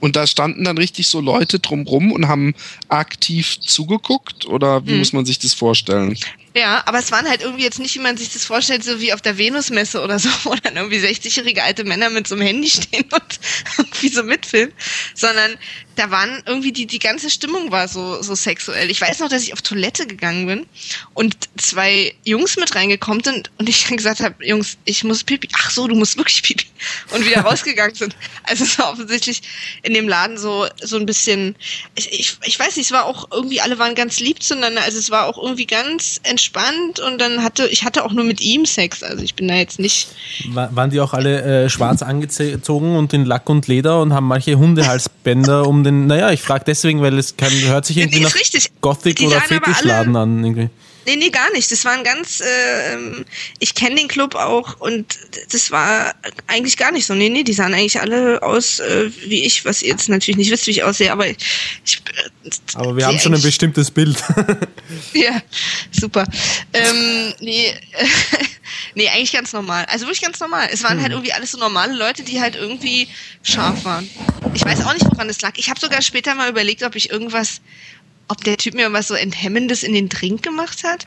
Und 0.00 0.16
da 0.16 0.26
standen 0.26 0.64
dann 0.64 0.76
richtig 0.76 1.06
so 1.06 1.20
Leute 1.20 1.60
drumrum 1.60 2.10
und 2.10 2.26
haben 2.26 2.54
aktiv 2.88 3.60
zugeguckt? 3.60 4.44
Oder 4.46 4.84
wie 4.84 4.90
hm. 4.90 4.98
muss 4.98 5.12
man 5.12 5.24
sich 5.24 5.38
das 5.38 5.54
vorstellen? 5.54 6.18
Ja, 6.54 6.82
aber 6.84 6.98
es 6.98 7.10
waren 7.10 7.26
halt 7.26 7.40
irgendwie 7.40 7.62
jetzt 7.62 7.78
nicht, 7.78 7.94
wie 7.94 8.00
man 8.00 8.18
sich 8.18 8.30
das 8.30 8.44
vorstellt, 8.44 8.84
so 8.84 9.00
wie 9.00 9.14
auf 9.14 9.22
der 9.22 9.38
Venusmesse 9.38 10.02
oder 10.02 10.18
so, 10.18 10.28
wo 10.44 10.54
dann 10.54 10.76
irgendwie 10.76 10.98
60-jährige 10.98 11.62
alte 11.62 11.84
Männer 11.84 12.10
mit 12.10 12.28
so 12.28 12.34
einem 12.34 12.46
Handy 12.46 12.68
stehen 12.68 13.04
und 13.10 13.40
irgendwie 13.78 14.08
so 14.08 14.22
mitfilmen, 14.22 14.74
sondern 15.14 15.56
da 15.96 16.10
waren 16.10 16.42
irgendwie 16.46 16.72
die, 16.72 16.86
die 16.86 16.98
ganze 16.98 17.30
Stimmung 17.30 17.70
war 17.70 17.88
so, 17.88 18.22
so 18.22 18.34
sexuell. 18.34 18.90
Ich 18.90 19.00
weiß 19.00 19.18
noch, 19.20 19.28
dass 19.28 19.42
ich 19.42 19.52
auf 19.52 19.62
Toilette 19.62 20.06
gegangen 20.06 20.46
bin 20.46 20.66
und 21.14 21.36
zwei 21.58 22.14
Jungs 22.24 22.56
mit 22.56 22.74
reingekommen 22.74 23.22
sind 23.22 23.50
und 23.58 23.68
ich 23.68 23.86
dann 23.86 23.96
gesagt 23.96 24.20
habe, 24.20 24.44
Jungs, 24.44 24.78
ich 24.84 25.04
muss 25.04 25.24
pipi. 25.24 25.48
Ach 25.54 25.70
so, 25.70 25.86
du 25.88 25.94
musst 25.94 26.16
wirklich 26.16 26.42
pipi. 26.42 26.66
Und 27.12 27.24
wieder 27.24 27.42
rausgegangen 27.42 27.94
sind. 27.94 28.16
Also 28.42 28.64
es 28.64 28.76
war 28.76 28.90
offensichtlich 28.90 29.42
in 29.82 29.94
dem 29.94 30.08
Laden 30.08 30.36
so, 30.36 30.66
so 30.80 30.96
ein 30.96 31.06
bisschen, 31.06 31.54
ich, 31.94 32.36
ich 32.42 32.58
weiß 32.58 32.76
nicht, 32.76 32.86
es 32.86 32.92
war 32.92 33.04
auch 33.04 33.30
irgendwie, 33.30 33.60
alle 33.60 33.78
waren 33.78 33.94
ganz 33.94 34.18
lieb 34.18 34.42
zueinander. 34.42 34.82
Also 34.82 34.98
es 34.98 35.10
war 35.10 35.26
auch 35.26 35.40
irgendwie 35.40 35.66
ganz 35.66 36.20
entspannt 36.24 36.41
und 37.00 37.20
dann 37.20 37.42
hatte, 37.42 37.66
ich 37.68 37.84
hatte 37.84 38.04
auch 38.04 38.12
nur 38.12 38.24
mit 38.24 38.40
ihm 38.40 38.66
Sex. 38.66 39.02
Also 39.02 39.22
ich 39.22 39.34
bin 39.34 39.48
da 39.48 39.54
jetzt 39.54 39.78
nicht. 39.78 40.08
War, 40.48 40.74
waren 40.74 40.90
die 40.90 41.00
auch 41.00 41.12
alle 41.12 41.64
äh, 41.64 41.68
schwarz 41.68 42.02
angezogen 42.02 42.96
und 42.96 43.12
in 43.12 43.24
Lack 43.24 43.48
und 43.48 43.68
Leder 43.68 44.00
und 44.00 44.12
haben 44.12 44.26
manche 44.26 44.56
Hundehalsbänder 44.56 45.66
um 45.66 45.84
den, 45.84 46.06
naja, 46.06 46.30
ich 46.30 46.42
frage 46.42 46.64
deswegen, 46.66 47.02
weil 47.02 47.18
es 47.18 47.36
kann, 47.36 47.52
hört 47.52 47.86
sich 47.86 47.98
irgendwie 47.98 48.20
nach 48.20 48.34
richtig. 48.34 48.70
Gothic 48.80 49.20
oder 49.20 49.40
Fetischladen 49.40 50.16
an. 50.16 50.44
Irgendwie. 50.44 50.70
Nee, 51.06 51.16
nee, 51.16 51.30
gar 51.30 51.50
nicht. 51.52 51.70
Das 51.70 51.84
waren 51.84 52.04
ganz, 52.04 52.40
äh, 52.40 53.24
ich 53.58 53.74
kenne 53.74 53.96
den 53.96 54.08
Club 54.08 54.34
auch 54.34 54.80
und 54.80 55.18
das 55.50 55.70
war 55.70 56.14
eigentlich 56.46 56.76
gar 56.76 56.92
nicht 56.92 57.06
so. 57.06 57.14
Nee, 57.14 57.28
nee, 57.28 57.42
die 57.42 57.52
sahen 57.52 57.74
eigentlich 57.74 58.00
alle 58.00 58.42
aus 58.42 58.78
äh, 58.78 59.10
wie 59.26 59.44
ich, 59.44 59.64
was 59.64 59.82
ihr 59.82 59.88
jetzt 59.88 60.08
natürlich 60.08 60.38
nicht 60.38 60.50
wisst, 60.50 60.66
wie 60.66 60.72
ich 60.72 60.84
aussehe, 60.84 61.10
aber 61.10 61.26
ich. 61.26 61.36
Äh, 62.44 62.50
aber 62.74 62.96
wir 62.96 63.06
haben 63.06 63.18
schon 63.18 63.34
ein 63.34 63.42
bestimmtes 63.42 63.90
Bild. 63.90 64.22
ja, 65.12 65.42
super. 65.90 66.24
Ähm, 66.72 67.34
nee, 67.40 67.74
nee, 68.94 69.08
eigentlich 69.08 69.32
ganz 69.32 69.52
normal. 69.52 69.84
Also 69.86 70.06
wirklich 70.06 70.22
ganz 70.22 70.38
normal. 70.40 70.68
Es 70.72 70.82
waren 70.82 70.96
hm. 70.96 71.02
halt 71.02 71.12
irgendwie 71.12 71.32
alles 71.32 71.52
so 71.52 71.58
normale 71.58 71.94
Leute, 71.94 72.22
die 72.22 72.40
halt 72.40 72.56
irgendwie 72.56 73.08
scharf 73.42 73.84
waren. 73.84 74.08
Ich 74.54 74.64
weiß 74.64 74.84
auch 74.84 74.92
nicht, 74.94 75.06
woran 75.06 75.28
das 75.28 75.40
lag. 75.40 75.52
Ich 75.56 75.68
habe 75.68 75.80
sogar 75.80 76.02
später 76.02 76.34
mal 76.34 76.50
überlegt, 76.50 76.82
ob 76.82 76.94
ich 76.94 77.10
irgendwas 77.10 77.60
ob 78.28 78.42
der 78.44 78.56
Typ 78.56 78.74
mir 78.74 78.92
was 78.92 79.08
so 79.08 79.14
Enthemmendes 79.14 79.82
in 79.82 79.92
den 79.92 80.08
Drink 80.08 80.42
gemacht 80.42 80.84
hat. 80.84 81.06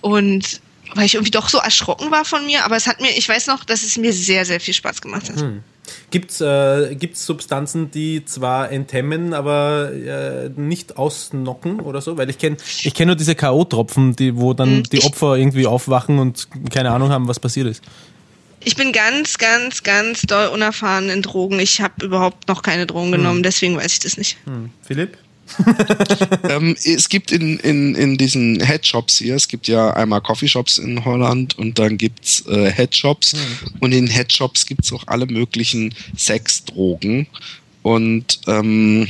Und 0.00 0.60
weil 0.94 1.06
ich 1.06 1.14
irgendwie 1.14 1.30
doch 1.30 1.48
so 1.48 1.58
erschrocken 1.58 2.10
war 2.10 2.24
von 2.24 2.44
mir, 2.44 2.64
aber 2.64 2.76
es 2.76 2.86
hat 2.86 3.00
mir, 3.00 3.10
ich 3.16 3.28
weiß 3.28 3.46
noch, 3.46 3.64
dass 3.64 3.82
es 3.82 3.96
mir 3.96 4.12
sehr, 4.12 4.44
sehr 4.44 4.60
viel 4.60 4.74
Spaß 4.74 5.00
gemacht 5.00 5.30
hat. 5.30 5.40
Hm. 5.40 5.62
Gibt 6.10 6.30
es 6.30 6.40
äh, 6.40 6.94
gibt's 6.94 7.26
Substanzen, 7.26 7.90
die 7.90 8.24
zwar 8.24 8.70
enthemmen, 8.70 9.34
aber 9.34 9.90
äh, 9.92 10.48
nicht 10.54 10.96
ausnocken 10.96 11.80
oder 11.80 12.00
so? 12.00 12.16
Weil 12.16 12.30
ich 12.30 12.38
kenne 12.38 12.56
ich 12.82 12.94
kenn 12.94 13.08
nur 13.08 13.16
diese 13.16 13.34
K.O.-Tropfen, 13.34 14.14
die, 14.14 14.36
wo 14.36 14.54
dann 14.54 14.76
hm, 14.76 14.82
die 14.84 15.02
Opfer 15.02 15.36
irgendwie 15.36 15.66
aufwachen 15.66 16.18
und 16.18 16.48
keine 16.70 16.92
Ahnung 16.92 17.10
haben, 17.10 17.26
was 17.28 17.40
passiert 17.40 17.66
ist. 17.66 17.82
Ich 18.64 18.76
bin 18.76 18.92
ganz, 18.92 19.38
ganz, 19.38 19.82
ganz 19.82 20.22
doll 20.22 20.46
unerfahren 20.48 21.08
in 21.08 21.20
Drogen. 21.22 21.58
Ich 21.58 21.80
habe 21.80 22.04
überhaupt 22.04 22.46
noch 22.46 22.62
keine 22.62 22.86
Drogen 22.86 23.12
hm. 23.12 23.18
genommen, 23.18 23.42
deswegen 23.42 23.76
weiß 23.76 23.92
ich 23.92 24.00
das 24.00 24.16
nicht. 24.16 24.36
Hm. 24.44 24.70
Philipp? 24.82 25.18
Ähm, 26.48 26.76
es 26.84 27.08
gibt 27.08 27.32
in, 27.32 27.58
in, 27.58 27.94
in 27.94 28.18
diesen 28.18 28.60
Headshops 28.60 29.18
hier, 29.18 29.34
es 29.34 29.48
gibt 29.48 29.68
ja 29.68 29.92
einmal 29.94 30.20
Coffeeshops 30.20 30.78
in 30.78 31.04
Holland 31.04 31.58
und 31.58 31.78
dann 31.78 31.98
gibt's 31.98 32.44
äh, 32.46 32.70
Headshops 32.70 33.34
mhm. 33.34 33.40
und 33.80 33.92
in 33.92 34.06
Headshops 34.06 34.66
gibt's 34.66 34.92
auch 34.92 35.04
alle 35.06 35.26
möglichen 35.26 35.94
Sexdrogen 36.16 37.26
und 37.82 38.40
ähm, 38.46 39.08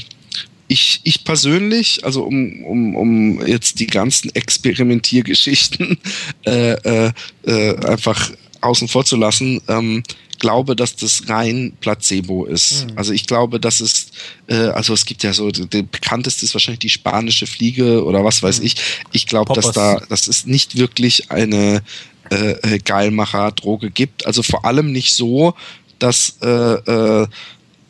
ich, 0.72 1.00
ich 1.04 1.24
persönlich, 1.24 2.04
also 2.04 2.24
um, 2.24 2.64
um, 2.64 2.96
um 2.96 3.46
jetzt 3.46 3.78
die 3.78 3.86
ganzen 3.86 4.34
Experimentiergeschichten 4.34 5.98
äh, 6.46 6.72
äh, 6.72 7.12
äh, 7.44 7.76
einfach 7.86 8.30
außen 8.62 8.88
vor 8.88 9.04
zu 9.04 9.16
lassen, 9.16 9.60
ähm, 9.68 10.02
glaube, 10.42 10.74
dass 10.74 10.96
das 10.96 11.28
rein 11.28 11.72
Placebo 11.80 12.44
ist. 12.46 12.90
Mhm. 12.90 12.98
Also 12.98 13.12
ich 13.12 13.26
glaube, 13.26 13.60
dass 13.60 13.80
es, 13.80 14.08
äh, 14.48 14.54
also 14.54 14.92
es 14.92 15.06
gibt 15.06 15.22
ja 15.22 15.32
so, 15.32 15.50
der 15.50 15.82
bekannteste 15.82 16.44
ist 16.44 16.54
wahrscheinlich 16.54 16.80
die 16.80 16.88
spanische 16.88 17.46
Fliege 17.46 18.04
oder 18.04 18.24
was 18.24 18.42
weiß 18.42 18.58
mhm. 18.58 18.66
ich. 18.66 18.76
Ich 19.12 19.26
glaube, 19.26 19.54
dass 19.54 19.70
da, 19.70 20.00
dass 20.08 20.26
es 20.26 20.44
nicht 20.44 20.76
wirklich 20.76 21.30
eine 21.30 21.82
äh, 22.30 22.52
äh, 22.74 22.78
Geilmacher-Droge 22.78 23.90
gibt. 23.90 24.26
Also 24.26 24.42
vor 24.42 24.64
allem 24.64 24.90
nicht 24.90 25.14
so, 25.14 25.54
dass 26.00 26.38
äh, 26.42 26.48
äh, 26.48 27.26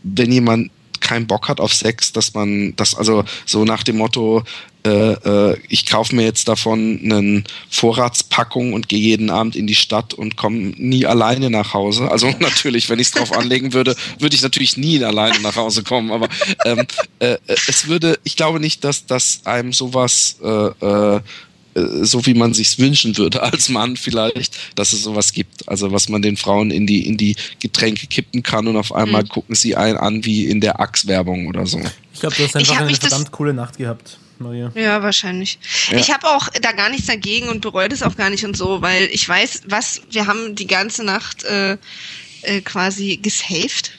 wenn 0.03 0.31
jemand 0.33 0.71
keinen 1.13 1.27
Bock 1.27 1.49
hat 1.49 1.61
auf 1.61 1.75
Sex, 1.75 2.13
dass 2.13 2.33
man 2.33 2.75
das 2.77 2.95
also 2.95 3.25
so 3.45 3.67
nach 3.67 3.83
dem 3.83 3.99
Motto, 3.99 4.45
äh, 4.87 5.13
äh, 5.13 5.59
ich 5.69 5.85
kaufe 5.85 6.17
mir 6.17 6.25
jetzt 6.25 6.49
davon 6.49 7.01
eine 7.05 7.45
Vorratspackung 7.69 8.73
und 8.73 8.89
gehe 8.89 8.99
jeden 8.99 9.29
Abend 9.29 9.55
in 9.55 9.67
die 9.67 9.75
Stadt 9.75 10.15
und 10.15 10.39
komme 10.39 10.73
nie 10.79 11.05
alleine 11.05 11.51
nach 11.51 11.75
Hause. 11.75 12.11
Also 12.11 12.33
natürlich, 12.41 12.89
wenn 12.89 12.99
ich 12.99 13.09
es 13.09 13.13
drauf 13.13 13.37
anlegen 13.37 13.75
würde, 13.75 13.95
würde 14.21 14.35
ich 14.35 14.43
natürlich 14.43 14.79
nie 14.79 15.05
alleine 15.05 15.39
nach 15.41 15.57
Hause 15.57 15.83
kommen. 15.83 16.11
Aber 16.11 16.29
ähm, 16.65 16.87
äh, 17.19 17.37
es 17.47 17.89
würde, 17.89 18.19
ich 18.25 18.37
glaube 18.37 18.59
nicht, 18.59 18.83
dass, 18.83 19.05
dass 19.05 19.43
einem 19.45 19.75
sowas 19.75 20.39
äh, 20.43 20.49
äh, 20.49 21.21
so 21.75 22.27
wie 22.27 22.35
man 22.35 22.55
sich's 22.55 22.79
wünschen 22.79 23.17
würde 23.17 23.43
als 23.53 23.69
Mann 23.69 23.97
vielleicht, 23.97 24.57
dass 24.75 24.93
es 24.93 25.03
sowas 25.03 25.33
gibt. 25.33 25.69
Also 25.69 25.93
was 25.93 26.09
man 26.09 26.23
den 26.23 26.37
Frauen 26.37 26.71
in 26.71 26.87
die 26.87 27.07
in 27.07 27.17
die 27.17 27.37
Getränke 27.61 28.07
kippen 28.07 28.43
kann 28.43 28.67
und 28.69 28.77
auf 28.77 28.93
einmal 28.95 29.23
mhm. 29.23 29.29
gucken 29.29 29.55
sie 29.55 29.77
einen 29.77 29.97
an 29.97 30.25
wie 30.25 30.47
in 30.47 30.61
der 30.61 30.81
Axe-Werbung 30.81 31.47
oder 31.47 31.67
so. 31.67 31.81
Ich 32.13 32.21
glaube, 32.21 32.37
du 32.37 32.45
hast 32.45 32.57
einfach 32.57 32.77
eine 32.77 32.95
verdammt 32.95 33.31
coole 33.31 33.55
Nacht 33.55 33.79
gehabt. 33.79 34.19
Maria. 34.39 34.73
Ja, 34.75 35.03
wahrscheinlich. 35.03 35.59
Ja. 35.91 35.99
Ich 35.99 36.11
habe 36.11 36.27
auch 36.29 36.49
da 36.61 36.73
gar 36.73 36.91
nichts 36.91 37.07
dagegen 37.07 37.49
und 37.49 37.61
bereue 37.61 37.89
das 37.89 38.03
auch 38.03 38.17
gar 38.17 38.29
nicht 38.29 38.45
und 38.45 38.57
so, 38.57 38.83
weil 38.83 39.05
ich 39.05 39.29
weiß, 39.29 39.63
was, 39.67 40.03
wir 40.11 40.27
haben 40.27 40.57
die 40.57 40.67
ganze 40.67 41.05
Nacht 41.05 41.45
äh, 41.45 41.77
äh, 42.43 42.61
quasi 42.61 43.19
gesaved. 43.19 43.93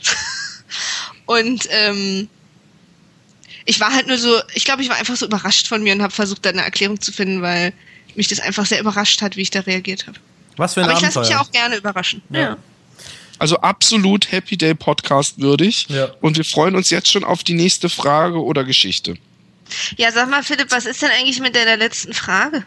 und 1.26 1.68
ähm, 1.72 2.28
ich 3.66 3.80
war 3.80 3.94
halt 3.94 4.08
nur 4.08 4.18
so, 4.18 4.40
ich 4.54 4.66
glaube, 4.66 4.82
ich 4.82 4.90
war 4.90 4.98
einfach 4.98 5.16
so 5.16 5.26
überrascht 5.26 5.68
von 5.68 5.84
mir 5.84 5.94
und 5.94 6.02
habe 6.02 6.14
versucht, 6.14 6.46
da 6.46 6.50
eine 6.50 6.64
Erklärung 6.64 7.00
zu 7.00 7.12
finden, 7.12 7.42
weil 7.42 7.74
mich 8.16 8.28
das 8.28 8.40
einfach 8.40 8.66
sehr 8.66 8.80
überrascht 8.80 9.22
hat, 9.22 9.36
wie 9.36 9.42
ich 9.42 9.50
da 9.50 9.62
reagiert 9.62 10.08
habe. 10.08 10.20
Was 10.58 10.74
für 10.74 10.82
ein 10.82 10.86
Aber 10.86 10.98
Abenteuer. 10.98 11.10
ich 11.10 11.16
lasse 11.16 11.28
mich 11.28 11.38
ja 11.38 11.42
auch 11.42 11.52
gerne 11.52 11.76
überraschen. 11.78 12.22
Ja. 12.30 12.40
ja. 12.40 12.58
Also 13.40 13.58
absolut 13.58 14.32
Happy 14.32 14.58
Day 14.58 14.76
Podcast 14.76 15.40
würdig. 15.40 15.88
Ja. 15.90 16.12
Und 16.22 16.38
wir 16.38 16.46
freuen 16.46 16.76
uns 16.76 16.90
jetzt 16.90 17.12
schon 17.12 17.24
auf 17.24 17.44
die 17.44 17.54
nächste 17.54 17.90
Frage 17.90 18.42
oder 18.42 18.64
Geschichte. 18.64 19.16
Ja, 19.98 20.12
sag 20.12 20.30
mal, 20.30 20.44
Philipp, 20.44 20.72
was 20.72 20.86
ist 20.86 21.02
denn 21.02 21.10
eigentlich 21.10 21.40
mit 21.40 21.56
deiner 21.56 21.78
letzten 21.78 22.14
Frage? 22.14 22.66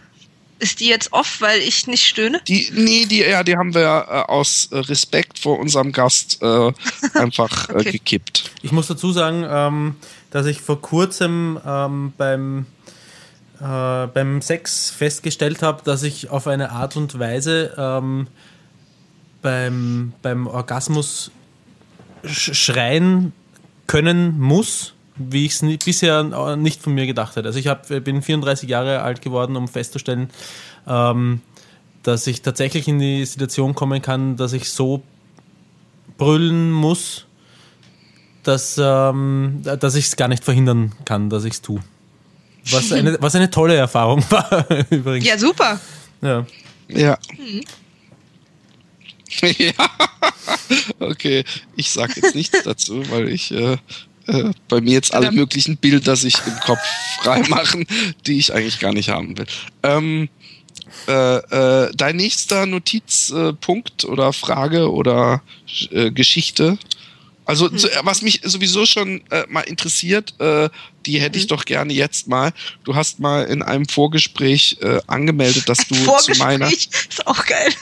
Ist 0.59 0.81
die 0.81 0.89
jetzt 0.89 1.13
off, 1.13 1.41
weil 1.41 1.61
ich 1.61 1.87
nicht 1.87 2.07
stöhne? 2.07 2.41
Die, 2.49 2.71
nee, 2.73 3.05
die, 3.05 3.21
ja, 3.21 3.43
die 3.43 3.57
haben 3.57 3.75
wir 3.75 3.83
äh, 3.83 4.31
aus 4.31 4.69
äh, 4.73 4.79
Respekt 4.79 5.39
vor 5.39 5.59
unserem 5.59 5.93
Gast 5.93 6.43
äh, 6.43 6.73
einfach 7.15 7.69
äh, 7.69 7.75
okay. 7.75 7.93
gekippt. 7.93 8.51
Ich 8.63 8.73
muss 8.73 8.87
dazu 8.87 9.13
sagen, 9.13 9.47
ähm, 9.49 9.97
dass 10.31 10.47
ich 10.47 10.63
vor 10.63 10.81
kurzem 10.81 11.61
ähm, 11.67 12.15
beim, 12.17 12.67
äh, 13.61 14.07
beim 14.07 14.41
Sex 14.41 14.91
festgestellt 14.91 15.63
habe, 15.63 15.83
dass 15.85 16.03
ich 16.03 16.31
auf 16.31 16.47
eine 16.47 16.71
Art 16.71 16.97
und 16.97 17.19
Weise 17.19 17.75
ähm, 17.77 18.27
beim, 19.43 20.15
beim 20.23 20.47
Orgasmus 20.47 21.31
sch 22.25 22.55
schreien 22.55 23.33
können 23.87 24.41
muss, 24.41 24.95
wie 25.17 25.47
ich 25.47 25.61
es 25.61 25.85
bisher 25.85 26.57
nicht 26.57 26.83
von 26.83 26.95
mir 26.95 27.07
gedacht 27.07 27.37
hätte. 27.37 27.49
Also 27.49 27.59
ich 27.59 27.69
hab, 27.69 27.89
bin 27.89 28.23
34 28.23 28.69
Jahre 28.69 29.03
alt 29.03 29.23
geworden, 29.23 29.57
um 29.57 29.69
festzustellen, 29.69 30.31
ähm, 30.87 31.41
dass 32.03 32.27
ich 32.27 32.43
tatsächlich 32.43 32.87
in 32.89 32.99
die 32.99 33.25
Situation 33.25 33.75
kommen 33.75 34.03
kann, 34.03 34.37
dass 34.37 34.53
ich 34.53 34.71
so 34.71 35.03
brüllen 36.19 36.71
muss, 36.71 37.27
dass, 38.43 38.81
ähm, 38.81 39.63
dass 39.63 39.95
ich 39.95 40.07
es 40.07 40.17
gar 40.17 40.29
nicht 40.29 40.45
verhindern 40.45 40.93
kann, 41.05 41.31
dass 41.31 41.45
ich 41.45 41.55
es 41.55 41.63
tue. 41.63 41.81
Was 42.71 42.93
eine, 42.93 43.17
was 43.21 43.35
eine 43.35 43.51
tolle 43.51 43.75
Erfahrung 43.75 44.25
war 44.31 44.67
übrigens. 44.91 45.27
Ja, 45.27 45.39
super. 45.39 45.81
Ja. 46.23 46.47
Ja. 46.89 47.19
Mhm. 47.37 47.63
ja. 49.59 49.73
okay, 51.01 51.45
ich 51.75 51.91
sage 51.91 52.15
jetzt 52.17 52.35
nichts 52.35 52.63
dazu, 52.63 53.03
weil 53.11 53.29
ich 53.29 53.51
äh, 53.51 53.77
äh, 54.27 54.51
bei 54.69 54.81
mir 54.81 54.93
jetzt 54.93 55.15
alle 55.15 55.33
möglichen 55.33 55.77
Bilder 55.77 56.17
sich 56.17 56.37
im 56.47 56.59
Kopf 56.61 56.81
freimachen, 57.21 57.87
die 58.27 58.39
ich 58.39 58.53
eigentlich 58.53 58.79
gar 58.79 58.93
nicht 58.93 59.09
haben 59.09 59.37
will. 59.39 59.47
Ähm, 59.83 60.29
äh, 61.09 61.37
äh, 61.37 61.91
dein 61.95 62.17
nächster 62.17 62.67
Notizpunkt 62.67 64.05
oder 64.05 64.33
Frage 64.33 64.91
oder 64.91 65.43
äh, 65.91 66.11
Geschichte? 66.11 66.79
Also 67.47 67.71
hm. 67.71 67.79
was 68.03 68.23
mich 68.23 68.41
sowieso 68.43 68.87
schon 68.87 69.23
äh, 69.31 69.45
mal 69.49 69.61
interessiert, 69.61 70.35
äh, 70.41 70.69
die 71.07 71.21
hätte 71.21 71.39
ich 71.39 71.45
hm. 71.45 71.49
doch 71.49 71.65
gerne 71.65 71.93
jetzt 71.93 72.27
mal. 72.27 72.53
Du 72.83 72.97
hast 72.97 73.21
mal 73.21 73.45
in 73.45 73.63
einem 73.63 73.87
Vorgespräch 73.87 74.79
äh, 74.81 74.99
angemeldet, 75.07 75.69
dass 75.69 75.87
du 75.87 75.95
zu 75.95 76.33
meiner 76.39 76.67
ist 76.73 77.25
auch 77.25 77.47
geil. 77.47 77.73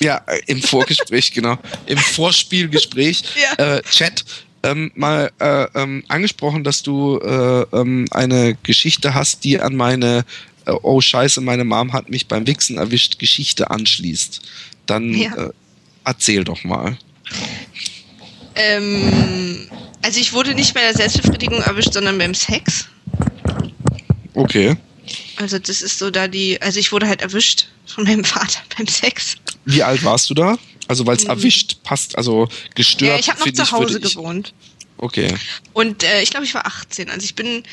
Ja, 0.00 0.22
äh, 0.26 0.40
im 0.46 0.60
Vorgespräch 0.60 1.32
genau, 1.32 1.56
im 1.86 1.98
Vorspielgespräch 1.98 3.22
ja. 3.58 3.76
äh, 3.76 3.82
Chat 3.82 4.24
ähm, 4.62 4.92
mal 4.94 5.30
äh, 5.38 5.66
ähm, 5.74 6.04
angesprochen, 6.08 6.64
dass 6.64 6.82
du 6.82 7.18
äh, 7.18 7.62
ähm, 7.76 8.06
eine 8.10 8.56
Geschichte 8.62 9.14
hast, 9.14 9.44
die 9.44 9.60
an 9.60 9.76
meine 9.76 10.24
äh, 10.66 10.72
Oh 10.82 11.00
Scheiße, 11.00 11.40
meine 11.40 11.64
Mom 11.64 11.92
hat 11.92 12.08
mich 12.10 12.28
beim 12.28 12.46
Wichsen 12.46 12.78
erwischt 12.78 13.18
Geschichte 13.18 13.70
anschließt. 13.70 14.40
Dann 14.86 15.12
ja. 15.14 15.34
äh, 15.34 15.50
erzähl 16.04 16.44
doch 16.44 16.62
mal. 16.64 16.96
Ähm, 18.54 19.68
also 20.02 20.20
ich 20.20 20.32
wurde 20.32 20.54
nicht 20.54 20.74
bei 20.74 20.80
der 20.80 20.94
Selbstbefriedigung 20.94 21.60
erwischt, 21.62 21.94
sondern 21.94 22.18
beim 22.18 22.34
Sex. 22.34 22.88
Okay. 24.34 24.76
Also 25.36 25.58
das 25.58 25.82
ist 25.82 25.98
so 25.98 26.10
da 26.10 26.28
die, 26.28 26.60
also 26.60 26.78
ich 26.78 26.92
wurde 26.92 27.08
halt 27.08 27.22
erwischt 27.22 27.68
von 27.86 28.04
meinem 28.04 28.24
Vater 28.24 28.60
beim 28.76 28.86
Sex. 28.86 29.36
Wie 29.64 29.82
alt 29.82 30.04
warst 30.04 30.30
du 30.30 30.34
da? 30.34 30.58
Also 30.88 31.06
weil 31.06 31.16
es 31.16 31.24
mhm. 31.24 31.30
erwischt 31.30 31.82
passt, 31.82 32.16
also 32.16 32.48
gestört. 32.74 33.12
Ja, 33.12 33.18
ich 33.18 33.30
habe 33.30 33.40
noch 33.40 33.52
zu 33.52 33.70
Hause 33.70 33.98
ich, 33.98 34.14
gewohnt. 34.14 34.52
Okay. 34.98 35.34
Und 35.72 36.04
äh, 36.04 36.22
ich 36.22 36.30
glaube, 36.30 36.46
ich 36.46 36.54
war 36.54 36.66
18. 36.66 37.10
Also 37.10 37.24
ich 37.24 37.34
bin, 37.34 37.64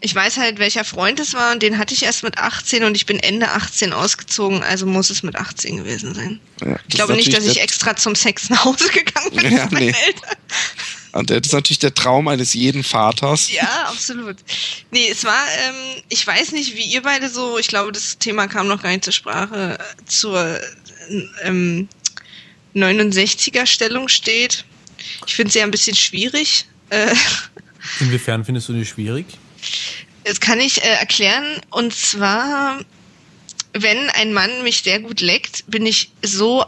ich 0.00 0.14
weiß 0.14 0.38
halt, 0.38 0.58
welcher 0.58 0.84
Freund 0.84 1.20
es 1.20 1.34
war 1.34 1.52
und 1.52 1.62
den 1.62 1.78
hatte 1.78 1.94
ich 1.94 2.02
erst 2.02 2.22
mit 2.24 2.38
18 2.38 2.84
und 2.84 2.96
ich 2.96 3.06
bin 3.06 3.18
Ende 3.18 3.50
18 3.50 3.92
ausgezogen, 3.92 4.62
also 4.62 4.86
muss 4.86 5.10
es 5.10 5.22
mit 5.22 5.36
18 5.36 5.78
gewesen 5.78 6.14
sein. 6.14 6.40
Ja, 6.64 6.78
ich 6.88 6.94
glaube 6.94 7.14
nicht, 7.14 7.36
dass 7.36 7.44
ich 7.44 7.60
extra 7.60 7.94
zum 7.96 8.14
Sex 8.14 8.48
nach 8.50 8.64
Hause 8.64 8.88
gegangen 8.90 9.30
bin 9.32 9.52
ja, 9.56 9.64
mit 9.64 9.72
meinen 9.72 9.86
nee. 9.86 9.94
Eltern. 10.06 10.36
Und 11.12 11.28
das 11.28 11.40
ist 11.44 11.52
natürlich 11.52 11.78
der 11.78 11.92
Traum 11.92 12.26
eines 12.28 12.54
jeden 12.54 12.82
Vaters. 12.82 13.52
Ja, 13.52 13.84
absolut. 13.88 14.36
Nee, 14.90 15.08
es 15.10 15.24
war, 15.24 15.44
ähm, 15.66 16.02
ich 16.08 16.26
weiß 16.26 16.52
nicht, 16.52 16.74
wie 16.74 16.84
ihr 16.84 17.02
beide 17.02 17.28
so, 17.28 17.58
ich 17.58 17.68
glaube, 17.68 17.92
das 17.92 18.16
Thema 18.18 18.46
kam 18.46 18.66
noch 18.66 18.82
gar 18.82 18.90
nicht 18.90 19.04
zur 19.04 19.12
Sprache, 19.12 19.78
zur 20.06 20.58
ähm, 21.42 21.88
69er 22.74 23.66
Stellung 23.66 24.08
steht. 24.08 24.64
Ich 25.26 25.34
finde 25.34 25.52
sie 25.52 25.58
ja 25.58 25.64
ein 25.64 25.70
bisschen 25.70 25.96
schwierig. 25.96 26.66
Äh, 26.90 27.14
Inwiefern 28.00 28.44
findest 28.44 28.68
du 28.68 28.72
die 28.72 28.86
schwierig? 28.86 29.26
Das 30.24 30.40
kann 30.40 30.60
ich 30.60 30.82
äh, 30.82 30.88
erklären. 30.88 31.60
Und 31.70 31.94
zwar, 31.94 32.80
wenn 33.72 34.10
ein 34.10 34.32
Mann 34.32 34.62
mich 34.62 34.82
sehr 34.82 35.00
gut 35.00 35.20
leckt, 35.20 35.64
bin 35.66 35.86
ich 35.86 36.10
so 36.22 36.64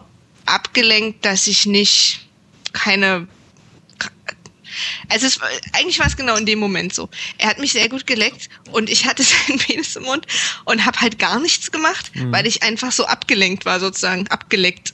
abgelenkt, 0.47 1.25
dass 1.25 1.47
ich 1.47 1.67
nicht 1.67 2.27
keine 2.73 3.29
also 5.09 5.27
es, 5.27 5.39
eigentlich 5.73 5.99
war 5.99 6.07
es 6.07 6.17
genau 6.17 6.37
in 6.37 6.47
dem 6.47 6.59
Moment 6.59 6.95
so. 6.95 7.09
Er 7.39 7.49
hat 7.49 7.59
mich 7.59 7.73
sehr 7.73 7.89
gut 7.89 8.07
geleckt 8.07 8.49
und 8.71 8.91
ich 8.91 9.07
hatte 9.07 9.23
seinen 9.47 9.59
Penis 9.59 9.97
im 9.97 10.05
Mund 10.05 10.27
und 10.65 10.85
habe 10.85 11.01
halt 11.01 11.19
gar 11.19 11.41
nichts 11.41 11.71
gemacht, 11.71 12.11
mhm. 12.15 12.33
weil 12.33 12.47
ich 12.47 12.63
einfach 12.63 12.93
so 12.93 13.07
abgelenkt 13.07 13.65
war, 13.65 13.81
sozusagen 13.81 14.27
abgeleckt. 14.29 14.93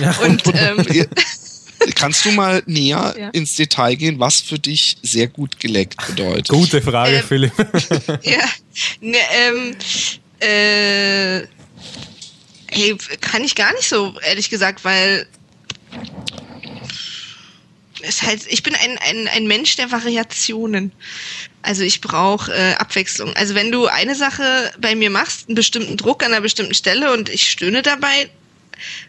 Ja. 0.00 0.10
und 0.22 0.42
ähm, 0.54 0.86
Kannst 1.94 2.24
du 2.24 2.32
mal 2.32 2.62
näher 2.66 3.14
ja. 3.18 3.28
ins 3.30 3.54
Detail 3.54 3.96
gehen, 3.96 4.18
was 4.18 4.40
für 4.40 4.58
dich 4.58 4.96
sehr 5.02 5.28
gut 5.28 5.60
geleckt 5.60 6.04
bedeutet? 6.06 6.48
Gute 6.48 6.80
Frage, 6.80 7.16
ähm, 7.16 7.24
Philipp. 7.24 7.52
ja, 8.22 8.48
ne, 9.00 9.18
ähm, 9.32 9.76
äh, 10.40 11.46
hey, 12.68 12.96
kann 13.20 13.44
ich 13.44 13.54
gar 13.54 13.72
nicht 13.74 13.88
so, 13.88 14.18
ehrlich 14.20 14.50
gesagt, 14.50 14.84
weil 14.84 15.26
ist 18.00 18.22
halt, 18.22 18.42
ich 18.48 18.62
bin 18.62 18.74
ein, 18.74 18.98
ein, 18.98 19.28
ein 19.28 19.46
Mensch 19.46 19.76
der 19.76 19.90
Variationen. 19.90 20.92
Also 21.62 21.82
ich 21.82 22.00
brauche 22.00 22.52
äh, 22.52 22.74
Abwechslung. 22.74 23.34
Also 23.34 23.54
wenn 23.54 23.72
du 23.72 23.86
eine 23.86 24.14
Sache 24.14 24.72
bei 24.78 24.94
mir 24.94 25.10
machst, 25.10 25.48
einen 25.48 25.56
bestimmten 25.56 25.96
Druck 25.96 26.22
an 26.22 26.32
einer 26.32 26.40
bestimmten 26.40 26.74
Stelle 26.74 27.12
und 27.12 27.28
ich 27.28 27.50
stöhne 27.50 27.82
dabei, 27.82 28.28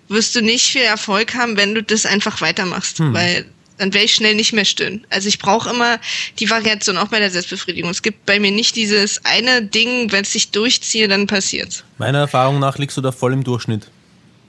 wirst 0.07 0.35
du 0.35 0.41
nicht 0.41 0.65
viel 0.65 0.81
Erfolg 0.81 1.35
haben, 1.35 1.57
wenn 1.57 1.75
du 1.75 1.83
das 1.83 2.05
einfach 2.05 2.41
weitermachst, 2.41 2.99
hm. 2.99 3.13
weil 3.13 3.45
dann 3.77 3.93
werde 3.93 4.05
ich 4.05 4.15
schnell 4.15 4.33
nicht 4.33 4.53
mehr 4.53 4.65
stöhnen. 4.65 5.05
Also 5.09 5.27
ich 5.27 5.39
brauche 5.39 5.69
immer 5.69 5.99
die 6.39 6.49
Variation, 6.49 6.97
auch 6.97 7.09
bei 7.09 7.19
der 7.19 7.29
Selbstbefriedigung. 7.29 7.91
Es 7.91 8.01
gibt 8.01 8.25
bei 8.25 8.39
mir 8.39 8.51
nicht 8.51 8.75
dieses 8.75 9.23
eine 9.23 9.61
Ding, 9.61 10.11
wenn 10.11 10.23
es 10.23 10.33
sich 10.33 10.51
durchziehe, 10.51 11.07
dann 11.07 11.27
passiert's. 11.27 11.83
Meiner 11.97 12.19
Erfahrung 12.19 12.59
nach 12.59 12.77
liegst 12.77 12.97
du 12.97 13.01
da 13.01 13.11
voll 13.11 13.33
im 13.33 13.43
Durchschnitt. 13.43 13.87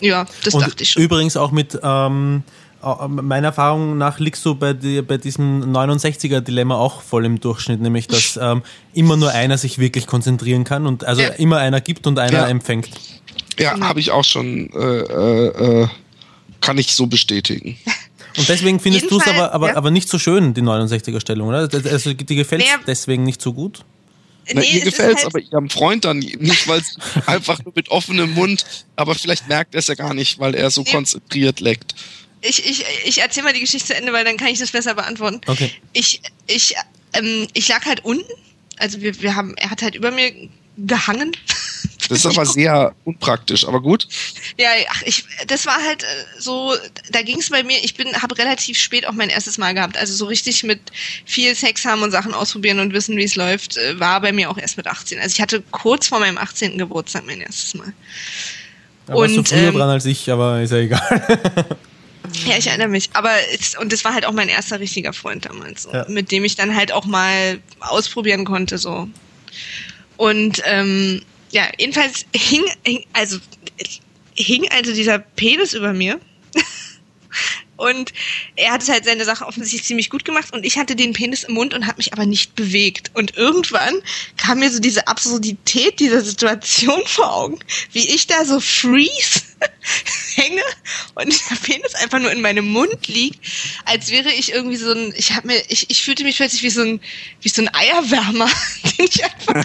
Ja, 0.00 0.26
das 0.44 0.54
Und 0.54 0.62
dachte 0.62 0.82
ich 0.82 0.92
schon. 0.92 1.02
Übrigens 1.02 1.36
auch 1.36 1.50
mit 1.50 1.78
ähm, 1.82 2.42
äh, 2.46 2.67
meiner 2.80 3.48
Erfahrung 3.48 3.98
nach 3.98 4.20
liegst 4.20 4.44
du 4.44 4.54
bei, 4.54 4.72
die, 4.72 5.02
bei 5.02 5.16
diesem 5.16 5.72
69er-Dilemma 5.74 6.76
auch 6.76 7.02
voll 7.02 7.24
im 7.24 7.40
Durchschnitt, 7.40 7.80
nämlich 7.80 8.06
dass 8.06 8.38
ähm, 8.40 8.62
immer 8.94 9.16
nur 9.16 9.30
einer 9.30 9.58
sich 9.58 9.78
wirklich 9.78 10.06
konzentrieren 10.06 10.64
kann 10.64 10.86
und 10.86 11.04
also 11.04 11.22
ja. 11.22 11.28
immer 11.30 11.58
einer 11.58 11.80
gibt 11.80 12.06
und 12.06 12.18
einer 12.18 12.40
ja. 12.40 12.48
empfängt. 12.48 12.88
Ja, 13.58 13.74
genau. 13.74 13.86
habe 13.86 14.00
ich 14.00 14.12
auch 14.12 14.24
schon, 14.24 14.70
äh, 14.72 15.00
äh, 15.00 15.82
äh, 15.82 15.88
kann 16.60 16.78
ich 16.78 16.94
so 16.94 17.06
bestätigen. 17.06 17.76
Und 18.36 18.48
deswegen 18.48 18.78
findest 18.78 19.10
du 19.10 19.18
es 19.18 19.26
aber, 19.26 19.52
aber, 19.52 19.68
ja. 19.70 19.76
aber 19.76 19.90
nicht 19.90 20.08
so 20.08 20.18
schön, 20.18 20.54
die 20.54 20.62
69er-Stellung, 20.62 21.48
oder? 21.48 21.68
Also, 21.90 22.12
die 22.12 22.36
gefällt 22.36 22.62
nee. 22.62 22.84
deswegen 22.86 23.24
nicht 23.24 23.42
so 23.42 23.52
gut? 23.52 23.84
Na, 24.52 24.60
nee, 24.60 24.78
ihr 24.78 24.80
gefällt 24.82 25.18
es, 25.18 25.24
halt 25.24 25.34
aber 25.34 25.40
ihrem 25.40 25.68
Freund 25.68 26.04
dann 26.04 26.18
nicht, 26.18 26.68
weil 26.68 26.80
es 26.80 26.96
einfach 27.26 27.62
nur 27.64 27.72
mit 27.74 27.90
offenem 27.90 28.32
Mund, 28.34 28.64
aber 28.94 29.16
vielleicht 29.16 29.48
merkt 29.48 29.74
er 29.74 29.80
es 29.80 29.88
ja 29.88 29.94
gar 29.94 30.14
nicht, 30.14 30.38
weil 30.38 30.54
er 30.54 30.70
so 30.70 30.82
nee. 30.82 30.92
konzentriert 30.92 31.58
leckt 31.58 31.94
ich, 32.40 32.64
ich, 32.64 32.84
ich 33.04 33.20
erzähle 33.20 33.44
mal 33.44 33.52
die 33.52 33.60
Geschichte 33.60 33.88
zu 33.88 33.96
Ende, 33.96 34.12
weil 34.12 34.24
dann 34.24 34.36
kann 34.36 34.48
ich 34.48 34.58
das 34.58 34.70
besser 34.70 34.94
beantworten. 34.94 35.40
Okay. 35.46 35.72
Ich, 35.92 36.20
ich, 36.46 36.74
ähm, 37.12 37.46
ich 37.54 37.68
lag 37.68 37.84
halt 37.84 38.04
unten. 38.04 38.32
Also 38.78 39.00
wir, 39.00 39.20
wir 39.20 39.34
haben, 39.34 39.54
er 39.56 39.70
hat 39.70 39.82
halt 39.82 39.94
über 39.94 40.10
mir 40.10 40.32
gehangen. 40.76 41.32
Das 42.08 42.24
ist 42.24 42.26
aber 42.26 42.46
sehr 42.46 42.94
unpraktisch, 43.04 43.66
aber 43.66 43.82
gut. 43.82 44.08
Ja, 44.56 44.68
ach, 44.90 45.02
ich, 45.04 45.24
das 45.46 45.66
war 45.66 45.76
halt 45.76 46.04
äh, 46.04 46.06
so, 46.38 46.74
da 47.10 47.22
ging 47.22 47.38
es 47.38 47.50
bei 47.50 47.62
mir, 47.62 47.78
ich 47.82 47.96
bin, 47.96 48.14
habe 48.22 48.38
relativ 48.38 48.78
spät 48.78 49.06
auch 49.06 49.12
mein 49.12 49.28
erstes 49.28 49.58
Mal 49.58 49.74
gehabt. 49.74 49.98
Also 49.98 50.14
so 50.14 50.24
richtig 50.26 50.62
mit 50.62 50.80
viel 51.26 51.54
Sex 51.54 51.84
haben 51.84 52.02
und 52.02 52.10
Sachen 52.10 52.32
ausprobieren 52.32 52.78
und 52.78 52.92
wissen, 52.92 53.16
wie 53.16 53.24
es 53.24 53.36
läuft, 53.36 53.76
äh, 53.76 53.98
war 54.00 54.20
bei 54.20 54.32
mir 54.32 54.48
auch 54.48 54.58
erst 54.58 54.76
mit 54.76 54.86
18. 54.86 55.18
Also 55.18 55.34
ich 55.34 55.42
hatte 55.42 55.62
kurz 55.70 56.06
vor 56.06 56.20
meinem 56.20 56.38
18. 56.38 56.78
Geburtstag 56.78 57.26
mein 57.26 57.40
erstes 57.40 57.74
Mal. 57.74 57.92
Da 59.06 59.14
warst 59.14 59.36
und, 59.36 59.50
du 59.50 59.54
früher 59.54 59.68
ähm, 59.68 59.74
dran 59.74 59.90
als 59.90 60.06
ich, 60.06 60.30
aber 60.30 60.62
ist 60.62 60.70
ja 60.70 60.78
egal. 60.78 61.76
Ja, 62.46 62.56
ich 62.56 62.66
erinnere 62.66 62.88
mich. 62.88 63.10
Aber 63.14 63.32
es, 63.54 63.76
und 63.76 63.92
das 63.92 64.04
war 64.04 64.12
halt 64.12 64.26
auch 64.26 64.32
mein 64.32 64.48
erster 64.48 64.80
richtiger 64.80 65.12
Freund 65.12 65.46
damals, 65.46 65.84
so, 65.84 65.92
ja. 65.92 66.06
mit 66.08 66.30
dem 66.30 66.44
ich 66.44 66.56
dann 66.56 66.74
halt 66.74 66.92
auch 66.92 67.06
mal 67.06 67.60
ausprobieren 67.80 68.44
konnte, 68.44 68.78
so. 68.78 69.08
Und 70.16 70.62
ähm, 70.64 71.22
ja, 71.50 71.68
jedenfalls 71.78 72.26
hing, 72.34 72.64
hing 72.84 73.04
also 73.12 73.38
hing 74.34 74.68
also 74.70 74.92
dieser 74.92 75.18
Penis 75.18 75.74
über 75.74 75.92
mir. 75.92 76.20
Und 77.76 78.12
er 78.56 78.72
hat 78.72 78.88
halt 78.88 79.04
seine 79.04 79.24
Sache 79.24 79.46
offensichtlich 79.46 79.84
ziemlich 79.84 80.10
gut 80.10 80.24
gemacht 80.24 80.52
und 80.52 80.66
ich 80.66 80.78
hatte 80.78 80.96
den 80.96 81.12
Penis 81.12 81.44
im 81.44 81.54
Mund 81.54 81.74
und 81.74 81.86
habe 81.86 81.98
mich 81.98 82.12
aber 82.12 82.26
nicht 82.26 82.56
bewegt. 82.56 83.12
Und 83.14 83.36
irgendwann 83.36 84.02
kam 84.36 84.58
mir 84.58 84.68
so 84.68 84.80
diese 84.80 85.06
Absurdität 85.06 86.00
dieser 86.00 86.20
Situation 86.22 87.00
vor 87.06 87.32
Augen, 87.32 87.60
wie 87.92 88.08
ich 88.08 88.26
da 88.26 88.44
so 88.44 88.58
freeze 88.58 89.42
hänge 90.34 90.62
und 91.14 91.50
der 91.50 91.56
Penis 91.56 91.94
einfach 91.96 92.18
nur 92.20 92.30
in 92.30 92.40
meinem 92.40 92.66
Mund 92.68 93.08
liegt, 93.08 93.40
als 93.84 94.10
wäre 94.10 94.30
ich 94.30 94.52
irgendwie 94.52 94.76
so 94.76 94.92
ein, 94.92 95.12
ich 95.16 95.34
habe 95.34 95.48
mir, 95.48 95.62
ich, 95.68 95.90
ich 95.90 96.02
fühlte 96.02 96.24
mich 96.24 96.36
plötzlich 96.36 96.62
wie 96.62 96.70
so 96.70 96.82
ein, 96.82 97.00
wie 97.42 97.48
so 97.48 97.62
ein 97.62 97.74
Eierwärmer, 97.74 98.48
den 98.98 99.06
ich 99.06 99.24
einfach 99.24 99.64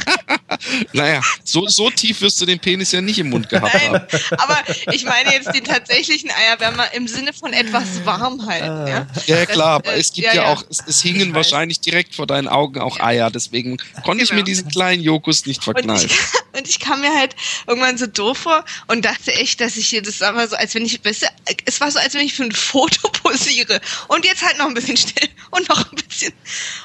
naja, 0.94 1.22
so, 1.44 1.68
so 1.68 1.90
tief 1.90 2.22
wirst 2.22 2.40
du 2.41 2.45
den 2.45 2.60
Penis 2.60 2.91
ja 2.91 3.02
nicht 3.02 3.20
im 3.20 3.30
Mund 3.30 3.49
gehabt 3.49 3.74
Nein, 3.74 3.94
haben. 3.94 4.07
Aber 4.38 4.64
ich 4.91 5.03
meine 5.06 5.34
jetzt 5.34 5.53
den 5.53 5.64
tatsächlichen 5.64 6.32
Eierwärmer 6.32 6.94
im 6.94 7.07
Sinne 7.07 7.34
von 7.34 7.53
etwas 7.53 8.06
warm 8.06 8.45
halten. 8.45 8.70
Ah. 8.70 8.88
Ja, 8.88 9.07
ja 9.26 9.45
klar, 9.45 9.76
aber 9.76 9.94
es 9.94 10.14
gibt 10.14 10.28
ja, 10.28 10.34
ja 10.34 10.45
auch, 10.48 10.64
es, 10.70 10.80
es 10.88 11.02
hingen 11.02 11.34
wahrscheinlich 11.34 11.80
direkt 11.80 12.15
vor 12.15 12.28
deinen 12.28 12.48
Augen 12.48 12.80
auch 12.80 12.99
Eier, 12.99 13.30
deswegen 13.32 13.78
konnte 13.78 14.03
genau. 14.03 14.24
ich 14.24 14.30
mir 14.32 14.36
genau. 14.38 14.45
diesen 14.45 14.68
kleinen 14.70 15.03
Jokus 15.03 15.45
nicht 15.45 15.64
verknallen. 15.64 16.02
Und 16.02 16.11
ich, 16.11 16.20
und 16.57 16.68
ich, 16.68 16.80
kam 16.80 17.02
mir 17.02 17.14
halt 17.15 17.36
irgendwann 17.68 17.98
so 17.98 18.07
doof 18.07 18.38
vor 18.38 18.65
und 18.88 19.06
dachte 19.06 19.34
echt, 19.34 19.61
dass 19.61 19.78
ich 19.78 19.82
hier, 19.89 20.01
das 20.01 20.22
war 20.22 20.47
so, 20.47 20.55
als 20.55 20.76
wenn 20.76 20.85
ich, 20.85 21.03
weißt 21.03 21.23
du, 21.23 21.27
es 21.65 21.80
war 21.81 21.91
so, 21.91 21.99
als 21.99 22.14
wenn 22.14 22.26
ich 22.26 22.34
für 22.34 22.43
ein 22.43 22.51
Foto 22.51 23.10
posiere. 23.23 23.81
Und 24.07 24.26
jetzt 24.26 24.43
halt 24.43 24.57
noch 24.57 24.68
ein 24.68 24.73
bisschen 24.73 24.97
still 24.97 25.30
und 25.51 25.69
noch 25.69 25.91
ein 25.91 25.97
bisschen. 26.07 26.34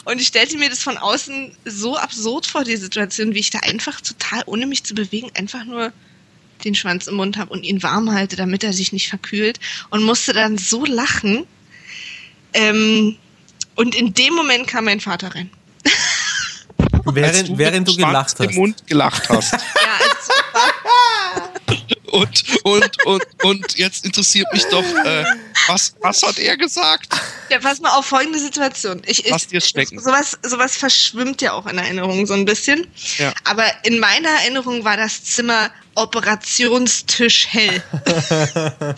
Und 0.04 0.20
ich 0.20 0.28
stellte 0.28 0.56
mir 0.56 0.70
das 0.70 0.82
von 0.82 0.96
außen 0.96 1.56
so 1.64 1.96
absurd 1.96 2.46
vor, 2.46 2.64
die 2.64 2.76
Situation, 2.76 3.34
wie 3.34 3.40
ich 3.40 3.50
da 3.50 3.60
einfach 3.60 4.00
total, 4.00 4.42
ohne 4.46 4.66
mich 4.66 4.84
zu 4.84 4.94
bewegen, 4.94 5.30
einfach 5.34 5.64
nur 5.64 5.92
den 6.64 6.74
Schwanz 6.74 7.06
im 7.06 7.14
Mund 7.14 7.36
habe 7.36 7.52
und 7.52 7.62
ihn 7.64 7.82
warm 7.82 8.12
halte, 8.12 8.36
damit 8.36 8.64
er 8.64 8.72
sich 8.72 8.92
nicht 8.92 9.08
verkühlt 9.08 9.60
und 9.90 10.02
musste 10.02 10.32
dann 10.32 10.58
so 10.58 10.84
lachen. 10.84 11.46
Ähm, 12.52 13.16
und 13.74 13.94
in 13.94 14.14
dem 14.14 14.34
Moment 14.34 14.66
kam 14.66 14.86
mein 14.86 15.00
Vater 15.00 15.34
rein. 15.34 15.50
während, 17.04 17.48
du, 17.48 17.58
während 17.58 17.88
du 17.88 17.94
gelacht 17.94 18.38
hast. 18.38 18.50
im 18.50 18.56
Mund 18.56 18.86
gelacht 18.86 19.28
hast. 19.28 19.54
und, 22.10 22.64
und, 22.64 23.04
und, 23.06 23.44
und 23.44 23.78
jetzt 23.78 24.04
interessiert 24.04 24.46
mich 24.52 24.64
doch, 24.66 24.82
äh, 24.82 25.24
was, 25.66 25.94
was 26.00 26.22
hat 26.22 26.38
er 26.38 26.56
gesagt? 26.56 27.08
Ja, 27.50 27.58
pass 27.58 27.80
mal 27.80 27.90
auf 27.96 28.06
folgende 28.06 28.38
Situation. 28.38 29.02
Ich, 29.06 29.26
ich, 29.26 29.32
was 29.32 29.46
dir 29.46 29.60
schmecken. 29.60 29.98
Sowas, 29.98 30.38
sowas 30.42 30.76
verschwimmt 30.76 31.42
ja 31.42 31.52
auch 31.52 31.66
in 31.66 31.78
Erinnerung 31.78 32.26
so 32.26 32.34
ein 32.34 32.44
bisschen. 32.44 32.86
Ja. 33.18 33.32
Aber 33.44 33.64
in 33.84 33.98
meiner 33.98 34.28
Erinnerung 34.28 34.84
war 34.84 34.96
das 34.96 35.24
Zimmer 35.24 35.70
Operationstisch 35.94 37.48
hell. 37.48 37.82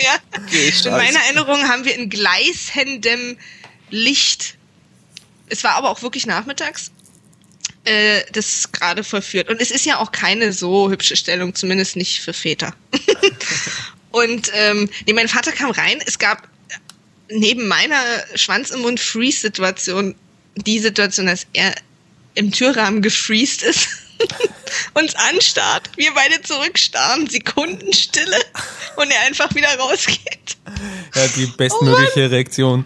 ja? 0.00 0.16
Okay, 0.36 0.72
in 0.84 0.90
meiner 0.90 1.20
Erinnerung 1.20 1.66
haben 1.66 1.84
wir 1.84 1.94
in 1.94 2.10
gleißendem 2.10 3.38
Licht. 3.90 4.56
Es 5.48 5.64
war 5.64 5.72
aber 5.72 5.90
auch 5.90 6.02
wirklich 6.02 6.26
nachmittags 6.26 6.90
äh, 7.84 8.22
das 8.32 8.70
gerade 8.72 9.04
vollführt. 9.04 9.48
Und 9.48 9.60
es 9.60 9.70
ist 9.70 9.86
ja 9.86 9.98
auch 9.98 10.12
keine 10.12 10.52
so 10.52 10.90
hübsche 10.90 11.16
Stellung, 11.16 11.54
zumindest 11.54 11.96
nicht 11.96 12.20
für 12.20 12.32
Väter. 12.32 12.74
und 14.10 14.50
ähm, 14.54 14.88
nee, 15.06 15.12
mein 15.12 15.28
Vater 15.28 15.52
kam 15.52 15.70
rein. 15.70 16.00
Es 16.06 16.18
gab 16.18 16.48
neben 17.30 17.68
meiner 17.68 18.02
Schwanz 18.34 18.70
im 18.70 18.80
Mund 18.80 19.00
Freeze-Situation 19.00 20.14
die 20.56 20.78
Situation, 20.78 21.26
dass 21.26 21.46
er 21.52 21.74
im 22.34 22.52
Türrahmen 22.52 23.02
gefreezed 23.02 23.62
ist. 23.62 23.88
uns 24.94 25.14
anstarrt, 25.14 25.90
wir 25.96 26.12
beide 26.14 26.42
zurückstarren, 26.42 27.26
Sekundenstille 27.28 28.36
und 28.96 29.10
er 29.10 29.22
einfach 29.22 29.54
wieder 29.54 29.74
rausgeht. 29.78 30.58
Ja, 31.14 31.26
die 31.28 31.46
bestmögliche 31.46 32.26
oh 32.26 32.28
Reaktion. 32.28 32.84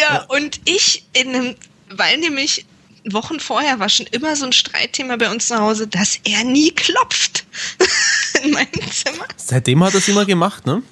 Ja, 0.00 0.22
und 0.28 0.60
ich 0.64 1.04
in 1.12 1.34
einem, 1.34 1.56
weil 1.88 2.18
nämlich 2.18 2.64
Wochen 3.04 3.40
vorher 3.40 3.78
war 3.78 3.88
schon 3.88 4.06
immer 4.06 4.36
so 4.36 4.46
ein 4.46 4.52
Streitthema 4.52 5.16
bei 5.16 5.30
uns 5.30 5.48
zu 5.48 5.58
Hause, 5.58 5.86
dass 5.86 6.18
er 6.24 6.44
nie 6.44 6.70
klopft 6.70 7.44
in 8.42 8.52
meinem 8.52 8.90
Zimmer. 8.90 9.26
Seitdem 9.36 9.82
hat 9.84 9.94
er 9.94 9.98
es 9.98 10.08
immer 10.08 10.24
gemacht, 10.24 10.66
ne? 10.66 10.82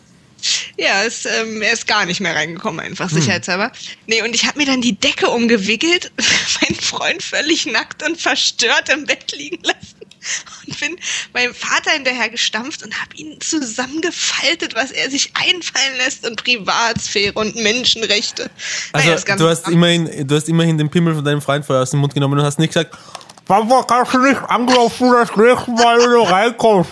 Ja, 0.78 1.05
es, 1.05 1.27
ähm, 1.27 1.61
er 1.61 1.73
ist 1.73 1.87
gar 1.87 2.07
nicht 2.07 2.20
mehr 2.20 2.35
reingekommen, 2.35 2.81
einfach 2.81 3.11
hm. 3.11 3.20
sicherheitshalber. 3.20 3.73
Nee, 4.07 4.23
und 4.23 4.35
ich 4.35 4.47
habe 4.47 4.59
mir 4.59 4.66
dann 4.66 4.81
die 4.81 4.99
Decke 4.99 5.28
umgewickelt, 5.28 6.12
meinen 6.62 6.81
Freund 6.81 7.23
völlig 7.23 7.66
nackt 7.66 8.03
und 8.03 8.20
verstört 8.20 8.89
im 8.89 9.05
Bett 9.05 9.32
liegen 9.32 9.62
lassen 9.62 9.99
und 10.66 10.81
bin 10.81 10.97
meinem 11.32 11.55
Vater 11.55 11.90
hinterher 11.93 12.28
gestampft 12.28 12.82
und 12.82 13.01
habe 13.01 13.15
ihn 13.16 13.40
zusammengefaltet, 13.40 14.74
was 14.74 14.90
er 14.90 15.11
sich 15.11 15.32
einfallen 15.35 15.97
lässt 15.98 16.27
und 16.27 16.43
Privatsphäre 16.43 17.32
und 17.35 17.57
Menschenrechte. 17.57 18.51
Also 18.93 19.11
naja, 19.11 19.36
du 19.36 19.48
hast 19.48 19.69
immerhin, 19.69 20.27
du 20.27 20.35
hast 20.35 20.48
immerhin 20.48 20.78
den 20.78 20.90
Pimmel 20.90 21.15
von 21.15 21.24
deinem 21.24 21.43
Freund 21.43 21.65
vorher 21.65 21.82
aus 21.82 21.90
dem 21.90 22.01
Mund 22.01 22.15
genommen 22.15 22.39
und 22.39 22.44
hast 22.44 22.59
nicht 22.59 22.73
gesagt, 22.73 22.97
Papa, 23.47 23.85
kannst 23.89 24.15
du 24.15 24.19
nicht 24.19 24.40
anklopfen, 24.48 25.11
das 25.11 25.35
nächste 25.36 25.70
Mal, 25.73 25.98
wenn 25.98 26.11
du 26.11 26.23
reinkommst. 26.23 26.90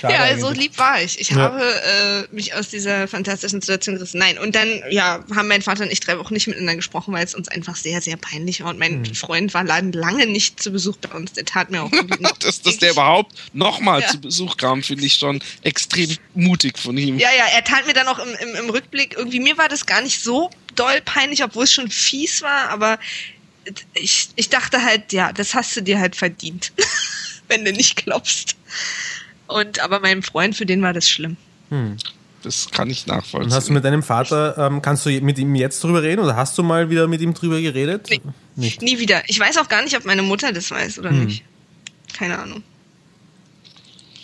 Schade 0.00 0.12
ja, 0.12 0.38
so 0.38 0.50
lieb 0.50 0.76
war 0.78 1.00
ich. 1.00 1.20
Ich 1.20 1.30
ja. 1.30 1.36
habe 1.36 1.62
äh, 1.62 2.34
mich 2.34 2.54
aus 2.54 2.68
dieser 2.68 3.06
fantastischen 3.06 3.60
Situation 3.60 3.94
gerissen. 3.94 4.18
Nein, 4.18 4.38
und 4.38 4.54
dann 4.54 4.68
ja, 4.90 5.24
haben 5.34 5.48
mein 5.48 5.62
Vater 5.62 5.84
und 5.84 5.92
ich 5.92 6.00
drei 6.00 6.18
Wochen 6.18 6.34
nicht 6.34 6.46
miteinander 6.46 6.76
gesprochen, 6.76 7.14
weil 7.14 7.24
es 7.24 7.34
uns 7.34 7.48
einfach 7.48 7.76
sehr, 7.76 8.00
sehr 8.00 8.16
peinlich 8.16 8.62
war. 8.62 8.70
Und 8.70 8.78
mein 8.78 9.04
hm. 9.04 9.14
Freund 9.14 9.54
war 9.54 9.64
lange 9.64 10.26
nicht 10.26 10.60
zu 10.60 10.72
Besuch 10.72 10.96
bei 10.96 11.10
uns. 11.16 11.32
Der 11.32 11.44
tat 11.44 11.70
mir 11.70 11.82
auch 11.82 11.90
dass, 12.40 12.62
dass 12.62 12.78
der 12.78 12.90
überhaupt 12.90 13.32
nochmal 13.52 14.00
ja. 14.00 14.08
zu 14.08 14.20
Besuch 14.20 14.56
kam, 14.56 14.82
finde 14.82 15.06
ich 15.06 15.14
schon 15.14 15.40
extrem 15.62 16.16
mutig 16.34 16.78
von 16.78 16.98
ihm. 16.98 17.18
Ja, 17.18 17.30
ja, 17.36 17.44
er 17.54 17.64
tat 17.64 17.86
mir 17.86 17.94
dann 17.94 18.08
auch 18.08 18.18
im, 18.18 18.34
im, 18.48 18.56
im 18.56 18.70
Rückblick, 18.70 19.14
irgendwie 19.16 19.40
mir 19.40 19.56
war 19.58 19.68
das 19.68 19.86
gar 19.86 20.02
nicht 20.02 20.20
so 20.22 20.50
doll 20.74 21.00
peinlich, 21.04 21.44
obwohl 21.44 21.64
es 21.64 21.72
schon 21.72 21.90
fies 21.90 22.42
war, 22.42 22.70
aber 22.70 22.98
ich, 23.94 24.28
ich 24.36 24.48
dachte 24.48 24.82
halt, 24.82 25.12
ja, 25.12 25.32
das 25.32 25.54
hast 25.54 25.76
du 25.76 25.82
dir 25.82 25.98
halt 25.98 26.16
verdient, 26.16 26.72
wenn 27.48 27.64
du 27.64 27.72
nicht 27.72 27.96
klopfst. 27.96 28.56
Und 29.46 29.80
aber 29.80 30.00
meinem 30.00 30.22
Freund, 30.22 30.56
für 30.56 30.66
den 30.66 30.82
war 30.82 30.92
das 30.92 31.08
schlimm. 31.08 31.36
Hm. 31.70 31.96
Das 32.42 32.70
kann 32.70 32.90
ich 32.90 33.06
nachvollziehen. 33.06 33.50
Und 33.50 33.54
hast 33.54 33.68
du 33.68 33.72
mit 33.72 33.84
deinem 33.84 34.02
Vater, 34.02 34.56
ähm, 34.58 34.82
kannst 34.82 35.06
du 35.06 35.10
mit 35.22 35.38
ihm 35.38 35.54
jetzt 35.54 35.82
drüber 35.82 36.02
reden 36.02 36.22
oder 36.22 36.36
hast 36.36 36.58
du 36.58 36.62
mal 36.62 36.90
wieder 36.90 37.08
mit 37.08 37.22
ihm 37.22 37.32
drüber 37.32 37.60
geredet? 37.60 38.08
Nee, 38.10 38.20
nicht. 38.56 38.82
Nie 38.82 38.98
wieder. 38.98 39.22
Ich 39.28 39.40
weiß 39.40 39.56
auch 39.56 39.68
gar 39.68 39.82
nicht, 39.82 39.96
ob 39.96 40.04
meine 40.04 40.22
Mutter 40.22 40.52
das 40.52 40.70
weiß 40.70 40.98
oder 40.98 41.10
hm. 41.10 41.24
nicht. 41.24 41.42
Keine 42.12 42.38
Ahnung. 42.38 42.62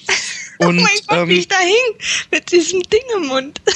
Und, 0.59 0.79
oh 0.79 0.83
mein 0.83 0.99
Gott, 1.07 1.19
ähm, 1.19 1.29
wie 1.29 1.39
ich 1.39 1.49
da 1.49 1.59
hing 1.59 1.97
mit 2.31 2.53
diesem 2.53 2.83
Ding 2.83 3.03
im 3.17 3.27
Mund. 3.29 3.61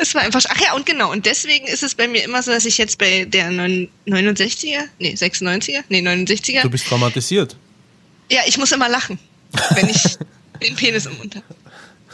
Es 0.00 0.14
war 0.14 0.22
einfach. 0.22 0.40
Ach 0.48 0.60
ja, 0.60 0.74
und 0.74 0.86
genau. 0.86 1.10
Und 1.10 1.26
deswegen 1.26 1.66
ist 1.66 1.82
es 1.82 1.96
bei 1.96 2.06
mir 2.06 2.22
immer 2.22 2.40
so, 2.42 2.52
dass 2.52 2.64
ich 2.64 2.78
jetzt 2.78 2.98
bei 2.98 3.24
der 3.24 3.50
69er, 3.50 4.84
nee, 5.00 5.14
96er, 5.14 5.82
nee, 5.88 5.98
69er. 5.98 6.62
Du 6.62 6.70
bist 6.70 6.86
traumatisiert. 6.86 7.56
Ja, 8.30 8.42
ich 8.46 8.58
muss 8.58 8.72
immer 8.72 8.88
lachen 8.88 9.18
wenn 9.70 9.88
ich 9.88 10.18
den 10.62 10.76
Penis 10.76 11.06
im 11.06 11.16
Mund 11.18 11.34
habe. 11.36 11.46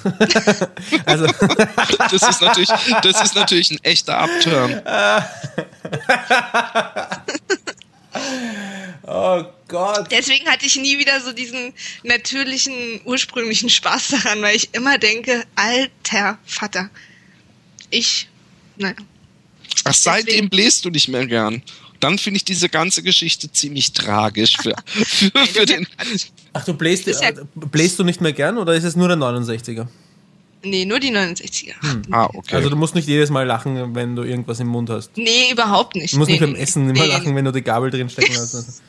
also. 1.07 1.27
das, 2.11 2.29
ist 2.29 2.43
natürlich, 2.43 2.69
das 3.03 3.23
ist 3.23 3.35
natürlich 3.35 3.71
ein 3.71 3.83
echter 3.83 4.19
Upturn. 4.19 4.83
oh 9.07 9.45
Gott. 9.67 10.11
Deswegen 10.11 10.47
hatte 10.47 10.67
ich 10.67 10.77
nie 10.77 10.99
wieder 10.99 11.23
so 11.23 11.33
diesen 11.33 11.73
natürlichen, 12.03 13.01
ursprünglichen 13.07 13.71
Spaß 13.71 14.09
daran, 14.09 14.43
weil 14.43 14.57
ich 14.57 14.75
immer 14.75 14.99
denke, 14.99 15.47
alter 15.55 16.37
Vater. 16.45 16.91
Ich, 17.89 18.29
naja. 18.77 18.97
Ach, 19.85 19.95
seitdem 19.95 20.51
bläst 20.51 20.85
du 20.85 20.91
nicht 20.91 21.09
mehr 21.09 21.27
gern 21.27 21.63
dann 22.05 22.19
finde 22.19 22.37
ich 22.37 22.45
diese 22.45 22.69
ganze 22.69 23.03
Geschichte 23.03 23.51
ziemlich 23.51 23.93
tragisch 23.93 24.59
für, 24.59 24.75
für, 24.87 25.31
für 25.47 25.65
den. 25.65 25.87
Ach, 26.53 26.65
du 26.65 26.75
bläst, 26.75 27.07
ja 27.07 27.31
äh, 27.31 27.35
bläst 27.55 27.99
du 27.99 28.05
nicht 28.05 28.21
mehr 28.21 28.35
gern 28.35 28.59
oder 28.59 28.75
ist 28.75 28.85
es 28.85 28.95
nur 28.95 29.09
der 29.09 29.17
69er? 29.17 29.87
Nee, 30.63 30.85
nur 30.85 31.01
die 31.01 31.11
69er. 31.11 31.75
Hm. 31.81 32.03
Ah, 32.11 32.29
okay. 32.35 32.57
Also 32.57 32.69
du 32.69 32.77
musst 32.77 32.95
nicht 32.95 33.09
jedes 33.09 33.31
Mal 33.31 33.47
lachen, 33.47 33.95
wenn 33.95 34.17
du 34.17 34.23
irgendwas 34.23 34.61
im 34.61 34.69
Mund 34.69 34.91
hast. 34.91 35.17
Nee, 35.17 35.51
überhaupt 35.51 35.97
nicht. 35.97 36.13
Du 36.13 36.19
musst 36.19 36.29
nee, 36.29 36.39
nicht 36.39 36.41
beim 36.41 36.55
Essen 36.55 36.87
nee, 36.87 36.99
immer 36.99 37.07
lachen, 37.07 37.35
wenn 37.35 37.45
du 37.45 37.53
die 37.53 37.63
Gabel 37.63 37.91
drin 37.91 38.11
stecken 38.11 38.35
hast. 38.37 38.55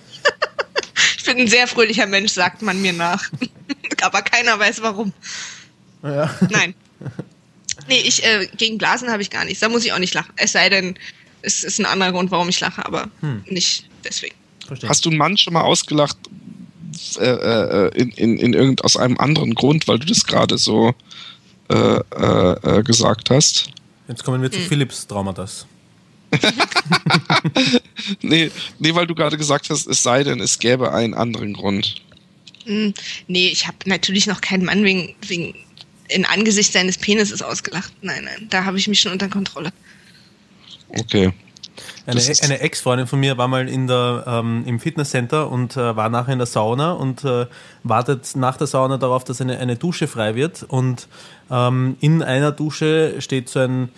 ich 1.18 1.24
bin 1.26 1.38
ein 1.38 1.48
sehr 1.48 1.68
fröhlicher 1.68 2.06
Mensch, 2.08 2.34
sagt 2.34 2.62
man 2.62 2.82
mir 2.82 2.94
nach. 2.94 3.30
Aber 4.02 4.22
keiner 4.24 4.60
weiß 4.60 4.82
warum. 4.82 5.14
Ja. 6.04 6.34
Nein. 6.50 6.76
Nee, 7.88 8.02
ich, 8.06 8.24
äh, 8.26 8.48
gegen 8.58 8.78
Blasen 8.78 9.10
habe 9.10 9.22
ich 9.22 9.30
gar 9.30 9.46
nichts. 9.46 9.60
Da 9.62 9.70
muss 9.70 9.86
ich 9.86 9.94
auch 9.94 10.00
nicht 10.00 10.14
lachen. 10.14 10.34
Es 10.38 10.52
sei 10.52 10.70
denn, 10.70 10.98
es 11.45 11.63
ist 11.63 11.80
ein 11.80 11.85
anderer 11.85 12.11
Grund, 12.11 12.31
warum 12.31 12.49
ich 12.49 12.59
lache, 12.59 12.85
aber 12.85 13.09
hm. 13.22 13.43
nicht 13.47 13.88
deswegen. 14.03 14.35
Verstehe. 14.65 14.89
Hast 14.89 15.05
du 15.05 15.09
einen 15.09 15.17
Mann 15.17 15.38
schon 15.38 15.53
mal 15.53 15.61
ausgelacht 15.61 16.17
äh, 17.19 17.26
äh, 17.26 17.91
in, 17.95 18.09
in, 18.11 18.38
in 18.38 18.53
irgend, 18.53 18.84
aus 18.84 18.97
einem 18.97 19.17
anderen 19.17 19.53
Grund, 19.53 19.88
weil 19.88 19.99
du 19.99 20.05
das 20.07 20.26
gerade 20.26 20.57
so 20.57 20.93
äh, 21.69 21.76
äh, 21.76 22.80
äh 22.80 22.84
gesagt 22.84 23.30
hast? 23.30 23.69
Jetzt 24.07 24.23
kommen 24.23 24.41
wir 24.41 24.51
zu 24.51 24.59
hm. 24.59 24.65
Philips 24.65 25.07
Traumatas. 25.07 25.65
nee, 28.22 28.51
nee, 28.80 28.95
weil 28.95 29.07
du 29.07 29.15
gerade 29.15 29.38
gesagt 29.38 29.69
hast, 29.69 29.88
es 29.88 30.03
sei 30.03 30.23
denn, 30.23 30.39
es 30.41 30.59
gäbe 30.59 30.91
einen 30.91 31.13
anderen 31.13 31.53
Grund. 31.53 31.95
Hm, 32.65 32.93
nee, 33.27 33.47
ich 33.47 33.67
habe 33.67 33.77
natürlich 33.85 34.27
noch 34.27 34.41
keinen 34.41 34.65
Mann 34.65 34.84
wegen, 34.84 35.15
wegen 35.27 35.55
in 36.09 36.26
Angesicht 36.26 36.73
seines 36.73 36.97
Penises 36.97 37.41
ausgelacht. 37.41 37.93
Nein, 38.01 38.26
nein, 38.26 38.47
da 38.49 38.65
habe 38.65 38.77
ich 38.77 38.88
mich 38.88 38.99
schon 38.99 39.11
unter 39.11 39.30
Kontrolle. 39.30 39.72
Okay. 40.97 41.34
Eine, 42.05 42.22
eine 42.41 42.59
Ex-Freundin 42.59 43.07
von 43.07 43.19
mir 43.19 43.38
war 43.38 43.47
mal 43.47 43.67
in 43.67 43.88
der, 43.88 44.23
ähm, 44.27 44.63
im 44.65 44.80
Fitnesscenter 44.80 45.51
und 45.51 45.76
äh, 45.76 45.95
war 45.95 46.09
nachher 46.09 46.34
in 46.34 46.39
der 46.39 46.45
Sauna 46.45 46.91
und 46.91 47.23
äh, 47.26 47.47
wartet 47.84 48.35
nach 48.35 48.57
der 48.57 48.67
Sauna 48.67 48.97
darauf, 48.97 49.23
dass 49.23 49.41
eine, 49.41 49.57
eine 49.57 49.76
Dusche 49.76 50.07
frei 50.07 50.35
wird. 50.35 50.63
Und 50.63 51.07
ähm, 51.49 51.97
in 51.99 52.22
einer 52.22 52.51
Dusche 52.51 53.15
steht 53.19 53.49
so 53.49 53.59
ein 53.59 53.89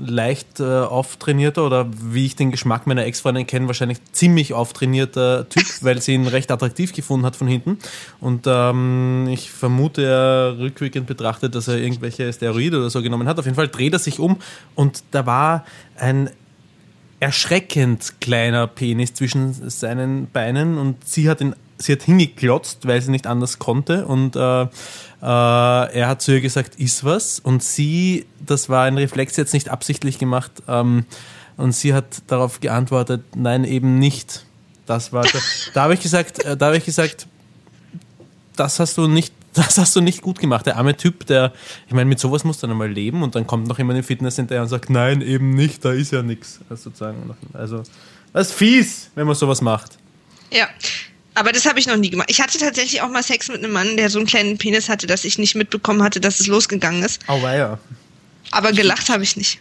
leicht 0.00 0.60
äh, 0.60 0.64
auftrainierter 0.64 1.64
oder 1.64 1.86
wie 2.02 2.26
ich 2.26 2.36
den 2.36 2.50
Geschmack 2.50 2.86
meiner 2.86 3.04
Ex-Freundin 3.04 3.46
kenne, 3.46 3.66
wahrscheinlich 3.66 3.98
ziemlich 4.12 4.52
auftrainierter 4.52 5.48
Typ, 5.48 5.66
weil 5.82 6.02
sie 6.02 6.14
ihn 6.14 6.26
recht 6.26 6.50
attraktiv 6.50 6.92
gefunden 6.92 7.24
hat 7.24 7.36
von 7.36 7.46
hinten. 7.46 7.78
Und 8.20 8.46
ähm, 8.46 9.28
ich 9.30 9.50
vermute, 9.50 10.04
er 10.04 10.58
rückwirkend 10.58 11.06
betrachtet, 11.06 11.54
dass 11.54 11.68
er 11.68 11.78
irgendwelche 11.78 12.32
Steroide 12.32 12.78
oder 12.78 12.90
so 12.90 13.02
genommen 13.02 13.28
hat. 13.28 13.38
Auf 13.38 13.44
jeden 13.44 13.56
Fall 13.56 13.68
dreht 13.68 13.92
er 13.92 13.98
sich 13.98 14.18
um 14.18 14.38
und 14.74 15.04
da 15.12 15.26
war 15.26 15.64
ein 15.96 16.30
erschreckend 17.20 18.20
kleiner 18.20 18.66
Penis 18.66 19.14
zwischen 19.14 19.52
seinen 19.70 20.30
Beinen 20.30 20.78
und 20.78 21.08
sie 21.08 21.28
hat 21.28 21.40
ihn, 21.40 21.54
sie 21.78 21.92
hat 21.92 22.02
hingeklotzt, 22.02 22.86
weil 22.86 23.00
sie 23.00 23.10
nicht 23.10 23.26
anders 23.26 23.58
konnte 23.58 24.06
und 24.06 24.36
äh, 24.36 24.62
äh, 24.62 24.66
er 25.22 26.08
hat 26.08 26.22
zu 26.22 26.32
ihr 26.32 26.40
gesagt, 26.40 26.76
ist 26.76 27.04
was 27.04 27.38
und 27.38 27.62
sie, 27.62 28.26
das 28.44 28.68
war 28.68 28.84
ein 28.84 28.98
Reflex 28.98 29.36
jetzt 29.36 29.54
nicht 29.54 29.68
absichtlich 29.68 30.18
gemacht 30.18 30.52
ähm, 30.68 31.06
und 31.56 31.72
sie 31.72 31.94
hat 31.94 32.22
darauf 32.26 32.60
geantwortet, 32.60 33.22
nein 33.34 33.64
eben 33.64 33.98
nicht. 33.98 34.44
Das 34.86 35.12
war, 35.12 35.22
da, 35.22 35.38
da 35.74 35.82
habe 35.82 35.94
ich 35.94 36.00
gesagt, 36.00 36.44
äh, 36.44 36.56
da 36.56 36.66
habe 36.66 36.76
ich 36.76 36.84
gesagt, 36.84 37.26
das 38.56 38.80
hast 38.80 38.98
du 38.98 39.06
nicht 39.06 39.32
das 39.54 39.78
hast 39.78 39.96
du 39.96 40.00
nicht 40.00 40.22
gut 40.22 40.38
gemacht. 40.38 40.66
Der 40.66 40.76
arme 40.76 40.96
Typ, 40.96 41.26
der, 41.26 41.52
ich 41.86 41.92
meine, 41.92 42.08
mit 42.08 42.18
sowas 42.18 42.44
muss 42.44 42.58
dann 42.58 42.70
einmal 42.70 42.90
leben 42.90 43.22
und 43.22 43.34
dann 43.34 43.46
kommt 43.46 43.66
noch 43.66 43.78
jemand 43.78 43.98
im 43.98 44.04
Fitness 44.04 44.36
hinterher 44.36 44.62
und 44.62 44.68
sagt, 44.68 44.90
nein, 44.90 45.20
eben 45.20 45.54
nicht, 45.54 45.84
da 45.84 45.92
ist 45.92 46.12
ja 46.12 46.22
nichts. 46.22 46.60
Also, 46.68 46.90
also, 47.52 47.82
das 48.32 48.48
ist 48.48 48.52
fies, 48.54 49.10
wenn 49.14 49.26
man 49.26 49.34
sowas 49.34 49.60
macht. 49.60 49.98
Ja. 50.52 50.68
Aber 51.38 51.52
das 51.52 51.66
habe 51.66 51.78
ich 51.78 51.86
noch 51.86 51.96
nie 51.96 52.10
gemacht. 52.10 52.28
Ich 52.30 52.40
hatte 52.40 52.58
tatsächlich 52.58 53.00
auch 53.00 53.08
mal 53.10 53.22
Sex 53.22 53.46
mit 53.46 53.58
einem 53.58 53.72
Mann, 53.72 53.96
der 53.96 54.10
so 54.10 54.18
einen 54.18 54.26
kleinen 54.26 54.58
Penis 54.58 54.88
hatte, 54.88 55.06
dass 55.06 55.24
ich 55.24 55.38
nicht 55.38 55.54
mitbekommen 55.54 56.02
hatte, 56.02 56.20
dass 56.20 56.40
es 56.40 56.48
losgegangen 56.48 57.04
ist. 57.04 57.20
Oh, 57.28 57.38
ja. 57.38 57.78
Aber 58.50 58.72
gelacht 58.72 59.08
habe 59.08 59.22
ich 59.22 59.36
nicht. 59.36 59.60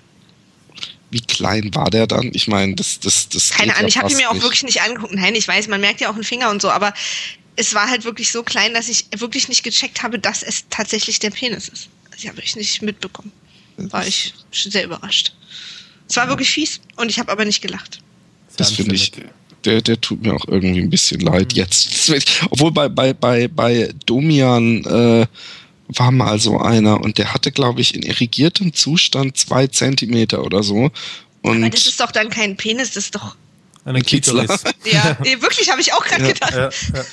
Wie 1.12 1.22
klein 1.22 1.70
war 1.76 1.92
der 1.92 2.08
dann? 2.08 2.32
Ich 2.34 2.48
meine, 2.48 2.74
das, 2.74 3.00
das, 3.00 3.30
das. 3.30 3.52
Keine 3.52 3.74
Ahnung, 3.76 3.84
ja 3.84 3.88
ich 3.90 3.98
habe 3.98 4.12
ihn 4.12 4.18
mir 4.18 4.32
auch 4.32 4.42
wirklich 4.42 4.64
nicht 4.64 4.82
angeguckt. 4.82 5.14
Nein, 5.14 5.36
ich 5.36 5.48
weiß, 5.48 5.68
man 5.68 5.80
merkt 5.80 6.02
ja 6.02 6.10
auch 6.10 6.16
einen 6.16 6.24
Finger 6.24 6.50
und 6.50 6.64
so, 6.64 6.72
aber 6.72 6.96
es 7.56 7.76
war 7.76 7.88
halt 7.88 8.06
wirklich 8.06 8.32
so 8.32 8.42
klein, 8.42 8.74
dass 8.74 8.90
ich 8.90 9.06
wirklich 9.16 9.48
nicht 9.48 9.64
gecheckt 9.64 10.02
habe, 10.02 10.18
dass 10.18 10.42
es 10.42 10.66
tatsächlich 10.72 11.20
der 11.20 11.30
Penis 11.30 11.68
ist. 11.70 11.90
Also 12.06 12.24
ich 12.24 12.28
habe 12.28 12.42
ich 12.42 12.56
nicht 12.56 12.82
mitbekommen. 12.82 13.32
War 13.78 14.08
ich 14.08 14.34
sehr 14.52 14.84
überrascht. 14.84 15.34
Es 16.10 16.16
war 16.16 16.28
wirklich 16.28 16.50
fies 16.50 16.82
und 16.96 17.10
ich 17.10 17.20
habe 17.20 17.32
aber 17.32 17.46
nicht 17.46 17.62
gelacht. 17.62 18.00
Das 18.56 18.72
finde 18.72 18.96
ich, 18.96 19.12
der, 19.68 19.82
der 19.82 20.00
tut 20.00 20.24
mir 20.24 20.34
auch 20.34 20.48
irgendwie 20.48 20.82
ein 20.82 20.90
bisschen 20.90 21.20
leid 21.20 21.52
mhm. 21.52 21.58
jetzt. 21.58 22.12
Obwohl 22.50 22.72
bei, 22.72 22.88
bei, 22.88 23.14
bei, 23.14 23.48
bei 23.48 23.94
Domian 24.06 24.84
äh, 24.86 25.28
war 25.90 26.12
mal 26.12 26.40
so 26.40 26.60
einer 26.60 27.02
und 27.02 27.18
der 27.18 27.34
hatte, 27.34 27.52
glaube 27.52 27.82
ich, 27.82 27.94
in 27.96 28.02
irrigiertem 28.02 28.74
Zustand 28.74 29.38
zwei 29.38 29.68
Zentimeter 29.68 30.44
oder 30.44 30.64
so. 30.64 30.90
Und 31.42 31.64
aber 31.64 31.70
das 31.70 31.86
ist 31.86 32.00
doch 32.00 32.12
dann 32.12 32.30
kein 32.30 32.56
Penis, 32.56 32.94
das 32.94 33.06
ist 33.06 33.16
doch. 33.16 33.36
Eine 33.86 34.02
Kitzler. 34.02 34.46
ja, 34.86 35.18
nee, 35.24 35.42
wirklich, 35.42 35.70
habe 35.70 35.80
ich 35.80 35.94
auch 35.94 36.04
gerade 36.04 36.24
ja, 36.24 36.34
gedacht. 36.34 36.54
Ja, 36.54 36.70
ja. 37.00 37.06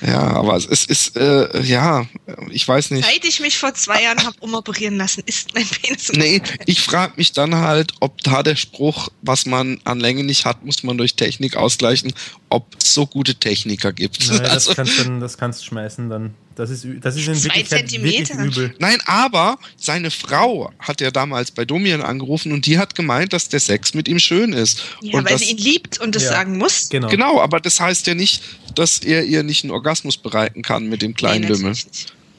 Ja, 0.00 0.20
aber 0.20 0.56
es 0.56 0.66
ist, 0.66 1.16
äh, 1.16 1.62
ja, 1.62 2.06
ich 2.50 2.66
weiß 2.66 2.90
nicht. 2.90 3.04
Seit 3.04 3.24
ich 3.24 3.40
mich 3.40 3.58
vor 3.58 3.74
zwei 3.74 4.02
Jahren 4.02 4.24
habe 4.24 4.36
umoperieren 4.40 4.96
lassen, 4.96 5.22
ist 5.26 5.54
mein 5.54 5.66
Penis. 5.66 6.12
Nee, 6.12 6.42
ich 6.66 6.80
frage 6.80 7.14
mich 7.16 7.32
dann 7.32 7.56
halt, 7.56 7.92
ob 8.00 8.20
da 8.22 8.42
der 8.42 8.56
Spruch, 8.56 9.08
was 9.22 9.46
man 9.46 9.80
an 9.84 10.00
Länge 10.00 10.24
nicht 10.24 10.44
hat, 10.44 10.64
muss 10.64 10.82
man 10.82 10.98
durch 10.98 11.14
Technik 11.14 11.56
ausgleichen, 11.56 12.12
ob 12.48 12.66
es 12.78 12.94
so 12.94 13.06
gute 13.06 13.34
Techniker 13.34 13.92
gibt. 13.92 14.28
Nein, 14.28 14.40
also, 14.46 14.70
das, 14.70 14.76
kannst 14.76 14.98
du, 14.98 15.20
das 15.20 15.38
kannst 15.38 15.60
du 15.62 15.66
schmeißen 15.66 16.08
dann. 16.08 16.34
Das 16.54 16.70
ist, 16.70 16.86
das 17.00 17.16
ist 17.16 17.26
in 17.26 17.34
Zwei 17.34 17.44
Wirklichkeit 17.44 17.90
Zentimeter. 17.90 18.38
wirklich 18.38 18.56
übel. 18.56 18.74
Nein, 18.78 18.98
aber 19.06 19.58
seine 19.76 20.10
Frau 20.10 20.72
hat 20.78 21.00
ja 21.00 21.10
damals 21.10 21.50
bei 21.50 21.64
Domian 21.64 22.02
angerufen 22.02 22.52
und 22.52 22.66
die 22.66 22.78
hat 22.78 22.94
gemeint, 22.94 23.32
dass 23.32 23.48
der 23.48 23.60
Sex 23.60 23.94
mit 23.94 24.08
ihm 24.08 24.18
schön 24.18 24.52
ist. 24.52 24.82
Ja, 25.00 25.18
und 25.18 25.28
weil 25.28 25.38
sie 25.38 25.50
ihn 25.50 25.58
liebt 25.58 25.98
und 26.00 26.14
das 26.14 26.24
ja, 26.24 26.30
sagen 26.30 26.58
muss. 26.58 26.88
Genau. 26.88 27.08
genau, 27.08 27.40
aber 27.40 27.60
das 27.60 27.80
heißt 27.80 28.06
ja 28.06 28.14
nicht, 28.14 28.42
dass 28.74 28.98
er 28.98 29.24
ihr 29.24 29.42
nicht 29.42 29.64
einen 29.64 29.70
Orgasmus 29.70 30.16
bereiten 30.16 30.62
kann 30.62 30.88
mit 30.88 31.02
dem 31.02 31.14
kleinen 31.14 31.42
nee, 31.42 31.48
Lümmel. 31.48 31.74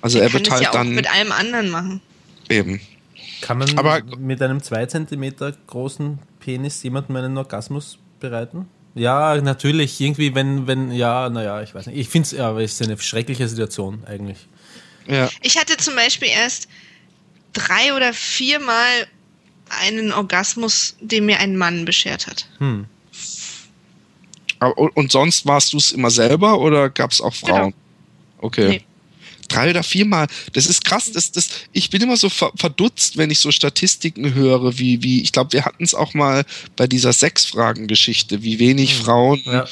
Also 0.02 0.20
er, 0.20 0.26
er 0.26 0.34
wird 0.34 0.50
halt 0.52 0.64
ja 0.64 0.72
dann 0.72 0.94
mit 0.94 1.12
allem 1.12 1.32
anderen 1.32 1.70
machen. 1.70 2.02
Eben. 2.50 2.82
Kann 3.42 3.58
man 3.58 3.78
aber, 3.78 4.02
mit 4.18 4.42
einem 4.42 4.62
2 4.62 4.86
cm 4.86 5.34
großen 5.68 6.20
Penis 6.40 6.82
jemandem 6.84 7.16
einen 7.18 7.38
Orgasmus 7.38 7.98
bereiten? 8.20 8.68
Ja, 8.96 9.40
natürlich. 9.42 10.00
Irgendwie, 10.00 10.36
wenn, 10.36 10.68
wenn, 10.68 10.92
ja, 10.92 11.30
naja, 11.30 11.62
ich 11.62 11.74
weiß 11.74 11.88
nicht. 11.88 11.98
Ich 11.98 12.10
finde 12.10 12.28
es, 12.28 12.32
ja, 12.32 12.58
es 12.60 12.74
ist 12.74 12.82
eine 12.84 12.98
schreckliche 13.00 13.48
Situation 13.48 14.04
eigentlich. 14.06 14.48
Ja. 15.08 15.30
Ich 15.42 15.58
hatte 15.58 15.78
zum 15.78 15.96
Beispiel 15.96 16.30
erst 16.30 16.68
drei 17.54 17.94
oder 17.96 18.14
viermal 18.14 19.08
einen 19.82 20.14
Orgasmus, 20.14 20.96
den 21.00 21.26
mir 21.26 21.40
ein 21.40 21.58
Mann 21.58 21.86
beschert 21.86 22.28
hat. 22.28 22.48
Hm. 22.60 22.86
Und 24.76 25.12
sonst 25.12 25.46
warst 25.46 25.74
du 25.74 25.78
es 25.78 25.92
immer 25.92 26.10
selber 26.10 26.60
oder 26.60 26.90
gab 26.90 27.12
es 27.12 27.20
auch 27.20 27.34
Frauen? 27.34 27.72
Genau. 27.72 27.74
Okay. 28.40 28.70
Nee 28.70 28.86
drei 29.54 29.70
oder 29.70 29.84
viermal. 29.84 30.28
Das 30.54 30.66
ist 30.66 30.86
krass. 30.86 31.12
Das, 31.12 31.32
das, 31.32 31.50
ich 31.72 31.90
bin 31.90 32.02
immer 32.02 32.18
so 32.18 32.30
verdutzt, 32.30 33.18
wenn 33.18 33.32
ich 33.32 33.40
so 33.40 33.52
Statistiken 33.52 34.34
höre, 34.34 34.78
wie, 34.78 35.04
wie 35.04 35.22
ich 35.22 35.32
glaube, 35.32 35.54
wir 35.54 35.66
hatten 35.66 35.84
es 35.84 35.94
auch 35.94 36.14
mal 36.14 36.46
bei 36.76 36.88
dieser 36.88 37.14
Sechs-Fragen-Geschichte, 37.14 38.44
wie 38.44 38.60
wenig 38.60 39.00
mhm. 39.00 39.04
Frauen 39.04 39.42
ja. 39.46 39.66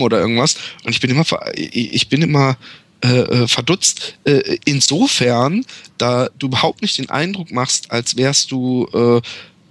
oder 0.00 0.20
irgendwas. 0.20 0.56
Und 0.84 0.90
ich 0.90 1.00
bin 1.00 1.10
immer, 1.10 1.24
ich 1.54 2.08
bin 2.08 2.22
immer 2.22 2.56
äh, 3.04 3.08
äh, 3.08 3.48
verdutzt. 3.48 4.14
Äh, 4.24 4.58
insofern, 4.64 5.66
da 5.98 6.30
du 6.38 6.46
überhaupt 6.46 6.82
nicht 6.82 6.96
den 6.98 7.10
Eindruck 7.10 7.52
machst, 7.52 7.90
als 7.90 8.16
wärst 8.16 8.50
du 8.50 8.88
äh, 8.92 9.20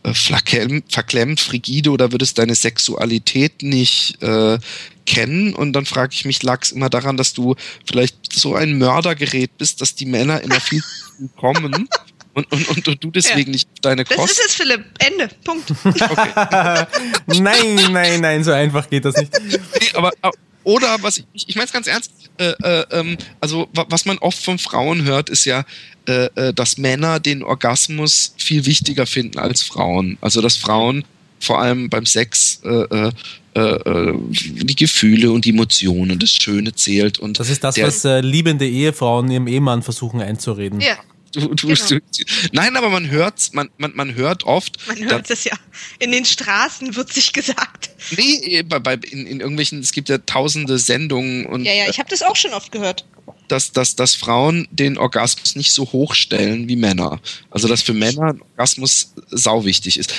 äh 0.06 0.14
verklemmt, 0.14 1.40
frigide 1.40 1.92
oder 1.92 2.12
würdest 2.12 2.38
deine 2.38 2.56
Sexualität 2.56 3.64
nicht 3.64 4.22
äh, 4.22 4.60
kennen 5.06 5.54
und 5.54 5.74
dann 5.74 5.86
frage 5.86 6.14
ich 6.14 6.26
mich, 6.26 6.44
lag 6.44 6.62
es 6.64 6.72
immer 6.72 6.90
daran, 6.90 7.18
dass 7.18 7.34
du 7.34 7.56
vielleicht 7.86 8.34
so 8.34 8.56
ein 8.56 8.78
Mördergerät 8.78 9.58
bist, 9.58 9.82
dass 9.82 9.96
die 9.96 10.06
Männer 10.06 10.42
immer 10.42 10.60
viel 10.60 10.84
kommen 11.38 11.66
und, 11.66 11.90
und, 12.52 12.70
und, 12.70 12.88
und, 12.88 13.04
du 13.04 13.12
deswegen 13.12 13.52
ja. 13.52 13.54
nicht 13.54 13.70
deine 13.82 14.04
Kosten. 14.04 14.22
Das 14.22 14.32
ist 14.32 14.46
es, 14.48 14.56
Philipp. 14.56 14.86
Ende. 15.00 15.30
Punkt. 15.44 15.72
Okay. 15.86 16.86
nein, 17.42 17.92
nein, 17.92 18.22
nein, 18.22 18.44
so 18.44 18.52
einfach 18.52 18.90
geht 18.90 19.06
das 19.06 19.16
nicht. 19.16 19.32
Nee, 19.44 19.90
aber, 19.94 20.12
oder 20.66 20.98
was 21.02 21.18
ich, 21.18 21.48
ich 21.48 21.56
meine 21.56 21.68
es 21.68 21.72
ganz 21.72 21.88
ernst, 21.88 22.12
äh, 22.38 22.54
äh, 22.62 22.86
ähm, 22.92 23.18
also 23.40 23.70
was 23.72 24.06
man 24.06 24.18
oft 24.18 24.44
von 24.44 24.60
Frauen 24.60 25.04
hört, 25.04 25.30
ist 25.30 25.46
ja, 25.46 25.64
äh, 26.08 26.26
äh, 26.36 26.54
dass 26.54 26.78
Männer 26.78 27.20
den 27.20 27.44
Orgasmus 27.44 28.34
viel 28.38 28.66
wichtiger 28.66 29.06
finden 29.06 29.40
als 29.40 29.64
Frauen. 29.64 30.18
Also 30.22 30.42
dass 30.42 30.58
Frauen 30.58 31.06
vor 31.40 31.62
allem 31.62 31.90
beim 31.90 32.06
Sex 32.06 32.62
äh, 32.64 32.70
äh, 32.70 33.12
äh, 33.54 34.14
die 34.34 34.76
Gefühle 34.76 35.32
und 35.32 35.46
die 35.46 35.52
Emotionen, 35.52 36.20
das 36.20 36.32
Schöne 36.32 36.74
zählt. 36.74 37.20
Und 37.20 37.40
das 37.40 37.50
ist 37.50 37.64
das, 37.64 37.76
der, 37.76 37.88
was 37.88 38.04
äh, 38.04 38.20
liebende 38.20 38.68
Ehefrauen 38.68 39.32
ihrem 39.32 39.48
Ehemann 39.48 39.84
versuchen 39.84 40.20
einzureden. 40.20 40.82
Ja. 40.82 40.98
Du, 41.36 41.54
du, 41.54 41.68
genau. 41.68 41.86
du, 41.88 42.00
nein, 42.54 42.78
aber 42.78 42.90
man 42.90 43.10
hört's, 43.10 43.52
man, 43.52 43.70
man, 43.78 43.92
man 43.94 44.16
hört 44.16 44.46
oft. 44.46 44.78
Man 44.88 45.04
hört 45.04 45.30
es 45.30 45.44
ja. 45.44 45.54
In 46.00 46.12
den 46.12 46.24
Straßen 46.24 46.96
wird 46.96 47.12
sich 47.12 47.34
gesagt. 47.34 47.90
Nee, 48.16 48.64
bei, 48.64 48.80
bei, 48.80 48.94
in, 48.94 49.28
in 49.28 49.40
irgendwelchen, 49.42 49.80
es 49.80 49.92
gibt 49.92 50.08
ja 50.08 50.18
tausende 50.20 50.80
Sendungen 50.80 51.46
und. 51.46 51.66
Ja, 51.66 51.74
ja, 51.74 51.90
ich 51.90 52.00
habe 52.00 52.10
das 52.10 52.22
auch 52.22 52.36
schon 52.36 52.54
oft 52.54 52.72
gehört. 52.72 53.06
Dass, 53.48 53.72
dass, 53.72 53.96
dass 53.96 54.16
Frauen 54.16 54.68
den 54.72 54.98
Orgasmus 54.98 55.56
nicht 55.56 55.72
so 55.72 55.92
hoch 55.92 56.16
stellen 56.16 56.68
wie 56.68 56.76
Männer. 56.76 57.20
Also 57.52 57.68
dass 57.68 57.84
für 57.84 57.94
Männer 57.94 58.30
ein 58.30 58.42
Orgasmus 58.42 59.14
sau 59.30 59.66
wichtig 59.66 60.00
ist 60.00 60.14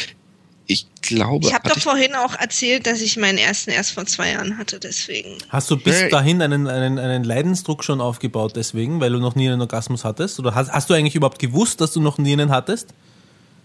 ich 0.66 0.86
glaube. 1.01 1.47
Ich 1.47 1.55
habe 1.55 1.68
doch 1.68 1.78
vorhin 1.78 2.14
auch 2.14 2.34
erzählt, 2.34 2.86
dass 2.86 3.01
ich 3.01 3.16
meinen 3.16 3.38
ersten 3.38 3.70
erst 3.70 3.93
vor 3.93 4.06
zwei 4.06 4.32
Jahren 4.32 4.59
hatte, 4.59 4.80
deswegen. 4.80 5.38
Hast 5.48 5.70
du 5.70 5.76
bis 5.76 6.09
dahin 6.10 6.43
einen, 6.43 6.66
einen, 6.66 6.98
einen 6.98 7.24
Leidensdruck 7.24 7.84
schon 7.84 8.01
aufgebaut, 8.01 8.55
deswegen, 8.56 9.01
weil 9.01 9.12
du 9.12 9.18
noch 9.18 9.34
nie 9.34 9.48
einen 9.48 9.60
Orgasmus 9.60 10.05
hattest? 10.05 10.38
Oder 10.40 10.55
hast, 10.55 10.70
hast 10.70 10.90
du 10.90 10.94
eigentlich 10.94 11.14
überhaupt 11.14 11.38
gewusst, 11.38 11.80
dass 11.80 11.93
du 11.93 12.01
noch 12.01 12.18
nie 12.18 12.32
einen 12.32 12.51
hattest? 12.51 12.88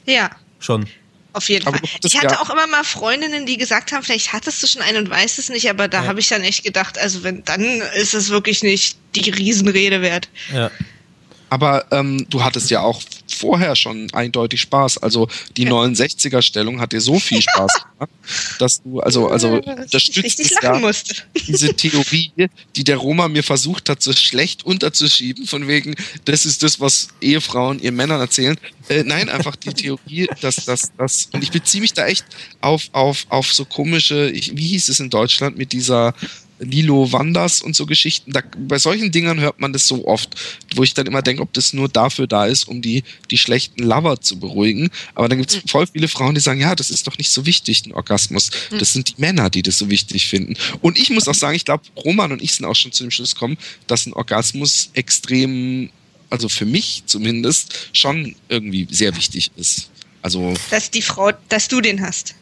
Ja. 0.06 0.30
Schon. 0.60 0.88
Auf 1.34 1.50
jeden 1.50 1.66
aber 1.66 1.78
Fall. 1.78 1.90
Ich 2.04 2.18
hatte 2.18 2.36
ja. 2.36 2.42
auch 2.42 2.50
immer 2.50 2.68
mal 2.68 2.84
Freundinnen, 2.84 3.46
die 3.46 3.58
gesagt 3.58 3.92
haben, 3.92 4.04
vielleicht 4.04 4.34
hattest 4.34 4.62
du 4.62 4.68
schon 4.68 4.82
einen 4.82 4.98
und 4.98 5.10
weißt 5.10 5.40
es 5.40 5.50
nicht, 5.50 5.70
aber 5.70 5.88
da 5.88 6.04
ja. 6.04 6.08
habe 6.08 6.20
ich 6.20 6.28
dann 6.28 6.44
echt 6.44 6.64
gedacht, 6.64 7.00
also 7.00 7.24
wenn, 7.24 7.44
dann 7.46 7.64
ist 7.96 8.14
es 8.14 8.30
wirklich 8.30 8.64
nicht 8.64 8.98
die 9.16 9.30
Riesenrede 9.30 10.02
wert. 10.02 10.30
Ja. 10.54 10.70
Aber 11.52 11.86
ähm, 11.92 12.26
du 12.30 12.42
hattest 12.46 12.72
ja 12.72 12.80
auch 12.80 13.02
vorher 13.28 13.76
schon 13.76 14.08
eindeutig 14.14 14.62
Spaß. 14.62 15.00
Also 15.00 15.28
die 15.58 15.68
69er-Stellung 15.68 16.80
hat 16.80 16.94
dir 16.94 17.02
so 17.02 17.20
viel 17.20 17.42
Spaß 17.42 17.74
gemacht, 17.94 18.10
dass 18.58 18.82
du, 18.82 19.02
also, 19.02 19.28
also 19.28 19.56
unterstützt 19.56 20.40
es 20.40 20.56
ja 20.62 20.80
diese 21.48 21.74
Theorie, 21.74 22.32
die 22.78 22.86
der 22.86 22.96
Roma 22.96 23.28
mir 23.28 23.44
versucht 23.44 23.90
hat, 23.90 24.02
so 24.02 24.14
schlecht 24.14 24.66
unterzuschieben, 24.66 25.46
von 25.46 25.68
wegen, 25.68 25.96
das 26.24 26.46
ist 26.46 26.64
das, 26.64 26.80
was 26.80 27.10
Ehefrauen 27.20 27.82
ihren 27.82 27.98
Männern 27.98 28.22
erzählen. 28.22 28.56
Äh, 28.88 29.04
nein, 29.04 29.28
einfach 29.28 29.58
die 29.58 29.74
Theorie, 29.74 30.30
dass 30.40 30.56
das, 30.56 30.94
das, 30.98 31.30
und 31.34 31.44
ich 31.44 31.52
beziehe 31.52 31.82
mich 31.82 31.92
da 31.92 32.08
echt 32.08 32.26
auf, 32.62 32.84
auf, 32.94 33.26
auf 33.28 33.54
so 33.54 33.66
komische, 33.66 34.30
ich, 34.30 34.56
wie 34.56 34.68
hieß 34.68 34.88
es 34.88 35.02
in 35.02 35.10
Deutschland 35.10 35.58
mit 35.58 35.74
dieser 35.74 36.14
Lilo 36.62 37.12
Wanders 37.12 37.62
und 37.62 37.76
so 37.76 37.86
Geschichten. 37.86 38.32
Da, 38.32 38.42
bei 38.58 38.78
solchen 38.78 39.12
Dingern 39.12 39.40
hört 39.40 39.60
man 39.60 39.74
das 39.74 39.88
so 39.88 40.08
oft, 40.08 40.30
wo 40.76 40.84
ich 40.84 40.94
dann 40.94 41.08
immer 41.08 41.22
denke, 41.22 41.42
ob 41.42 41.52
das 41.54 41.74
nur 41.74 41.90
dafür 41.90 42.28
da 42.28 42.46
ist, 42.46 42.68
um 42.68 42.82
die, 42.82 43.04
die 43.30 43.38
schlechten 43.38 43.84
Lover 43.84 44.22
zu 44.22 44.40
beruhigen. 44.40 44.90
Aber 45.16 45.28
dann 45.28 45.40
gibt 45.40 45.52
es 45.52 45.64
mhm. 45.64 45.68
voll 45.68 45.88
viele 45.88 46.08
Frauen, 46.08 46.36
die 46.36 46.42
sagen, 46.42 46.60
ja, 46.60 46.76
das 46.76 46.92
ist 46.92 47.08
doch 47.08 47.18
nicht 47.18 47.32
so 47.32 47.46
wichtig, 47.46 47.86
ein 47.86 47.94
Orgasmus. 47.94 48.52
Mhm. 48.72 48.80
Das 48.80 48.94
sind 48.94 49.10
die 49.10 49.16
Männer, 49.18 49.50
die 49.50 49.64
das 49.64 49.78
so 49.78 49.90
wichtig 49.90 50.28
finden. 50.28 50.56
Und 50.82 50.98
ich 50.98 51.10
muss 51.10 51.28
auch 51.28 51.36
sagen, 51.36 51.56
ich 51.56 51.66
glaube, 51.66 51.84
Roman 51.98 52.32
und 52.32 52.42
ich 52.42 52.54
sind 52.54 52.66
auch 52.66 52.76
schon 52.76 52.92
zu 52.92 53.04
dem 53.04 53.12
Schluss 53.12 53.34
gekommen, 53.34 53.58
dass 53.88 54.06
ein 54.06 54.14
Orgasmus 54.14 54.90
extrem, 54.94 55.90
also 56.30 56.48
für 56.48 56.66
mich 56.66 57.04
zumindest, 57.06 57.90
schon 57.94 58.36
irgendwie 58.50 58.88
sehr 58.90 59.16
wichtig 59.16 59.52
ist. 59.56 59.90
Also. 60.22 60.54
Dass 60.70 60.92
die 60.92 61.02
Frau, 61.02 61.32
dass 61.50 61.68
du 61.68 61.82
den 61.82 62.02
hast. 62.02 62.36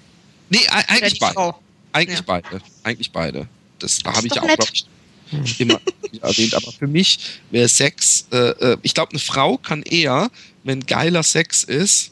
Nee, 0.49 0.67
eigentlich 0.67 1.19
beide. 1.19 1.55
Eigentlich 1.91 2.19
ja. 2.19 2.23
beide. 2.25 2.61
Eigentlich 2.83 3.11
beide. 3.11 3.47
Das, 3.79 3.99
da 3.99 4.15
habe 4.15 4.27
ich 4.27 4.39
auch, 4.39 4.45
glaube 4.45 4.65
ich, 4.73 5.59
immer 5.59 5.79
erwähnt. 6.21 6.53
Aber 6.55 6.71
für 6.71 6.87
mich 6.87 7.19
wäre 7.51 7.67
Sex, 7.67 8.27
äh, 8.31 8.37
äh, 8.37 8.77
ich 8.83 8.93
glaube, 8.93 9.11
eine 9.11 9.19
Frau 9.19 9.57
kann 9.57 9.83
eher, 9.83 10.31
wenn 10.63 10.85
geiler 10.85 11.23
Sex 11.23 11.63
ist, 11.63 12.11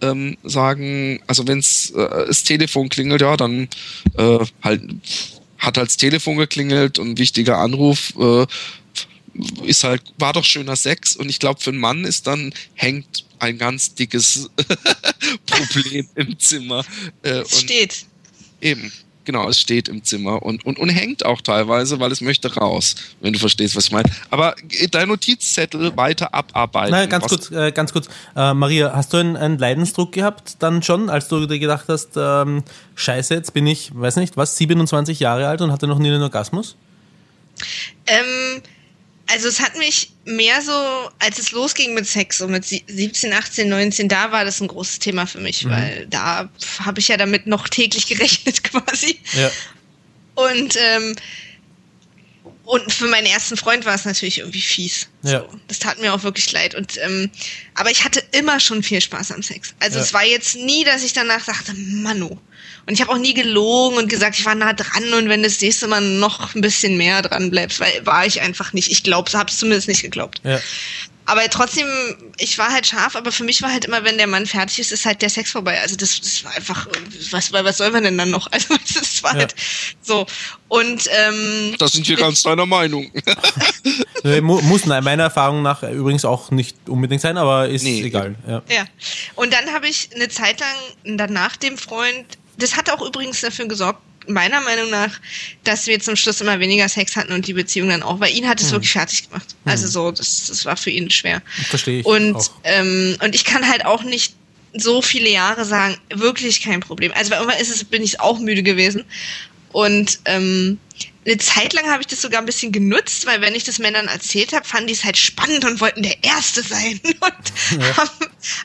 ähm, 0.00 0.36
sagen, 0.42 1.22
also 1.26 1.46
wenn 1.46 1.60
äh, 1.60 2.26
das 2.26 2.42
Telefon 2.42 2.88
klingelt, 2.88 3.20
ja, 3.20 3.36
dann 3.36 3.68
äh, 4.16 4.38
halt 4.62 4.82
hat 5.62 5.76
halt 5.76 5.88
das 5.88 5.96
Telefon 5.96 6.38
geklingelt 6.38 6.98
und 6.98 7.10
ein 7.10 7.18
wichtiger 7.18 7.58
Anruf 7.58 8.12
äh, 8.18 8.46
ist 9.64 9.84
halt, 9.84 10.02
war 10.18 10.32
doch 10.32 10.44
schöner 10.44 10.74
Sex 10.74 11.14
und 11.14 11.28
ich 11.28 11.38
glaube, 11.38 11.60
für 11.60 11.70
einen 11.70 11.78
Mann 11.78 12.04
ist 12.04 12.26
dann, 12.26 12.52
hängt 12.74 13.24
ein 13.38 13.58
ganz 13.58 13.94
dickes 13.94 14.50
Problem 15.46 16.08
im 16.16 16.38
Zimmer. 16.38 16.84
Äh, 17.22 17.44
steht. 17.46 18.06
Eben. 18.60 18.92
Genau, 19.24 19.48
es 19.48 19.60
steht 19.60 19.88
im 19.88 20.02
Zimmer 20.02 20.42
und, 20.42 20.64
und, 20.64 20.78
und 20.78 20.88
hängt 20.88 21.24
auch 21.24 21.40
teilweise, 21.40 22.00
weil 22.00 22.10
es 22.10 22.20
möchte 22.20 22.52
raus, 22.54 22.96
wenn 23.20 23.32
du 23.32 23.38
verstehst, 23.38 23.76
was 23.76 23.86
ich 23.86 23.92
meine. 23.92 24.10
Aber 24.30 24.56
dein 24.90 25.08
Notizzettel 25.08 25.96
weiter 25.96 26.34
abarbeiten. 26.34 26.90
Nein, 26.90 27.08
ganz 27.08 27.28
kurz, 27.28 27.50
äh, 27.50 27.70
ganz 27.70 27.92
kurz. 27.92 28.08
Äh, 28.34 28.52
Maria, 28.54 28.92
hast 28.94 29.12
du 29.12 29.18
einen, 29.18 29.36
einen, 29.36 29.58
Leidensdruck 29.58 30.12
gehabt 30.12 30.56
dann 30.58 30.82
schon, 30.82 31.08
als 31.08 31.28
du 31.28 31.46
dir 31.46 31.60
gedacht 31.60 31.84
hast, 31.88 32.10
ähm, 32.16 32.64
scheiße, 32.96 33.34
jetzt 33.34 33.54
bin 33.54 33.66
ich, 33.66 33.92
weiß 33.94 34.16
nicht, 34.16 34.36
was, 34.36 34.56
27 34.56 35.20
Jahre 35.20 35.46
alt 35.46 35.60
und 35.60 35.70
hatte 35.70 35.86
noch 35.86 35.98
nie 35.98 36.08
einen 36.08 36.22
Orgasmus? 36.22 36.76
Ähm, 38.06 38.62
also 39.32 39.48
es 39.48 39.60
hat 39.60 39.76
mich 39.76 40.12
mehr 40.24 40.60
so, 40.62 40.72
als 41.18 41.38
es 41.38 41.52
losging 41.52 41.94
mit 41.94 42.06
Sex, 42.06 42.38
so 42.38 42.48
mit 42.48 42.64
17, 42.64 43.32
18, 43.32 43.68
19, 43.68 44.08
da 44.08 44.30
war 44.30 44.44
das 44.44 44.60
ein 44.60 44.68
großes 44.68 44.98
Thema 44.98 45.26
für 45.26 45.40
mich, 45.40 45.64
mhm. 45.64 45.70
weil 45.70 46.06
da 46.08 46.50
habe 46.78 47.00
ich 47.00 47.08
ja 47.08 47.16
damit 47.16 47.46
noch 47.46 47.68
täglich 47.68 48.06
gerechnet 48.08 48.62
quasi. 48.62 49.18
Ja. 49.32 49.50
Und 50.34 50.76
ähm, 50.76 51.16
und 52.64 52.92
für 52.92 53.06
meinen 53.06 53.26
ersten 53.26 53.56
Freund 53.56 53.84
war 53.86 53.94
es 53.94 54.04
natürlich 54.04 54.38
irgendwie 54.38 54.60
fies. 54.60 55.08
Ja. 55.22 55.40
So, 55.40 55.58
das 55.66 55.78
tat 55.80 55.98
mir 55.98 56.14
auch 56.14 56.22
wirklich 56.22 56.50
leid. 56.52 56.74
Und 56.74 56.96
ähm, 57.02 57.30
aber 57.74 57.90
ich 57.90 58.04
hatte 58.04 58.22
immer 58.30 58.60
schon 58.60 58.82
viel 58.82 59.00
Spaß 59.00 59.32
am 59.32 59.42
Sex. 59.42 59.74
Also 59.80 59.98
ja. 59.98 60.04
es 60.04 60.14
war 60.14 60.24
jetzt 60.24 60.54
nie, 60.54 60.84
dass 60.84 61.02
ich 61.02 61.12
danach 61.12 61.44
sagte, 61.44 61.74
Manu. 61.74 62.38
Und 62.86 62.94
ich 62.94 63.00
habe 63.00 63.12
auch 63.12 63.18
nie 63.18 63.34
gelogen 63.34 63.96
und 63.96 64.08
gesagt, 64.08 64.38
ich 64.38 64.44
war 64.44 64.54
nah 64.54 64.72
dran 64.72 65.12
und 65.14 65.28
wenn 65.28 65.42
das 65.42 65.60
nächste 65.60 65.86
Mal 65.86 66.00
noch 66.00 66.54
ein 66.54 66.60
bisschen 66.60 66.96
mehr 66.96 67.22
dran 67.22 67.50
bleibst, 67.50 67.80
weil 67.80 68.04
war 68.04 68.26
ich 68.26 68.40
einfach 68.40 68.72
nicht. 68.72 68.90
Ich 68.90 69.02
glaube, 69.02 69.32
habe 69.32 69.50
es 69.50 69.58
zumindest 69.58 69.88
nicht 69.88 70.02
geglaubt. 70.02 70.40
Ja 70.44 70.60
aber 71.24 71.48
trotzdem, 71.48 71.86
ich 72.38 72.58
war 72.58 72.72
halt 72.72 72.86
scharf, 72.86 73.14
aber 73.14 73.30
für 73.30 73.44
mich 73.44 73.62
war 73.62 73.70
halt 73.70 73.84
immer, 73.84 74.02
wenn 74.02 74.18
der 74.18 74.26
Mann 74.26 74.44
fertig 74.44 74.80
ist, 74.80 74.90
ist 74.90 75.06
halt 75.06 75.22
der 75.22 75.30
Sex 75.30 75.52
vorbei. 75.52 75.80
Also 75.80 75.96
das, 75.96 76.20
das 76.20 76.44
war 76.44 76.54
einfach, 76.54 76.88
was, 77.30 77.52
was 77.52 77.78
soll 77.78 77.90
man 77.90 78.04
denn 78.04 78.18
dann 78.18 78.30
noch? 78.30 78.48
Also 78.52 78.74
das 78.76 79.22
war 79.22 79.32
ja. 79.32 79.40
halt 79.40 79.54
so. 80.02 80.26
Und 80.68 81.08
ähm, 81.10 81.74
da 81.78 81.88
sind 81.88 82.06
wir 82.06 82.16
ganz 82.16 82.42
deiner 82.42 82.66
Meinung. 82.66 83.10
Muss 84.42 84.84
meiner 84.84 85.22
Erfahrung 85.22 85.62
nach 85.62 85.82
übrigens 85.82 86.24
auch 86.24 86.50
nicht 86.50 86.76
unbedingt 86.86 87.22
sein, 87.22 87.38
aber 87.38 87.68
ist 87.68 87.82
nee. 87.82 88.02
egal. 88.02 88.34
Ja. 88.46 88.62
ja. 88.68 88.84
Und 89.34 89.52
dann 89.52 89.72
habe 89.72 89.88
ich 89.88 90.10
eine 90.14 90.28
Zeit 90.28 90.60
lang 90.60 91.16
danach 91.16 91.56
dem 91.56 91.78
Freund, 91.78 92.26
das 92.58 92.76
hat 92.76 92.90
auch 92.90 93.02
übrigens 93.06 93.40
dafür 93.40 93.66
gesorgt, 93.66 94.00
meiner 94.28 94.60
Meinung 94.60 94.90
nach, 94.90 95.20
dass 95.64 95.86
wir 95.86 95.98
zum 96.00 96.16
Schluss 96.16 96.40
immer 96.40 96.60
weniger 96.60 96.88
Sex 96.88 97.16
hatten 97.16 97.32
und 97.32 97.46
die 97.46 97.54
Beziehung 97.54 97.88
dann 97.88 98.02
auch, 98.02 98.20
weil 98.20 98.34
ihn 98.34 98.48
hat 98.48 98.60
es 98.60 98.66
hm. 98.66 98.72
wirklich 98.72 98.92
fertig 98.92 99.28
gemacht. 99.28 99.56
Hm. 99.64 99.72
Also 99.72 99.88
so, 99.88 100.10
das, 100.10 100.46
das 100.46 100.64
war 100.64 100.76
für 100.76 100.90
ihn 100.90 101.10
schwer. 101.10 101.42
Verstehe 101.68 102.00
ich. 102.00 102.06
Und, 102.06 102.36
auch. 102.36 102.50
Ähm, 102.64 103.16
und 103.22 103.34
ich 103.34 103.44
kann 103.44 103.68
halt 103.68 103.84
auch 103.84 104.02
nicht 104.02 104.34
so 104.74 105.02
viele 105.02 105.28
Jahre 105.28 105.64
sagen, 105.64 105.96
wirklich 106.14 106.62
kein 106.62 106.80
Problem. 106.80 107.12
Also 107.14 107.30
weil 107.30 107.38
irgendwann 107.38 107.60
ist 107.60 107.70
es, 107.70 107.84
bin 107.84 108.02
ich 108.02 108.20
auch 108.20 108.38
müde 108.38 108.62
gewesen. 108.62 109.04
Und 109.72 110.20
ähm, 110.26 110.78
eine 111.24 111.38
Zeit 111.38 111.72
lang 111.72 111.88
habe 111.88 112.00
ich 112.00 112.08
das 112.08 112.20
sogar 112.20 112.40
ein 112.40 112.46
bisschen 112.46 112.72
genutzt, 112.72 113.26
weil 113.26 113.40
wenn 113.40 113.54
ich 113.54 113.64
das 113.64 113.78
Männern 113.78 114.08
erzählt 114.08 114.52
habe, 114.52 114.66
fanden 114.66 114.88
die 114.88 114.92
es 114.94 115.04
halt 115.04 115.16
spannend 115.16 115.64
und 115.64 115.80
wollten 115.80 116.02
der 116.02 116.22
Erste 116.24 116.62
sein 116.62 117.00
und 117.04 117.80
ja. 117.80 117.96
haben 117.96 118.10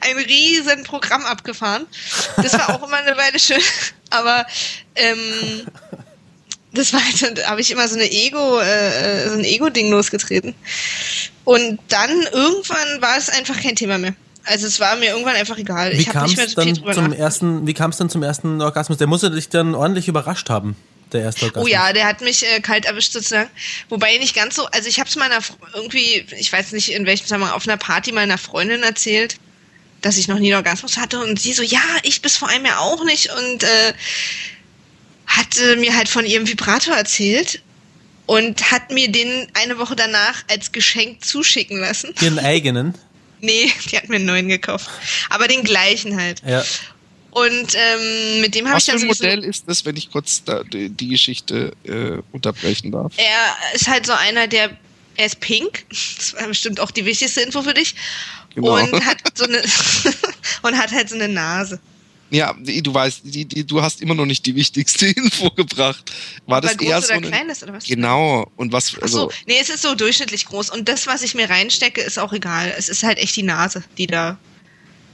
ein 0.02 0.18
riesen 0.18 0.84
Programm 0.84 1.24
abgefahren. 1.26 1.86
Das 2.38 2.54
war 2.54 2.70
auch 2.70 2.88
immer 2.88 2.98
eine 2.98 3.16
Weile 3.16 3.40
schön, 3.40 3.62
aber 4.10 4.46
ähm, 4.96 5.68
das 6.74 6.94
war 6.94 7.04
halt, 7.04 7.38
da 7.38 7.50
habe 7.50 7.62
ich 7.62 7.70
immer 7.70 7.88
so 7.88 7.96
eine 7.96 8.12
Ego, 8.12 8.60
äh, 8.60 9.30
so 9.30 9.36
ein 9.36 9.44
Ego-Ding 9.44 9.92
losgetreten. 9.92 10.56
Und 11.44 11.80
dann 11.90 12.10
irgendwann 12.10 13.02
war 13.02 13.18
es 13.18 13.30
einfach 13.30 13.62
kein 13.62 13.76
Thema 13.76 13.98
mehr. 13.98 14.16
Also 14.46 14.66
es 14.66 14.80
war 14.80 14.96
mir 14.96 15.12
irgendwann 15.12 15.36
einfach 15.36 15.58
egal. 15.58 15.92
Wie 15.98 16.06
kam 16.06 16.26
es 16.26 16.56
dann 16.56 16.76
zum 16.76 17.14
ersten, 17.14 17.68
wie 17.68 17.74
kam 17.74 17.92
es 17.92 17.98
dann 17.98 18.10
zum 18.10 18.24
ersten 18.24 18.62
Orgasmus? 18.62 18.98
Der 18.98 19.08
musste 19.08 19.30
dich 19.30 19.50
dann 19.50 19.76
ordentlich 19.76 20.08
überrascht 20.08 20.50
haben 20.50 20.76
der 21.12 21.22
erste 21.22 21.46
Orgasmus. 21.46 21.66
Oh 21.66 21.68
ja, 21.68 21.94
der 21.94 22.06
hat 22.06 22.22
mich 22.22 22.46
äh, 22.46 22.60
kalt 22.60 22.86
erwischt 22.86 23.14
sozusagen. 23.14 23.50
Wobei 23.90 24.18
nicht 24.18 24.36
ganz 24.36 24.56
so, 24.56 24.66
also 24.68 24.88
ich 24.88 25.00
habe 25.00 25.10
es 25.10 25.16
meiner 25.16 25.40
irgendwie, 25.74 26.26
ich 26.38 26.52
weiß 26.52 26.72
nicht 26.74 26.92
in 26.92 27.06
welchem 27.06 27.24
Zusammenhang, 27.24 27.54
auf 27.54 27.68
einer 27.68 27.78
Party 27.78 28.12
meiner 28.12 28.38
Freundin 28.38 28.84
erzählt, 28.84 29.38
dass 30.02 30.18
ich 30.18 30.28
noch 30.28 30.40
nie 30.40 30.54
einen 30.54 30.66
Orgasmus 30.66 30.98
hatte 30.98 31.20
und 31.20 31.40
sie 31.40 31.54
so, 31.54 31.64
ja, 31.64 31.82
ich 32.04 32.22
bis 32.22 32.38
vor 32.38 32.50
einem 32.50 32.66
Jahr 32.66 32.82
auch 32.82 33.04
nicht 33.04 33.32
und 33.32 33.64
äh, 33.64 33.94
hatte 35.26 35.76
mir 35.78 35.96
halt 35.96 36.10
von 36.10 36.26
ihrem 36.26 36.48
Vibrator 36.48 36.96
erzählt 36.96 37.62
und 38.26 38.72
hat 38.72 38.92
mir 38.92 39.12
den 39.12 39.48
eine 39.54 39.80
Woche 39.80 39.96
danach 39.96 40.44
als 40.50 40.72
Geschenk 40.72 41.24
zuschicken 41.24 41.80
lassen. 41.80 42.14
Ihren 42.22 42.40
eigenen? 42.40 42.94
Nee, 43.40 43.72
die 43.92 43.98
hat 43.98 44.10
mir 44.10 44.18
einen 44.18 44.26
neuen 44.26 44.50
gekauft. 44.50 44.90
Aber 45.30 45.48
den 45.48 45.64
gleichen 45.64 46.20
halt. 46.20 46.42
Ja. 46.46 46.64
Und 47.32 47.76
ähm, 47.76 48.42
mit 48.42 48.56
dem 48.56 48.68
habe 48.68 48.80
ich 48.80 48.86
dann. 48.86 48.96
Was 48.96 49.02
für 49.02 49.06
ein 49.06 49.08
Modell 49.08 49.44
ist 49.44 49.66
das, 49.68 49.86
wenn 49.86 49.96
ich 49.96 50.12
kurz 50.12 50.44
da, 50.44 50.64
die, 50.64 50.90
die 50.90 51.10
Geschichte 51.10 51.74
äh, 51.84 52.22
unterbrechen 52.32 52.92
darf? 52.92 53.14
Er 53.18 53.76
ist 53.76 53.88
halt 53.88 54.06
so 54.06 54.14
einer, 54.14 54.48
der. 54.48 54.78
Er 55.16 55.26
ist 55.26 55.40
pink. 55.40 55.86
Das 56.18 56.34
war 56.34 56.48
bestimmt 56.48 56.80
auch 56.80 56.92
die 56.92 57.06
wichtigste 57.06 57.42
Info 57.42 57.62
für 57.62 57.74
dich. 57.74 57.96
Genau. 58.56 58.76
Und 58.76 59.06
hat 59.06 59.18
so 59.36 59.46
eine. 59.46 59.62
und 60.64 60.78
hat 60.78 60.92
halt 60.92 61.10
so 61.10 61.16
eine 61.16 61.28
Nase. 61.28 61.80
Ja, 62.30 62.54
du 62.54 62.94
weißt, 62.94 63.22
die, 63.24 63.46
die, 63.46 63.66
du 63.66 63.82
hast 63.82 64.02
immer 64.02 64.14
noch 64.14 64.26
nicht 64.26 64.46
die 64.46 64.56
wichtigste 64.56 65.08
Info 65.16 65.50
gebracht. 65.52 66.12
War 66.46 66.60
das 66.60 66.76
eher 66.76 67.02
so 67.02 67.14
oder 67.14 67.28
klein 67.28 67.50
ist 67.50 67.64
oder 67.64 67.74
was? 67.74 67.86
Genau. 67.86 68.52
Und 68.58 68.74
was? 68.74 68.98
Also, 69.02 69.30
Ach 69.30 69.34
so, 69.34 69.42
nee, 69.48 69.58
es 69.62 69.70
ist 69.70 69.82
so 69.82 69.96
durchschnittlich 69.96 70.46
groß. 70.46 70.70
Und 70.70 70.90
das, 70.90 71.08
was 71.08 71.22
ich 71.22 71.36
mir 71.36 71.50
reinstecke, 71.50 72.02
ist 72.02 72.20
auch 72.20 72.34
egal. 72.34 72.74
Es 72.78 72.90
ist 72.90 73.04
halt 73.04 73.18
echt 73.18 73.36
die 73.36 73.44
Nase, 73.44 73.84
die 73.98 74.08
da 74.08 74.38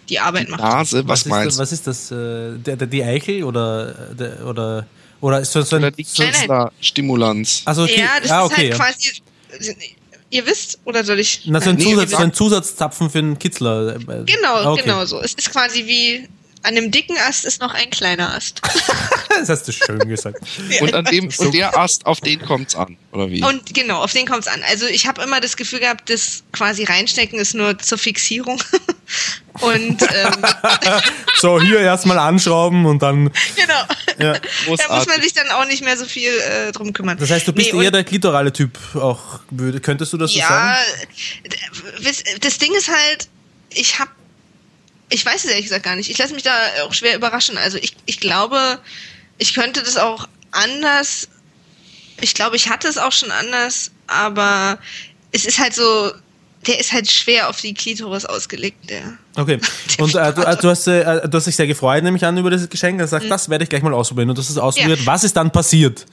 die 0.09 0.19
Arbeit 0.19 0.49
macht. 0.49 0.61
Nase, 0.61 1.07
was, 1.07 1.21
was 1.21 1.25
meinst 1.25 1.57
du? 1.57 1.61
Was 1.61 1.71
ist 1.71 1.87
das? 1.87 2.11
Äh, 2.11 2.57
der, 2.57 2.75
der, 2.75 2.87
die 2.87 3.03
Eichel 3.03 3.43
oder 3.43 3.93
der, 4.13 4.45
oder 4.45 4.85
oder 5.21 5.39
ist 5.39 5.55
das 5.55 5.69
so 5.69 5.77
ein, 5.77 5.93
so 6.03 6.69
Stimulanz? 6.81 7.61
Also 7.63 7.83
okay. 7.83 8.01
ja, 8.01 8.19
das 8.21 8.29
ah, 8.29 8.43
okay, 8.43 8.69
ist 8.69 8.79
halt 8.79 8.95
ja. 9.01 9.13
quasi. 9.59 9.95
Ihr 10.29 10.45
wisst 10.45 10.79
oder 10.83 11.03
soll 11.03 11.19
ich? 11.19 11.43
Na, 11.45 11.61
so 11.61 11.69
ein, 11.69 11.77
nee, 11.77 11.83
Zusatz, 11.83 12.11
so 12.11 12.17
ein 12.17 12.33
Zusatzzapfen 12.33 13.09
für 13.09 13.19
einen 13.19 13.39
Kitzler. 13.39 13.99
Genau, 13.99 14.25
ah, 14.43 14.71
okay. 14.71 14.81
genau 14.81 15.05
so. 15.05 15.21
Es 15.21 15.33
ist 15.33 15.51
quasi 15.51 15.85
wie 15.85 16.27
an 16.63 16.75
dem 16.75 16.91
dicken 16.91 17.15
Ast 17.27 17.45
ist 17.45 17.61
noch 17.61 17.73
ein 17.73 17.89
kleiner 17.89 18.33
Ast. 18.33 18.61
das 19.29 19.49
hast 19.49 19.67
du 19.67 19.71
schön 19.71 19.99
gesagt. 19.99 20.39
und 20.81 20.93
an 20.93 21.05
dem 21.05 21.29
und 21.37 21.53
der 21.53 21.77
Ast, 21.77 22.05
auf 22.05 22.21
den 22.21 22.41
kommt's 22.41 22.73
an, 22.73 22.97
oder 23.11 23.29
wie? 23.29 23.43
Und 23.43 23.73
genau, 23.73 24.01
auf 24.01 24.13
den 24.13 24.25
kommt's 24.25 24.47
an. 24.47 24.61
Also 24.69 24.87
ich 24.87 25.05
habe 25.05 25.21
immer 25.21 25.41
das 25.41 25.57
Gefühl 25.57 25.79
gehabt, 25.79 26.09
das 26.09 26.43
quasi 26.51 26.85
reinstecken 26.85 27.37
ist 27.37 27.53
nur 27.53 27.77
zur 27.79 27.97
Fixierung. 27.97 28.61
Und 29.61 30.01
ähm, 30.01 30.45
so 31.35 31.61
hier 31.61 31.79
erstmal 31.79 32.17
anschrauben 32.17 32.85
und 32.85 33.01
dann. 33.01 33.31
Genau. 33.55 33.73
Ja. 34.19 34.33
Da 34.77 34.97
muss 34.97 35.07
man 35.07 35.21
sich 35.21 35.33
dann 35.33 35.49
auch 35.51 35.65
nicht 35.65 35.83
mehr 35.83 35.97
so 35.97 36.05
viel 36.05 36.31
äh, 36.31 36.71
drum 36.71 36.93
kümmern. 36.93 37.17
Das 37.17 37.29
heißt, 37.29 37.47
du 37.47 37.53
bist 37.53 37.73
nee, 37.73 37.83
eher 37.83 37.91
der 37.91 38.03
klitorale 38.03 38.51
Typ 38.51 38.77
auch. 38.95 39.39
Könntest 39.81 40.13
du 40.13 40.17
das 40.17 40.33
ja, 40.33 40.47
so 40.47 40.53
sagen? 40.53 40.75
Ja, 42.01 42.37
das 42.41 42.57
Ding 42.57 42.73
ist 42.75 42.89
halt, 42.89 43.29
ich 43.69 43.99
habe, 43.99 44.11
ich 45.09 45.25
weiß 45.25 45.43
es 45.43 45.49
ehrlich 45.49 45.65
gesagt 45.65 45.83
gar 45.83 45.95
nicht. 45.95 46.09
Ich 46.09 46.17
lasse 46.17 46.33
mich 46.33 46.43
da 46.43 46.55
auch 46.85 46.93
schwer 46.93 47.15
überraschen. 47.15 47.57
Also 47.57 47.77
ich, 47.77 47.95
ich 48.05 48.19
glaube, 48.19 48.79
ich 49.37 49.53
könnte 49.53 49.83
das 49.83 49.97
auch 49.97 50.27
anders. 50.51 51.27
Ich 52.21 52.33
glaube, 52.33 52.55
ich 52.55 52.69
hatte 52.69 52.87
es 52.87 52.97
auch 52.97 53.11
schon 53.11 53.31
anders, 53.31 53.91
aber 54.07 54.79
es 55.31 55.45
ist 55.45 55.59
halt 55.59 55.73
so, 55.73 56.11
der 56.67 56.79
ist 56.79 56.91
halt 56.91 57.09
schwer 57.09 57.49
auf 57.49 57.61
die 57.61 57.73
Klitoris 57.73 58.25
ausgelegt, 58.25 58.89
der. 58.89 59.17
Okay. 59.35 59.59
Und 59.99 60.15
äh, 60.15 60.33
du, 60.33 60.41
äh, 60.41 60.57
du, 60.57 60.69
hast, 60.69 60.87
äh, 60.87 61.27
du 61.27 61.37
hast 61.37 61.47
dich 61.47 61.55
sehr 61.55 61.67
gefreut, 61.67 62.03
nämlich 62.03 62.25
an 62.25 62.37
über 62.37 62.49
dieses 62.49 62.69
Geschenk. 62.69 62.99
Hast 62.99 63.07
gesagt, 63.07 63.25
mhm. 63.25 63.29
das 63.29 63.49
werde 63.49 63.63
ich 63.63 63.69
gleich 63.69 63.83
mal 63.83 63.93
ausprobieren. 63.93 64.29
Und 64.29 64.37
du 64.37 64.41
hast 64.41 64.49
es 64.49 64.57
ausprobiert. 64.57 64.99
Ja. 64.99 65.05
Was 65.05 65.23
ist 65.23 65.35
dann 65.35 65.51
passiert? 65.51 66.05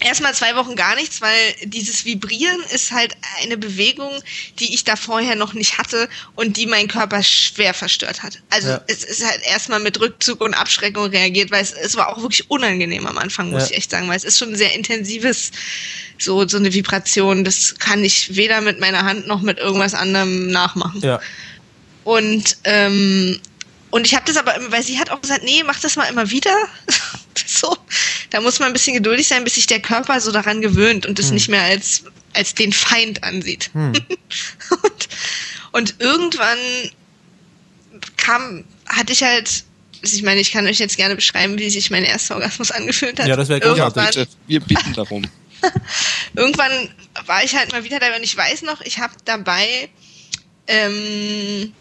Erstmal 0.00 0.34
zwei 0.34 0.56
Wochen 0.56 0.76
gar 0.76 0.96
nichts, 0.96 1.20
weil 1.20 1.54
dieses 1.64 2.04
Vibrieren 2.04 2.60
ist 2.72 2.92
halt 2.92 3.16
eine 3.42 3.56
Bewegung, 3.56 4.10
die 4.58 4.74
ich 4.74 4.84
da 4.84 4.96
vorher 4.96 5.36
noch 5.36 5.54
nicht 5.54 5.78
hatte 5.78 6.08
und 6.34 6.56
die 6.56 6.66
meinen 6.66 6.88
Körper 6.88 7.22
schwer 7.22 7.74
verstört 7.74 8.22
hat. 8.22 8.42
Also 8.50 8.68
ja. 8.68 8.80
es 8.88 9.04
ist 9.04 9.24
halt 9.24 9.40
erstmal 9.46 9.80
mit 9.80 10.00
Rückzug 10.00 10.40
und 10.40 10.54
Abschreckung 10.54 11.06
reagiert, 11.06 11.50
weil 11.50 11.62
es, 11.62 11.72
es 11.72 11.96
war 11.96 12.08
auch 12.08 12.20
wirklich 12.20 12.50
unangenehm 12.50 13.06
am 13.06 13.18
Anfang, 13.18 13.50
muss 13.50 13.64
ja. 13.64 13.70
ich 13.70 13.76
echt 13.78 13.90
sagen, 13.90 14.08
weil 14.08 14.16
es 14.16 14.24
ist 14.24 14.38
schon 14.38 14.50
ein 14.50 14.56
sehr 14.56 14.74
intensives, 14.74 15.52
so, 16.18 16.46
so 16.46 16.56
eine 16.56 16.72
Vibration. 16.72 17.44
Das 17.44 17.76
kann 17.78 18.04
ich 18.04 18.36
weder 18.36 18.60
mit 18.60 18.80
meiner 18.80 19.04
Hand 19.04 19.26
noch 19.26 19.42
mit 19.42 19.58
irgendwas 19.58 19.94
anderem 19.94 20.48
nachmachen. 20.48 21.00
Ja. 21.02 21.20
Und 22.02 22.58
ähm, 22.64 23.40
und 23.90 24.08
ich 24.08 24.16
habe 24.16 24.24
das 24.26 24.36
aber, 24.36 24.52
weil 24.70 24.82
sie 24.82 24.98
hat 24.98 25.10
auch 25.10 25.20
gesagt, 25.20 25.44
nee, 25.44 25.62
mach 25.64 25.78
das 25.78 25.94
mal 25.94 26.06
immer 26.06 26.28
wieder. 26.30 26.50
so, 27.46 27.76
da 28.30 28.40
muss 28.40 28.58
man 28.58 28.68
ein 28.68 28.72
bisschen 28.72 28.94
geduldig 28.94 29.28
sein, 29.28 29.44
bis 29.44 29.54
sich 29.54 29.66
der 29.66 29.80
Körper 29.80 30.20
so 30.20 30.32
daran 30.32 30.60
gewöhnt 30.60 31.06
und 31.06 31.18
es 31.18 31.28
hm. 31.28 31.34
nicht 31.34 31.48
mehr 31.48 31.62
als 31.62 32.04
als 32.32 32.54
den 32.54 32.72
Feind 32.72 33.22
ansieht. 33.22 33.70
Hm. 33.74 33.92
und, 34.82 35.08
und 35.72 35.94
irgendwann 36.00 36.58
kam, 38.16 38.64
hatte 38.86 39.12
ich 39.12 39.22
halt 39.22 39.64
ich 40.12 40.22
meine, 40.22 40.40
ich 40.40 40.52
kann 40.52 40.66
euch 40.66 40.78
jetzt 40.78 40.96
gerne 40.96 41.16
beschreiben, 41.16 41.58
wie 41.58 41.70
sich 41.70 41.90
mein 41.90 42.04
erster 42.04 42.34
Orgasmus 42.34 42.70
angefühlt 42.70 43.18
hat. 43.18 43.26
Ja, 43.26 43.36
das 43.36 43.48
wäre 43.48 43.60
großartig. 43.60 44.28
Wir 44.46 44.60
bitten 44.60 44.92
darum. 44.92 45.24
Irgendwann 46.36 46.90
war 47.24 47.42
ich 47.42 47.56
halt 47.56 47.72
mal 47.72 47.84
wieder 47.84 48.00
dabei 48.00 48.16
und 48.16 48.22
ich 48.22 48.36
weiß 48.36 48.62
noch, 48.62 48.82
ich 48.82 48.98
habe 48.98 49.14
dabei 49.24 49.88
ähm, 50.66 51.72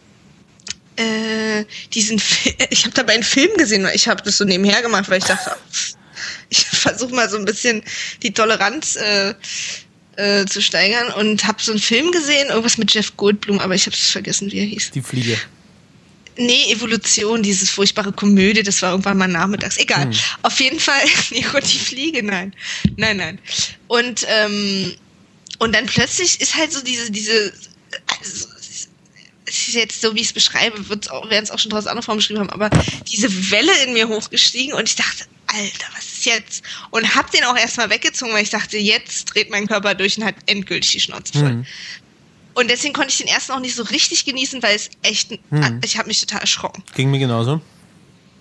äh, 0.96 1.66
diesen 1.94 2.20
Fi 2.20 2.56
ich 2.70 2.86
habe 2.86 2.94
dabei 2.94 3.14
einen 3.14 3.24
Film 3.24 3.56
gesehen, 3.58 3.84
weil 3.84 3.96
ich 3.96 4.08
habe 4.08 4.22
das 4.24 4.38
so 4.38 4.46
nebenher 4.46 4.82
gemacht, 4.82 5.10
weil 5.10 5.20
ich 5.20 5.26
dachte, 5.26 5.56
ich 6.50 6.66
versuche 6.66 7.14
mal 7.14 7.30
so 7.30 7.38
ein 7.38 7.46
bisschen 7.46 7.84
die 8.22 8.34
Toleranz 8.34 8.96
äh, 8.96 9.34
äh, 10.16 10.46
zu 10.46 10.62
steigern 10.62 11.12
und 11.14 11.46
habe 11.46 11.62
so 11.62 11.72
einen 11.72 11.82
Film 11.82 12.12
gesehen, 12.12 12.50
irgendwas 12.50 12.78
mit 12.78 12.94
Jeff 12.94 13.16
Goldblum, 13.18 13.60
aber 13.60 13.76
ich 13.76 13.86
habe 13.86 13.96
es 13.96 14.12
vergessen, 14.12 14.52
wie 14.52 14.60
er 14.60 14.66
hieß. 14.66 14.92
Die 14.92 15.02
Fliege. 15.02 15.38
Nee, 16.36 16.72
Evolution, 16.72 17.44
dieses 17.44 17.70
furchtbare 17.70 18.12
Komödie, 18.12 18.64
das 18.64 18.82
war 18.82 18.92
irgendwann 18.92 19.18
mal 19.18 19.28
nachmittags. 19.28 19.78
Egal. 19.78 20.06
Hm. 20.06 20.14
Auf 20.42 20.60
jeden 20.60 20.80
Fall, 20.80 21.02
Gott, 21.52 21.64
die 21.64 21.78
Fliege, 21.78 22.24
nein. 22.24 22.56
Nein, 22.98 23.18
nein. 23.18 23.40
Und, 23.88 24.26
ähm, 24.28 24.94
und 25.60 25.76
dann 25.76 25.86
plötzlich 25.86 26.42
ist 26.42 26.56
halt 26.56 26.72
so 26.72 26.82
diese, 26.82 27.12
diese, 27.12 27.54
also, 28.20 28.48
es 29.46 29.68
ist 29.68 29.74
jetzt 29.76 30.02
so, 30.02 30.16
wie 30.16 30.22
ich 30.22 30.28
es 30.28 30.34
beschreibe, 30.34 30.90
wird 30.90 31.12
auch, 31.12 31.30
werden 31.30 31.44
es 31.44 31.52
auch 31.52 31.60
schon 31.60 31.72
tausend 31.72 31.90
andere 31.90 32.04
Formen 32.04 32.20
beschrieben 32.20 32.40
haben, 32.40 32.50
aber 32.50 32.70
diese 33.12 33.52
Welle 33.52 33.72
in 33.84 33.94
mir 33.94 34.08
hochgestiegen 34.08 34.74
und 34.74 34.88
ich 34.88 34.96
dachte, 34.96 35.26
Alter, 35.48 35.88
was 35.96 36.06
ist 36.06 36.26
jetzt? 36.26 36.64
Und 36.90 37.16
hab 37.16 37.32
den 37.32 37.44
auch 37.44 37.58
erstmal 37.58 37.90
weggezogen, 37.90 38.34
weil 38.34 38.44
ich 38.44 38.50
dachte, 38.50 38.78
jetzt 38.78 39.26
dreht 39.26 39.50
mein 39.52 39.68
Körper 39.68 39.94
durch 39.94 40.18
und 40.18 40.26
hat 40.26 40.36
endgültig 40.46 40.92
die 40.92 41.00
Schnauze 41.00 41.34
voll. 41.34 41.54
Mhm. 41.54 41.66
Und 42.56 42.70
deswegen 42.70 42.94
konnte 42.94 43.10
ich 43.10 43.18
den 43.18 43.28
ersten 43.28 43.52
auch 43.52 43.60
nicht 43.60 43.76
so 43.76 43.84
richtig 43.84 44.26
genießen, 44.26 44.62
weil 44.62 44.76
es 44.76 44.90
echt, 45.02 45.32
mhm. 45.52 45.82
ich 45.84 45.98
habe 45.98 46.08
mich 46.08 46.20
total 46.20 46.42
erschrocken. 46.42 46.84
Ging 46.96 47.10
mir 47.12 47.20
genauso. 47.20 47.62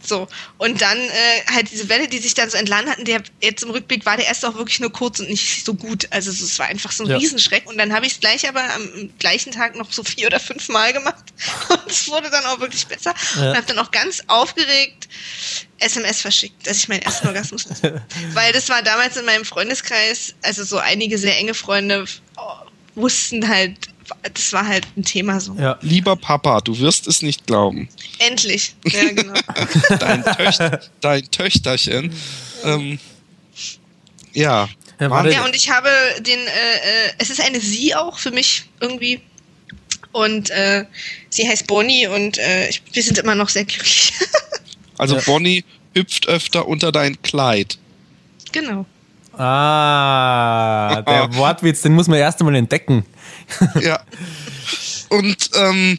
So. 0.05 0.29
Und 0.59 0.83
dann 0.83 0.99
äh, 0.99 1.53
halt 1.53 1.71
diese 1.71 1.89
Welle, 1.89 2.09
die 2.09 2.19
sich 2.19 2.35
dann 2.35 2.51
so 2.51 2.57
entlang 2.57 2.89
hatten, 2.89 3.05
der 3.05 3.23
jetzt 3.41 3.63
im 3.63 3.71
Rückblick 3.71 4.05
war 4.05 4.17
der 4.17 4.27
erste 4.27 4.49
auch 4.49 4.55
wirklich 4.55 4.81
nur 4.81 4.93
kurz 4.93 5.21
und 5.21 5.29
nicht 5.29 5.65
so 5.65 5.75
gut. 5.75 6.09
Also 6.11 6.31
es 6.31 6.59
war 6.59 6.67
einfach 6.67 6.93
so 6.93 7.05
ein 7.05 7.11
ja. 7.11 7.17
Riesenschreck. 7.17 7.69
Und 7.69 7.79
dann 7.79 7.93
habe 7.93 8.07
ich 8.07 8.15
es 8.15 8.21
gleich 8.21 8.49
aber 8.49 8.63
am 8.75 9.11
gleichen 9.19 9.53
Tag 9.53 9.77
noch 9.77 9.93
so 9.93 10.03
vier 10.03 10.27
oder 10.27 10.41
fünf 10.41 10.69
Mal 10.69 10.93
gemacht. 10.93 11.25
Und 11.69 11.91
es 11.91 12.09
wurde 12.09 12.31
dann 12.31 12.45
auch 12.47 12.61
wirklich 12.61 12.87
besser. 12.87 13.15
Ja. 13.37 13.51
Und 13.51 13.57
habe 13.57 13.67
dann 13.67 13.79
auch 13.79 13.91
ganz 13.91 14.23
aufgeregt 14.27 15.09
SMS 15.83 16.21
verschickt, 16.21 16.67
dass 16.67 16.79
ich 16.79 16.89
meinen 16.89 17.03
ersten 17.03 17.27
Orgasmus 17.27 17.69
hatte. 17.69 18.03
Weil 18.33 18.53
das 18.53 18.69
war 18.69 18.83
damals 18.83 19.17
in 19.17 19.25
meinem 19.25 19.45
Freundeskreis, 19.45 20.35
also 20.43 20.65
so 20.65 20.79
einige 20.79 21.19
sehr 21.19 21.37
enge 21.37 21.55
Freunde 21.55 22.05
oh, 22.37 22.43
wussten 22.95 23.49
halt, 23.49 23.89
das 24.23 24.53
war 24.53 24.67
halt 24.67 24.87
ein 24.97 25.05
Thema 25.05 25.41
so. 25.41 25.55
Ja. 25.55 25.79
Lieber 25.83 26.17
Papa, 26.17 26.61
du 26.61 26.79
wirst 26.79 27.07
es 27.07 27.23
nicht 27.23 27.47
glauben. 27.47 27.89
Endlich. 28.19 28.75
Ja, 28.87 29.05
genau. 29.11 29.35
dein, 29.99 30.25
Töcht, 30.25 30.91
dein 31.01 31.31
Töchterchen. 31.31 32.13
Ähm, 32.65 32.99
ja. 34.33 34.69
Ja, 35.01 35.27
ja, 35.27 35.45
und 35.45 35.57
ich 35.57 35.69
habe 35.69 35.89
den, 36.21 36.39
äh, 36.39 36.47
äh, 36.47 37.13
es 37.19 37.31
ist 37.31 37.41
eine 37.41 37.61
Sie 37.61 37.95
auch 37.95 38.19
für 38.19 38.31
mich 38.31 38.65
irgendwie. 38.81 39.21
Und 40.13 40.51
äh, 40.51 40.85
sie 41.31 41.49
heißt 41.49 41.67
Bonnie 41.67 42.07
und 42.07 42.39
äh, 42.39 42.69
ich, 42.69 42.83
wir 42.93 43.03
sind 43.03 43.19
immer 43.19 43.35
noch 43.35 43.49
sehr 43.49 43.65
glücklich. 43.65 44.13
also 44.99 45.17
ja. 45.17 45.23
Bonnie 45.25 45.65
hüpft 45.95 46.29
öfter 46.29 46.69
unter 46.69 46.93
dein 46.93 47.21
Kleid. 47.23 47.79
Genau. 48.53 48.85
Ah, 49.37 51.03
der 51.07 51.35
Wortwitz, 51.35 51.83
den 51.83 51.95
muss 51.95 52.09
man 52.09 52.19
erst 52.19 52.41
einmal 52.41 52.55
entdecken. 52.55 53.05
ja. 53.81 54.01
Und 55.09 55.51
ähm, 55.55 55.99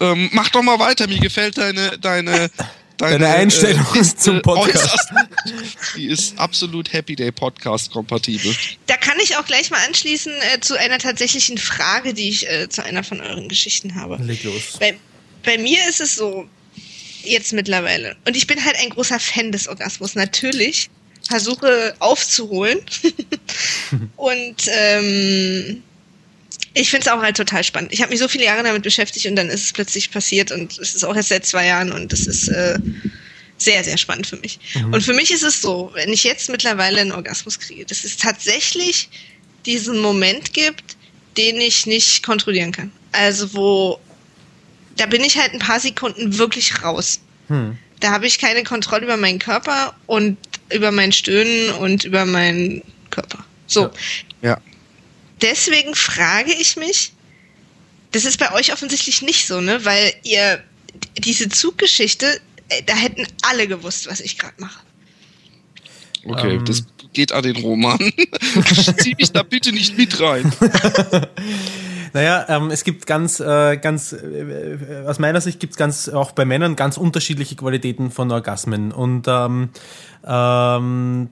ähm, 0.00 0.30
mach 0.32 0.48
doch 0.50 0.62
mal 0.62 0.78
weiter, 0.78 1.06
mir 1.06 1.18
gefällt 1.18 1.56
deine, 1.56 1.98
deine, 1.98 2.50
deine, 2.96 3.18
deine 3.18 3.28
Einstellung 3.28 3.86
äh, 3.94 4.02
zum 4.16 4.42
Podcast. 4.42 5.08
Die 5.96 6.06
ist 6.06 6.38
absolut 6.38 6.92
Happy 6.92 7.16
Day 7.16 7.32
Podcast 7.32 7.90
kompatibel. 7.90 8.54
Da 8.86 8.96
kann 8.96 9.18
ich 9.22 9.36
auch 9.36 9.46
gleich 9.46 9.70
mal 9.70 9.80
anschließen 9.86 10.32
äh, 10.54 10.60
zu 10.60 10.78
einer 10.78 10.98
tatsächlichen 10.98 11.58
Frage, 11.58 12.12
die 12.12 12.28
ich 12.28 12.48
äh, 12.48 12.68
zu 12.68 12.84
einer 12.84 13.04
von 13.04 13.20
euren 13.20 13.48
Geschichten 13.48 13.94
habe. 13.94 14.16
Leg 14.22 14.44
los. 14.44 14.76
Bei, 14.78 14.96
bei 15.44 15.58
mir 15.58 15.88
ist 15.88 16.00
es 16.00 16.16
so, 16.16 16.48
jetzt 17.22 17.52
mittlerweile. 17.52 18.16
Und 18.26 18.36
ich 18.36 18.46
bin 18.46 18.64
halt 18.64 18.76
ein 18.76 18.90
großer 18.90 19.20
Fan 19.20 19.52
des 19.52 19.68
Orgasmus, 19.68 20.14
natürlich 20.14 20.90
versuche 21.28 21.94
aufzuholen. 21.98 22.80
und 24.16 24.56
ähm, 24.68 25.82
ich 26.76 26.90
finde 26.90 27.06
es 27.06 27.12
auch 27.12 27.22
halt 27.22 27.38
total 27.38 27.64
spannend. 27.64 27.92
Ich 27.92 28.02
habe 28.02 28.10
mich 28.10 28.18
so 28.18 28.28
viele 28.28 28.44
Jahre 28.44 28.62
damit 28.62 28.82
beschäftigt 28.82 29.26
und 29.26 29.36
dann 29.36 29.48
ist 29.48 29.64
es 29.64 29.72
plötzlich 29.72 30.10
passiert 30.10 30.52
und 30.52 30.78
es 30.78 30.94
ist 30.94 31.04
auch 31.04 31.16
erst 31.16 31.30
seit 31.30 31.46
zwei 31.46 31.66
Jahren 31.66 31.90
und 31.90 32.12
das 32.12 32.26
ist 32.26 32.48
äh, 32.48 32.78
sehr, 33.56 33.82
sehr 33.82 33.96
spannend 33.96 34.26
für 34.26 34.36
mich. 34.36 34.58
Mhm. 34.74 34.92
Und 34.92 35.02
für 35.02 35.14
mich 35.14 35.30
ist 35.30 35.42
es 35.42 35.62
so, 35.62 35.90
wenn 35.94 36.12
ich 36.12 36.22
jetzt 36.24 36.50
mittlerweile 36.50 37.00
einen 37.00 37.12
Orgasmus 37.12 37.58
kriege, 37.58 37.86
dass 37.86 38.04
es 38.04 38.18
tatsächlich 38.18 39.08
diesen 39.64 40.00
Moment 40.00 40.52
gibt, 40.52 40.96
den 41.38 41.58
ich 41.62 41.86
nicht 41.86 42.22
kontrollieren 42.22 42.72
kann. 42.72 42.92
Also 43.10 43.54
wo, 43.54 43.98
da 44.98 45.06
bin 45.06 45.22
ich 45.22 45.38
halt 45.38 45.54
ein 45.54 45.60
paar 45.60 45.80
Sekunden 45.80 46.36
wirklich 46.36 46.82
raus. 46.82 47.20
Hm. 47.48 47.78
Da 48.00 48.10
habe 48.10 48.26
ich 48.26 48.38
keine 48.38 48.64
Kontrolle 48.64 49.04
über 49.04 49.16
meinen 49.16 49.38
Körper 49.38 49.96
und 50.04 50.36
über 50.70 50.92
mein 50.92 51.12
Stöhnen 51.12 51.70
und 51.70 52.04
über 52.04 52.26
meinen 52.26 52.82
Körper. 53.08 53.46
So. 53.66 53.90
Ja. 54.42 54.50
ja. 54.50 54.60
Deswegen 55.42 55.94
frage 55.94 56.52
ich 56.52 56.76
mich, 56.76 57.12
das 58.12 58.24
ist 58.24 58.38
bei 58.38 58.52
euch 58.52 58.72
offensichtlich 58.72 59.22
nicht 59.22 59.46
so, 59.46 59.60
ne? 59.60 59.84
Weil 59.84 60.14
ihr 60.22 60.62
diese 61.18 61.48
Zuggeschichte, 61.48 62.40
äh, 62.68 62.82
da 62.84 62.94
hätten 62.94 63.26
alle 63.42 63.68
gewusst, 63.68 64.08
was 64.08 64.20
ich 64.20 64.38
gerade 64.38 64.54
mache. 64.58 64.80
Okay, 66.24 66.52
um. 66.52 66.58
Ähm. 66.58 66.64
das 66.64 66.84
geht 67.12 67.32
an 67.32 67.42
den 67.42 67.56
Roman. 67.56 67.98
Zieh 68.98 69.14
mich 69.16 69.32
da 69.32 69.42
bitte 69.42 69.72
nicht 69.72 69.96
mit 69.96 70.20
rein. 70.20 70.52
Naja, 72.12 72.46
ähm, 72.48 72.70
es 72.70 72.82
gibt 72.82 73.06
ganz, 73.06 73.40
äh, 73.40 73.76
ganz, 73.76 74.14
äh, 74.14 75.04
aus 75.06 75.18
meiner 75.18 75.42
Sicht 75.42 75.60
gibt 75.60 75.72
es 75.72 75.76
ganz, 75.76 76.08
auch 76.08 76.32
bei 76.32 76.46
Männern 76.46 76.74
ganz 76.74 76.96
unterschiedliche 76.96 77.56
Qualitäten 77.56 78.10
von 78.10 78.32
Orgasmen. 78.32 78.90
Und 78.90 79.26
ähm, 79.28 79.68
ähm, 80.26 81.28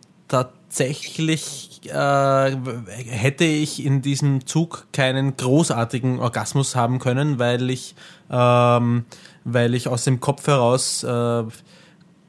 tatsächlich 0.75 1.83
äh, 1.85 2.57
hätte 2.89 3.45
ich 3.45 3.85
in 3.85 4.03
diesem 4.03 4.45
Zug 4.45 4.89
keinen 4.93 5.37
großartigen 5.37 6.19
Orgasmus 6.19 6.75
haben 6.75 6.99
können, 6.99 7.39
weil 7.39 7.71
ich, 7.71 7.95
ähm, 8.29 9.05
weil 9.45 9.75
ich 9.75 9.87
aus 9.87 10.03
dem 10.03 10.19
Kopf 10.19 10.49
heraus 10.49 11.05
äh, 11.05 11.45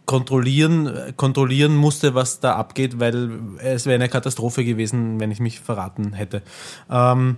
kontrollieren, 0.06 1.14
kontrollieren 1.18 1.76
musste, 1.76 2.14
was 2.14 2.40
da 2.40 2.56
abgeht, 2.56 3.00
weil 3.00 3.32
es 3.64 3.88
wäre 3.88 3.96
eine 3.96 4.10
Katastrophe 4.10 4.64
gewesen, 4.64 5.20
wenn 5.20 5.32
ich 5.32 5.40
mich 5.40 5.60
verraten 5.60 6.14
hätte. 6.14 6.44
Ähm, 6.88 7.38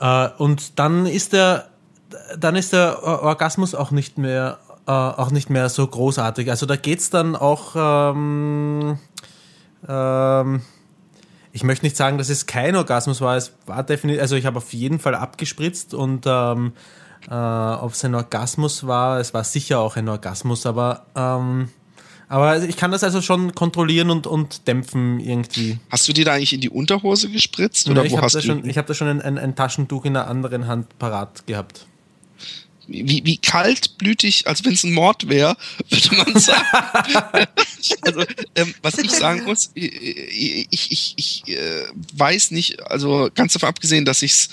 äh, 0.00 0.28
und 0.38 0.78
dann 0.78 1.04
ist 1.04 1.34
er 1.34 1.68
dann 2.38 2.54
ist 2.54 2.72
der 2.72 3.02
Orgasmus 3.02 3.74
auch 3.74 3.90
nicht 3.90 4.18
mehr, 4.18 4.58
äh, 4.86 4.92
auch 4.92 5.32
nicht 5.32 5.50
mehr 5.50 5.68
so 5.68 5.86
großartig. 5.86 6.48
Also 6.48 6.64
da 6.64 6.76
geht 6.76 7.00
es 7.00 7.10
dann 7.10 7.34
auch, 7.34 7.74
ähm, 7.76 8.98
ähm, 9.88 10.62
ich 11.52 11.62
möchte 11.62 11.84
nicht 11.86 11.96
sagen, 11.96 12.18
dass 12.18 12.28
es 12.30 12.46
kein 12.46 12.74
Orgasmus 12.74 13.20
war. 13.20 13.36
Es 13.36 13.52
war 13.66 13.82
definitiv, 13.82 14.20
also 14.20 14.36
ich 14.36 14.46
habe 14.46 14.58
auf 14.58 14.72
jeden 14.72 14.98
Fall 14.98 15.14
abgespritzt 15.14 15.94
und 15.94 16.24
ähm, 16.26 16.72
äh, 17.30 17.34
ob 17.34 17.92
es 17.92 18.04
ein 18.04 18.14
Orgasmus 18.14 18.86
war, 18.86 19.20
es 19.20 19.32
war 19.34 19.44
sicher 19.44 19.78
auch 19.78 19.96
ein 19.96 20.08
Orgasmus, 20.08 20.66
aber 20.66 21.06
ähm, 21.14 21.68
aber 22.28 22.62
ich 22.64 22.76
kann 22.76 22.90
das 22.90 23.04
also 23.04 23.20
schon 23.20 23.54
kontrollieren 23.54 24.10
und, 24.10 24.26
und 24.26 24.66
dämpfen 24.66 25.20
irgendwie. 25.20 25.78
Hast 25.90 26.08
du 26.08 26.12
dir 26.12 26.24
da 26.24 26.32
eigentlich 26.32 26.52
in 26.52 26.60
die 26.60 26.70
Unterhose 26.70 27.28
gespritzt? 27.28 27.88
Oder 27.88 28.04
ja, 28.04 28.10
wo 28.10 28.20
hast 28.20 28.34
du? 28.34 28.40
Schon, 28.40 28.68
ich 28.68 28.78
habe 28.78 28.88
da 28.88 28.94
schon 28.94 29.08
ein, 29.08 29.22
ein, 29.22 29.38
ein, 29.38 29.54
Taschentuch 29.54 30.04
in 30.04 30.14
der 30.14 30.26
anderen 30.26 30.66
Hand 30.66 30.98
parat 30.98 31.46
gehabt. 31.46 31.86
Wie, 32.86 33.22
wie 33.24 33.38
kaltblütig, 33.38 34.46
als 34.46 34.64
wenn 34.64 34.74
es 34.74 34.84
ein 34.84 34.92
Mord 34.92 35.28
wäre, 35.28 35.56
würde 35.88 36.16
man 36.16 36.34
sagen. 36.40 37.46
also, 38.02 38.24
ähm, 38.54 38.74
was 38.82 38.98
ich 38.98 39.10
sagen 39.10 39.44
muss, 39.44 39.70
ich, 39.74 40.66
ich, 40.70 40.92
ich, 40.92 41.14
ich 41.16 41.48
äh, 41.48 41.86
weiß 42.14 42.50
nicht, 42.50 42.82
also 42.82 43.30
ganz 43.34 43.54
davon 43.54 43.68
abgesehen, 43.68 44.04
dass 44.04 44.22
ich 44.22 44.32
es 44.32 44.48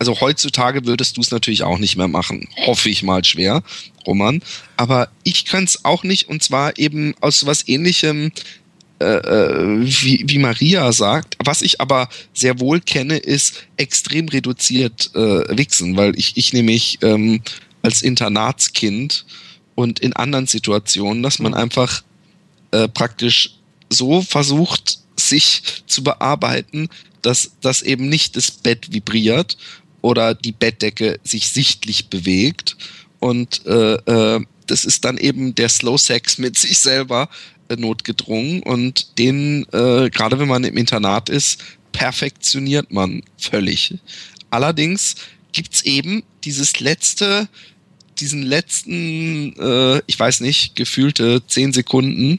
also 0.00 0.20
heutzutage 0.20 0.84
würdest 0.86 1.16
du 1.16 1.20
es 1.20 1.30
natürlich 1.30 1.62
auch 1.62 1.78
nicht 1.78 1.96
mehr 1.96 2.08
machen. 2.08 2.48
Hoffe 2.66 2.90
ich 2.90 3.02
mal 3.02 3.24
schwer, 3.24 3.62
Roman. 4.06 4.42
Aber 4.76 5.08
ich 5.22 5.44
könnte 5.44 5.70
es 5.70 5.84
auch 5.84 6.02
nicht 6.02 6.28
und 6.28 6.42
zwar 6.42 6.76
eben 6.78 7.14
aus 7.20 7.46
was 7.46 7.66
ähnlichem 7.68 8.32
äh, 9.00 9.06
äh, 9.06 9.80
wie, 9.82 10.24
wie 10.26 10.38
Maria 10.38 10.92
sagt. 10.92 11.36
Was 11.44 11.62
ich 11.62 11.80
aber 11.80 12.08
sehr 12.32 12.60
wohl 12.60 12.80
kenne, 12.80 13.16
ist 13.16 13.64
extrem 13.76 14.28
reduziert 14.28 15.10
äh, 15.14 15.56
Wichsen, 15.56 15.96
weil 15.96 16.16
ich, 16.18 16.36
ich 16.36 16.52
nämlich 16.52 16.98
ähm, 17.02 17.42
als 17.84 18.02
Internatskind 18.02 19.26
und 19.74 20.00
in 20.00 20.14
anderen 20.14 20.46
Situationen, 20.46 21.22
dass 21.22 21.38
man 21.38 21.54
einfach 21.54 22.02
äh, 22.70 22.88
praktisch 22.88 23.56
so 23.90 24.22
versucht, 24.22 24.98
sich 25.16 25.62
zu 25.86 26.02
bearbeiten, 26.02 26.88
dass, 27.22 27.52
dass 27.60 27.82
eben 27.82 28.08
nicht 28.08 28.36
das 28.36 28.50
Bett 28.50 28.92
vibriert 28.92 29.56
oder 30.00 30.34
die 30.34 30.52
Bettdecke 30.52 31.20
sich 31.24 31.48
sichtlich 31.48 32.08
bewegt. 32.08 32.76
Und 33.20 33.64
äh, 33.66 33.94
äh, 33.94 34.40
das 34.66 34.84
ist 34.84 35.04
dann 35.04 35.18
eben 35.18 35.54
der 35.54 35.68
Slow 35.68 35.98
Sex 35.98 36.38
mit 36.38 36.58
sich 36.58 36.78
selber 36.78 37.28
äh, 37.68 37.76
notgedrungen. 37.76 38.62
Und 38.62 39.18
den, 39.18 39.66
äh, 39.72 40.08
gerade 40.10 40.38
wenn 40.38 40.48
man 40.48 40.64
im 40.64 40.76
Internat 40.76 41.28
ist, 41.28 41.62
perfektioniert 41.92 42.90
man 42.90 43.22
völlig. 43.38 43.94
Allerdings 44.50 45.16
gibt's 45.52 45.82
eben 45.82 46.22
dieses 46.44 46.80
letzte, 46.80 47.48
diesen 48.20 48.42
letzten, 48.42 49.58
äh, 49.58 50.02
ich 50.06 50.18
weiß 50.18 50.40
nicht, 50.40 50.76
gefühlte 50.76 51.42
zehn 51.46 51.72
Sekunden, 51.72 52.38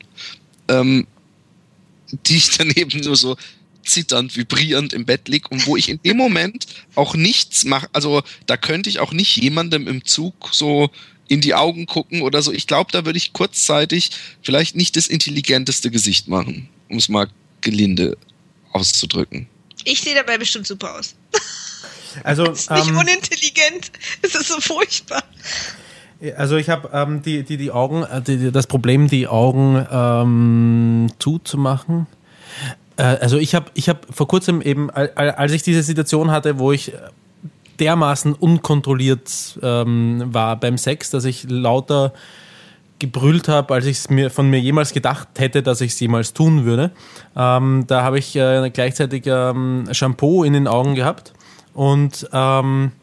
ähm, 0.67 1.07
die 2.25 2.37
ich 2.37 2.49
dann 2.57 2.71
eben 2.71 2.99
nur 3.01 3.15
so 3.15 3.37
zitternd, 3.83 4.35
vibrierend 4.35 4.93
im 4.93 5.05
Bett 5.05 5.27
liege 5.27 5.47
und 5.49 5.67
wo 5.67 5.77
ich 5.77 5.89
in 5.89 6.01
dem 6.03 6.17
Moment 6.17 6.65
auch 6.95 7.15
nichts 7.15 7.65
mache. 7.65 7.87
Also 7.93 8.23
da 8.47 8.57
könnte 8.57 8.89
ich 8.89 8.99
auch 8.99 9.13
nicht 9.13 9.37
jemandem 9.37 9.87
im 9.87 10.03
Zug 10.03 10.49
so 10.51 10.89
in 11.27 11.41
die 11.41 11.53
Augen 11.53 11.85
gucken 11.85 12.21
oder 12.21 12.41
so. 12.41 12.51
Ich 12.51 12.67
glaube, 12.67 12.91
da 12.91 13.05
würde 13.05 13.17
ich 13.17 13.33
kurzzeitig 13.33 14.11
vielleicht 14.41 14.75
nicht 14.75 14.95
das 14.95 15.07
intelligenteste 15.07 15.91
Gesicht 15.91 16.27
machen, 16.27 16.69
um 16.89 16.97
es 16.97 17.09
mal 17.09 17.29
gelinde 17.61 18.17
auszudrücken. 18.71 19.47
Ich 19.83 20.01
sehe 20.01 20.15
dabei 20.15 20.37
bestimmt 20.37 20.67
super 20.67 20.97
aus. 20.97 21.15
Also 22.23 22.45
das 22.45 22.61
ist 22.61 22.71
nicht 22.71 22.89
ähm, 22.89 22.97
unintelligent. 22.97 23.91
Es 24.21 24.35
ist 24.35 24.47
so 24.47 24.59
furchtbar. 24.59 25.23
Also 26.37 26.55
ich 26.55 26.69
habe 26.69 26.89
ähm, 26.93 27.21
die, 27.21 27.43
die, 27.43 27.57
die 27.57 27.71
Augen, 27.71 28.03
äh, 28.03 28.21
die, 28.21 28.51
das 28.51 28.67
Problem, 28.67 29.07
die 29.07 29.27
Augen 29.27 29.85
ähm, 29.91 31.11
zuzumachen. 31.19 32.07
Äh, 32.97 33.03
also 33.03 33.37
ich 33.37 33.53
habe 33.53 33.71
ich 33.73 33.89
hab 33.89 34.05
vor 34.13 34.27
kurzem 34.27 34.61
eben, 34.61 34.89
als 34.89 35.51
ich 35.51 35.63
diese 35.63 35.83
Situation 35.83 36.31
hatte, 36.31 36.59
wo 36.59 36.71
ich 36.71 36.93
dermaßen 37.79 38.33
unkontrolliert 38.33 39.59
ähm, 39.61 40.23
war 40.27 40.57
beim 40.57 40.77
Sex, 40.77 41.09
dass 41.09 41.25
ich 41.25 41.45
lauter 41.49 42.13
gebrüllt 42.99 43.49
habe, 43.49 43.73
als 43.73 43.85
ich 43.85 43.97
es 43.97 44.09
mir 44.09 44.31
von 44.31 44.49
mir 44.49 44.59
jemals 44.59 44.93
gedacht 44.93 45.27
hätte, 45.37 45.61
dass 45.61 45.81
ich 45.81 45.91
es 45.91 45.99
jemals 45.99 46.31
tun 46.31 46.63
würde. 46.63 46.91
Ähm, 47.35 47.83
da 47.87 48.03
habe 48.03 48.17
ich 48.17 48.35
äh, 48.37 48.69
gleichzeitig 48.69 49.23
ähm, 49.25 49.89
Shampoo 49.91 50.45
in 50.45 50.53
den 50.53 50.67
Augen 50.67 50.95
gehabt 50.95 51.33
und 51.75 52.27
ähm, 52.33 52.93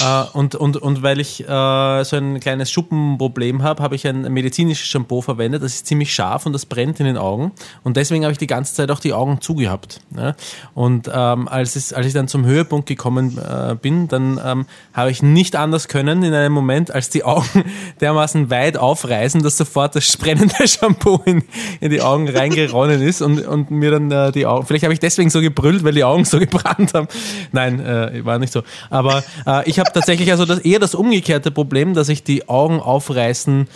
äh, 0.00 0.24
und, 0.32 0.54
und, 0.54 0.76
und 0.76 1.02
weil 1.02 1.20
ich 1.20 1.42
äh, 1.42 2.04
so 2.04 2.16
ein 2.16 2.40
kleines 2.40 2.70
Schuppenproblem 2.70 3.62
habe, 3.62 3.82
habe 3.82 3.94
ich 3.94 4.06
ein 4.06 4.22
medizinisches 4.32 4.86
Shampoo 4.88 5.20
verwendet. 5.20 5.62
Das 5.62 5.74
ist 5.74 5.86
ziemlich 5.86 6.12
scharf 6.12 6.46
und 6.46 6.52
das 6.52 6.66
brennt 6.66 7.00
in 7.00 7.06
den 7.06 7.16
Augen. 7.16 7.52
Und 7.84 7.96
deswegen 7.96 8.24
habe 8.24 8.32
ich 8.32 8.38
die 8.38 8.46
ganze 8.46 8.74
Zeit 8.74 8.90
auch 8.90 9.00
die 9.00 9.12
Augen 9.12 9.40
zugehabt. 9.40 10.00
Ja? 10.16 10.34
Und 10.74 11.10
ähm, 11.12 11.48
als, 11.48 11.76
es, 11.76 11.92
als 11.92 12.06
ich 12.06 12.12
dann 12.12 12.28
zum 12.28 12.44
Höhepunkt 12.44 12.86
gekommen 12.86 13.38
äh, 13.38 13.74
bin, 13.76 14.08
dann 14.08 14.40
ähm, 14.44 14.66
habe 14.92 15.10
ich 15.10 15.22
nicht 15.22 15.56
anders 15.56 15.88
können 15.88 16.22
in 16.22 16.34
einem 16.34 16.52
Moment, 16.52 16.90
als 16.90 17.10
die 17.10 17.24
Augen 17.24 17.64
dermaßen 18.00 18.50
weit 18.50 18.76
aufreißen, 18.76 19.42
dass 19.42 19.56
sofort 19.56 19.94
das 19.94 20.16
brennende 20.16 20.54
Shampoo 20.66 21.20
in, 21.24 21.44
in 21.80 21.90
die 21.90 22.02
Augen 22.02 22.28
reingeronnen 22.28 23.02
ist 23.02 23.22
und, 23.22 23.46
und 23.46 23.70
mir 23.70 23.92
dann 23.92 24.10
äh, 24.10 24.32
die 24.32 24.46
Augen. 24.46 24.66
Vielleicht 24.66 24.84
habe 24.84 24.94
ich 24.94 25.00
deswegen 25.00 25.30
so 25.30 25.40
gebrüllt, 25.40 25.84
weil 25.84 25.92
die 25.92 26.04
Augen 26.04 26.24
so 26.24 26.38
gebrannt 26.38 26.94
haben. 26.94 27.08
Nein, 27.52 27.80
äh, 27.80 28.24
war 28.24 28.38
nicht 28.38 28.52
so. 28.52 28.62
Aber 28.90 29.22
äh, 29.46 29.68
ich 29.68 29.75
ich 29.76 29.80
habe 29.80 29.92
tatsächlich 29.92 30.30
also 30.30 30.46
das, 30.46 30.60
eher 30.60 30.78
das 30.78 30.94
umgekehrte 30.94 31.50
Problem, 31.50 31.92
dass 31.92 32.08
ich 32.08 32.22
die 32.24 32.48
Augen 32.48 32.80
aufreißen 32.80 33.68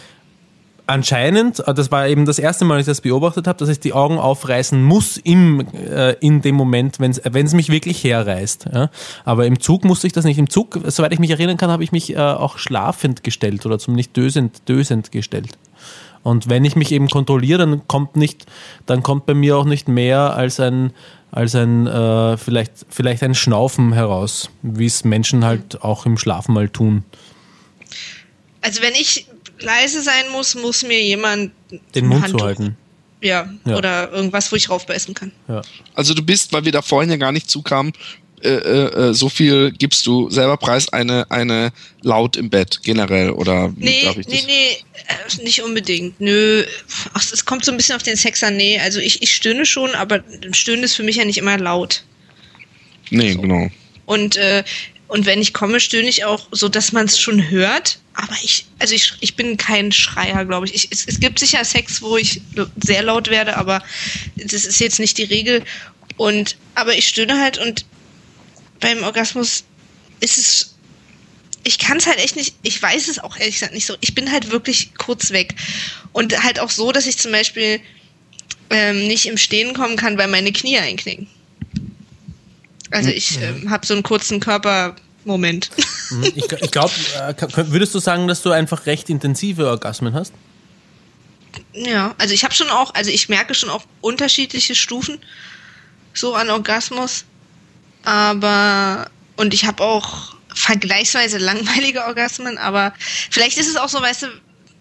anscheinend, 0.86 1.60
äh, 1.68 1.74
das 1.74 1.92
war 1.92 2.08
eben 2.08 2.24
das 2.24 2.38
erste 2.38 2.64
Mal, 2.64 2.76
als 2.76 2.86
ich 2.86 2.90
das 2.90 3.02
beobachtet 3.02 3.46
habe, 3.46 3.58
dass 3.58 3.68
ich 3.68 3.80
die 3.80 3.92
Augen 3.92 4.18
aufreißen 4.18 4.82
muss 4.82 5.18
im, 5.18 5.66
äh, 5.74 6.12
in 6.20 6.40
dem 6.40 6.54
Moment, 6.54 7.00
wenn 7.00 7.10
es 7.10 7.52
mich 7.52 7.68
wirklich 7.68 8.02
herreißt. 8.02 8.70
Ja? 8.72 8.90
Aber 9.26 9.44
im 9.44 9.60
Zug 9.60 9.84
musste 9.84 10.06
ich 10.06 10.14
das 10.14 10.24
nicht. 10.24 10.38
Im 10.38 10.48
Zug, 10.48 10.80
soweit 10.86 11.12
ich 11.12 11.18
mich 11.18 11.30
erinnern 11.30 11.58
kann, 11.58 11.70
habe 11.70 11.84
ich 11.84 11.92
mich 11.92 12.14
äh, 12.14 12.18
auch 12.18 12.56
schlafend 12.56 13.22
gestellt 13.22 13.66
oder 13.66 13.78
zumindest 13.78 14.16
dösend, 14.16 14.68
dösend 14.68 15.12
gestellt. 15.12 15.58
Und 16.22 16.48
wenn 16.48 16.64
ich 16.64 16.76
mich 16.76 16.92
eben 16.92 17.08
kontrolliere, 17.08 17.58
dann 17.58 17.88
kommt 17.88 18.16
nicht, 18.16 18.46
dann 18.86 19.02
kommt 19.02 19.26
bei 19.26 19.34
mir 19.34 19.58
auch 19.58 19.64
nicht 19.64 19.88
mehr 19.88 20.34
als 20.34 20.60
ein, 20.60 20.92
als 21.30 21.54
ein 21.54 21.86
äh, 21.86 22.36
vielleicht, 22.36 22.72
vielleicht 22.88 23.22
ein 23.22 23.34
Schnaufen 23.34 23.92
heraus, 23.92 24.50
wie 24.62 24.86
es 24.86 25.04
Menschen 25.04 25.44
halt 25.44 25.82
auch 25.82 26.06
im 26.06 26.18
Schlafen 26.18 26.54
mal 26.54 26.68
tun. 26.68 27.04
Also 28.60 28.82
wenn 28.82 28.94
ich 28.94 29.26
leise 29.60 30.02
sein 30.02 30.30
muss, 30.32 30.54
muss 30.54 30.82
mir 30.82 31.02
jemand 31.02 31.52
den 31.94 32.06
Mund 32.06 32.22
Handtuch, 32.22 32.40
zuhalten. 32.40 32.76
Ja, 33.22 33.48
ja, 33.64 33.76
oder 33.76 34.10
irgendwas, 34.12 34.50
wo 34.50 34.56
ich 34.56 34.70
raufbeißen 34.70 35.14
kann. 35.14 35.32
Ja. 35.46 35.62
Also 35.94 36.14
du 36.14 36.22
bist, 36.22 36.52
weil 36.52 36.64
wir 36.64 36.72
da 36.72 36.82
vorhin 36.82 37.10
ja 37.10 37.16
gar 37.16 37.32
nicht 37.32 37.50
zukamen, 37.50 37.92
äh, 38.42 38.48
äh, 38.48 39.08
äh, 39.10 39.14
so 39.14 39.28
viel 39.28 39.70
gibst 39.72 40.06
du 40.06 40.30
selber 40.30 40.56
preis 40.56 40.90
eine, 40.92 41.30
eine 41.30 41.72
laut 42.02 42.36
im 42.36 42.48
Bett 42.48 42.80
generell 42.82 43.30
oder 43.30 43.70
wie 43.76 43.84
nee, 43.84 44.02
darf 44.04 44.16
ich 44.16 44.26
das? 44.26 44.34
Nee, 44.46 44.76
nee, 45.38 45.44
nicht 45.44 45.62
unbedingt. 45.62 46.20
Nö, 46.20 46.64
Ach, 47.12 47.22
es 47.32 47.44
kommt 47.44 47.64
so 47.64 47.70
ein 47.70 47.76
bisschen 47.76 47.96
auf 47.96 48.02
den 48.02 48.16
Sex 48.16 48.42
an. 48.42 48.56
Nee, 48.56 48.78
also 48.78 48.98
ich, 48.98 49.22
ich 49.22 49.34
stöhne 49.34 49.66
schon, 49.66 49.94
aber 49.94 50.24
Stöhnen 50.52 50.84
ist 50.84 50.94
für 50.94 51.02
mich 51.02 51.16
ja 51.16 51.24
nicht 51.24 51.38
immer 51.38 51.58
laut. 51.58 52.02
Nee, 53.10 53.32
so. 53.32 53.42
genau. 53.42 53.68
Und, 54.06 54.36
äh, 54.36 54.64
und 55.08 55.26
wenn 55.26 55.42
ich 55.42 55.52
komme, 55.52 55.78
stöhne 55.78 56.08
ich 56.08 56.24
auch 56.24 56.48
so, 56.50 56.68
dass 56.68 56.92
man 56.92 57.06
es 57.06 57.20
schon 57.20 57.50
hört. 57.50 57.98
Aber 58.14 58.36
ich, 58.42 58.66
also 58.78 58.94
ich, 58.94 59.12
ich 59.20 59.36
bin 59.36 59.56
kein 59.56 59.92
Schreier, 59.92 60.44
glaube 60.46 60.66
ich. 60.66 60.74
ich 60.74 60.88
es, 60.90 61.06
es 61.06 61.20
gibt 61.20 61.38
sicher 61.38 61.64
Sex, 61.64 62.00
wo 62.00 62.16
ich 62.16 62.40
sehr 62.82 63.02
laut 63.02 63.28
werde, 63.28 63.56
aber 63.56 63.82
das 64.36 64.64
ist 64.64 64.80
jetzt 64.80 64.98
nicht 64.98 65.18
die 65.18 65.24
Regel. 65.24 65.62
Und, 66.16 66.56
aber 66.74 66.96
ich 66.96 67.08
stöhne 67.08 67.38
halt 67.40 67.58
und 67.58 67.84
beim 68.80 69.02
Orgasmus 69.02 69.64
ist 70.20 70.38
es. 70.38 70.74
Ich 71.62 71.78
kann 71.78 71.98
es 71.98 72.06
halt 72.06 72.18
echt 72.18 72.36
nicht, 72.36 72.56
ich 72.62 72.82
weiß 72.82 73.08
es 73.08 73.18
auch 73.18 73.36
ehrlich 73.36 73.56
gesagt 73.56 73.74
nicht 73.74 73.86
so. 73.86 73.94
Ich 74.00 74.14
bin 74.14 74.32
halt 74.32 74.50
wirklich 74.50 74.94
kurz 74.96 75.30
weg. 75.30 75.54
Und 76.12 76.42
halt 76.42 76.58
auch 76.58 76.70
so, 76.70 76.90
dass 76.90 77.06
ich 77.06 77.18
zum 77.18 77.32
Beispiel 77.32 77.80
ähm, 78.70 79.06
nicht 79.06 79.26
im 79.26 79.36
Stehen 79.36 79.74
kommen 79.74 79.96
kann, 79.96 80.16
weil 80.16 80.28
meine 80.28 80.52
Knie 80.52 80.78
einknicken. 80.78 81.28
Also 82.90 83.10
ich 83.10 83.40
äh, 83.40 83.68
habe 83.68 83.86
so 83.86 83.94
einen 83.94 84.02
kurzen 84.02 84.40
Körpermoment. 84.40 85.70
Mhm. 86.10 86.24
Ich, 86.34 86.50
ich 86.50 86.70
glaube, 86.70 86.92
äh, 87.14 87.34
würdest 87.68 87.94
du 87.94 87.98
sagen, 87.98 88.26
dass 88.26 88.42
du 88.42 88.50
einfach 88.50 88.86
recht 88.86 89.10
intensive 89.10 89.68
Orgasmen 89.68 90.14
hast? 90.14 90.32
Ja, 91.72 92.14
also 92.18 92.34
ich 92.34 92.44
habe 92.44 92.54
schon 92.54 92.68
auch, 92.68 92.94
also 92.94 93.10
ich 93.10 93.28
merke 93.28 93.54
schon 93.54 93.70
auch 93.70 93.84
unterschiedliche 94.00 94.74
Stufen 94.74 95.18
so 96.14 96.34
an 96.34 96.50
Orgasmus. 96.50 97.24
Aber, 98.04 99.10
und 99.36 99.54
ich 99.54 99.64
habe 99.66 99.82
auch 99.82 100.34
vergleichsweise 100.54 101.38
langweilige 101.38 102.04
Orgasmen, 102.04 102.58
aber 102.58 102.92
vielleicht 103.30 103.58
ist 103.58 103.68
es 103.68 103.76
auch 103.76 103.88
so, 103.88 104.00
weißt 104.00 104.22
du, 104.22 104.26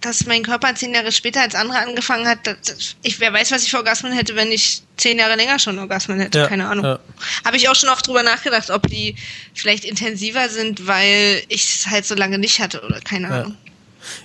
dass 0.02 0.26
mein 0.26 0.44
Körper 0.44 0.74
zehn 0.76 0.94
Jahre 0.94 1.12
später 1.12 1.42
als 1.42 1.56
andere 1.56 1.80
angefangen 1.80 2.28
hat. 2.28 2.40
Ich, 3.04 3.20
wer 3.20 3.34
weiß, 3.34 3.52
was 3.52 3.64
ich 3.64 3.72
für 3.72 3.78
Orgasmen 3.78 4.14
hätte, 4.14 4.36
wenn 4.36 4.52
ich 4.52 4.82
zehn 4.98 5.20
Jahre 5.20 5.36
länger 5.36 5.60
schon 5.60 5.78
Orgasmen 5.78 6.20
hätte. 6.20 6.40
Ja, 6.40 6.48
Keine 6.48 6.70
Ahnung. 6.70 6.86
Ja. 6.86 7.00
Habe 7.44 7.58
ich 7.58 7.68
auch 7.68 7.76
schon 7.76 7.90
oft 7.90 8.08
drüber 8.08 8.24
nachgedacht, 8.24 8.70
ob 8.70 8.88
die 8.88 9.16
vielleicht 9.54 9.84
intensiver 9.84 10.48
sind, 10.48 10.88
weil 10.88 11.44
ich 11.50 11.76
es 11.76 11.88
halt 11.88 12.06
so 12.06 12.16
lange 12.16 12.38
nicht 12.38 12.60
hatte 12.60 12.82
oder 12.82 13.02
keine 13.02 13.28
Ahnung. 13.28 13.58
Ja. 13.60 13.72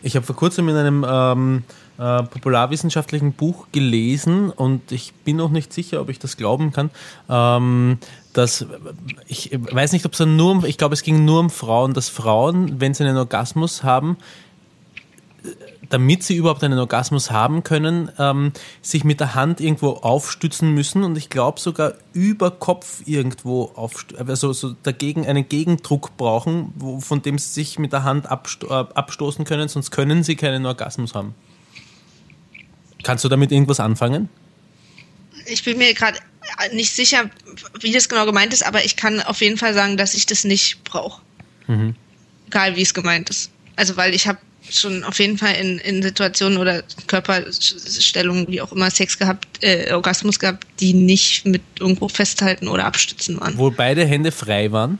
Ich 0.02 0.14
habe 0.14 0.24
vor 0.24 0.36
kurzem 0.36 0.68
in 0.68 0.76
einem 0.76 1.04
ähm, 1.08 1.64
äh, 1.98 2.22
popularwissenschaftlichen 2.22 3.32
Buch 3.32 3.66
gelesen 3.72 4.50
und 4.50 4.92
ich 4.92 5.12
bin 5.24 5.36
noch 5.36 5.50
nicht 5.50 5.72
sicher, 5.72 6.00
ob 6.00 6.08
ich 6.08 6.18
das 6.18 6.36
glauben 6.36 6.72
kann. 6.72 6.90
Ähm, 7.28 7.98
dass 8.32 8.66
ich 9.28 9.52
weiß 9.52 9.92
nicht, 9.92 10.04
ob 10.04 10.12
es 10.12 10.20
nur 10.20 10.50
um, 10.50 10.64
ich 10.64 10.76
glaube, 10.76 10.94
es 10.94 11.02
ging 11.02 11.24
nur 11.24 11.40
um 11.40 11.50
Frauen, 11.50 11.94
dass 11.94 12.08
Frauen, 12.08 12.80
wenn 12.80 12.94
sie 12.94 13.04
einen 13.04 13.16
Orgasmus 13.16 13.84
haben, 13.84 14.16
damit 15.88 16.22
sie 16.22 16.34
überhaupt 16.34 16.64
einen 16.64 16.78
Orgasmus 16.78 17.30
haben 17.30 17.62
können, 17.62 18.10
ähm, 18.18 18.52
sich 18.82 19.04
mit 19.04 19.20
der 19.20 19.34
Hand 19.34 19.60
irgendwo 19.60 19.90
aufstützen 19.90 20.72
müssen 20.72 21.04
und 21.04 21.16
ich 21.16 21.30
glaube 21.30 21.60
sogar 21.60 21.94
über 22.12 22.50
Kopf 22.50 23.02
irgendwo 23.06 23.72
also 24.26 24.52
so 24.52 24.74
dagegen 24.82 25.26
einen 25.26 25.48
Gegendruck 25.48 26.16
brauchen, 26.16 26.72
wo, 26.76 27.00
von 27.00 27.22
dem 27.22 27.38
sie 27.38 27.52
sich 27.52 27.78
mit 27.78 27.92
der 27.92 28.04
Hand 28.04 28.30
absto 28.30 28.66
äh, 28.68 28.86
abstoßen 28.94 29.44
können, 29.44 29.68
sonst 29.68 29.90
können 29.90 30.22
sie 30.22 30.36
keinen 30.36 30.66
Orgasmus 30.66 31.14
haben. 31.14 31.34
Kannst 33.04 33.24
du 33.24 33.28
damit 33.28 33.52
irgendwas 33.52 33.78
anfangen? 33.80 34.28
Ich 35.46 35.62
bin 35.62 35.78
mir 35.78 35.94
gerade 35.94 36.18
nicht 36.72 36.92
sicher, 36.92 37.30
wie 37.80 37.92
das 37.92 38.08
genau 38.08 38.26
gemeint 38.26 38.52
ist, 38.52 38.66
aber 38.66 38.84
ich 38.84 38.96
kann 38.96 39.20
auf 39.20 39.40
jeden 39.40 39.58
Fall 39.58 39.74
sagen, 39.74 39.96
dass 39.96 40.14
ich 40.14 40.26
das 40.26 40.44
nicht 40.44 40.82
brauche. 40.84 41.22
Mhm. 41.66 41.94
Egal 42.48 42.76
wie 42.76 42.82
es 42.82 42.94
gemeint 42.94 43.30
ist. 43.30 43.50
Also 43.76 43.96
weil 43.96 44.14
ich 44.14 44.26
habe 44.26 44.38
schon 44.70 45.04
auf 45.04 45.18
jeden 45.18 45.36
Fall 45.38 45.54
in, 45.56 45.78
in 45.78 46.02
Situationen 46.02 46.58
oder 46.58 46.82
Körperstellungen, 47.06 48.48
wie 48.48 48.60
auch 48.60 48.72
immer, 48.72 48.90
Sex 48.90 49.18
gehabt, 49.18 49.46
äh, 49.62 49.92
Orgasmus 49.92 50.38
gehabt, 50.38 50.66
die 50.80 50.94
nicht 50.94 51.44
mit 51.44 51.62
irgendwo 51.78 52.08
festhalten 52.08 52.68
oder 52.68 52.86
abstützen 52.86 53.40
waren. 53.40 53.58
Wo 53.58 53.70
beide 53.70 54.06
Hände 54.06 54.32
frei 54.32 54.72
waren? 54.72 54.98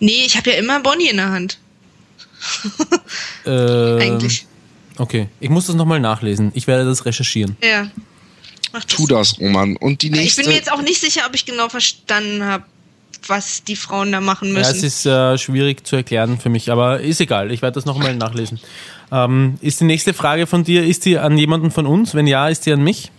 Nee, 0.00 0.24
ich 0.26 0.36
habe 0.36 0.50
ja 0.50 0.56
immer 0.56 0.80
Bonnie 0.80 1.08
in 1.08 1.16
der 1.16 1.30
Hand. 1.30 1.58
äh, 3.46 3.50
Eigentlich. 3.50 4.46
Okay, 4.98 5.28
ich 5.40 5.50
muss 5.50 5.66
das 5.66 5.76
nochmal 5.76 6.00
nachlesen. 6.00 6.52
Ich 6.54 6.66
werde 6.66 6.84
das 6.84 7.04
recherchieren. 7.04 7.56
Ja. 7.62 7.90
Das. 8.72 8.86
Tu 8.86 9.06
das, 9.06 9.38
Roman. 9.38 9.76
Und 9.76 10.02
die 10.02 10.10
nächste. 10.10 10.40
Ich 10.40 10.46
bin 10.46 10.54
mir 10.54 10.58
jetzt 10.58 10.72
auch 10.72 10.82
nicht 10.82 11.00
sicher, 11.00 11.22
ob 11.26 11.34
ich 11.34 11.44
genau 11.44 11.68
verstanden 11.68 12.44
habe, 12.44 12.64
was 13.26 13.64
die 13.64 13.76
Frauen 13.76 14.12
da 14.12 14.20
machen 14.20 14.52
müssen. 14.52 14.64
Ja, 14.64 14.70
es 14.70 14.82
ist 14.82 15.06
äh, 15.06 15.38
schwierig 15.38 15.86
zu 15.86 15.96
erklären 15.96 16.38
für 16.38 16.48
mich, 16.48 16.70
aber 16.70 17.00
ist 17.00 17.20
egal. 17.20 17.50
Ich 17.52 17.62
werde 17.62 17.74
das 17.74 17.84
nochmal 17.84 18.16
nachlesen. 18.16 18.60
Ähm, 19.10 19.58
ist 19.60 19.80
die 19.80 19.84
nächste 19.84 20.14
Frage 20.14 20.46
von 20.46 20.64
dir, 20.64 20.84
ist 20.84 21.04
die 21.04 21.18
an 21.18 21.36
jemanden 21.36 21.70
von 21.70 21.86
uns? 21.86 22.14
Wenn 22.14 22.26
ja, 22.26 22.48
ist 22.48 22.66
die 22.66 22.72
an 22.72 22.82
mich? 22.82 23.10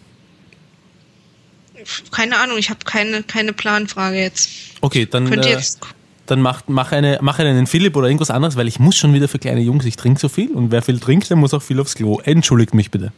Keine 2.11 2.37
Ahnung, 2.37 2.57
ich 2.57 2.69
habe 2.69 2.79
keine, 2.85 3.23
keine 3.23 3.53
Planfrage 3.53 4.17
jetzt. 4.17 4.49
Okay, 4.81 5.05
dann. 5.05 5.29
Könnt 5.29 5.45
ihr 5.45 5.51
äh, 5.51 5.55
jetzt 5.55 5.79
dann 6.25 6.41
mach, 6.41 6.63
mach, 6.67 6.91
eine, 6.91 7.19
mach 7.21 7.39
einen 7.39 7.67
Philipp 7.67 7.95
oder 7.95 8.07
irgendwas 8.07 8.31
anderes, 8.31 8.55
weil 8.55 8.67
ich 8.67 8.79
muss 8.79 8.95
schon 8.95 9.13
wieder 9.13 9.27
für 9.27 9.39
kleine 9.39 9.61
Jungs, 9.61 9.85
ich 9.85 9.95
trinke 9.95 10.19
so 10.19 10.29
viel 10.29 10.51
und 10.51 10.71
wer 10.71 10.81
viel 10.81 10.99
trinkt, 10.99 11.29
der 11.29 11.37
muss 11.37 11.53
auch 11.53 11.61
viel 11.61 11.79
aufs 11.79 11.95
Klo. 11.95 12.19
Entschuldigt 12.21 12.73
mich 12.73 12.91
bitte. 12.91 13.11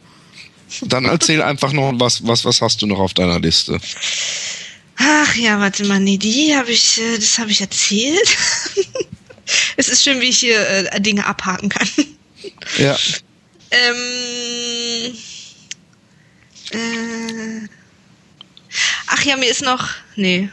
Dann 0.82 1.04
erzähl 1.04 1.42
einfach 1.42 1.72
noch, 1.72 1.92
was, 1.94 2.26
was, 2.26 2.44
was 2.44 2.60
hast 2.60 2.82
du 2.82 2.86
noch 2.86 2.98
auf 2.98 3.14
deiner 3.14 3.38
Liste? 3.38 3.78
Ach 4.96 5.34
ja, 5.36 5.60
warte 5.60 5.84
mal, 5.84 6.00
nee, 6.00 6.16
die 6.16 6.56
habe 6.56 6.72
ich, 6.72 7.00
äh, 7.00 7.16
das 7.16 7.38
habe 7.38 7.50
ich 7.50 7.60
erzählt. 7.60 8.36
es 9.76 9.88
ist 9.88 10.02
schön, 10.02 10.20
wie 10.20 10.28
ich 10.28 10.38
hier 10.38 10.58
äh, 10.68 11.00
Dinge 11.00 11.26
abhaken 11.26 11.68
kann. 11.68 11.88
Ja. 12.78 12.96
ähm, 13.70 15.14
äh, 16.70 17.68
ach 19.08 19.22
ja, 19.22 19.36
mir 19.36 19.50
ist 19.50 19.62
noch, 19.62 19.88
nee, 20.16 20.48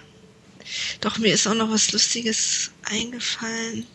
doch 1.01 1.17
mir 1.17 1.33
ist 1.33 1.47
auch 1.47 1.53
noch 1.53 1.69
was 1.69 1.91
Lustiges 1.91 2.71
eingefallen. 2.83 3.85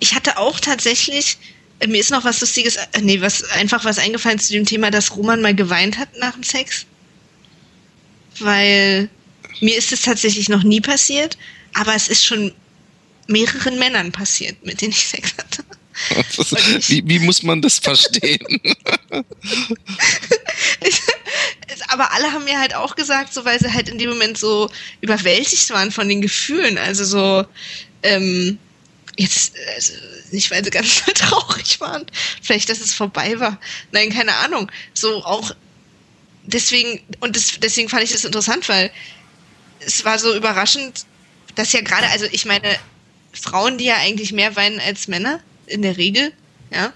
Ich 0.00 0.14
hatte 0.14 0.38
auch 0.38 0.60
tatsächlich, 0.60 1.38
äh, 1.80 1.86
mir 1.86 2.00
ist 2.00 2.10
noch 2.10 2.24
was 2.24 2.40
Lustiges, 2.40 2.76
äh, 2.76 3.00
nee, 3.00 3.20
was 3.20 3.44
einfach 3.50 3.84
was 3.84 3.98
eingefallen 3.98 4.38
zu 4.38 4.52
dem 4.52 4.64
Thema, 4.64 4.90
dass 4.90 5.14
Roman 5.16 5.42
mal 5.42 5.54
geweint 5.54 5.98
hat 5.98 6.08
nach 6.18 6.32
dem 6.32 6.42
Sex. 6.42 6.86
Weil 8.38 9.08
mir 9.60 9.76
ist 9.76 9.92
es 9.92 10.02
tatsächlich 10.02 10.48
noch 10.48 10.62
nie 10.62 10.80
passiert, 10.80 11.36
aber 11.74 11.94
es 11.94 12.08
ist 12.08 12.24
schon 12.24 12.52
mehreren 13.26 13.78
Männern 13.78 14.12
passiert, 14.12 14.64
mit 14.64 14.80
denen 14.80 14.92
ich 14.92 15.06
Sex 15.06 15.34
hatte. 15.36 15.64
wie, 16.88 17.02
wie, 17.08 17.18
muss 17.18 17.42
man 17.42 17.60
das 17.60 17.80
verstehen? 17.80 18.38
aber 21.88 22.12
alle 22.12 22.32
haben 22.32 22.44
mir 22.44 22.58
halt 22.58 22.74
auch 22.74 22.96
gesagt, 22.96 23.32
so 23.32 23.44
weil 23.44 23.58
sie 23.58 23.72
halt 23.72 23.88
in 23.88 23.98
dem 23.98 24.10
Moment 24.10 24.38
so 24.38 24.70
überwältigt 25.00 25.70
waren 25.70 25.90
von 25.90 26.08
den 26.08 26.20
Gefühlen. 26.20 26.78
Also 26.78 27.04
so, 27.04 27.46
ähm, 28.02 28.58
jetzt, 29.16 29.54
also 29.74 29.92
nicht 30.30 30.50
weil 30.50 30.64
sie 30.64 30.70
ganz 30.70 31.02
traurig 31.14 31.80
waren, 31.80 32.06
vielleicht, 32.42 32.68
dass 32.68 32.80
es 32.80 32.94
vorbei 32.94 33.38
war. 33.40 33.60
Nein, 33.92 34.10
keine 34.10 34.34
Ahnung. 34.36 34.70
So 34.94 35.24
auch 35.24 35.52
deswegen, 36.44 37.00
und 37.20 37.36
das, 37.36 37.58
deswegen 37.60 37.88
fand 37.88 38.04
ich 38.04 38.12
das 38.12 38.24
interessant, 38.24 38.68
weil 38.68 38.90
es 39.80 40.04
war 40.04 40.18
so 40.18 40.34
überraschend, 40.34 41.06
dass 41.54 41.72
ja 41.72 41.80
gerade, 41.80 42.08
also 42.08 42.26
ich 42.30 42.44
meine, 42.44 42.76
Frauen, 43.32 43.78
die 43.78 43.84
ja 43.84 43.96
eigentlich 43.96 44.32
mehr 44.32 44.56
weinen 44.56 44.80
als 44.80 45.08
Männer, 45.08 45.40
in 45.66 45.82
der 45.82 45.96
Regel, 45.96 46.32
ja. 46.72 46.92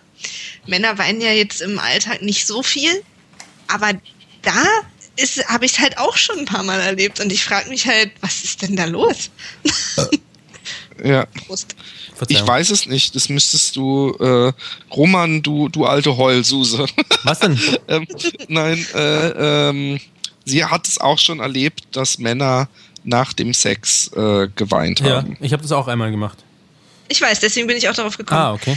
Männer 0.66 0.98
weinen 0.98 1.20
ja 1.20 1.32
jetzt 1.32 1.60
im 1.60 1.78
Alltag 1.78 2.22
nicht 2.22 2.46
so 2.46 2.62
viel, 2.62 3.02
aber 3.66 3.92
da 4.42 4.52
habe 5.48 5.64
ich 5.64 5.72
es 5.72 5.78
halt 5.78 5.98
auch 5.98 6.16
schon 6.16 6.40
ein 6.40 6.44
paar 6.44 6.62
Mal 6.62 6.80
erlebt 6.80 7.20
und 7.20 7.30
ich 7.32 7.44
frage 7.44 7.68
mich 7.68 7.86
halt, 7.86 8.12
was 8.20 8.44
ist 8.44 8.62
denn 8.62 8.76
da 8.76 8.86
los? 8.86 9.30
ja. 11.04 11.26
Prost. 11.46 11.74
Ich 12.28 12.46
weiß 12.46 12.70
es 12.70 12.86
nicht. 12.86 13.16
Das 13.16 13.28
müsstest 13.28 13.74
du, 13.74 14.16
äh, 14.20 14.52
Roman, 14.94 15.42
du, 15.42 15.68
du 15.68 15.86
alte 15.86 16.16
Heulsuse. 16.16 16.86
Was 17.24 17.40
denn? 17.40 17.58
ähm, 17.88 18.06
nein, 18.48 18.86
äh, 18.94 19.68
ähm, 19.68 20.00
sie 20.44 20.64
hat 20.64 20.86
es 20.86 20.98
auch 20.98 21.18
schon 21.18 21.40
erlebt, 21.40 21.84
dass 21.92 22.18
Männer 22.18 22.68
nach 23.04 23.32
dem 23.32 23.52
Sex 23.54 24.08
äh, 24.14 24.48
geweint 24.54 25.02
haben. 25.02 25.32
Ja, 25.32 25.36
ich 25.40 25.52
habe 25.52 25.62
das 25.62 25.72
auch 25.72 25.88
einmal 25.88 26.10
gemacht. 26.10 26.38
Ich 27.08 27.20
weiß, 27.20 27.40
deswegen 27.40 27.66
bin 27.66 27.76
ich 27.76 27.88
auch 27.88 27.94
darauf 27.94 28.16
gekommen. 28.16 28.40
Ah, 28.40 28.52
okay. 28.52 28.76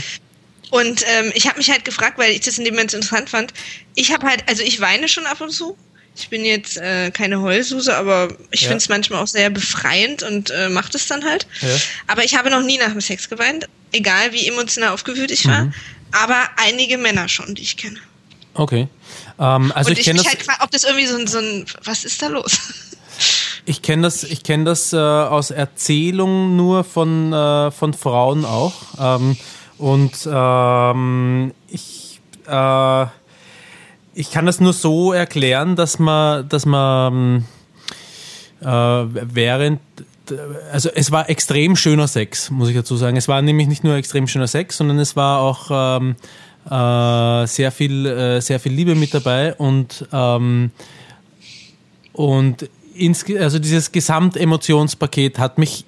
Und 0.70 1.04
ähm, 1.06 1.32
ich 1.34 1.46
habe 1.46 1.58
mich 1.58 1.70
halt 1.70 1.84
gefragt, 1.84 2.18
weil 2.18 2.32
ich 2.32 2.40
das 2.40 2.58
in 2.58 2.64
dem 2.64 2.74
Moment 2.74 2.92
interessant 2.92 3.30
fand. 3.30 3.52
Ich 3.94 4.12
habe 4.12 4.26
halt, 4.26 4.44
also 4.48 4.62
ich 4.62 4.80
weine 4.80 5.08
schon 5.08 5.26
ab 5.26 5.40
und 5.40 5.50
zu. 5.50 5.76
Ich 6.16 6.30
bin 6.30 6.44
jetzt 6.44 6.78
äh, 6.78 7.10
keine 7.10 7.42
Heulsuse, 7.42 7.94
aber 7.94 8.28
ich 8.50 8.62
ja. 8.62 8.68
finde 8.68 8.78
es 8.78 8.88
manchmal 8.88 9.22
auch 9.22 9.26
sehr 9.26 9.50
befreiend 9.50 10.22
und 10.22 10.50
äh, 10.50 10.68
macht 10.70 10.94
es 10.94 11.06
dann 11.06 11.24
halt. 11.24 11.46
Ja. 11.60 11.68
Aber 12.06 12.24
ich 12.24 12.36
habe 12.36 12.50
noch 12.50 12.62
nie 12.62 12.78
nach 12.78 12.90
dem 12.90 13.02
Sex 13.02 13.28
geweint, 13.28 13.68
egal 13.92 14.32
wie 14.32 14.48
emotional 14.48 14.90
aufgewühlt 14.90 15.30
ich 15.30 15.46
war. 15.46 15.64
Mhm. 15.64 15.74
Aber 16.12 16.48
einige 16.56 16.96
Männer 16.96 17.28
schon, 17.28 17.54
die 17.54 17.62
ich 17.62 17.76
kenne. 17.76 18.00
Okay. 18.54 18.88
Ähm, 19.38 19.72
also 19.72 19.90
und 19.90 19.92
ich, 19.92 20.00
ich 20.00 20.06
kenne 20.06 20.22
das. 20.22 20.26
Halt 20.26 20.60
ob 20.60 20.70
das 20.70 20.84
irgendwie 20.84 21.06
so 21.06 21.16
ein, 21.18 21.26
so 21.26 21.38
ein, 21.38 21.66
was 21.84 22.04
ist 22.04 22.20
da 22.22 22.28
los? 22.28 22.58
Ich 23.68 23.82
kenne 23.82 24.02
das, 24.02 24.22
ich 24.22 24.44
kenn 24.44 24.64
das 24.64 24.92
äh, 24.92 24.96
aus 24.96 25.50
Erzählungen 25.50 26.54
nur 26.54 26.84
von, 26.84 27.32
äh, 27.32 27.72
von 27.72 27.94
Frauen 27.94 28.44
auch. 28.44 28.74
Ähm, 28.96 29.36
und 29.78 30.28
ähm, 30.30 31.52
ich, 31.68 32.20
äh, 32.46 33.06
ich 34.14 34.30
kann 34.30 34.46
das 34.46 34.60
nur 34.60 34.72
so 34.72 35.12
erklären, 35.12 35.76
dass 35.76 35.98
man, 35.98 36.48
dass 36.48 36.66
man 36.66 37.44
äh, 38.60 38.66
während 38.66 39.80
also 40.72 40.88
es 40.92 41.12
war 41.12 41.30
extrem 41.30 41.76
schöner 41.76 42.08
Sex, 42.08 42.50
muss 42.50 42.68
ich 42.68 42.74
dazu 42.74 42.96
sagen. 42.96 43.16
Es 43.16 43.28
war 43.28 43.42
nämlich 43.42 43.68
nicht 43.68 43.84
nur 43.84 43.94
extrem 43.94 44.26
schöner 44.26 44.48
Sex, 44.48 44.76
sondern 44.76 44.98
es 44.98 45.14
war 45.14 45.40
auch 45.40 45.70
ähm, 45.70 46.16
äh, 46.68 47.46
sehr 47.46 47.70
viel, 47.70 48.06
äh, 48.06 48.40
sehr 48.40 48.58
viel 48.58 48.72
Liebe 48.72 48.94
mit 48.94 49.14
dabei 49.14 49.54
und 49.54 50.06
ähm, 50.12 50.70
und 52.12 52.68
ins, 52.94 53.24
also 53.38 53.58
dieses 53.58 53.92
Gesamtemotionspaket 53.92 55.38
hat 55.38 55.58
mich 55.58 55.84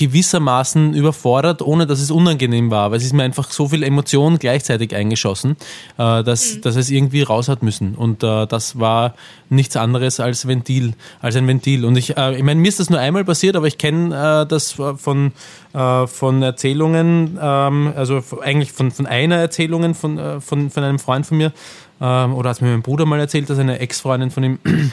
gewissermaßen 0.00 0.94
überfordert, 0.94 1.60
ohne 1.60 1.86
dass 1.86 2.00
es 2.00 2.10
unangenehm 2.10 2.70
war, 2.70 2.90
weil 2.90 2.96
es 2.96 3.04
ist 3.04 3.12
mir 3.12 3.22
einfach 3.22 3.50
so 3.50 3.68
viel 3.68 3.82
Emotion 3.82 4.38
gleichzeitig 4.38 4.94
eingeschossen, 4.96 5.58
äh, 5.98 6.24
dass, 6.24 6.54
mhm. 6.54 6.60
dass 6.62 6.76
es 6.76 6.88
irgendwie 6.88 7.20
raus 7.20 7.48
hat 7.48 7.62
müssen. 7.62 7.94
Und 7.94 8.22
äh, 8.22 8.46
das 8.46 8.80
war 8.80 9.14
nichts 9.50 9.76
anderes 9.76 10.18
als 10.18 10.48
Ventil, 10.48 10.94
als 11.20 11.36
ein 11.36 11.46
Ventil. 11.46 11.84
Und 11.84 11.96
ich, 11.96 12.16
äh, 12.16 12.34
ich 12.34 12.42
meine, 12.42 12.58
mir 12.58 12.68
ist 12.68 12.80
das 12.80 12.88
nur 12.88 12.98
einmal 12.98 13.26
passiert, 13.26 13.56
aber 13.56 13.66
ich 13.66 13.76
kenne 13.76 14.42
äh, 14.44 14.46
das 14.46 14.72
von, 14.72 15.32
äh, 15.74 16.06
von 16.06 16.42
Erzählungen, 16.42 17.38
ähm, 17.38 17.92
also 17.94 18.22
eigentlich 18.40 18.72
von, 18.72 18.92
von 18.92 19.04
einer 19.04 19.36
Erzählung 19.36 19.94
von, 19.94 20.16
äh, 20.16 20.40
von, 20.40 20.70
von 20.70 20.82
einem 20.82 20.98
Freund 20.98 21.26
von 21.26 21.36
mir, 21.36 21.52
ähm, 22.00 22.34
oder 22.34 22.48
hat 22.48 22.62
mir 22.62 22.70
mein 22.70 22.80
Bruder 22.80 23.04
mal 23.04 23.20
erzählt, 23.20 23.50
dass 23.50 23.58
eine 23.58 23.80
Ex-Freundin 23.80 24.30
von 24.30 24.44
ihm 24.44 24.58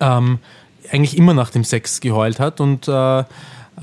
ähm, 0.00 0.38
eigentlich 0.92 1.16
immer 1.16 1.32
nach 1.32 1.48
dem 1.48 1.64
Sex 1.64 2.02
geheult 2.02 2.40
hat 2.40 2.60
und 2.60 2.88
äh, 2.88 3.20
äh, 3.20 3.24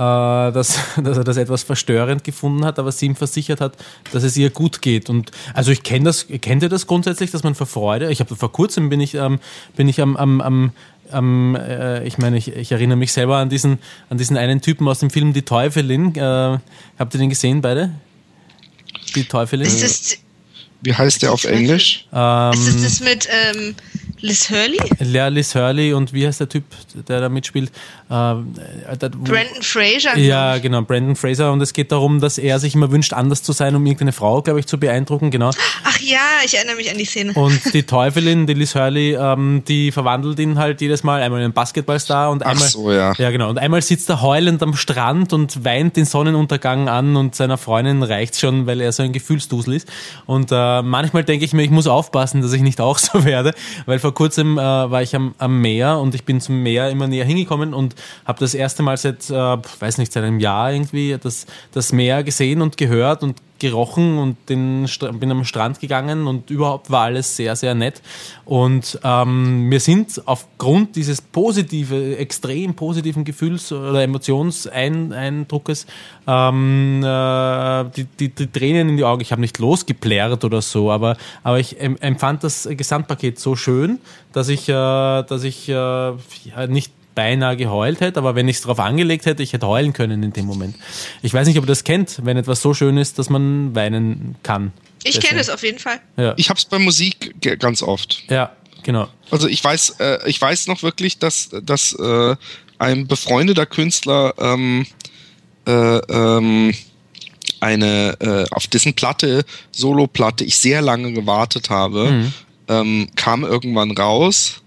dass, 0.01 0.79
dass 1.03 1.17
er 1.17 1.23
das 1.23 1.37
etwas 1.37 1.63
verstörend 1.63 2.23
gefunden 2.23 2.65
hat, 2.65 2.79
aber 2.79 2.91
sie 2.91 3.07
ihm 3.07 3.15
versichert 3.15 3.61
hat, 3.61 3.73
dass 4.11 4.23
es 4.23 4.35
ihr 4.37 4.49
gut 4.49 4.81
geht. 4.81 5.09
Und 5.09 5.31
also 5.53 5.71
ich 5.71 5.83
kenne 5.83 6.05
das, 6.05 6.27
kennt 6.41 6.63
ihr 6.63 6.69
das 6.69 6.87
grundsätzlich, 6.87 7.31
dass 7.31 7.43
man 7.43 7.55
vor 7.55 7.67
Freude, 7.67 8.11
ich 8.11 8.19
habe 8.19 8.35
vor 8.35 8.51
kurzem 8.51 8.89
bin 8.89 8.99
ich, 8.99 9.15
ähm, 9.15 9.39
bin 9.75 9.87
ich 9.87 10.01
am, 10.01 10.17
am, 10.17 10.41
am 10.41 10.71
ähm, 11.13 11.55
äh, 11.55 12.05
ich 12.05 12.17
meine, 12.17 12.37
ich, 12.37 12.47
ich, 12.55 12.71
erinnere 12.71 12.97
mich 12.97 13.11
selber 13.11 13.37
an 13.37 13.49
diesen, 13.49 13.79
an 14.09 14.17
diesen 14.17 14.37
einen 14.37 14.61
Typen 14.61 14.87
aus 14.87 14.99
dem 14.99 15.09
Film 15.09 15.33
Die 15.33 15.41
Teufelin. 15.41 16.15
Äh, 16.15 16.59
habt 16.97 17.13
ihr 17.13 17.19
den 17.19 17.29
gesehen, 17.29 17.61
beide? 17.61 17.91
Die 19.15 19.25
Teufelin? 19.25 19.67
Wie 20.83 20.95
heißt 20.95 21.21
der 21.21 21.31
auf 21.31 21.43
Englisch? 21.43 22.07
Ähm, 22.11 22.53
ist 22.53 22.67
das 22.67 22.81
das 22.81 22.99
mit 23.01 23.27
ähm, 23.29 23.75
Liz 24.19 24.49
Hurley? 24.49 24.79
Ja, 24.99 25.27
Liz 25.27 25.53
Hurley 25.53 25.93
und 25.93 26.11
wie 26.11 26.25
heißt 26.25 26.39
der 26.39 26.49
Typ, 26.49 26.63
der 27.07 27.21
da 27.21 27.29
mitspielt? 27.29 27.71
Ähm, 28.11 28.53
äh, 28.89 28.97
Brandon 28.97 29.61
Fraser. 29.61 30.17
Ja, 30.17 30.57
genau, 30.57 30.81
Brandon 30.81 31.15
Fraser. 31.15 31.53
Und 31.53 31.61
es 31.61 31.71
geht 31.71 31.93
darum, 31.93 32.19
dass 32.19 32.37
er 32.37 32.59
sich 32.59 32.75
immer 32.75 32.91
wünscht, 32.91 33.13
anders 33.13 33.41
zu 33.41 33.53
sein, 33.53 33.73
um 33.73 33.85
irgendeine 33.85 34.11
Frau, 34.11 34.41
glaube 34.41 34.59
ich, 34.59 34.67
zu 34.67 34.77
beeindrucken. 34.77 35.31
Genau. 35.31 35.51
Ach 35.85 35.99
ja, 35.99 36.19
ich 36.43 36.55
erinnere 36.55 36.75
mich 36.75 36.91
an 36.91 36.97
die 36.97 37.05
Szene. 37.05 37.31
Und 37.33 37.73
die 37.73 37.83
Teufelin, 37.83 38.47
die 38.47 38.53
Liz 38.53 38.75
Hurley, 38.75 39.15
ähm, 39.15 39.63
die 39.65 39.93
verwandelt 39.93 40.39
ihn 40.39 40.59
halt 40.59 40.81
jedes 40.81 41.03
Mal 41.03 41.21
einmal 41.21 41.39
in 41.39 41.45
einen 41.45 41.53
Basketballstar 41.53 42.31
und 42.31 42.43
einmal. 42.43 42.65
Ach 42.67 42.71
so, 42.71 42.91
ja. 42.91 43.13
Ja, 43.17 43.31
genau. 43.31 43.49
Und 43.49 43.57
einmal 43.57 43.81
sitzt 43.81 44.09
er 44.09 44.21
heulend 44.21 44.61
am 44.61 44.75
Strand 44.75 45.31
und 45.31 45.63
weint 45.63 45.95
den 45.95 46.05
Sonnenuntergang 46.05 46.89
an 46.89 47.15
und 47.15 47.35
seiner 47.35 47.57
Freundin 47.57 48.03
reicht's 48.03 48.41
schon, 48.41 48.67
weil 48.67 48.81
er 48.81 48.91
so 48.91 49.03
ein 49.03 49.13
Gefühlsdusel 49.13 49.75
ist. 49.75 49.87
Und 50.25 50.51
äh, 50.51 50.81
manchmal 50.81 51.23
denke 51.23 51.45
ich 51.45 51.53
mir, 51.53 51.63
ich 51.63 51.71
muss 51.71 51.87
aufpassen, 51.87 52.41
dass 52.41 52.51
ich 52.51 52.61
nicht 52.61 52.81
auch 52.81 52.97
so 52.97 53.23
werde, 53.23 53.53
weil 53.85 53.99
vor 53.99 54.13
kurzem 54.13 54.57
äh, 54.57 54.61
war 54.61 55.01
ich 55.01 55.15
am, 55.15 55.33
am 55.37 55.61
Meer 55.61 55.99
und 55.99 56.13
ich 56.13 56.25
bin 56.25 56.41
zum 56.41 56.61
Meer 56.61 56.89
immer 56.89 57.07
näher 57.07 57.23
hingekommen 57.23 57.73
und 57.73 57.95
habe 58.25 58.39
das 58.39 58.53
erste 58.53 58.83
Mal 58.83 58.97
seit, 58.97 59.29
äh, 59.29 59.33
weiß 59.33 59.97
nicht, 59.97 60.11
seit 60.11 60.23
einem 60.23 60.39
Jahr 60.39 60.71
irgendwie 60.71 61.17
das, 61.21 61.45
das 61.71 61.91
Meer 61.91 62.23
gesehen 62.23 62.61
und 62.61 62.77
gehört 62.77 63.23
und 63.23 63.37
gerochen 63.61 64.17
und 64.17 64.49
den, 64.49 64.87
bin 65.19 65.31
am 65.31 65.45
Strand 65.45 65.79
gegangen 65.79 66.25
und 66.25 66.49
überhaupt 66.49 66.89
war 66.89 67.03
alles 67.03 67.35
sehr, 67.35 67.55
sehr 67.55 67.75
nett. 67.75 68.01
Und 68.43 68.99
ähm, 69.03 69.69
wir 69.69 69.79
sind 69.79 70.19
aufgrund 70.25 70.95
dieses 70.95 71.21
positive, 71.21 72.17
extrem 72.17 72.73
positiven 72.73 73.23
Gefühls- 73.23 73.71
oder 73.71 74.01
Emotionseindruckes 74.01 75.85
ähm, 76.27 77.03
äh, 77.03 77.83
die, 77.95 78.05
die, 78.19 78.29
die, 78.29 78.47
Tränen 78.47 78.89
in 78.89 78.97
die 78.97 79.03
Augen. 79.03 79.21
Ich 79.21 79.31
habe 79.31 79.41
nicht 79.41 79.59
losgeplärrt 79.59 80.43
oder 80.43 80.63
so, 80.63 80.91
aber, 80.91 81.15
aber 81.43 81.59
ich 81.59 81.79
empfand 81.79 82.43
das 82.43 82.67
Gesamtpaket 82.71 83.39
so 83.39 83.55
schön, 83.55 83.99
dass 84.33 84.49
ich, 84.49 84.69
äh, 84.69 84.73
dass 84.73 85.43
ich 85.43 85.69
äh, 85.69 86.13
nicht 86.67 86.93
beinahe 87.15 87.57
geheult 87.57 87.99
hätte, 88.01 88.19
aber 88.19 88.35
wenn 88.35 88.47
ich 88.47 88.57
es 88.57 88.61
darauf 88.61 88.79
angelegt 88.79 89.25
hätte, 89.25 89.43
ich 89.43 89.53
hätte 89.53 89.67
heulen 89.67 89.93
können 89.93 90.23
in 90.23 90.33
dem 90.33 90.45
Moment. 90.45 90.75
Ich 91.21 91.33
weiß 91.33 91.47
nicht, 91.47 91.57
ob 91.57 91.65
ihr 91.65 91.67
das 91.67 91.83
kennt, 91.83 92.19
wenn 92.23 92.37
etwas 92.37 92.61
so 92.61 92.73
schön 92.73 92.97
ist, 92.97 93.19
dass 93.19 93.29
man 93.29 93.75
weinen 93.75 94.35
kann. 94.43 94.71
Ich 95.03 95.19
kenne 95.19 95.39
es 95.39 95.49
auf 95.49 95.63
jeden 95.63 95.79
Fall. 95.79 95.99
Ja. 96.17 96.33
Ich 96.37 96.49
habe 96.49 96.57
es 96.57 96.65
bei 96.65 96.79
Musik 96.79 97.33
ganz 97.59 97.81
oft. 97.81 98.23
Ja, 98.29 98.51
genau. 98.83 99.07
Also 99.31 99.47
ich 99.47 99.63
weiß, 99.63 99.95
äh, 99.99 100.29
ich 100.29 100.39
weiß 100.39 100.67
noch 100.67 100.83
wirklich, 100.83 101.17
dass, 101.17 101.49
dass 101.63 101.93
äh, 101.93 102.35
ein 102.77 103.07
befreundeter 103.07 103.65
Künstler 103.65 104.33
ähm, 104.37 104.85
äh, 105.67 105.71
ähm, 105.71 106.73
eine 107.59 108.17
äh, 108.19 108.45
auf 108.51 108.67
dessen 108.67 108.93
Platte, 108.93 109.45
Solo-Platte, 109.71 110.43
ich 110.43 110.57
sehr 110.57 110.81
lange 110.81 111.13
gewartet 111.13 111.69
habe, 111.69 112.11
mhm. 112.11 112.33
ähm, 112.67 113.09
kam 113.15 113.43
irgendwann 113.43 113.91
raus 113.91 114.61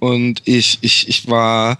und 0.00 0.42
ich, 0.44 0.78
ich, 0.80 1.08
ich 1.08 1.28
war 1.28 1.78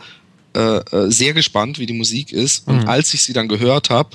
äh, 0.55 0.77
äh, 0.77 1.11
sehr 1.11 1.33
gespannt, 1.33 1.79
wie 1.79 1.87
die 1.87 1.95
Musik 1.95 2.33
ist. 2.33 2.69
Und 2.69 2.83
mhm. 2.83 2.89
als 2.89 3.13
ich 3.15 3.23
sie 3.23 3.33
dann 3.33 3.49
gehört 3.49 3.91
habe, 3.91 4.11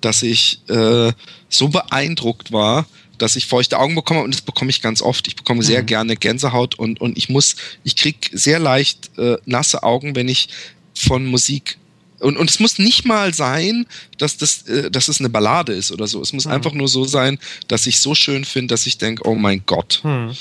dass 0.00 0.22
ich 0.22 0.60
äh, 0.68 1.12
so 1.48 1.68
beeindruckt 1.68 2.52
war, 2.52 2.86
dass 3.18 3.36
ich 3.36 3.46
feuchte 3.46 3.78
Augen 3.78 3.96
bekomme 3.96 4.22
und 4.22 4.32
das 4.32 4.42
bekomme 4.42 4.70
ich 4.70 4.80
ganz 4.80 5.02
oft. 5.02 5.26
Ich 5.26 5.34
bekomme 5.34 5.62
sehr 5.62 5.82
mhm. 5.82 5.86
gerne 5.86 6.16
Gänsehaut 6.16 6.76
und, 6.76 7.00
und 7.00 7.18
ich 7.18 7.28
muss, 7.28 7.56
ich 7.84 7.96
krieg 7.96 8.30
sehr 8.32 8.60
leicht 8.60 9.10
äh, 9.18 9.36
nasse 9.44 9.82
Augen, 9.82 10.14
wenn 10.14 10.28
ich 10.28 10.48
von 10.94 11.26
Musik 11.26 11.78
und, 12.20 12.36
und 12.36 12.50
es 12.50 12.60
muss 12.60 12.78
nicht 12.78 13.04
mal 13.04 13.32
sein, 13.32 13.86
dass, 14.18 14.36
das, 14.36 14.62
äh, 14.62 14.90
dass 14.90 15.08
es 15.08 15.20
eine 15.20 15.28
Ballade 15.28 15.72
ist 15.72 15.92
oder 15.92 16.06
so. 16.06 16.20
Es 16.20 16.32
muss 16.32 16.46
mhm. 16.46 16.52
einfach 16.52 16.72
nur 16.72 16.88
so 16.88 17.04
sein, 17.04 17.38
dass 17.68 17.86
ich 17.86 18.00
so 18.00 18.14
schön 18.14 18.44
finde, 18.44 18.74
dass 18.74 18.86
ich 18.86 18.98
denke, 18.98 19.26
oh 19.26 19.34
mein 19.34 19.62
Gott. 19.66 20.00
Mhm. 20.02 20.32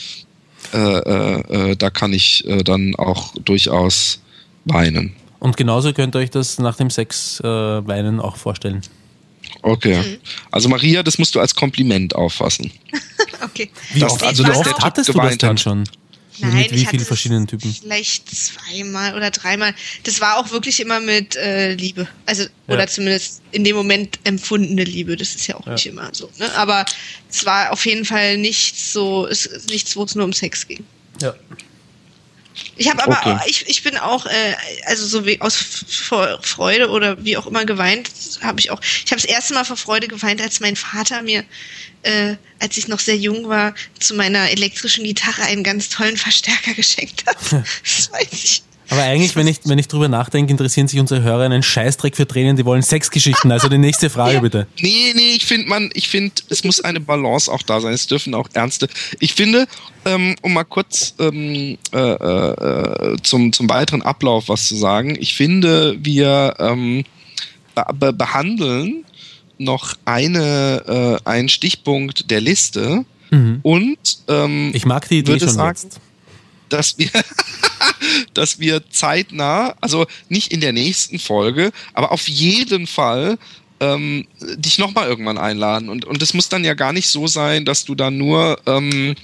Äh, 0.73 0.77
äh, 0.77 1.71
äh, 1.71 1.75
da 1.75 1.89
kann 1.89 2.13
ich 2.13 2.45
äh, 2.47 2.63
dann 2.63 2.95
auch 2.95 3.33
durchaus 3.43 4.21
weinen. 4.65 5.15
Und 5.39 5.55
genauso 5.55 5.93
könnt 5.93 6.15
ihr 6.15 6.19
euch 6.19 6.31
das 6.31 6.59
nach 6.59 6.75
dem 6.75 6.89
Sex 6.89 7.39
äh, 7.39 7.45
weinen 7.45 8.19
auch 8.19 8.37
vorstellen. 8.37 8.81
Okay. 9.61 9.97
Mhm. 9.97 10.17
Also 10.51 10.69
Maria, 10.69 11.03
das 11.03 11.17
musst 11.17 11.35
du 11.35 11.39
als 11.39 11.55
Kompliment 11.55 12.15
auffassen. 12.15 12.71
okay. 13.43 13.69
Wie 13.93 14.03
oft, 14.03 14.23
also, 14.23 14.43
dass 14.43 14.61
der 14.61 14.77
hattest 14.79 15.09
du 15.09 15.13
das 15.13 15.37
dann 15.37 15.57
schon? 15.57 15.83
Nein, 16.39 16.55
mit 16.55 16.71
wie 16.71 16.85
vielen 16.85 17.05
verschiedenen 17.05 17.47
Typen? 17.47 17.73
Vielleicht 17.73 18.29
zweimal 18.29 19.15
oder 19.15 19.31
dreimal. 19.31 19.73
Das 20.03 20.21
war 20.21 20.37
auch 20.37 20.51
wirklich 20.51 20.79
immer 20.79 20.99
mit 20.99 21.35
äh, 21.35 21.73
Liebe. 21.73 22.07
Also, 22.25 22.43
ja. 22.43 22.49
oder 22.67 22.87
zumindest 22.87 23.41
in 23.51 23.63
dem 23.63 23.75
Moment 23.75 24.19
empfundene 24.23 24.83
Liebe. 24.83 25.15
Das 25.15 25.35
ist 25.35 25.47
ja 25.47 25.55
auch 25.55 25.65
ja. 25.65 25.73
nicht 25.73 25.85
immer 25.85 26.09
so. 26.13 26.29
Ne? 26.37 26.53
Aber 26.55 26.85
es 27.29 27.45
war 27.45 27.71
auf 27.71 27.85
jeden 27.85 28.05
Fall 28.05 28.37
nichts 28.37 28.93
so, 28.93 29.27
es, 29.27 29.49
nichts, 29.69 29.95
wo 29.95 30.03
es 30.03 30.15
nur 30.15 30.25
um 30.25 30.33
Sex 30.33 30.67
ging. 30.67 30.83
Ja. 31.21 31.33
Ich 32.75 32.89
habe 32.89 33.03
aber, 33.03 33.19
okay. 33.19 33.49
ich, 33.49 33.67
ich 33.67 33.83
bin 33.83 33.97
auch, 33.97 34.25
äh, 34.25 34.55
also 34.85 35.05
so 35.05 35.25
wie 35.25 35.39
aus 35.41 35.55
Freude 35.55 36.89
oder 36.89 37.23
wie 37.23 37.37
auch 37.37 37.47
immer 37.47 37.65
geweint, 37.65 38.09
habe 38.41 38.59
ich 38.59 38.71
auch. 38.71 38.81
Ich 38.81 39.11
habe 39.11 39.21
das 39.21 39.25
erste 39.25 39.53
Mal 39.53 39.63
vor 39.63 39.77
Freude 39.77 40.07
geweint, 40.07 40.41
als 40.41 40.59
mein 40.59 40.75
Vater 40.75 41.21
mir, 41.21 41.43
äh, 42.07 42.37
als 42.59 42.77
ich 42.77 42.87
noch 42.87 42.99
sehr 42.99 43.17
jung 43.17 43.47
war, 43.49 43.73
zu 43.99 44.15
meiner 44.15 44.49
elektrischen 44.49 45.03
Gitarre 45.03 45.43
einen 45.43 45.63
ganz 45.63 45.89
tollen 45.89 46.17
Verstärker 46.17 46.73
geschenkt 46.73 47.25
hat. 47.27 47.37
das 47.51 48.11
weiß 48.11 48.27
ich. 48.31 48.63
Aber 48.89 49.01
eigentlich, 49.01 49.35
wenn 49.35 49.47
ich, 49.47 49.59
wenn 49.65 49.77
ich 49.77 49.89
drüber 49.89 50.07
nachdenke, 50.07 50.49
interessieren 50.49 50.87
sich 50.87 50.99
unsere 50.99 51.21
Hörer 51.21 51.43
einen 51.43 51.61
Scheißdreck 51.61 52.15
für 52.15 52.25
Tränen, 52.25 52.55
die 52.55 52.63
wollen 52.63 52.81
Sexgeschichten. 52.81 53.51
Also 53.51 53.67
die 53.67 53.77
nächste 53.77 54.09
Frage 54.09 54.35
ja. 54.35 54.39
bitte. 54.39 54.67
Nee, 54.79 55.11
nee, 55.13 55.33
ich 55.35 55.45
finde 55.45 55.67
man, 55.67 55.89
ich 55.93 56.07
finde, 56.07 56.33
es 56.49 56.63
muss 56.63 56.79
eine 56.79 57.01
Balance 57.01 57.51
auch 57.51 57.63
da 57.63 57.81
sein. 57.81 57.93
Es 57.93 58.07
dürfen 58.07 58.33
auch 58.33 58.47
ernste. 58.53 58.87
Ich 59.19 59.33
finde, 59.33 59.67
ähm, 60.05 60.35
um 60.41 60.53
mal 60.53 60.63
kurz 60.63 61.15
ähm, 61.19 61.77
äh, 61.93 61.97
äh, 61.97 63.17
zum, 63.23 63.51
zum 63.51 63.69
weiteren 63.69 64.03
Ablauf 64.03 64.47
was 64.47 64.67
zu 64.67 64.77
sagen, 64.77 65.17
ich 65.19 65.35
finde, 65.35 65.97
wir 65.99 66.55
ähm, 66.59 67.03
be 67.99 68.13
behandeln 68.13 69.03
noch 69.57 69.95
eine, 70.05 71.19
äh, 71.25 71.29
einen 71.29 71.49
Stichpunkt 71.49 72.29
der 72.31 72.41
Liste. 72.41 73.05
Mhm. 73.31 73.59
Und 73.63 73.97
ähm, 74.27 74.71
ich 74.73 74.85
mag 74.85 75.07
die 75.09 75.19
Idee 75.19 75.39
schon 75.39 75.49
sagen, 75.49 75.79
jetzt 75.83 75.99
dass 76.69 76.97
wir, 76.97 77.09
dass 78.33 78.59
wir 78.59 78.89
zeitnah, 78.89 79.75
also 79.81 80.05
nicht 80.29 80.51
in 80.51 80.61
der 80.61 80.73
nächsten 80.73 81.19
Folge, 81.19 81.71
aber 81.93 82.11
auf 82.11 82.27
jeden 82.27 82.87
Fall 82.87 83.37
ähm, 83.79 84.27
dich 84.55 84.79
nochmal 84.79 85.07
irgendwann 85.07 85.37
einladen. 85.37 85.89
Und, 85.89 86.05
und 86.05 86.21
das 86.21 86.33
muss 86.33 86.49
dann 86.49 86.63
ja 86.63 86.73
gar 86.73 86.93
nicht 86.93 87.09
so 87.09 87.27
sein, 87.27 87.65
dass 87.65 87.85
du 87.85 87.95
dann 87.95 88.17
nur 88.17 88.59
ähm, 88.65 89.15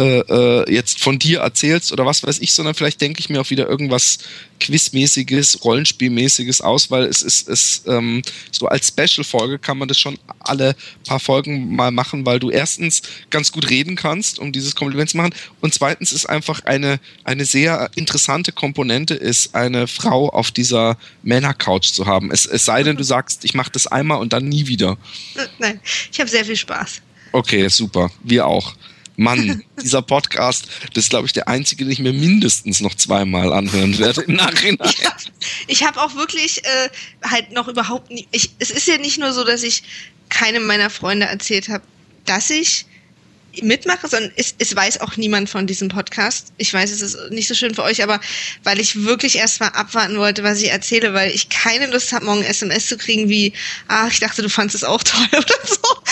äh, 0.00 0.20
äh, 0.20 0.72
jetzt 0.72 1.02
von 1.02 1.18
dir 1.18 1.40
erzählst 1.40 1.92
oder 1.92 2.06
was 2.06 2.22
weiß 2.22 2.38
ich, 2.38 2.54
sondern 2.54 2.74
vielleicht 2.74 3.02
denke 3.02 3.20
ich 3.20 3.28
mir 3.28 3.38
auch 3.38 3.50
wieder 3.50 3.68
irgendwas 3.68 4.16
Quizmäßiges, 4.58 5.62
Rollenspielmäßiges 5.62 6.62
aus, 6.62 6.90
weil 6.90 7.04
es 7.04 7.20
ist, 7.20 7.46
es, 7.50 7.82
ähm, 7.86 8.22
so 8.50 8.66
als 8.66 8.88
Special-Folge 8.88 9.58
kann 9.58 9.76
man 9.76 9.88
das 9.88 9.98
schon 9.98 10.18
alle 10.38 10.74
paar 11.06 11.20
Folgen 11.20 11.76
mal 11.76 11.90
machen, 11.90 12.24
weil 12.24 12.38
du 12.38 12.48
erstens 12.50 13.02
ganz 13.28 13.52
gut 13.52 13.68
reden 13.68 13.94
kannst, 13.94 14.38
um 14.38 14.52
dieses 14.52 14.74
Kompliment 14.74 15.10
zu 15.10 15.18
machen 15.18 15.34
und 15.60 15.74
zweitens 15.74 16.12
ist 16.12 16.24
einfach 16.24 16.64
eine, 16.64 16.98
eine 17.24 17.44
sehr 17.44 17.90
interessante 17.94 18.52
Komponente 18.52 19.12
ist, 19.12 19.54
eine 19.54 19.86
Frau 19.86 20.30
auf 20.30 20.50
dieser 20.50 20.96
Männercouch 21.22 21.92
zu 21.92 22.06
haben. 22.06 22.30
Es, 22.30 22.46
es 22.46 22.64
sei 22.64 22.84
denn, 22.84 22.96
du 22.96 23.04
sagst, 23.04 23.44
ich 23.44 23.52
mache 23.52 23.70
das 23.70 23.86
einmal 23.86 24.18
und 24.18 24.32
dann 24.32 24.48
nie 24.48 24.66
wieder. 24.66 24.96
Nein, 25.58 25.78
ich 26.10 26.18
habe 26.20 26.30
sehr 26.30 26.46
viel 26.46 26.56
Spaß. 26.56 27.02
Okay, 27.32 27.68
super. 27.68 28.10
Wir 28.24 28.46
auch. 28.46 28.74
Mann, 29.20 29.62
dieser 29.82 30.00
Podcast, 30.00 30.66
das 30.94 31.04
ist, 31.04 31.10
glaube 31.10 31.26
ich, 31.26 31.34
der 31.34 31.46
einzige, 31.46 31.84
den 31.84 31.92
ich 31.92 31.98
mir 31.98 32.14
mindestens 32.14 32.80
noch 32.80 32.94
zweimal 32.94 33.52
anhören 33.52 33.98
werde 33.98 34.22
im 34.22 34.34
Nachhinein. 34.34 34.94
Ja, 35.02 35.14
ich 35.66 35.84
habe 35.84 36.00
auch 36.00 36.14
wirklich 36.14 36.64
äh, 36.64 36.88
halt 37.22 37.52
noch 37.52 37.68
überhaupt 37.68 38.10
nie. 38.10 38.26
Ich, 38.30 38.50
es 38.58 38.70
ist 38.70 38.88
ja 38.88 38.96
nicht 38.96 39.18
nur 39.18 39.32
so, 39.32 39.44
dass 39.44 39.62
ich 39.62 39.82
keinem 40.30 40.64
meiner 40.64 40.88
Freunde 40.88 41.26
erzählt 41.26 41.68
habe, 41.68 41.84
dass 42.24 42.48
ich 42.48 42.86
mitmache, 43.60 44.08
sondern 44.08 44.32
es, 44.36 44.54
es 44.58 44.74
weiß 44.74 45.02
auch 45.02 45.18
niemand 45.18 45.50
von 45.50 45.66
diesem 45.66 45.88
Podcast. 45.88 46.52
Ich 46.56 46.72
weiß, 46.72 46.90
es 46.90 47.02
ist 47.02 47.18
nicht 47.30 47.48
so 47.48 47.54
schön 47.54 47.74
für 47.74 47.82
euch, 47.82 48.02
aber 48.02 48.20
weil 48.62 48.80
ich 48.80 49.02
wirklich 49.02 49.36
erst 49.36 49.60
mal 49.60 49.68
abwarten 49.68 50.16
wollte, 50.16 50.44
was 50.44 50.62
ich 50.62 50.70
erzähle, 50.70 51.12
weil 51.12 51.30
ich 51.30 51.50
keine 51.50 51.88
Lust 51.88 52.12
habe, 52.12 52.24
morgen 52.24 52.42
SMS 52.42 52.86
zu 52.86 52.96
kriegen 52.96 53.28
wie, 53.28 53.52
ah, 53.88 54.08
ich 54.08 54.20
dachte, 54.20 54.40
du 54.40 54.48
fandest 54.48 54.76
es 54.76 54.84
auch 54.84 55.02
toll 55.02 55.28
oder 55.32 55.66
so. 55.66 56.02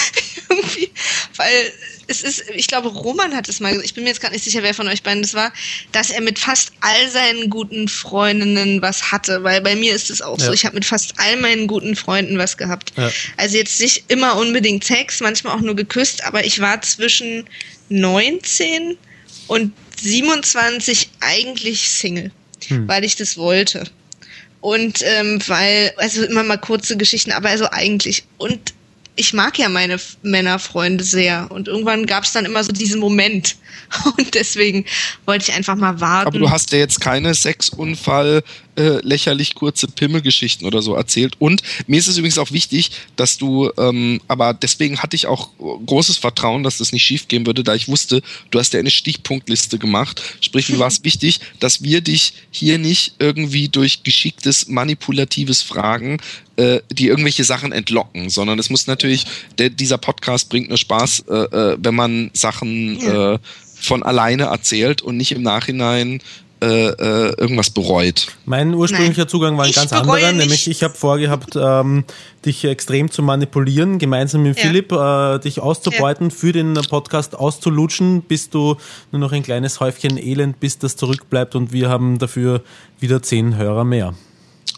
Irgendwie. 0.51 0.91
Weil 1.37 1.73
es 2.09 2.23
ist, 2.23 2.45
ich 2.55 2.67
glaube, 2.67 2.89
Roman 2.89 3.37
hat 3.37 3.49
es 3.49 3.61
mal 3.61 3.69
gesagt, 3.69 3.87
ich 3.87 3.95
bin 3.95 4.05
mir 4.05 4.11
jetzt 4.11 4.23
gar 4.23 4.31
nicht 4.31 4.43
sicher, 4.43 4.63
wer 4.63 4.73
von 4.73 4.89
euch 4.89 5.03
beiden 5.03 5.23
das 5.23 5.35
war, 5.35 5.53
dass 5.93 6.11
er 6.11 6.23
mit 6.23 6.39
fast 6.39 6.73
all 6.81 7.09
seinen 7.11 7.51
guten 7.51 7.87
Freundinnen 7.87 8.81
was 8.81 9.13
hatte, 9.13 9.45
weil 9.45 9.61
bei 9.61 9.77
mir 9.77 9.95
ist 9.95 10.11
es 10.11 10.23
auch 10.23 10.39
ja. 10.39 10.47
so, 10.47 10.53
ich 10.53 10.65
habe 10.65 10.75
mit 10.75 10.87
fast 10.87 11.15
all 11.19 11.37
meinen 11.37 11.67
guten 11.67 11.95
Freunden 11.97 12.39
was 12.39 12.57
gehabt. 12.57 12.95
Ja. 12.97 13.11
Also 13.37 13.59
jetzt 13.59 13.79
nicht 13.81 14.05
immer 14.09 14.37
unbedingt 14.37 14.85
Sex, 14.85 15.21
manchmal 15.21 15.55
auch 15.55 15.61
nur 15.61 15.77
geküsst, 15.77 16.25
aber 16.25 16.45
ich 16.45 16.61
war 16.61 16.81
zwischen 16.81 17.45
19 17.91 18.97
und 19.47 19.73
27 20.01 21.11
eigentlich 21.21 21.91
Single, 21.91 22.31
hm. 22.69 22.89
weil 22.89 23.05
ich 23.05 23.17
das 23.17 23.37
wollte. 23.37 23.85
Und 24.61 25.03
ähm, 25.05 25.41
weil, 25.47 25.93
also 25.99 26.25
immer 26.25 26.43
mal 26.43 26.57
kurze 26.57 26.97
Geschichten, 26.97 27.33
aber 27.33 27.51
also 27.51 27.69
eigentlich. 27.71 28.25
Und 28.39 28.73
ich 29.19 29.33
mag 29.35 29.59
ja 29.59 29.69
meine 29.69 29.99
Männerfreunde 30.23 31.03
sehr. 31.03 31.51
Und 31.51 31.69
irgendwann 31.69 32.07
gab 32.07 32.25
es 32.25 32.33
dann 32.33 32.45
immer 32.45 32.63
so 32.63 32.73
diesen 32.73 33.01
Moment. 33.01 33.57
Und 34.17 34.35
deswegen 34.35 34.85
wollte 35.27 35.51
ich 35.51 35.57
einfach 35.57 35.77
mal 35.77 36.01
warten. 36.01 36.29
Aber 36.29 36.39
du 36.39 36.51
hast 36.51 36.73
ja 36.73 36.79
jetzt 36.79 37.01
keine 37.01 37.35
Sexunfall, 37.35 38.43
äh, 38.79 39.01
lächerlich 39.03 39.55
kurze 39.55 39.89
Pimmelgeschichten 39.89 40.67
oder 40.67 40.83
so 40.83 40.95
erzählt. 40.95 41.35
Und 41.39 41.63
mir 41.87 41.99
ist 41.99 42.07
es 42.07 42.17
übrigens 42.17 42.39
auch 42.39 42.53
wichtig, 42.53 42.93
dass 43.17 43.37
du, 43.37 43.71
ähm, 43.77 44.21
aber 44.29 44.55
deswegen 44.55 45.01
hatte 45.01 45.17
ich 45.17 45.27
auch 45.27 45.51
großes 45.59 46.17
Vertrauen, 46.17 46.63
dass 46.63 46.79
das 46.79 46.93
nicht 46.93 47.03
schief 47.03 47.27
gehen 47.29 47.45
würde, 47.45 47.65
da 47.65 47.75
ich 47.75 47.89
wusste, 47.89 48.23
du 48.51 48.59
hast 48.59 48.73
ja 48.73 48.81
eine 48.81 48.91
Stichpunktliste 48.91 49.79
gemacht. 49.79 50.23
Sprich, 50.41 50.69
mir 50.69 50.79
war 50.79 50.89
es 50.89 51.03
wichtig, 51.09 51.41
dass 51.59 51.83
wir 51.83 52.01
dich 52.01 52.35
hier 52.51 52.79
nicht 52.79 53.15
irgendwie 53.19 53.69
durch 53.69 54.05
geschicktes, 54.05 54.69
manipulatives 54.69 55.63
Fragen 55.63 56.19
äh, 56.57 56.81
die 56.91 57.07
irgendwelche 57.07 57.45
Sachen 57.45 57.73
entlocken, 57.73 58.31
sondern 58.31 58.59
es 58.59 58.71
muss 58.71 58.87
natürlich, 58.87 59.27
der, 59.59 59.71
dieser 59.71 59.99
Podcast 59.99 60.49
bringt 60.49 60.69
nur 60.69 60.79
Spaß, 60.79 61.25
äh, 61.29 61.35
äh, 61.35 61.77
wenn 61.81 61.95
man 61.95 62.31
Sachen 62.33 63.01
äh, 63.01 63.39
von 63.81 64.03
alleine 64.03 64.45
erzählt 64.45 65.03
und 65.03 65.17
nicht 65.17 65.33
im 65.33 65.43
Nachhinein 65.43 66.21
äh, 66.61 66.89
äh, 66.89 67.35
irgendwas 67.39 67.71
bereut. 67.71 68.29
Mein 68.45 68.75
ursprünglicher 68.75 69.23
Nein, 69.23 69.29
Zugang 69.29 69.57
war 69.59 69.65
ein 69.65 69.73
ganz 69.73 69.93
anderer, 69.93 70.33
nämlich 70.33 70.69
ich 70.69 70.83
habe 70.83 70.95
vorgehabt, 70.95 71.55
ähm, 71.55 72.05
dich 72.45 72.65
extrem 72.65 73.11
zu 73.11 73.23
manipulieren, 73.23 73.99
gemeinsam 73.99 74.43
mit 74.43 74.57
ja. 74.57 74.65
Philipp, 74.65 74.91
äh, 74.91 75.39
dich 75.39 75.61
auszubeuten, 75.61 76.31
ja. 76.31 76.35
für 76.35 76.53
den 76.53 76.75
Podcast 76.75 77.37
auszulutschen, 77.37 78.23
bis 78.23 78.51
du 78.51 78.77
nur 79.13 79.21
noch 79.21 79.33
ein 79.33 79.43
kleines 79.43 79.81
Häufchen 79.81 80.19
Elend 80.19 80.59
bist, 80.59 80.83
das 80.83 80.97
zurückbleibt 80.97 81.55
und 81.55 81.73
wir 81.73 81.89
haben 81.89 82.19
dafür 82.19 82.63
wieder 82.99 83.23
zehn 83.23 83.57
Hörer 83.57 83.85
mehr. 83.85 84.15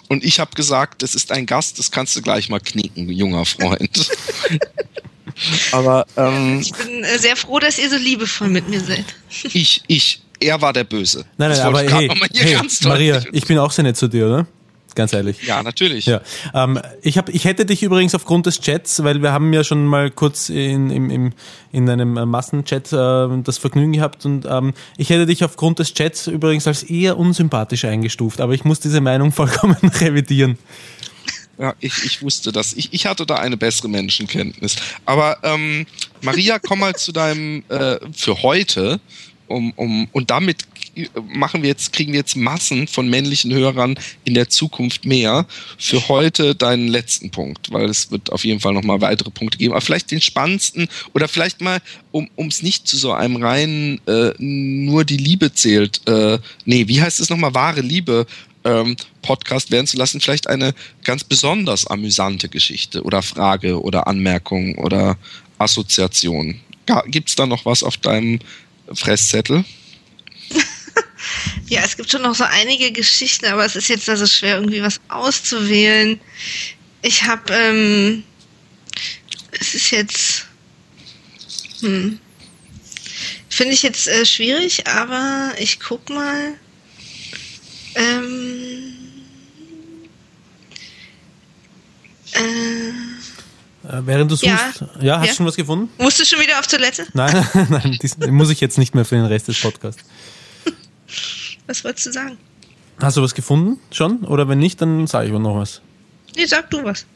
Und 0.08 0.24
ich 0.24 0.40
habe 0.40 0.50
gesagt, 0.54 1.02
das 1.02 1.14
ist 1.14 1.32
ein 1.32 1.46
Gast, 1.46 1.78
das 1.78 1.90
kannst 1.90 2.14
du 2.16 2.20
gleich 2.20 2.48
mal 2.48 2.60
knicken, 2.60 3.08
junger 3.10 3.44
Freund. 3.44 4.10
Aber 5.72 6.06
ähm, 6.16 6.60
ich 6.60 6.72
bin 6.72 7.04
äh, 7.04 7.18
sehr 7.18 7.36
froh, 7.36 7.58
dass 7.58 7.78
ihr 7.78 7.88
so 7.88 7.96
liebevoll 7.96 8.48
mit 8.48 8.68
mir 8.68 8.80
seid. 8.80 9.04
ich, 9.44 9.82
ich, 9.86 10.22
er 10.40 10.60
war 10.60 10.72
der 10.72 10.84
Böse. 10.84 11.24
Nein, 11.36 11.50
nein, 11.50 11.60
aber 11.60 11.82
hey, 11.82 12.10
hey 12.34 12.58
Maria, 12.84 13.22
ich 13.32 13.46
bin 13.46 13.58
auch 13.58 13.70
sehr 13.70 13.84
nett 13.84 13.96
zu 13.96 14.08
dir, 14.08 14.26
oder? 14.26 14.46
ganz 14.94 15.12
ehrlich. 15.12 15.42
Ja, 15.46 15.62
natürlich. 15.62 16.06
Ja. 16.06 16.20
Ähm, 16.54 16.80
ich, 17.02 17.18
hab, 17.18 17.28
ich 17.28 17.44
hätte 17.44 17.66
dich 17.66 17.82
übrigens 17.82 18.14
aufgrund 18.14 18.46
des 18.46 18.60
Chats, 18.60 19.02
weil 19.02 19.22
wir 19.22 19.32
haben 19.32 19.52
ja 19.52 19.64
schon 19.64 19.86
mal 19.86 20.10
kurz 20.10 20.48
in, 20.48 20.90
in, 20.90 21.10
in, 21.10 21.34
in 21.72 21.88
einem 21.88 22.12
Massenchat 22.12 22.92
äh, 22.92 23.42
das 23.42 23.58
Vergnügen 23.58 23.92
gehabt 23.92 24.24
und 24.26 24.46
ähm, 24.46 24.74
ich 24.96 25.10
hätte 25.10 25.26
dich 25.26 25.44
aufgrund 25.44 25.78
des 25.78 25.94
Chats 25.94 26.26
übrigens 26.26 26.66
als 26.66 26.82
eher 26.82 27.18
unsympathisch 27.18 27.84
eingestuft, 27.84 28.40
aber 28.40 28.52
ich 28.52 28.64
muss 28.64 28.80
diese 28.80 29.00
Meinung 29.00 29.32
vollkommen 29.40 29.76
revidieren. 29.82 30.58
Ja, 31.58 31.74
ich, 31.78 32.04
ich 32.04 32.22
wusste 32.22 32.52
das. 32.52 32.72
Ich, 32.72 32.92
ich 32.92 33.04
hatte 33.04 33.26
da 33.26 33.34
eine 33.34 33.58
bessere 33.58 33.88
Menschenkenntnis. 33.88 34.76
Aber 35.04 35.36
ähm, 35.42 35.84
Maria, 36.22 36.58
komm 36.58 36.80
mal 36.80 36.96
zu 36.96 37.12
deinem 37.12 37.64
äh, 37.68 37.98
für 38.14 38.42
heute 38.42 38.98
um, 39.50 39.72
um, 39.72 40.08
und 40.12 40.30
damit 40.30 40.64
machen 41.28 41.62
wir 41.62 41.68
jetzt, 41.68 41.92
kriegen 41.92 42.12
wir 42.12 42.20
jetzt 42.20 42.36
Massen 42.36 42.86
von 42.86 43.08
männlichen 43.08 43.52
Hörern 43.52 43.98
in 44.24 44.34
der 44.34 44.48
Zukunft 44.48 45.04
mehr. 45.04 45.46
Für 45.78 46.08
heute 46.08 46.54
deinen 46.54 46.88
letzten 46.88 47.30
Punkt, 47.30 47.72
weil 47.72 47.88
es 47.88 48.10
wird 48.10 48.32
auf 48.32 48.44
jeden 48.44 48.60
Fall 48.60 48.72
nochmal 48.72 49.00
weitere 49.00 49.30
Punkte 49.30 49.58
geben. 49.58 49.72
Aber 49.72 49.80
vielleicht 49.80 50.10
den 50.10 50.20
spannendsten 50.20 50.88
oder 51.14 51.28
vielleicht 51.28 51.60
mal, 51.60 51.80
um 52.12 52.28
es 52.36 52.62
nicht 52.62 52.86
zu 52.86 52.96
so 52.96 53.12
einem 53.12 53.36
reinen 53.36 54.00
äh, 54.06 54.32
nur 54.38 55.04
die 55.04 55.16
Liebe 55.16 55.52
zählt. 55.52 56.06
Äh, 56.06 56.38
nee, 56.64 56.88
wie 56.88 57.00
heißt 57.00 57.20
es 57.20 57.30
nochmal? 57.30 57.54
Wahre 57.54 57.80
Liebe. 57.80 58.26
Ähm, 58.62 58.94
Podcast 59.22 59.70
werden 59.70 59.86
zu 59.86 59.96
lassen, 59.96 60.20
vielleicht 60.20 60.46
eine 60.46 60.74
ganz 61.02 61.24
besonders 61.24 61.86
amüsante 61.86 62.50
Geschichte 62.50 63.02
oder 63.02 63.22
Frage 63.22 63.80
oder 63.80 64.06
Anmerkung 64.06 64.76
oder 64.76 65.16
Assoziation. 65.56 66.60
Gibt 67.06 67.30
es 67.30 67.36
da 67.36 67.46
noch 67.46 67.64
was 67.64 67.82
auf 67.82 67.96
deinem 67.96 68.40
Fresszettel? 68.92 69.64
ja, 71.68 71.82
es 71.84 71.96
gibt 71.96 72.10
schon 72.10 72.22
noch 72.22 72.34
so 72.34 72.44
einige 72.44 72.92
Geschichten, 72.92 73.46
aber 73.46 73.64
es 73.64 73.76
ist 73.76 73.88
jetzt 73.88 74.08
also 74.08 74.26
schwer, 74.26 74.56
irgendwie 74.56 74.82
was 74.82 75.00
auszuwählen. 75.08 76.20
Ich 77.02 77.24
habe, 77.24 77.52
ähm, 77.52 78.24
es 79.52 79.74
ist 79.74 79.90
jetzt, 79.90 80.46
hm, 81.80 82.18
finde 83.48 83.74
ich 83.74 83.82
jetzt 83.82 84.08
äh, 84.08 84.26
schwierig, 84.26 84.86
aber 84.86 85.54
ich 85.58 85.80
guck 85.80 86.08
mal. 86.10 86.54
Ähm, 87.96 88.94
äh, 92.32 92.40
äh, 92.40 93.09
während 94.02 94.30
du 94.30 94.36
suchst, 94.36 94.46
ja, 94.46 94.58
ja 95.00 95.14
hast 95.16 95.24
du 95.24 95.28
ja. 95.28 95.34
schon 95.34 95.46
was 95.46 95.56
gefunden? 95.56 95.90
Musst 95.98 96.20
du 96.20 96.24
schon 96.24 96.40
wieder 96.40 96.58
auf 96.58 96.66
Toilette? 96.66 97.06
Nein, 97.12 97.46
nein, 97.68 97.98
dies 98.00 98.16
muss 98.18 98.50
ich 98.50 98.60
jetzt 98.60 98.78
nicht 98.78 98.94
mehr 98.94 99.04
für 99.04 99.16
den 99.16 99.26
Rest 99.26 99.48
des 99.48 99.60
Podcasts. 99.60 100.02
Was 101.66 101.84
wolltest 101.84 102.06
du 102.06 102.12
sagen? 102.12 102.36
Hast 103.00 103.16
du 103.16 103.22
was 103.22 103.34
gefunden 103.34 103.78
schon? 103.92 104.24
Oder 104.24 104.48
wenn 104.48 104.58
nicht, 104.58 104.82
dann 104.82 105.06
sage 105.06 105.28
ich 105.28 105.32
noch 105.32 105.56
was. 105.56 105.80
Nee, 106.36 106.46
sag 106.46 106.68
du 106.70 106.82
was. 106.84 107.06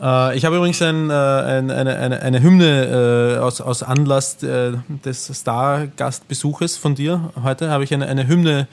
Äh, 0.00 0.36
ich 0.36 0.44
habe 0.44 0.56
übrigens 0.56 0.80
ein, 0.82 1.10
äh, 1.10 1.12
ein, 1.12 1.70
eine, 1.70 1.96
eine, 1.96 2.22
eine 2.22 2.42
Hymne 2.42 3.36
äh, 3.36 3.38
aus, 3.38 3.60
aus 3.60 3.82
Anlass 3.82 4.38
des 4.38 5.26
Star-Gastbesuches 5.26 6.76
von 6.76 6.94
dir. 6.94 7.32
Heute 7.42 7.70
habe 7.70 7.84
ich 7.84 7.94
eine, 7.94 8.06
eine 8.06 8.26
Hymne 8.26 8.68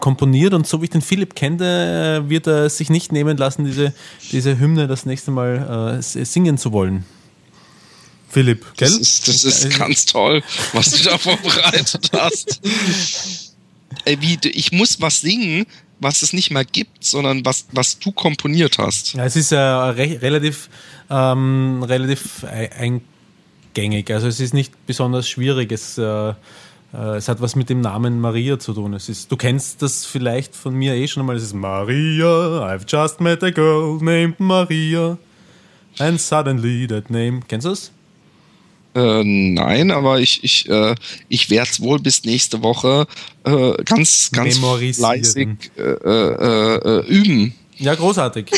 komponiert 0.00 0.54
und 0.54 0.66
so 0.66 0.80
wie 0.80 0.84
ich 0.84 0.90
den 0.90 1.00
Philipp 1.00 1.34
kenne, 1.34 2.24
wird 2.28 2.46
er 2.46 2.68
sich 2.68 2.90
nicht 2.90 3.10
nehmen 3.12 3.36
lassen, 3.36 3.64
diese, 3.64 3.94
diese 4.30 4.58
Hymne 4.58 4.86
das 4.86 5.06
nächste 5.06 5.30
Mal 5.30 5.98
singen 6.00 6.58
zu 6.58 6.72
wollen. 6.72 7.04
Philipp, 8.28 8.64
gell? 8.76 8.88
Das 8.88 8.98
ist, 8.98 9.28
das 9.28 9.44
ist 9.44 9.78
ganz 9.78 10.06
toll, 10.06 10.42
was 10.72 10.90
du 10.90 11.04
da 11.04 11.18
vorbereitet 11.18 12.10
hast. 12.12 12.60
Ey, 14.04 14.20
wie, 14.20 14.38
ich 14.48 14.72
muss 14.72 15.00
was 15.00 15.20
singen, 15.20 15.66
was 16.02 16.22
es 16.22 16.32
nicht 16.32 16.50
mehr 16.50 16.64
gibt, 16.64 17.04
sondern 17.04 17.44
was, 17.44 17.66
was 17.72 17.98
du 17.98 18.12
komponiert 18.12 18.78
hast. 18.78 19.14
Ja, 19.14 19.24
es 19.24 19.36
ist 19.36 19.52
ja 19.52 19.90
re 19.90 20.18
relativ, 20.20 20.68
ähm, 21.10 21.82
relativ 21.82 22.44
eingängig. 22.44 24.10
Also 24.12 24.26
es 24.26 24.40
ist 24.40 24.54
nicht 24.54 24.86
besonders 24.86 25.28
schwierig. 25.28 25.72
Es, 25.72 25.98
äh, 25.98 26.02
äh, 26.94 27.16
es 27.16 27.28
hat 27.28 27.40
was 27.40 27.56
mit 27.56 27.70
dem 27.70 27.80
Namen 27.80 28.20
Maria 28.20 28.58
zu 28.58 28.72
tun. 28.74 28.94
Es 28.94 29.08
ist, 29.08 29.30
du 29.30 29.36
kennst 29.36 29.82
das 29.82 30.04
vielleicht 30.04 30.54
von 30.54 30.74
mir 30.74 30.94
eh 30.94 31.08
schon 31.08 31.22
einmal. 31.22 31.36
Es 31.36 31.42
ist 31.42 31.54
Maria, 31.54 32.26
I've 32.26 32.84
just 32.86 33.20
met 33.20 33.42
a 33.42 33.50
girl 33.50 33.98
named 34.00 34.38
Maria. 34.38 35.18
And 35.98 36.20
suddenly 36.20 36.86
that 36.86 37.10
name. 37.10 37.40
Kennst 37.48 37.66
du 37.66 37.70
das? 37.70 37.92
Äh, 38.94 39.24
nein, 39.24 39.90
aber 39.90 40.20
ich, 40.20 40.44
ich, 40.44 40.68
äh, 40.68 40.94
ich 41.28 41.48
werde 41.48 41.70
es 41.70 41.80
wohl 41.80 41.98
bis 41.98 42.24
nächste 42.24 42.62
Woche 42.62 43.06
äh, 43.44 43.82
ganz, 43.84 44.30
ganz 44.32 44.58
fleißig 44.58 45.48
äh, 45.76 45.80
äh, 45.80 46.76
äh, 46.76 47.06
üben. 47.06 47.54
Ja, 47.78 47.94
großartig. 47.94 48.50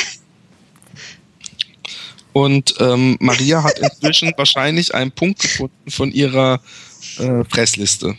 Und 2.32 2.74
ähm, 2.80 3.16
Maria 3.20 3.62
hat 3.62 3.78
inzwischen 3.78 4.32
wahrscheinlich 4.36 4.92
einen 4.92 5.12
Punkt 5.12 5.40
gefunden 5.40 5.90
von 5.90 6.10
ihrer 6.10 6.60
äh, 7.18 7.44
Pressliste. 7.44 8.16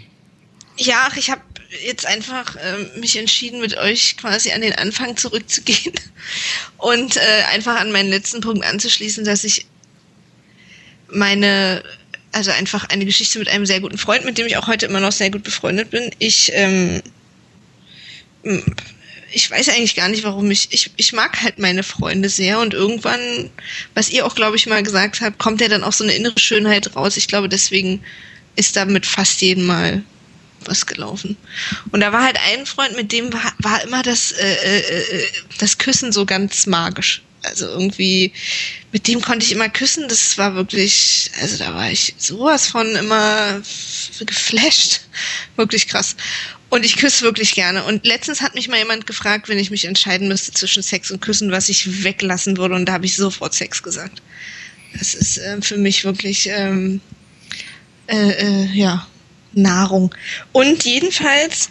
Ja, 0.77 1.09
ich 1.17 1.29
habe 1.29 1.41
jetzt 1.85 2.05
einfach 2.05 2.55
äh, 2.55 2.99
mich 2.99 3.17
entschieden, 3.17 3.59
mit 3.59 3.77
euch 3.77 4.15
quasi 4.15 4.53
an 4.53 4.61
den 4.61 4.73
Anfang 4.73 5.17
zurückzugehen 5.17 5.93
und 6.77 7.17
äh, 7.17 7.43
einfach 7.51 7.79
an 7.79 7.91
meinen 7.91 8.09
letzten 8.09 8.39
Punkt 8.39 8.65
anzuschließen, 8.65 9.25
dass 9.25 9.43
ich 9.43 9.65
meine 11.09 11.83
also 12.35 12.51
einfach 12.51 12.89
eine 12.89 13.05
Geschichte 13.05 13.39
mit 13.39 13.47
einem 13.47 13.65
sehr 13.65 13.79
guten 13.79 13.97
Freund, 13.97 14.25
mit 14.25 14.37
dem 14.37 14.45
ich 14.45 14.57
auch 14.57 14.67
heute 14.67 14.85
immer 14.85 14.99
noch 14.99 15.13
sehr 15.13 15.31
gut 15.31 15.43
befreundet 15.43 15.89
bin. 15.89 16.11
Ich, 16.19 16.51
ähm, 16.53 17.01
ich 19.31 19.49
weiß 19.49 19.69
eigentlich 19.69 19.95
gar 19.95 20.09
nicht, 20.09 20.23
warum 20.23 20.51
ich, 20.51 20.67
ich, 20.71 20.91
ich 20.97 21.13
mag 21.13 21.41
halt 21.41 21.59
meine 21.59 21.81
Freunde 21.81 22.27
sehr 22.27 22.59
und 22.59 22.73
irgendwann, 22.73 23.49
was 23.93 24.09
ihr 24.09 24.25
auch, 24.25 24.35
glaube 24.35 24.57
ich, 24.57 24.67
mal 24.67 24.83
gesagt 24.83 25.21
habt, 25.21 25.39
kommt 25.39 25.61
ja 25.61 25.69
dann 25.69 25.85
auch 25.85 25.93
so 25.93 26.03
eine 26.03 26.13
innere 26.13 26.37
Schönheit 26.37 26.95
raus. 26.97 27.15
Ich 27.15 27.29
glaube, 27.29 27.47
deswegen 27.47 28.03
ist 28.57 28.75
da 28.75 28.83
mit 28.83 29.05
fast 29.05 29.39
jedem 29.41 29.65
Mal 29.65 30.03
was 30.65 30.85
gelaufen. 30.85 31.37
Und 31.91 32.01
da 32.01 32.11
war 32.11 32.23
halt 32.23 32.37
ein 32.51 32.65
Freund, 32.65 32.97
mit 32.97 33.13
dem 33.13 33.31
war, 33.31 33.53
war 33.59 33.81
immer 33.83 34.03
das, 34.03 34.33
äh, 34.33 34.55
äh, 34.55 34.79
äh 34.79 35.27
das 35.59 35.77
Küssen 35.77 36.11
so 36.11 36.25
ganz 36.25 36.65
magisch. 36.65 37.21
Also 37.45 37.67
irgendwie, 37.67 38.31
mit 38.91 39.07
dem 39.07 39.21
konnte 39.21 39.45
ich 39.45 39.51
immer 39.51 39.69
küssen. 39.69 40.07
Das 40.07 40.37
war 40.37 40.55
wirklich, 40.55 41.31
also 41.41 41.57
da 41.57 41.73
war 41.73 41.91
ich 41.91 42.15
sowas 42.17 42.67
von 42.67 42.95
immer 42.95 43.61
geflasht. 44.25 45.01
Wirklich 45.55 45.87
krass. 45.87 46.15
Und 46.69 46.83
ich 46.83 46.97
küsse 46.97 47.23
wirklich 47.23 47.53
gerne. 47.53 47.85
Und 47.85 48.05
letztens 48.05 48.41
hat 48.41 48.55
mich 48.55 48.67
mal 48.67 48.79
jemand 48.79 49.07
gefragt, 49.07 49.47
wenn 49.47 49.59
ich 49.59 49.71
mich 49.71 49.85
entscheiden 49.85 50.27
müsste 50.27 50.51
zwischen 50.51 50.83
Sex 50.83 51.09
und 51.09 51.21
Küssen, 51.21 51.51
was 51.51 51.69
ich 51.69 52.03
weglassen 52.03 52.57
würde. 52.57 52.75
Und 52.75 52.85
da 52.87 52.93
habe 52.93 53.05
ich 53.05 53.15
sofort 53.15 53.53
Sex 53.53 53.81
gesagt. 53.81 54.21
Das 54.97 55.13
ist 55.13 55.37
äh, 55.37 55.61
für 55.61 55.77
mich 55.77 56.03
wirklich, 56.03 56.49
ähm, 56.49 56.99
äh, 58.07 58.31
äh, 58.31 58.65
ja, 58.73 59.07
Nahrung. 59.53 60.13
Und 60.51 60.83
jedenfalls 60.83 61.69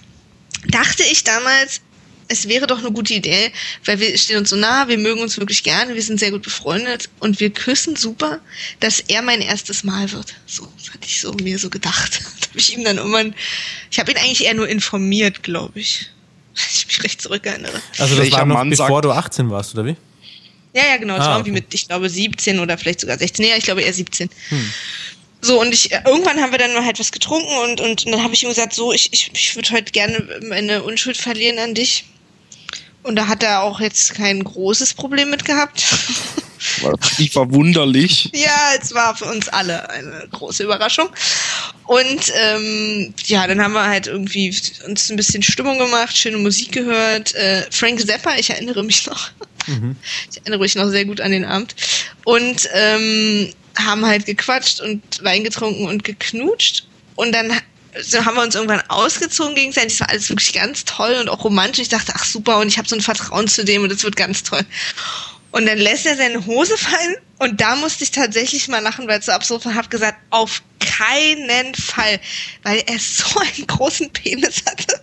dachte 0.69 1.03
ich 1.11 1.25
damals, 1.25 1.81
es 2.29 2.49
wäre 2.49 2.67
doch 2.67 2.79
eine 2.79 2.93
gute 2.93 3.15
Idee, 3.15 3.53
weil 3.85 4.01
wir 4.01 4.17
stehen 4.19 4.39
uns 4.39 4.51
so 4.51 4.57
nah, 4.57 4.89
wir 4.89 4.99
mögen 4.99 5.21
uns 5.21 5.39
wirklich 5.39 5.63
gerne, 5.63 5.95
wir 5.95 6.03
sind 6.03 6.21
sehr 6.21 6.31
gut 6.31 6.43
befreundet 6.43 7.11
und 7.21 7.41
wir 7.41 7.51
küssen 7.51 7.97
super, 7.97 8.41
dass 8.81 9.01
er 9.01 9.23
mein 9.23 9.41
erstes 9.41 9.85
Mal 9.85 10.11
wird. 10.13 10.35
So 10.47 10.65
hatte 10.93 11.07
ich 11.07 11.21
so 11.21 11.33
mir 11.33 11.59
so 11.59 11.71
gedacht. 11.71 12.21
Da 12.45 12.49
habe 12.49 12.59
ich 12.59 12.77
ihm 12.77 12.85
dann 12.85 12.99
irgendwann, 12.99 13.35
ich 13.91 13.99
habe 13.99 14.13
ihn 14.13 14.17
eigentlich 14.19 14.45
eher 14.45 14.55
nur 14.55 14.69
informiert, 14.69 15.43
glaube 15.43 15.81
ich. 15.81 16.11
Wenn 16.55 16.65
ich 16.73 16.87
mich 16.87 17.03
recht 17.03 17.21
zurückerinnere. 17.21 17.81
Also 17.99 18.17
das 18.17 18.31
war 18.31 18.45
noch 18.47 18.55
Mann 18.55 18.71
bevor 18.71 18.89
sagt, 18.89 19.05
du 19.05 19.11
18 19.11 19.51
warst, 19.51 19.75
oder 19.75 19.87
wie? 19.87 19.97
Ja, 20.73 20.83
ja, 20.91 20.97
genau. 20.99 21.17
Das 21.17 21.27
ah, 21.27 21.31
war 21.31 21.37
irgendwie 21.39 21.53
okay. 21.53 21.67
mit, 21.67 21.75
ich 21.75 21.89
glaube, 21.89 22.09
17 22.09 22.61
oder 22.61 22.79
vielleicht 22.79 23.01
sogar 23.01 23.19
16. 23.19 23.45
Ja, 23.45 23.57
ich 23.57 23.65
glaube 23.65 23.83
eher 23.83 23.93
17. 23.93 24.29
Hm. 24.49 24.71
So, 25.41 25.61
und 25.61 25.75
ich, 25.75 25.93
irgendwann 25.93 26.41
haben 26.41 26.53
wir 26.53 26.59
dann 26.59 26.73
mal 26.73 26.85
halt 26.85 26.99
was 26.99 27.13
getrunken 27.13 27.55
und, 27.65 27.81
und, 27.81 28.07
und 28.07 28.13
dann 28.13 28.23
habe 28.23 28.33
ich 28.33 28.43
ihm 28.43 28.49
gesagt, 28.49 28.73
so, 28.73 28.93
ich, 28.93 29.13
ich, 29.13 29.31
ich 29.35 29.55
würde 29.55 29.71
heute 29.71 29.93
gerne 29.93 30.41
meine 30.49 30.83
Unschuld 30.83 31.17
verlieren 31.17 31.59
an 31.59 31.75
dich. 31.75 32.05
Und 33.05 33.17
da 33.17 33.29
hat 33.29 33.43
er 33.43 33.63
auch 33.63 33.81
jetzt 33.81 34.15
kein 34.15 34.43
großes 34.43 34.95
Problem 34.95 35.31
mit 35.31 35.45
gehabt. 35.45 35.85
War 36.81 36.95
richtig 36.95 37.33
verwunderlich. 37.33 38.31
ja, 38.35 38.73
es 38.81 38.95
war 38.95 39.15
für 39.15 39.27
uns 39.27 39.49
alle 39.49 39.91
eine 39.91 40.27
große 40.33 40.65
Überraschung. 40.65 41.09
Und 41.87 42.33
ähm, 42.35 43.15
ja, 43.27 43.47
dann 43.47 43.63
haben 43.63 43.75
wir 43.75 43.85
halt 43.87 44.07
irgendwie 44.07 44.57
uns 44.87 45.11
ein 45.11 45.17
bisschen 45.17 45.43
Stimmung 45.43 45.79
gemacht, 45.79 46.17
schöne 46.17 46.39
Musik 46.39 46.73
gehört. 46.73 47.35
Äh, 47.35 47.67
Frank 47.71 48.01
Zappa, 48.01 48.37
ich 48.39 48.51
erinnere 48.51 48.83
mich 48.83 49.07
noch. 49.07 49.31
Mhm. 49.67 49.97
Ich 50.31 50.39
erinnere 50.39 50.61
mich 50.61 50.75
noch 50.75 50.89
sehr 50.89 51.05
gut 51.05 51.21
an 51.21 51.31
den 51.31 51.45
Abend. 51.45 51.77
Und 52.25 52.69
ähm, 52.73 53.53
haben 53.77 54.07
halt 54.07 54.25
gequatscht 54.25 54.81
und 54.81 55.03
Wein 55.23 55.45
getrunken 55.45 55.87
und 55.87 56.05
geknutscht. 56.05 56.87
Und 57.17 57.33
dann 57.33 57.53
so 58.03 58.25
haben 58.25 58.37
wir 58.37 58.43
uns 58.43 58.55
irgendwann 58.55 58.83
ausgezogen 58.89 59.55
gegenseitig. 59.55 59.99
Das 59.99 60.01
war 60.01 60.11
alles 60.11 60.29
wirklich 60.29 60.53
ganz 60.53 60.85
toll 60.85 61.17
und 61.21 61.29
auch 61.29 61.45
romantisch. 61.45 61.83
Ich 61.83 61.89
dachte, 61.89 62.13
ach 62.15 62.25
super, 62.25 62.59
und 62.59 62.69
ich 62.69 62.79
habe 62.79 62.89
so 62.89 62.97
ein 62.97 63.01
Vertrauen 63.01 63.49
zu 63.49 63.65
dem 63.65 63.83
und 63.83 63.93
das 63.93 64.03
wird 64.03 64.17
ganz 64.17 64.43
toll. 64.43 64.63
Und 65.51 65.67
dann 65.67 65.79
lässt 65.79 66.05
er 66.05 66.17
seine 66.17 66.45
Hose 66.47 66.77
fallen 66.77 67.15
und 67.39 67.61
da 67.61 67.77
musste 67.77 68.03
ich 68.03 68.11
tatsächlich 68.11 68.67
mal 68.67 68.81
lachen, 68.81 69.07
weil 69.07 69.21
es 69.21 69.27
so 69.27 69.33
absurd 69.33 69.65
war, 69.65 69.75
habe 69.77 69.89
gesagt, 69.89 70.19
auf 70.31 70.63
keinen 70.81 71.75
Fall, 71.77 72.21
weil 72.65 72.83
er 72.87 72.99
so 72.99 73.39
einen 73.57 73.67
großen 73.67 74.11
Penis 74.11 74.65
hatte, 74.69 75.01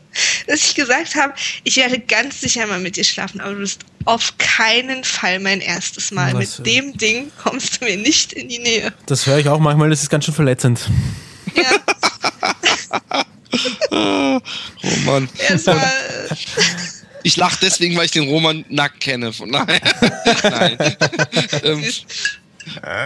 dass 0.47 0.65
ich 0.65 0.75
gesagt 0.75 1.15
habe, 1.15 1.33
ich 1.63 1.77
werde 1.77 1.99
ganz 1.99 2.41
sicher 2.41 2.67
mal 2.67 2.79
mit 2.79 2.97
dir 2.97 3.05
schlafen, 3.05 3.39
aber 3.39 3.53
du 3.53 3.59
bist 3.59 3.85
auf 4.03 4.37
keinen 4.37 5.05
Fall 5.05 5.39
mein 5.39 5.61
erstes 5.61 6.11
Mal. 6.11 6.33
Was, 6.33 6.59
mit 6.59 6.67
dem 6.67 6.97
Ding 6.97 7.31
kommst 7.41 7.79
du 7.79 7.85
mir 7.85 7.95
nicht 7.95 8.33
in 8.33 8.49
die 8.49 8.59
Nähe. 8.59 8.93
Das 9.05 9.27
höre 9.27 9.37
ich 9.37 9.47
auch 9.47 9.59
manchmal, 9.59 9.89
das 9.89 10.01
ist 10.01 10.09
ganz 10.09 10.25
schön 10.25 10.33
verletzend. 10.33 10.89
Ja. 11.55 13.21
Roman. 14.83 15.29
ich 17.23 17.37
lache 17.37 17.57
deswegen, 17.61 17.95
weil 17.97 18.05
ich 18.05 18.11
den 18.11 18.27
Roman 18.27 18.65
nackt 18.69 18.99
kenne. 18.99 19.33
Von 19.33 19.51
daher. 19.51 19.79
Nein. 20.43 20.77
ähm, 21.63 21.85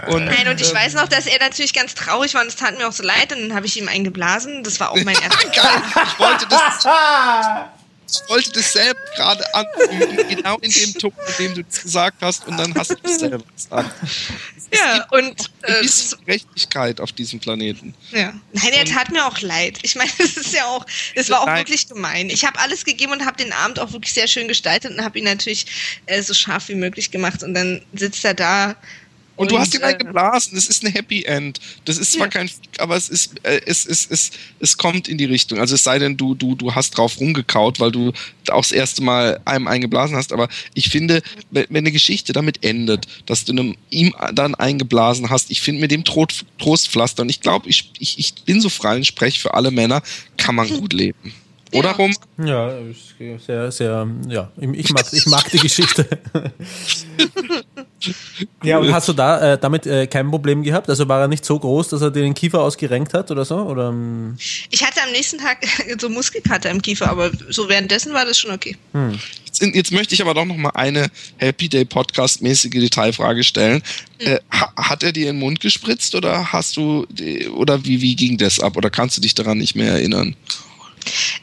und, 0.08 0.26
Nein, 0.26 0.48
und 0.48 0.60
ich 0.60 0.68
ähm, 0.68 0.76
weiß 0.76 0.94
noch, 0.94 1.08
dass 1.08 1.26
er 1.26 1.38
natürlich 1.40 1.72
ganz 1.72 1.94
traurig 1.94 2.34
war 2.34 2.42
und 2.42 2.48
es 2.48 2.56
tat 2.56 2.76
mir 2.78 2.86
auch 2.86 2.92
so 2.92 3.02
leid 3.02 3.32
und 3.32 3.40
dann 3.48 3.56
habe 3.56 3.66
ich 3.66 3.76
ihm 3.78 3.88
eingeblasen. 3.88 4.62
Das 4.62 4.78
war 4.80 4.90
auch 4.90 5.02
mein 5.02 5.16
erster. 5.22 5.50
ich 5.50 6.18
wollte 6.18 6.46
das. 6.48 6.86
Ich 8.08 8.28
wollte 8.28 8.52
das 8.52 8.72
selber 8.72 9.00
gerade 9.16 9.54
an, 9.54 9.66
genau 10.28 10.58
in 10.58 10.70
dem 10.70 10.94
Ton, 10.94 11.12
in 11.38 11.44
dem 11.44 11.54
du 11.54 11.64
das 11.64 11.82
gesagt 11.82 12.22
hast, 12.22 12.46
und 12.46 12.56
dann 12.56 12.74
hast 12.74 12.90
du 12.90 12.96
es 13.02 13.18
selber 13.18 13.44
gesagt. 13.54 13.90
ja, 14.72 15.06
und 15.10 15.50
äh, 15.62 15.86
Gerechtigkeit 16.24 17.00
auf 17.00 17.12
diesem 17.12 17.40
Planeten. 17.40 17.94
Ja. 18.12 18.32
Nein, 18.52 18.72
er 18.72 18.84
tat 18.84 19.10
mir 19.10 19.26
auch 19.26 19.40
leid. 19.40 19.78
Ich 19.82 19.96
meine, 19.96 20.10
es 20.18 20.36
ist 20.36 20.54
ja 20.54 20.66
auch, 20.66 20.86
es 21.14 21.30
war 21.30 21.40
auch 21.40 21.46
nein. 21.46 21.58
wirklich 21.58 21.88
gemein. 21.88 22.30
Ich 22.30 22.44
habe 22.44 22.58
alles 22.60 22.84
gegeben 22.84 23.12
und 23.12 23.26
habe 23.26 23.36
den 23.36 23.52
Abend 23.52 23.80
auch 23.80 23.92
wirklich 23.92 24.12
sehr 24.12 24.28
schön 24.28 24.46
gestaltet 24.46 24.92
und 24.92 25.04
habe 25.04 25.18
ihn 25.18 25.24
natürlich 25.24 25.66
äh, 26.06 26.22
so 26.22 26.32
scharf 26.32 26.68
wie 26.68 26.74
möglich 26.76 27.10
gemacht. 27.10 27.42
Und 27.42 27.54
dann 27.54 27.82
sitzt 27.92 28.24
er 28.24 28.34
da 28.34 28.76
und, 29.36 29.50
du 29.50 29.58
hast 29.58 29.74
ihn 29.74 29.82
halt 29.82 29.98
geblasen. 29.98 30.54
Das 30.54 30.66
ist 30.66 30.84
ein 30.84 30.92
Happy 30.92 31.24
End. 31.24 31.60
Das 31.84 31.98
ist 31.98 32.12
zwar 32.12 32.28
kein, 32.28 32.50
aber 32.78 32.96
es 32.96 33.08
ist, 33.08 33.34
äh, 33.44 33.60
es, 33.66 33.84
es, 33.84 34.06
es, 34.10 34.30
es 34.60 34.76
kommt 34.76 35.08
in 35.08 35.18
die 35.18 35.26
Richtung. 35.26 35.58
Also 35.58 35.74
es 35.74 35.84
sei 35.84 35.98
denn, 35.98 36.16
du, 36.16 36.34
du, 36.34 36.54
du 36.54 36.74
hast 36.74 36.96
drauf 36.96 37.20
rumgekaut, 37.20 37.78
weil 37.78 37.92
du 37.92 38.12
auch 38.48 38.62
das 38.62 38.72
erste 38.72 39.02
Mal 39.02 39.40
einem 39.44 39.68
eingeblasen 39.68 40.16
hast. 40.16 40.32
Aber 40.32 40.48
ich 40.74 40.88
finde, 40.88 41.22
wenn 41.50 41.68
eine 41.70 41.92
Geschichte 41.92 42.32
damit 42.32 42.64
endet, 42.64 43.06
dass 43.26 43.44
du 43.44 43.52
einem, 43.52 43.76
ihm 43.90 44.14
dann 44.32 44.54
eingeblasen 44.54 45.28
hast, 45.28 45.50
ich 45.50 45.60
finde 45.60 45.82
mit 45.82 45.90
dem 45.90 46.04
Trostpflaster, 46.04 47.22
und 47.22 47.28
ich 47.28 47.40
glaube, 47.40 47.68
ich, 47.68 47.92
ich, 47.98 48.18
ich 48.18 48.34
bin 48.44 48.60
so 48.60 48.68
frei 48.68 48.96
und 48.96 49.06
spreche 49.06 49.40
für 49.40 49.54
alle 49.54 49.70
Männer, 49.70 50.02
kann 50.36 50.54
man 50.54 50.68
gut 50.80 50.92
leben. 50.92 51.32
Oder 51.72 51.92
rum? 51.92 52.14
Ja, 52.38 52.72
sehr, 53.44 53.72
sehr, 53.72 54.08
ja, 54.28 54.50
ich 54.56 54.90
mag, 54.90 55.04
ich 55.12 55.26
mag 55.26 55.50
die 55.50 55.58
Geschichte. 55.58 56.06
Ja, 58.62 58.78
und 58.78 58.92
hast 58.92 59.08
du 59.08 59.12
da 59.12 59.54
äh, 59.54 59.58
damit 59.58 59.86
äh, 59.86 60.06
kein 60.06 60.30
Problem 60.30 60.62
gehabt? 60.62 60.88
Also 60.88 61.08
war 61.08 61.20
er 61.20 61.28
nicht 61.28 61.44
so 61.44 61.58
groß, 61.58 61.88
dass 61.88 62.02
er 62.02 62.10
dir 62.10 62.22
den 62.22 62.34
Kiefer 62.34 62.60
ausgerenkt 62.60 63.14
hat 63.14 63.30
oder 63.30 63.44
so? 63.44 63.56
Oder? 63.56 63.88
Ähm? 63.88 64.36
Ich 64.70 64.84
hatte 64.84 65.02
am 65.02 65.12
nächsten 65.12 65.38
Tag 65.38 65.58
so 65.98 66.08
Muskelkater 66.08 66.70
im 66.70 66.82
Kiefer, 66.82 67.10
aber 67.10 67.30
so 67.48 67.68
währenddessen 67.68 68.12
war 68.12 68.24
das 68.24 68.38
schon 68.38 68.52
okay. 68.52 68.76
Hm. 68.92 69.18
Jetzt, 69.44 69.62
jetzt, 69.62 69.92
möchte 69.92 70.14
ich 70.14 70.22
aber 70.22 70.34
doch 70.34 70.44
noch 70.44 70.56
mal 70.56 70.70
eine 70.70 71.08
Happy 71.38 71.68
Day 71.68 71.84
Podcast 71.84 72.42
mäßige 72.42 72.70
Detailfrage 72.70 73.42
stellen. 73.44 73.82
Hm. 74.20 74.34
Äh, 74.34 74.40
hat 74.50 75.02
er 75.02 75.12
dir 75.12 75.30
in 75.30 75.36
den 75.36 75.40
Mund 75.40 75.60
gespritzt 75.60 76.14
oder 76.14 76.52
hast 76.52 76.76
du 76.76 77.06
oder 77.54 77.84
wie 77.84 78.00
wie 78.02 78.16
ging 78.16 78.36
das 78.36 78.60
ab? 78.60 78.76
Oder 78.76 78.90
kannst 78.90 79.16
du 79.16 79.20
dich 79.20 79.34
daran 79.34 79.58
nicht 79.58 79.74
mehr 79.74 79.92
erinnern? 79.92 80.36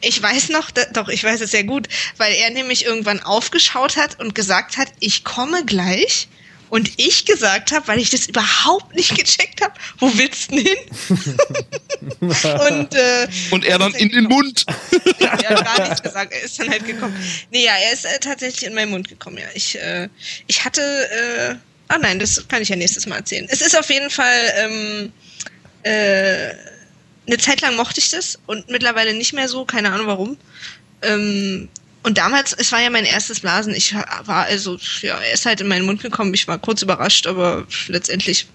Ich 0.02 0.22
weiß 0.22 0.50
noch, 0.50 0.72
doch, 0.72 1.10
ich 1.10 1.24
weiß 1.24 1.42
es 1.42 1.52
sehr 1.52 1.64
gut, 1.64 1.88
weil 2.18 2.34
er 2.34 2.50
nämlich 2.50 2.86
irgendwann 2.86 3.22
aufgeschaut 3.22 3.98
hat 3.98 4.20
und 4.20 4.36
gesagt 4.36 4.78
hat, 4.78 4.88
ich 5.00 5.24
komme 5.24 5.66
gleich. 5.66 6.28
Und 6.70 6.94
ich 6.98 7.26
gesagt 7.26 7.72
habe, 7.72 7.88
weil 7.88 8.00
ich 8.00 8.10
das 8.10 8.26
überhaupt 8.26 8.96
nicht 8.96 9.16
gecheckt 9.16 9.62
habe, 9.62 9.76
wo 10.00 10.12
willst 10.18 10.50
du 10.50 10.56
hin? 10.56 10.76
und, 12.20 12.96
äh, 12.96 13.28
und 13.52 13.64
er 13.64 13.78
dann 13.78 13.94
in 13.94 14.10
den 14.10 14.24
Mund. 14.24 14.66
ja, 15.20 15.38
er 15.40 15.50
hat 15.50 15.66
gar 15.66 15.88
nichts 15.88 16.02
gesagt, 16.02 16.34
er 16.34 16.42
ist 16.42 16.60
dann 16.60 16.72
halt 16.72 16.84
gekommen. 16.88 17.16
Nee, 17.52 17.66
ja, 17.66 17.74
er 17.76 17.94
ist 17.94 18.06
äh, 18.06 18.18
tatsächlich 18.18 18.66
in 18.66 18.74
meinen 18.74 18.90
Mund 18.90 19.08
gekommen, 19.08 19.38
ja. 19.38 19.46
Ich, 19.54 19.78
äh, 19.78 20.10
ich 20.48 20.66
hatte, 20.66 20.82
äh, 20.82 21.56
ah 21.90 22.00
nein, 22.00 22.18
das 22.18 22.44
kann 22.48 22.64
ich 22.64 22.70
ja 22.70 22.76
nächstes 22.76 23.06
Mal 23.06 23.18
erzählen. 23.18 23.46
Es 23.52 23.62
ist 23.62 23.78
auf 23.78 23.92
jeden 23.92 24.10
Fall, 24.10 24.54
ähm, 24.58 25.14
äh, 25.84 26.56
eine 27.26 27.38
Zeit 27.38 27.62
lang 27.62 27.76
mochte 27.76 28.00
ich 28.00 28.10
das 28.10 28.40
und 28.48 28.70
mittlerweile 28.70 29.14
nicht 29.14 29.34
mehr 29.34 29.48
so, 29.48 29.66
keine 29.66 29.92
Ahnung 29.92 30.08
warum. 30.08 30.38
Ähm, 31.02 31.70
und 32.04 32.18
damals, 32.18 32.52
es 32.54 32.72
war 32.72 32.82
ja 32.82 32.90
mein 32.90 33.06
erstes 33.06 33.40
Blasen. 33.40 33.74
Ich 33.74 33.94
war 33.94 34.46
also, 34.46 34.78
ja, 35.02 35.18
er 35.18 35.34
ist 35.34 35.46
halt 35.46 35.62
in 35.62 35.68
meinen 35.68 35.86
Mund 35.86 36.02
gekommen. 36.02 36.34
Ich 36.34 36.48
war 36.48 36.60
kurz 36.60 36.82
überrascht, 36.82 37.28
aber 37.28 37.66
letztendlich 37.88 38.46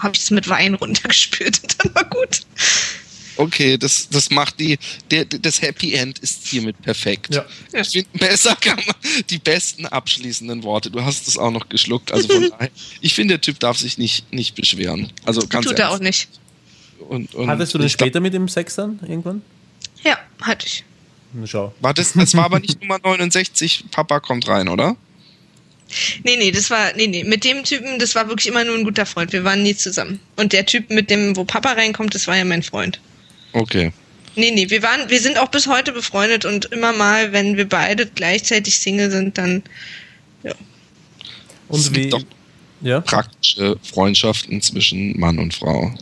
habe 0.00 0.16
ich 0.16 0.22
es 0.22 0.30
mit 0.30 0.48
Wein 0.48 0.74
runtergespült 0.74 1.62
und 1.62 1.76
dann 1.78 1.94
war 1.94 2.04
gut. 2.04 2.40
Okay, 3.36 3.78
das, 3.78 4.08
das 4.10 4.30
macht 4.30 4.60
die, 4.60 4.78
der, 5.10 5.24
das 5.24 5.60
Happy 5.60 5.94
End 5.94 6.18
ist 6.20 6.46
hiermit 6.46 6.80
perfekt. 6.82 7.34
Ja. 7.34 7.44
Ich 7.72 7.88
finde, 7.88 8.08
besser 8.18 8.56
kann 8.56 8.76
man 8.76 8.94
die 9.28 9.38
besten 9.38 9.86
abschließenden 9.86 10.62
Worte. 10.62 10.90
Du 10.90 11.02
hast 11.02 11.26
es 11.26 11.36
auch 11.36 11.50
noch 11.50 11.68
geschluckt, 11.68 12.12
also 12.12 12.28
von 12.28 12.50
daher. 12.58 12.70
Ich 13.00 13.14
finde, 13.14 13.34
der 13.34 13.40
Typ 13.40 13.58
darf 13.58 13.78
sich 13.78 13.98
nicht, 13.98 14.32
nicht 14.32 14.54
beschweren. 14.54 15.12
Also 15.24 15.46
ganz 15.46 15.66
Tut 15.66 15.78
ernst. 15.78 15.80
er 15.80 15.90
auch 15.90 16.00
nicht. 16.00 16.28
Und, 17.00 17.34
und 17.34 17.48
Hattest 17.48 17.74
du 17.74 17.78
denn 17.78 17.88
später 17.88 18.20
mit 18.20 18.34
dem 18.34 18.48
Sex 18.48 18.76
dann 18.76 19.00
irgendwann? 19.06 19.42
Ja, 20.02 20.18
hatte 20.42 20.66
ich. 20.66 20.84
Schau. 21.46 21.74
War 21.80 21.94
das, 21.94 22.12
das 22.12 22.34
war 22.36 22.44
aber 22.44 22.60
nicht 22.60 22.80
Nummer 22.80 22.98
69, 23.02 23.86
Papa 23.90 24.20
kommt 24.20 24.46
rein, 24.46 24.68
oder? 24.68 24.96
Nee, 26.22 26.36
nee, 26.36 26.50
das 26.50 26.70
war, 26.70 26.92
nee, 26.96 27.06
nee, 27.06 27.24
mit 27.24 27.44
dem 27.44 27.64
Typen, 27.64 27.98
das 27.98 28.14
war 28.14 28.28
wirklich 28.28 28.46
immer 28.46 28.64
nur 28.64 28.76
ein 28.76 28.84
guter 28.84 29.06
Freund. 29.06 29.32
Wir 29.32 29.44
waren 29.44 29.62
nie 29.62 29.76
zusammen. 29.76 30.20
Und 30.36 30.52
der 30.52 30.66
Typ 30.66 30.90
mit 30.90 31.10
dem, 31.10 31.36
wo 31.36 31.44
Papa 31.44 31.72
reinkommt, 31.72 32.14
das 32.14 32.26
war 32.26 32.36
ja 32.36 32.44
mein 32.44 32.62
Freund. 32.62 33.00
Okay. 33.52 33.92
Nee, 34.36 34.50
nee, 34.50 34.70
wir 34.70 34.82
waren, 34.82 35.08
wir 35.10 35.20
sind 35.20 35.38
auch 35.38 35.48
bis 35.48 35.66
heute 35.68 35.92
befreundet 35.92 36.44
und 36.44 36.66
immer 36.66 36.92
mal, 36.92 37.32
wenn 37.32 37.56
wir 37.56 37.68
beide 37.68 38.06
gleichzeitig 38.06 38.78
Single 38.78 39.10
sind, 39.10 39.38
dann, 39.38 39.62
ja. 40.42 40.54
Und 41.68 41.94
wie? 41.94 42.10
Doch 42.10 42.22
ja? 42.80 43.00
praktische 43.00 43.76
Freundschaften 43.82 44.60
zwischen 44.60 45.18
Mann 45.18 45.38
und 45.38 45.54
Frau. 45.54 45.94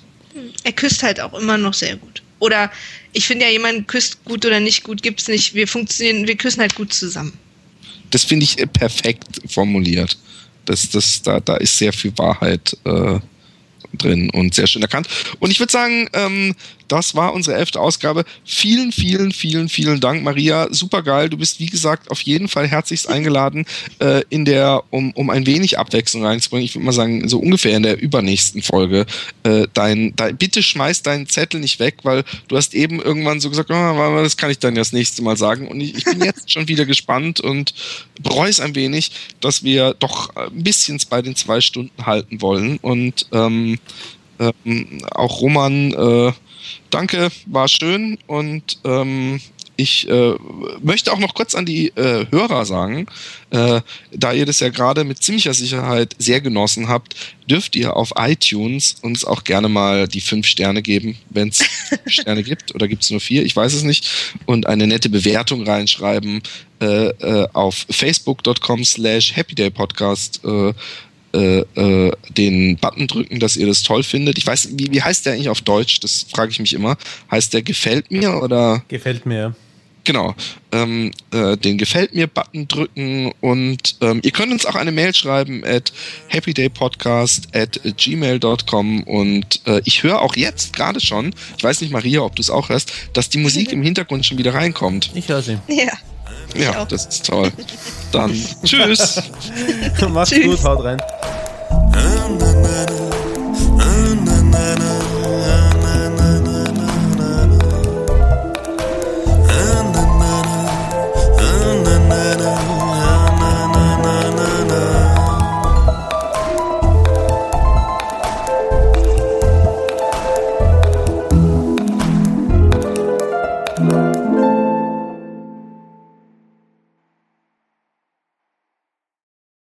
Er 0.65 0.73
küsst 0.73 1.03
halt 1.03 1.21
auch 1.21 1.35
immer 1.35 1.59
noch 1.59 1.75
sehr 1.75 1.97
gut. 1.97 2.23
Oder 2.39 2.71
ich 3.13 3.27
finde 3.27 3.45
ja, 3.45 3.51
jemand 3.51 3.87
küsst 3.89 4.25
gut 4.25 4.45
oder 4.45 4.59
nicht 4.59 4.83
gut, 4.83 5.03
gibt's 5.03 5.29
nicht. 5.29 5.55
Wir 5.55 5.69
funktionieren, 5.69 6.27
wir 6.27 6.37
küssen 6.37 6.61
halt 6.61 6.75
gut 6.75 6.93
zusammen. 6.93 7.39
Das 8.11 8.25
finde 8.25 8.45
ich 8.45 8.57
perfekt 8.73 9.41
formuliert. 9.49 10.19
Das, 10.65 10.89
das, 10.91 11.23
da, 11.23 11.41
da 11.41 11.57
ist 11.57 11.79
sehr 11.79 11.93
viel 11.93 12.13
Wahrheit 12.17 12.77
äh, 12.85 13.19
drin 13.97 14.31
und 14.31 14.55
sehr 14.55 14.67
schön 14.67 14.83
erkannt. 14.83 15.09
Und 15.39 15.51
ich 15.51 15.61
würde 15.61 15.73
sagen, 15.73 16.09
ähm, 16.13 16.55
das 16.93 17.14
war 17.14 17.32
unsere 17.32 17.56
elfte 17.56 17.81
Ausgabe. 17.81 18.24
Vielen, 18.44 18.93
vielen, 18.93 19.32
vielen, 19.32 19.70
vielen 19.70 19.98
Dank, 19.98 20.23
Maria. 20.23 20.69
Super 20.70 21.02
geil. 21.02 21.31
Du 21.31 21.39
bist, 21.39 21.59
wie 21.59 21.66
gesagt, 21.66 22.10
auf 22.10 22.20
jeden 22.20 22.48
Fall 22.48 22.69
herzlichst 22.69 23.09
eingeladen, 23.09 23.64
äh, 23.98 24.23
in 24.28 24.44
der, 24.44 24.85
um, 24.90 25.10
um 25.12 25.31
ein 25.31 25.47
wenig 25.47 25.78
Abwechslung 25.78 26.27
reinzubringen. 26.27 26.66
Ich 26.66 26.74
würde 26.74 26.85
mal 26.85 26.93
sagen, 26.93 27.27
so 27.31 27.39
ungefähr 27.39 27.78
in 27.78 27.82
der 27.82 27.98
übernächsten 27.98 28.60
Folge. 28.60 29.06
Äh, 29.43 29.69
dein, 29.73 30.14
dein, 30.16 30.36
bitte 30.36 30.62
schmeiß 30.62 31.02
deinen 31.02 31.27
Zettel 31.27 31.60
nicht 31.60 31.81
weg, 31.81 32.01
weil 32.02 32.24
du 32.48 32.59
hast 32.59 32.74
eben 32.74 33.01
irgendwann 33.01 33.40
so 33.40 33.48
gesagt, 33.48 33.70
oh, 33.70 34.23
das 34.23 34.36
kann 34.36 34.51
ich 34.51 34.59
dann 34.59 34.74
das 34.74 34.93
nächste 34.93 35.23
Mal 35.23 35.39
sagen. 35.39 35.69
Und 35.69 35.81
ich, 35.81 35.97
ich 35.97 36.05
bin 36.05 36.23
jetzt 36.23 36.52
schon 36.52 36.69
wieder 36.69 36.85
gespannt 36.85 37.40
und 37.40 37.73
bereue 38.20 38.51
es 38.51 38.60
ein 38.60 38.74
wenig, 38.74 39.12
dass 39.40 39.64
wir 39.64 39.94
doch 39.94 40.36
ein 40.36 40.62
bisschen 40.62 41.01
bei 41.09 41.23
den 41.23 41.36
zwei 41.36 41.62
Stunden 41.62 42.05
halten 42.05 42.43
wollen. 42.43 42.77
Und 42.82 43.28
ähm, 43.32 43.78
ähm, 44.39 45.01
auch 45.12 45.40
Roman 45.40 45.93
äh, 45.93 46.32
danke, 46.91 47.31
war 47.47 47.69
schön 47.69 48.19
und 48.27 48.79
ähm, 48.85 49.41
ich 49.77 50.09
äh, 50.09 50.35
möchte 50.83 51.13
auch 51.13 51.19
noch 51.19 51.35
kurz 51.35 51.55
an 51.55 51.65
die 51.65 51.89
äh, 51.89 52.27
Hörer 52.31 52.65
sagen, 52.67 53.07
äh, 53.51 53.81
da 54.13 54.33
ihr 54.33 54.47
das 54.47 54.61
ja 54.61 54.69
gerade 54.69 55.05
mit 55.05 55.23
ziemlicher 55.23 55.55
Sicherheit 55.55 56.15
sehr 56.19 56.41
genossen 56.41 56.89
habt, 56.89 57.17
dürft 57.49 57.75
ihr 57.75 57.97
auf 57.97 58.13
iTunes 58.17 58.97
uns 59.03 59.25
auch 59.25 59.45
gerne 59.45 59.69
mal 59.69 60.07
die 60.09 60.21
fünf 60.21 60.47
Sterne 60.47 60.83
geben, 60.83 61.17
wenn 61.31 61.49
es 61.49 61.65
Sterne 62.07 62.43
gibt 62.43 62.75
oder 62.75 62.87
gibt 62.87 63.03
es 63.03 63.11
nur 63.11 63.21
vier, 63.21 63.45
ich 63.45 63.57
weiß 63.57 63.73
es 63.73 63.83
nicht, 63.83 64.09
und 64.47 64.67
eine 64.67 64.87
nette 64.87 65.09
Bewertung 65.09 65.67
reinschreiben 65.67 66.43
äh, 66.81 67.09
äh, 67.09 67.49
auf 67.53 67.87
facebook.com 67.91 68.85
slash 68.85 69.35
happydaypodcast 69.35 70.41
äh, 70.45 70.73
äh, 71.35 71.61
äh, 71.61 72.13
den 72.37 72.77
Button 72.77 73.07
drücken, 73.07 73.41
dass 73.41 73.57
ihr 73.57 73.67
das 73.67 73.83
toll 73.83 74.03
findet. 74.03 74.39
Ich 74.39 74.47
weiß, 74.47 74.71
wie, 74.73 74.93
wie 74.93 75.03
heißt 75.03 75.27
der 75.27 75.35
eigentlich 75.35 75.49
auf 75.49 75.61
Deutsch? 75.61 76.01
Das 76.01 76.27
frage 76.31 76.51
ich 76.51 76.61
mich 76.61 76.75
immer. 76.75 76.97
Heißt 77.31 77.55
der 77.55 77.63
gefällt 77.63 78.11
mir 78.11 78.43
oder? 78.43 78.83
Gefällt 78.89 79.27
mir. 79.27 79.55
Genau, 80.05 80.35
ähm, 80.73 81.13
äh, 81.33 81.57
den 81.57 81.79
Gefällt 81.79 82.13
mir-Button 82.13 82.67
drücken 82.67 83.33
und 83.41 83.97
ähm, 84.01 84.21
ihr 84.25 84.33
könnt 84.33 84.51
uns 84.51 84.67
auch 84.67 84.75
eine 84.75 84.91
Mail 84.91 85.15
schreiben 85.15 85.63
at 85.65 85.93
happydaypodcast 86.29 87.55
at 87.55 87.81
gmail.com 87.97 89.05
und 89.05 89.61
äh, 89.67 89.81
ich 89.85 90.03
höre 90.03 90.21
auch 90.21 90.35
jetzt 90.35 90.73
gerade 90.73 91.01
schon, 91.01 91.33
ich 91.57 91.63
weiß 91.63 91.83
nicht 91.83 91.93
Maria, 91.93 92.23
ob 92.23 92.35
du 92.35 92.43
es 92.43 92.51
auch 92.51 92.69
hörst, 92.69 92.93
dass 93.13 93.29
die 93.29 93.39
Musik 93.39 93.73
im 93.73 93.83
Hintergrund 93.83 94.27
schon 94.27 94.39
wieder 94.39 94.55
reinkommt. 94.55 95.11
Ich 95.15 95.29
höre 95.29 95.43
sie. 95.43 95.59
Ja. 95.69 95.93
Ja, 96.55 96.73
ja, 96.73 96.85
das 96.85 97.06
ist 97.06 97.27
toll. 97.27 97.51
Dann 98.12 98.32
tschüss. 98.64 99.23
Macht's 100.09 100.31
tschüss. 100.31 100.47
gut, 100.47 100.64
haut 100.64 100.85
rein. 100.85 101.01